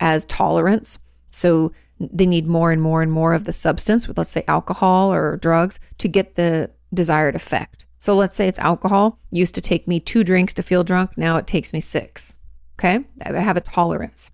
as 0.00 0.24
tolerance. 0.26 0.98
So 1.30 1.72
they 2.12 2.26
need 2.26 2.46
more 2.46 2.72
and 2.72 2.80
more 2.80 3.02
and 3.02 3.12
more 3.12 3.34
of 3.34 3.44
the 3.44 3.52
substance 3.52 4.08
with, 4.08 4.18
let's 4.18 4.30
say, 4.30 4.44
alcohol 4.48 5.12
or 5.12 5.36
drugs 5.36 5.78
to 5.98 6.08
get 6.08 6.34
the 6.34 6.70
desired 6.94 7.34
effect. 7.34 7.86
So 7.98 8.14
let's 8.16 8.36
say 8.36 8.48
it's 8.48 8.58
alcohol. 8.58 9.18
Used 9.30 9.54
to 9.54 9.60
take 9.60 9.86
me 9.86 10.00
two 10.00 10.24
drinks 10.24 10.54
to 10.54 10.62
feel 10.62 10.82
drunk. 10.82 11.16
Now 11.16 11.36
it 11.36 11.46
takes 11.46 11.72
me 11.72 11.80
six. 11.80 12.36
Okay. 12.78 13.04
I 13.24 13.32
have 13.38 13.56
a 13.56 13.60
tolerance. 13.60 14.30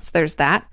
So 0.00 0.10
there's 0.12 0.36
that. 0.36 0.68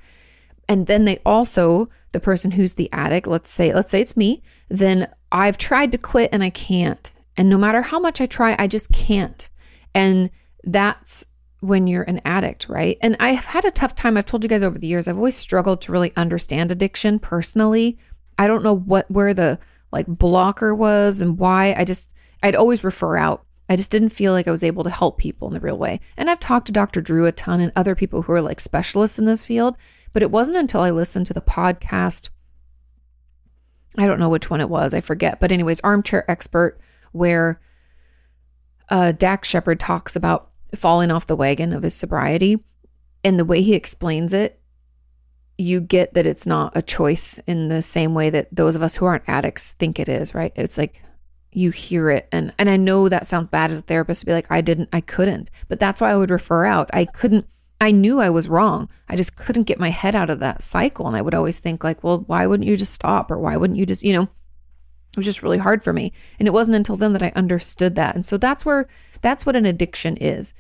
And 0.68 0.88
then 0.88 1.06
they 1.06 1.20
also, 1.26 1.90
the 2.12 2.20
person 2.20 2.52
who's 2.52 2.76
the 2.76 2.92
addict, 2.92 3.28
let's 3.28 3.52
say, 3.52 3.74
let's 3.74 3.92
say 3.92 4.02
it's 4.02 4.18
me, 4.18 4.42
then 4.70 5.08
I've 5.32 5.58
tried 5.58 5.92
to 5.92 5.98
quit 5.98 6.30
and 6.34 6.44
I 6.44 6.50
can't. 6.50 7.12
And 7.38 7.50
no 7.50 7.58
matter 7.58 7.82
how 7.82 8.00
much 8.00 8.22
I 8.22 8.26
try, 8.26 8.56
I 8.58 8.68
just 8.68 8.92
can't. 8.92 9.50
And 9.94 10.30
that's 10.64 11.26
when 11.64 11.88
you're 11.88 12.04
an 12.04 12.20
addict, 12.26 12.68
right? 12.68 12.98
And 13.02 13.16
I 13.22 13.30
have 13.30 13.46
had 13.46 13.64
a 13.64 13.72
tough 13.72 13.96
time. 13.96 14.18
I've 14.18 14.26
told 14.26 14.44
you 14.44 14.50
guys 14.50 14.64
over 14.64 14.78
the 14.78 14.88
years, 14.88 15.08
I've 15.08 15.18
always 15.18 15.38
struggled 15.38 15.82
to 15.84 15.94
really 15.94 16.12
understand 16.18 16.72
addiction 16.72 17.20
personally. 17.20 17.98
I 18.38 18.48
don't 18.48 18.64
know 18.64 18.76
what 18.76 19.10
where 19.10 19.34
the 19.34 19.60
like 19.92 20.06
blocker 20.08 20.76
was 20.76 21.22
and 21.22 21.38
why. 21.38 21.74
I 21.78 21.86
just 21.86 22.14
I'd 22.42 22.56
always 22.56 22.84
refer 22.84 23.16
out. 23.16 23.46
I 23.70 23.78
just 23.78 23.92
didn't 23.92 24.10
feel 24.10 24.34
like 24.34 24.46
I 24.46 24.52
was 24.52 24.64
able 24.64 24.84
to 24.84 24.90
help 24.90 25.18
people 25.18 25.48
in 25.48 25.54
the 25.54 25.62
real 25.62 25.78
way. 25.78 26.02
And 26.18 26.30
I've 26.30 26.42
talked 26.42 26.66
to 26.66 26.74
Dr. 26.74 27.02
Drew 27.02 27.26
a 27.26 27.32
ton 27.32 27.62
and 27.62 27.72
other 27.78 27.96
people 27.96 28.24
who 28.24 28.34
are 28.34 28.42
like 28.42 28.60
specialists 28.60 29.18
in 29.18 29.24
this 29.24 29.46
field, 29.46 29.78
but 30.12 30.22
it 30.22 30.32
wasn't 30.32 30.58
until 30.58 30.82
I 30.82 30.90
listened 30.92 31.28
to 31.28 31.34
the 31.34 31.42
podcast 31.42 32.30
I 33.98 34.08
don't 34.08 34.20
know 34.20 34.30
which 34.30 34.50
one 34.50 34.60
it 34.60 34.70
was, 34.70 34.96
I 34.96 35.02
forget. 35.02 35.40
But 35.40 35.52
anyways, 35.52 35.80
Armchair 35.82 36.30
Expert 36.30 36.80
where 37.14 37.62
uh 38.90 39.14
Dax 39.14 39.48
Shepard 39.48 39.80
talks 39.80 40.16
about 40.16 40.50
falling 40.76 41.12
off 41.12 41.28
the 41.28 41.36
wagon 41.36 41.74
of 41.74 41.84
his 41.84 41.96
sobriety. 41.96 42.58
And 43.24 43.40
the 43.40 43.46
way 43.46 43.62
he 43.62 43.74
explains 43.74 44.34
it, 44.34 44.60
you 45.58 45.80
get 45.80 46.14
that 46.14 46.26
it's 46.26 46.46
not 46.46 46.76
a 46.76 46.82
choice 46.82 47.40
in 47.48 47.70
the 47.70 47.82
same 47.82 48.14
way 48.14 48.30
that 48.30 48.50
those 48.52 48.76
of 48.76 48.82
us 48.82 48.96
who 48.96 49.06
aren't 49.06 49.28
addicts 49.28 49.74
think 49.74 50.00
it 50.00 50.10
is, 50.10 50.34
right? 50.34 50.52
It's 50.56 50.78
like 50.78 51.02
you 51.56 51.70
hear 51.70 52.10
it 52.10 52.28
and 52.32 52.52
and 52.58 52.68
I 52.68 52.78
know 52.78 53.08
that 53.08 53.28
sounds 53.28 53.48
bad 53.48 53.70
as 53.70 53.78
a 53.78 53.82
therapist 53.84 54.22
to 54.22 54.26
be 54.26 54.34
like 54.34 54.48
I 54.50 54.62
didn't 54.62 54.90
I 54.92 55.02
couldn't. 55.02 55.52
But 55.68 55.80
that's 55.80 56.02
why 56.02 56.12
I 56.12 56.18
would 56.18 56.32
refer 56.32 56.66
out. 56.66 56.90
I 56.94 57.06
couldn't 57.06 57.48
I 57.80 57.92
knew 57.92 58.20
I 58.20 58.30
was 58.30 58.50
wrong. 58.50 58.90
I 59.08 59.16
just 59.16 59.36
couldn't 59.36 59.64
get 59.64 59.80
my 59.80 59.90
head 59.90 60.16
out 60.16 60.30
of 60.30 60.40
that 60.40 60.62
cycle 60.64 61.06
and 61.08 61.16
I 61.16 61.22
would 61.22 61.36
always 61.36 61.60
think 61.60 61.84
like, 61.84 62.04
well, 62.04 62.24
why 62.28 62.48
wouldn't 62.48 62.68
you 62.68 62.78
just 62.78 62.94
stop 62.94 63.30
or 63.30 63.38
why 63.38 63.58
wouldn't 63.58 63.78
you 63.78 63.86
just, 63.86 64.04
you 64.04 64.14
know, 64.14 64.30
it 65.14 65.18
was 65.18 65.26
just 65.26 65.44
really 65.44 65.60
hard 65.60 65.84
for 65.84 65.94
me. 65.94 66.12
And 66.40 66.48
it 66.48 66.54
wasn't 66.54 66.76
until 66.76 66.98
then 66.98 67.14
that 67.14 67.24
I 67.24 67.32
understood 67.36 67.96
that. 67.96 68.16
And 68.16 68.26
so 68.26 68.38
that's 68.38 68.66
where 68.66 68.88
that's 69.22 69.46
what 69.46 69.56
an 69.56 69.66
addiction 69.66 70.18
is. 70.18 70.54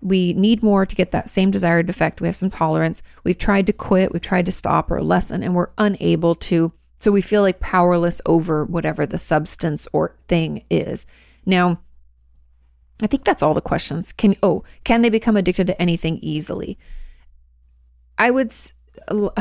We 0.00 0.32
need 0.34 0.62
more 0.62 0.84
to 0.84 0.96
get 0.96 1.12
that 1.12 1.28
same 1.28 1.50
desired 1.50 1.88
effect. 1.88 2.20
We 2.20 2.26
have 2.28 2.36
some 2.36 2.50
tolerance. 2.50 3.02
We've 3.22 3.38
tried 3.38 3.66
to 3.68 3.72
quit, 3.72 4.12
we've 4.12 4.20
tried 4.20 4.46
to 4.46 4.52
stop 4.52 4.90
or 4.90 5.02
lessen, 5.02 5.42
and 5.42 5.54
we're 5.54 5.70
unable 5.78 6.34
to. 6.34 6.72
So 6.98 7.12
we 7.12 7.22
feel 7.22 7.42
like 7.42 7.60
powerless 7.60 8.20
over 8.26 8.64
whatever 8.64 9.06
the 9.06 9.18
substance 9.18 9.86
or 9.92 10.16
thing 10.26 10.64
is. 10.68 11.06
Now, 11.46 11.80
I 13.02 13.06
think 13.06 13.24
that's 13.24 13.42
all 13.42 13.54
the 13.54 13.60
questions. 13.60 14.12
Can 14.12 14.34
oh, 14.42 14.64
can 14.82 15.02
they 15.02 15.10
become 15.10 15.36
addicted 15.36 15.68
to 15.68 15.80
anything 15.80 16.18
easily? 16.20 16.78
I 18.18 18.30
would 18.30 18.52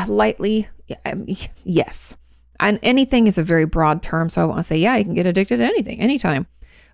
lightly 0.07 0.67
um, 1.05 1.25
yes. 1.63 2.15
And 2.63 2.79
anything 2.81 3.27
is 3.27 3.37
a 3.37 3.43
very 3.43 3.65
broad 3.65 4.01
term, 4.01 4.29
so 4.29 4.41
I 4.41 4.45
want 4.45 4.59
to 4.59 4.63
say 4.63 4.77
yeah, 4.77 4.95
you 4.95 5.03
can 5.03 5.13
get 5.13 5.25
addicted 5.25 5.57
to 5.57 5.63
anything 5.65 5.99
anytime. 5.99 6.47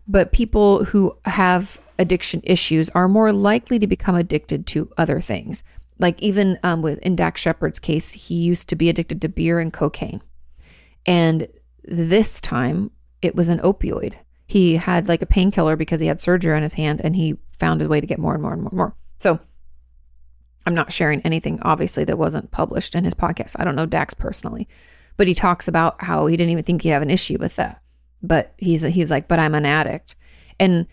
But 0.07 0.31
people 0.31 0.85
who 0.85 1.15
have 1.25 1.79
addiction 1.99 2.41
issues 2.43 2.89
are 2.89 3.07
more 3.07 3.31
likely 3.31 3.77
to 3.77 3.85
become 3.85 4.15
addicted 4.15 4.65
to 4.67 4.89
other 4.97 5.21
things. 5.21 5.63
Like 5.99 6.19
even 6.21 6.57
um, 6.63 6.81
with 6.81 6.97
in 6.99 7.15
Dax 7.15 7.39
Shepard's 7.39 7.77
case, 7.77 8.13
he 8.13 8.35
used 8.35 8.67
to 8.69 8.75
be 8.75 8.89
addicted 8.89 9.21
to 9.21 9.29
beer 9.29 9.59
and 9.59 9.71
cocaine, 9.71 10.21
and 11.05 11.47
this 11.83 12.41
time 12.41 12.89
it 13.21 13.35
was 13.35 13.49
an 13.49 13.59
opioid. 13.59 14.15
He 14.47 14.77
had 14.77 15.07
like 15.07 15.21
a 15.21 15.27
painkiller 15.27 15.75
because 15.75 15.99
he 15.99 16.07
had 16.07 16.19
surgery 16.19 16.55
on 16.55 16.63
his 16.63 16.73
hand, 16.73 16.99
and 17.03 17.15
he 17.15 17.37
found 17.59 17.81
a 17.81 17.87
way 17.87 18.01
to 18.01 18.07
get 18.07 18.17
more 18.17 18.33
and 18.33 18.41
more 18.41 18.53
and 18.53 18.61
more 18.63 18.69
and 18.69 18.77
more. 18.77 18.95
So 19.19 19.39
I'm 20.65 20.73
not 20.73 20.91
sharing 20.91 21.21
anything 21.21 21.59
obviously 21.61 22.05
that 22.05 22.17
wasn't 22.17 22.49
published 22.49 22.95
in 22.95 23.03
his 23.03 23.13
podcast. 23.13 23.55
I 23.59 23.65
don't 23.65 23.75
know 23.75 23.85
Dax 23.85 24.15
personally, 24.15 24.67
but 25.19 25.27
he 25.27 25.35
talks 25.35 25.67
about 25.67 26.01
how 26.01 26.27
he 26.27 26.37
didn't 26.37 26.51
even 26.51 26.63
think 26.63 26.81
he'd 26.81 26.91
have 26.91 27.01
an 27.01 27.09
issue 27.09 27.35
with 27.37 27.57
that. 27.57 27.81
But 28.23 28.53
he's 28.57 28.83
he's 28.83 29.11
like, 29.11 29.27
but 29.27 29.37
I'm 29.37 29.53
an 29.53 29.65
addict, 29.65 30.15
and 30.61 30.87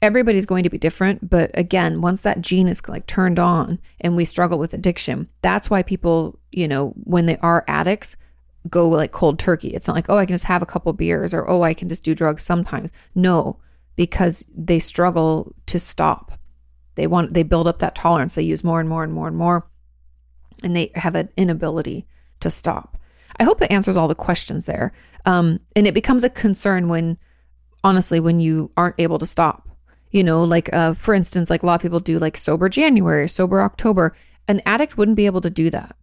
everybody's 0.00 0.44
going 0.44 0.62
to 0.62 0.68
be 0.68 0.76
different 0.76 1.30
but 1.30 1.50
again 1.54 2.02
once 2.02 2.20
that 2.20 2.42
gene 2.42 2.68
is 2.68 2.86
like 2.88 3.06
turned 3.06 3.38
on 3.38 3.80
and 4.02 4.14
we 4.14 4.22
struggle 4.22 4.58
with 4.58 4.74
addiction 4.74 5.26
that's 5.40 5.70
why 5.70 5.82
people 5.82 6.38
you 6.52 6.68
know 6.68 6.90
when 7.04 7.24
they 7.24 7.38
are 7.38 7.64
addicts 7.68 8.14
go 8.68 8.86
like 8.86 9.12
cold 9.12 9.38
turkey. 9.38 9.68
It's 9.68 9.88
not 9.88 9.96
like 9.96 10.10
oh 10.10 10.18
i 10.18 10.26
can 10.26 10.34
just 10.34 10.44
have 10.44 10.60
a 10.60 10.66
couple 10.66 10.92
beers 10.92 11.32
or 11.32 11.48
oh 11.48 11.62
i 11.62 11.72
can 11.72 11.88
just 11.88 12.04
do 12.04 12.14
drugs 12.14 12.42
sometimes. 12.42 12.92
No 13.14 13.58
because 13.96 14.46
they 14.54 14.78
struggle 14.78 15.54
to 15.66 15.80
stop. 15.80 16.32
They 16.96 17.06
want 17.06 17.32
they 17.32 17.42
build 17.42 17.66
up 17.66 17.78
that 17.78 17.94
tolerance. 17.94 18.34
They 18.34 18.42
use 18.42 18.62
more 18.62 18.80
and 18.80 18.88
more 18.88 19.04
and 19.04 19.12
more 19.12 19.28
and 19.28 19.36
more 19.36 19.66
and 20.62 20.76
they 20.76 20.92
have 20.96 21.14
an 21.14 21.30
inability 21.36 22.06
to 22.40 22.50
stop 22.50 22.98
i 23.38 23.44
hope 23.44 23.58
that 23.58 23.72
answers 23.72 23.96
all 23.96 24.08
the 24.08 24.14
questions 24.14 24.66
there 24.66 24.92
um, 25.26 25.58
and 25.74 25.86
it 25.86 25.94
becomes 25.94 26.24
a 26.24 26.30
concern 26.30 26.88
when 26.88 27.16
honestly 27.82 28.20
when 28.20 28.40
you 28.40 28.70
aren't 28.76 28.94
able 28.98 29.18
to 29.18 29.26
stop 29.26 29.64
you 30.14 30.22
know, 30.22 30.44
like 30.44 30.72
uh, 30.72 30.94
for 30.94 31.12
instance, 31.12 31.50
like 31.50 31.64
a 31.64 31.66
lot 31.66 31.74
of 31.74 31.82
people 31.82 31.98
do 31.98 32.20
like 32.20 32.36
sober 32.36 32.68
January, 32.68 33.28
sober 33.28 33.60
October. 33.60 34.14
An 34.46 34.62
addict 34.64 34.96
wouldn't 34.96 35.16
be 35.16 35.26
able 35.26 35.40
to 35.40 35.50
do 35.50 35.70
that. 35.70 35.96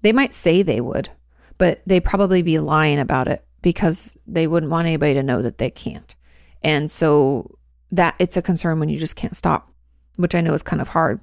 They 0.00 0.14
might 0.14 0.32
say 0.32 0.62
they 0.62 0.80
would, 0.80 1.10
but 1.58 1.82
they 1.84 2.00
probably 2.00 2.40
be 2.40 2.58
lying 2.58 2.98
about 2.98 3.28
it 3.28 3.44
because 3.60 4.16
they 4.26 4.46
wouldn't 4.46 4.72
want 4.72 4.86
anybody 4.86 5.12
to 5.14 5.22
know 5.22 5.42
that 5.42 5.58
they 5.58 5.68
can't. 5.70 6.14
And 6.62 6.90
so 6.90 7.58
that 7.90 8.14
it's 8.18 8.38
a 8.38 8.42
concern 8.42 8.80
when 8.80 8.88
you 8.88 8.98
just 8.98 9.16
can't 9.16 9.36
stop, 9.36 9.70
which 10.16 10.34
I 10.34 10.40
know 10.40 10.54
is 10.54 10.62
kind 10.62 10.80
of 10.80 10.88
hard. 10.88 11.20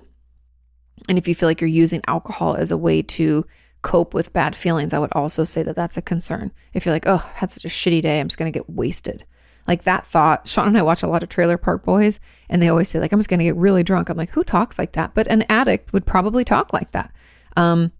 And 1.07 1.17
if 1.17 1.27
you 1.27 1.33
feel 1.33 1.49
like 1.49 1.61
you're 1.61 1.67
using 1.67 2.03
alcohol 2.05 2.53
as 2.53 2.69
a 2.69 2.77
way 2.77 3.01
to 3.01 3.43
cope 3.81 4.13
with 4.13 4.33
bad 4.33 4.55
feelings, 4.55 4.93
I 4.93 4.99
would 4.99 5.13
also 5.13 5.43
say 5.43 5.63
that 5.63 5.75
that's 5.75 5.97
a 5.97 6.01
concern. 6.01 6.51
If 6.73 6.85
you're 6.85 6.93
like, 6.93 7.07
oh, 7.07 7.23
I 7.33 7.37
had 7.39 7.51
such 7.51 7.65
a 7.65 7.69
shitty 7.69 8.01
day, 8.01 8.19
I'm 8.19 8.27
just 8.27 8.37
going 8.37 8.51
to 8.51 8.57
get 8.57 8.69
wasted. 8.69 9.25
Like 9.67 9.83
that 9.83 10.05
thought, 10.05 10.47
Sean 10.47 10.67
and 10.67 10.77
I 10.77 10.81
watch 10.81 11.03
a 11.03 11.07
lot 11.07 11.21
of 11.23 11.29
Trailer 11.29 11.57
Park 11.57 11.83
Boys, 11.83 12.19
and 12.49 12.61
they 12.61 12.69
always 12.69 12.89
say, 12.89 12.99
like, 12.99 13.13
I'm 13.13 13.19
just 13.19 13.29
going 13.29 13.39
to 13.39 13.45
get 13.45 13.55
really 13.55 13.83
drunk. 13.83 14.09
I'm 14.09 14.17
like, 14.17 14.31
who 14.31 14.43
talks 14.43 14.79
like 14.79 14.93
that? 14.93 15.13
But 15.13 15.27
an 15.27 15.45
addict 15.47 15.93
would 15.93 16.05
probably 16.05 16.43
talk 16.43 16.73
like 16.73 16.91
that. 16.91 17.11
Um, 17.55 17.91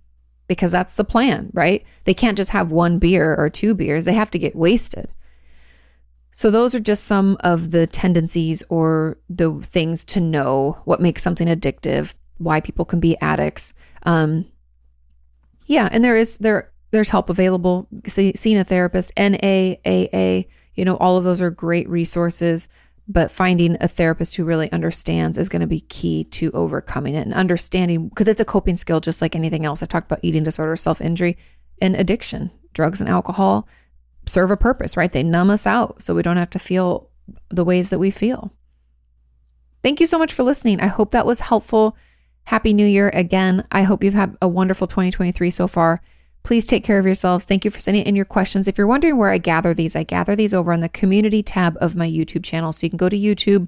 because 0.48 0.72
that's 0.72 0.96
the 0.96 1.04
plan, 1.04 1.52
right? 1.54 1.86
They 2.06 2.16
can't 2.16 2.38
just 2.38 2.52
have 2.52 2.72
one 2.72 2.98
beer 2.98 3.36
or 3.36 3.50
two 3.50 3.76
beers, 3.76 4.06
they 4.06 4.14
have 4.14 4.32
to 4.32 4.40
get 4.40 4.56
wasted. 4.56 5.10
So, 6.34 6.50
those 6.50 6.74
are 6.74 6.80
just 6.80 7.04
some 7.04 7.38
of 7.42 7.72
the 7.72 7.86
tendencies 7.86 8.64
or 8.70 9.20
the 9.30 9.54
things 9.62 10.04
to 10.06 10.20
know 10.20 10.82
what 10.86 11.02
makes 11.02 11.22
something 11.22 11.48
addictive, 11.48 12.16
why 12.38 12.62
people 12.62 12.86
can 12.86 13.00
be 13.00 13.18
addicts. 13.20 13.74
Um, 14.04 14.46
yeah, 15.70 15.88
and 15.92 16.04
there 16.04 16.18
is 16.18 16.40
there 16.40 16.72
there's 16.90 17.12
help 17.12 17.30
available. 17.30 17.88
See, 18.08 18.34
seeing 18.36 18.58
a 18.58 18.64
therapist, 18.64 19.16
NAAA, 19.16 20.48
you 20.74 20.84
know, 20.84 20.98
all 20.98 21.16
of 21.16 21.24
those 21.24 21.42
are 21.42 21.52
great 21.52 21.88
resources. 21.88 22.68
But 23.08 23.32
finding 23.32 23.78
a 23.80 23.88
therapist 23.88 24.36
who 24.36 24.46
really 24.46 24.72
understands 24.72 25.38
is 25.38 25.50
going 25.50 25.62
to 25.62 25.68
be 25.68 25.82
key 25.82 26.26
to 26.26 26.52
overcoming 26.52 27.16
it 27.16 27.26
and 27.26 27.34
understanding 27.34 28.08
because 28.08 28.28
it's 28.28 28.42
a 28.42 28.46
coping 28.46 28.76
skill 28.76 29.00
just 29.00 29.22
like 29.22 29.36
anything 29.36 29.66
else. 29.66 29.82
I've 29.82 29.90
talked 29.90 30.12
about 30.12 30.20
eating 30.22 30.44
disorder, 30.44 30.76
self 30.76 31.02
injury, 31.02 31.38
and 31.82 31.96
addiction. 31.96 32.52
Drugs 32.74 33.00
and 33.00 33.10
alcohol 33.10 33.68
serve 34.28 34.52
a 34.52 34.58
purpose, 34.58 34.98
right? 34.98 35.12
They 35.12 35.24
numb 35.24 35.50
us 35.50 35.66
out 35.66 36.04
so 36.04 36.16
we 36.16 36.22
don't 36.22 36.38
have 36.38 36.52
to 36.52 36.60
feel 36.60 37.10
the 37.50 37.66
ways 37.66 37.92
that 37.92 38.00
we 38.00 38.12
feel. 38.12 38.54
Thank 39.84 40.00
you 40.00 40.08
so 40.08 40.18
much 40.18 40.34
for 40.34 40.44
listening. 40.44 40.80
I 40.80 40.88
hope 40.88 41.12
that 41.12 41.26
was 41.26 41.40
helpful. 41.40 41.96
Happy 42.50 42.74
New 42.74 42.88
Year 42.88 43.12
again. 43.14 43.64
I 43.72 43.84
hope 43.84 44.04
you've 44.04 44.16
had 44.16 44.36
a 44.42 44.48
wonderful 44.48 44.88
2023 44.88 45.52
so 45.52 45.68
far. 45.68 46.02
Please 46.42 46.66
take 46.66 46.84
care 46.84 46.98
of 46.98 47.06
yourselves. 47.06 47.46
Thank 47.46 47.64
you 47.64 47.70
for 47.70 47.80
sending 47.80 48.04
in 48.04 48.16
your 48.16 48.26
questions. 48.26 48.68
If 48.68 48.76
you're 48.76 48.88
wondering 48.88 49.18
where 49.18 49.30
I 49.30 49.38
gather 49.38 49.72
these, 49.72 49.96
I 49.96 50.02
gather 50.02 50.36
these 50.36 50.52
over 50.52 50.74
on 50.74 50.80
the 50.80 50.90
community 50.90 51.44
tab 51.44 51.78
of 51.80 51.96
my 51.96 52.10
YouTube 52.10 52.44
channel. 52.44 52.74
So 52.74 52.88
you 52.88 52.90
can 52.90 52.98
go 52.98 53.08
to 53.08 53.16
YouTube, 53.16 53.68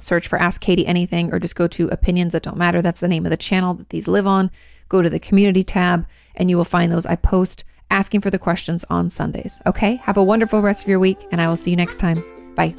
search 0.00 0.26
for 0.26 0.38
Ask 0.38 0.62
Kati 0.62 0.84
Anything, 0.86 1.34
or 1.34 1.38
just 1.38 1.54
go 1.54 1.68
to 1.68 1.88
Opinions 1.88 2.32
That 2.32 2.44
Don't 2.44 2.56
Matter. 2.56 2.80
That's 2.80 3.00
the 3.00 3.08
name 3.08 3.26
of 3.26 3.30
the 3.30 3.36
channel 3.36 3.74
that 3.74 3.90
these 3.90 4.08
live 4.08 4.26
on. 4.26 4.50
Go 4.88 5.02
to 5.02 5.10
the 5.10 5.20
community 5.20 5.62
tab 5.62 6.06
and 6.34 6.48
you 6.48 6.56
will 6.56 6.64
find 6.64 6.90
those. 6.90 7.04
I 7.04 7.16
post 7.16 7.62
asking 7.90 8.22
for 8.22 8.30
the 8.30 8.38
questions 8.38 8.86
on 8.88 9.10
Sundays. 9.10 9.60
Okay. 9.66 9.96
Have 9.96 10.16
a 10.16 10.24
wonderful 10.24 10.62
rest 10.62 10.84
of 10.84 10.88
your 10.88 10.98
week, 10.98 11.18
and 11.30 11.42
I 11.42 11.48
will 11.48 11.56
see 11.56 11.72
you 11.72 11.76
next 11.76 11.96
time. 11.96 12.24
Bye. 12.54 12.74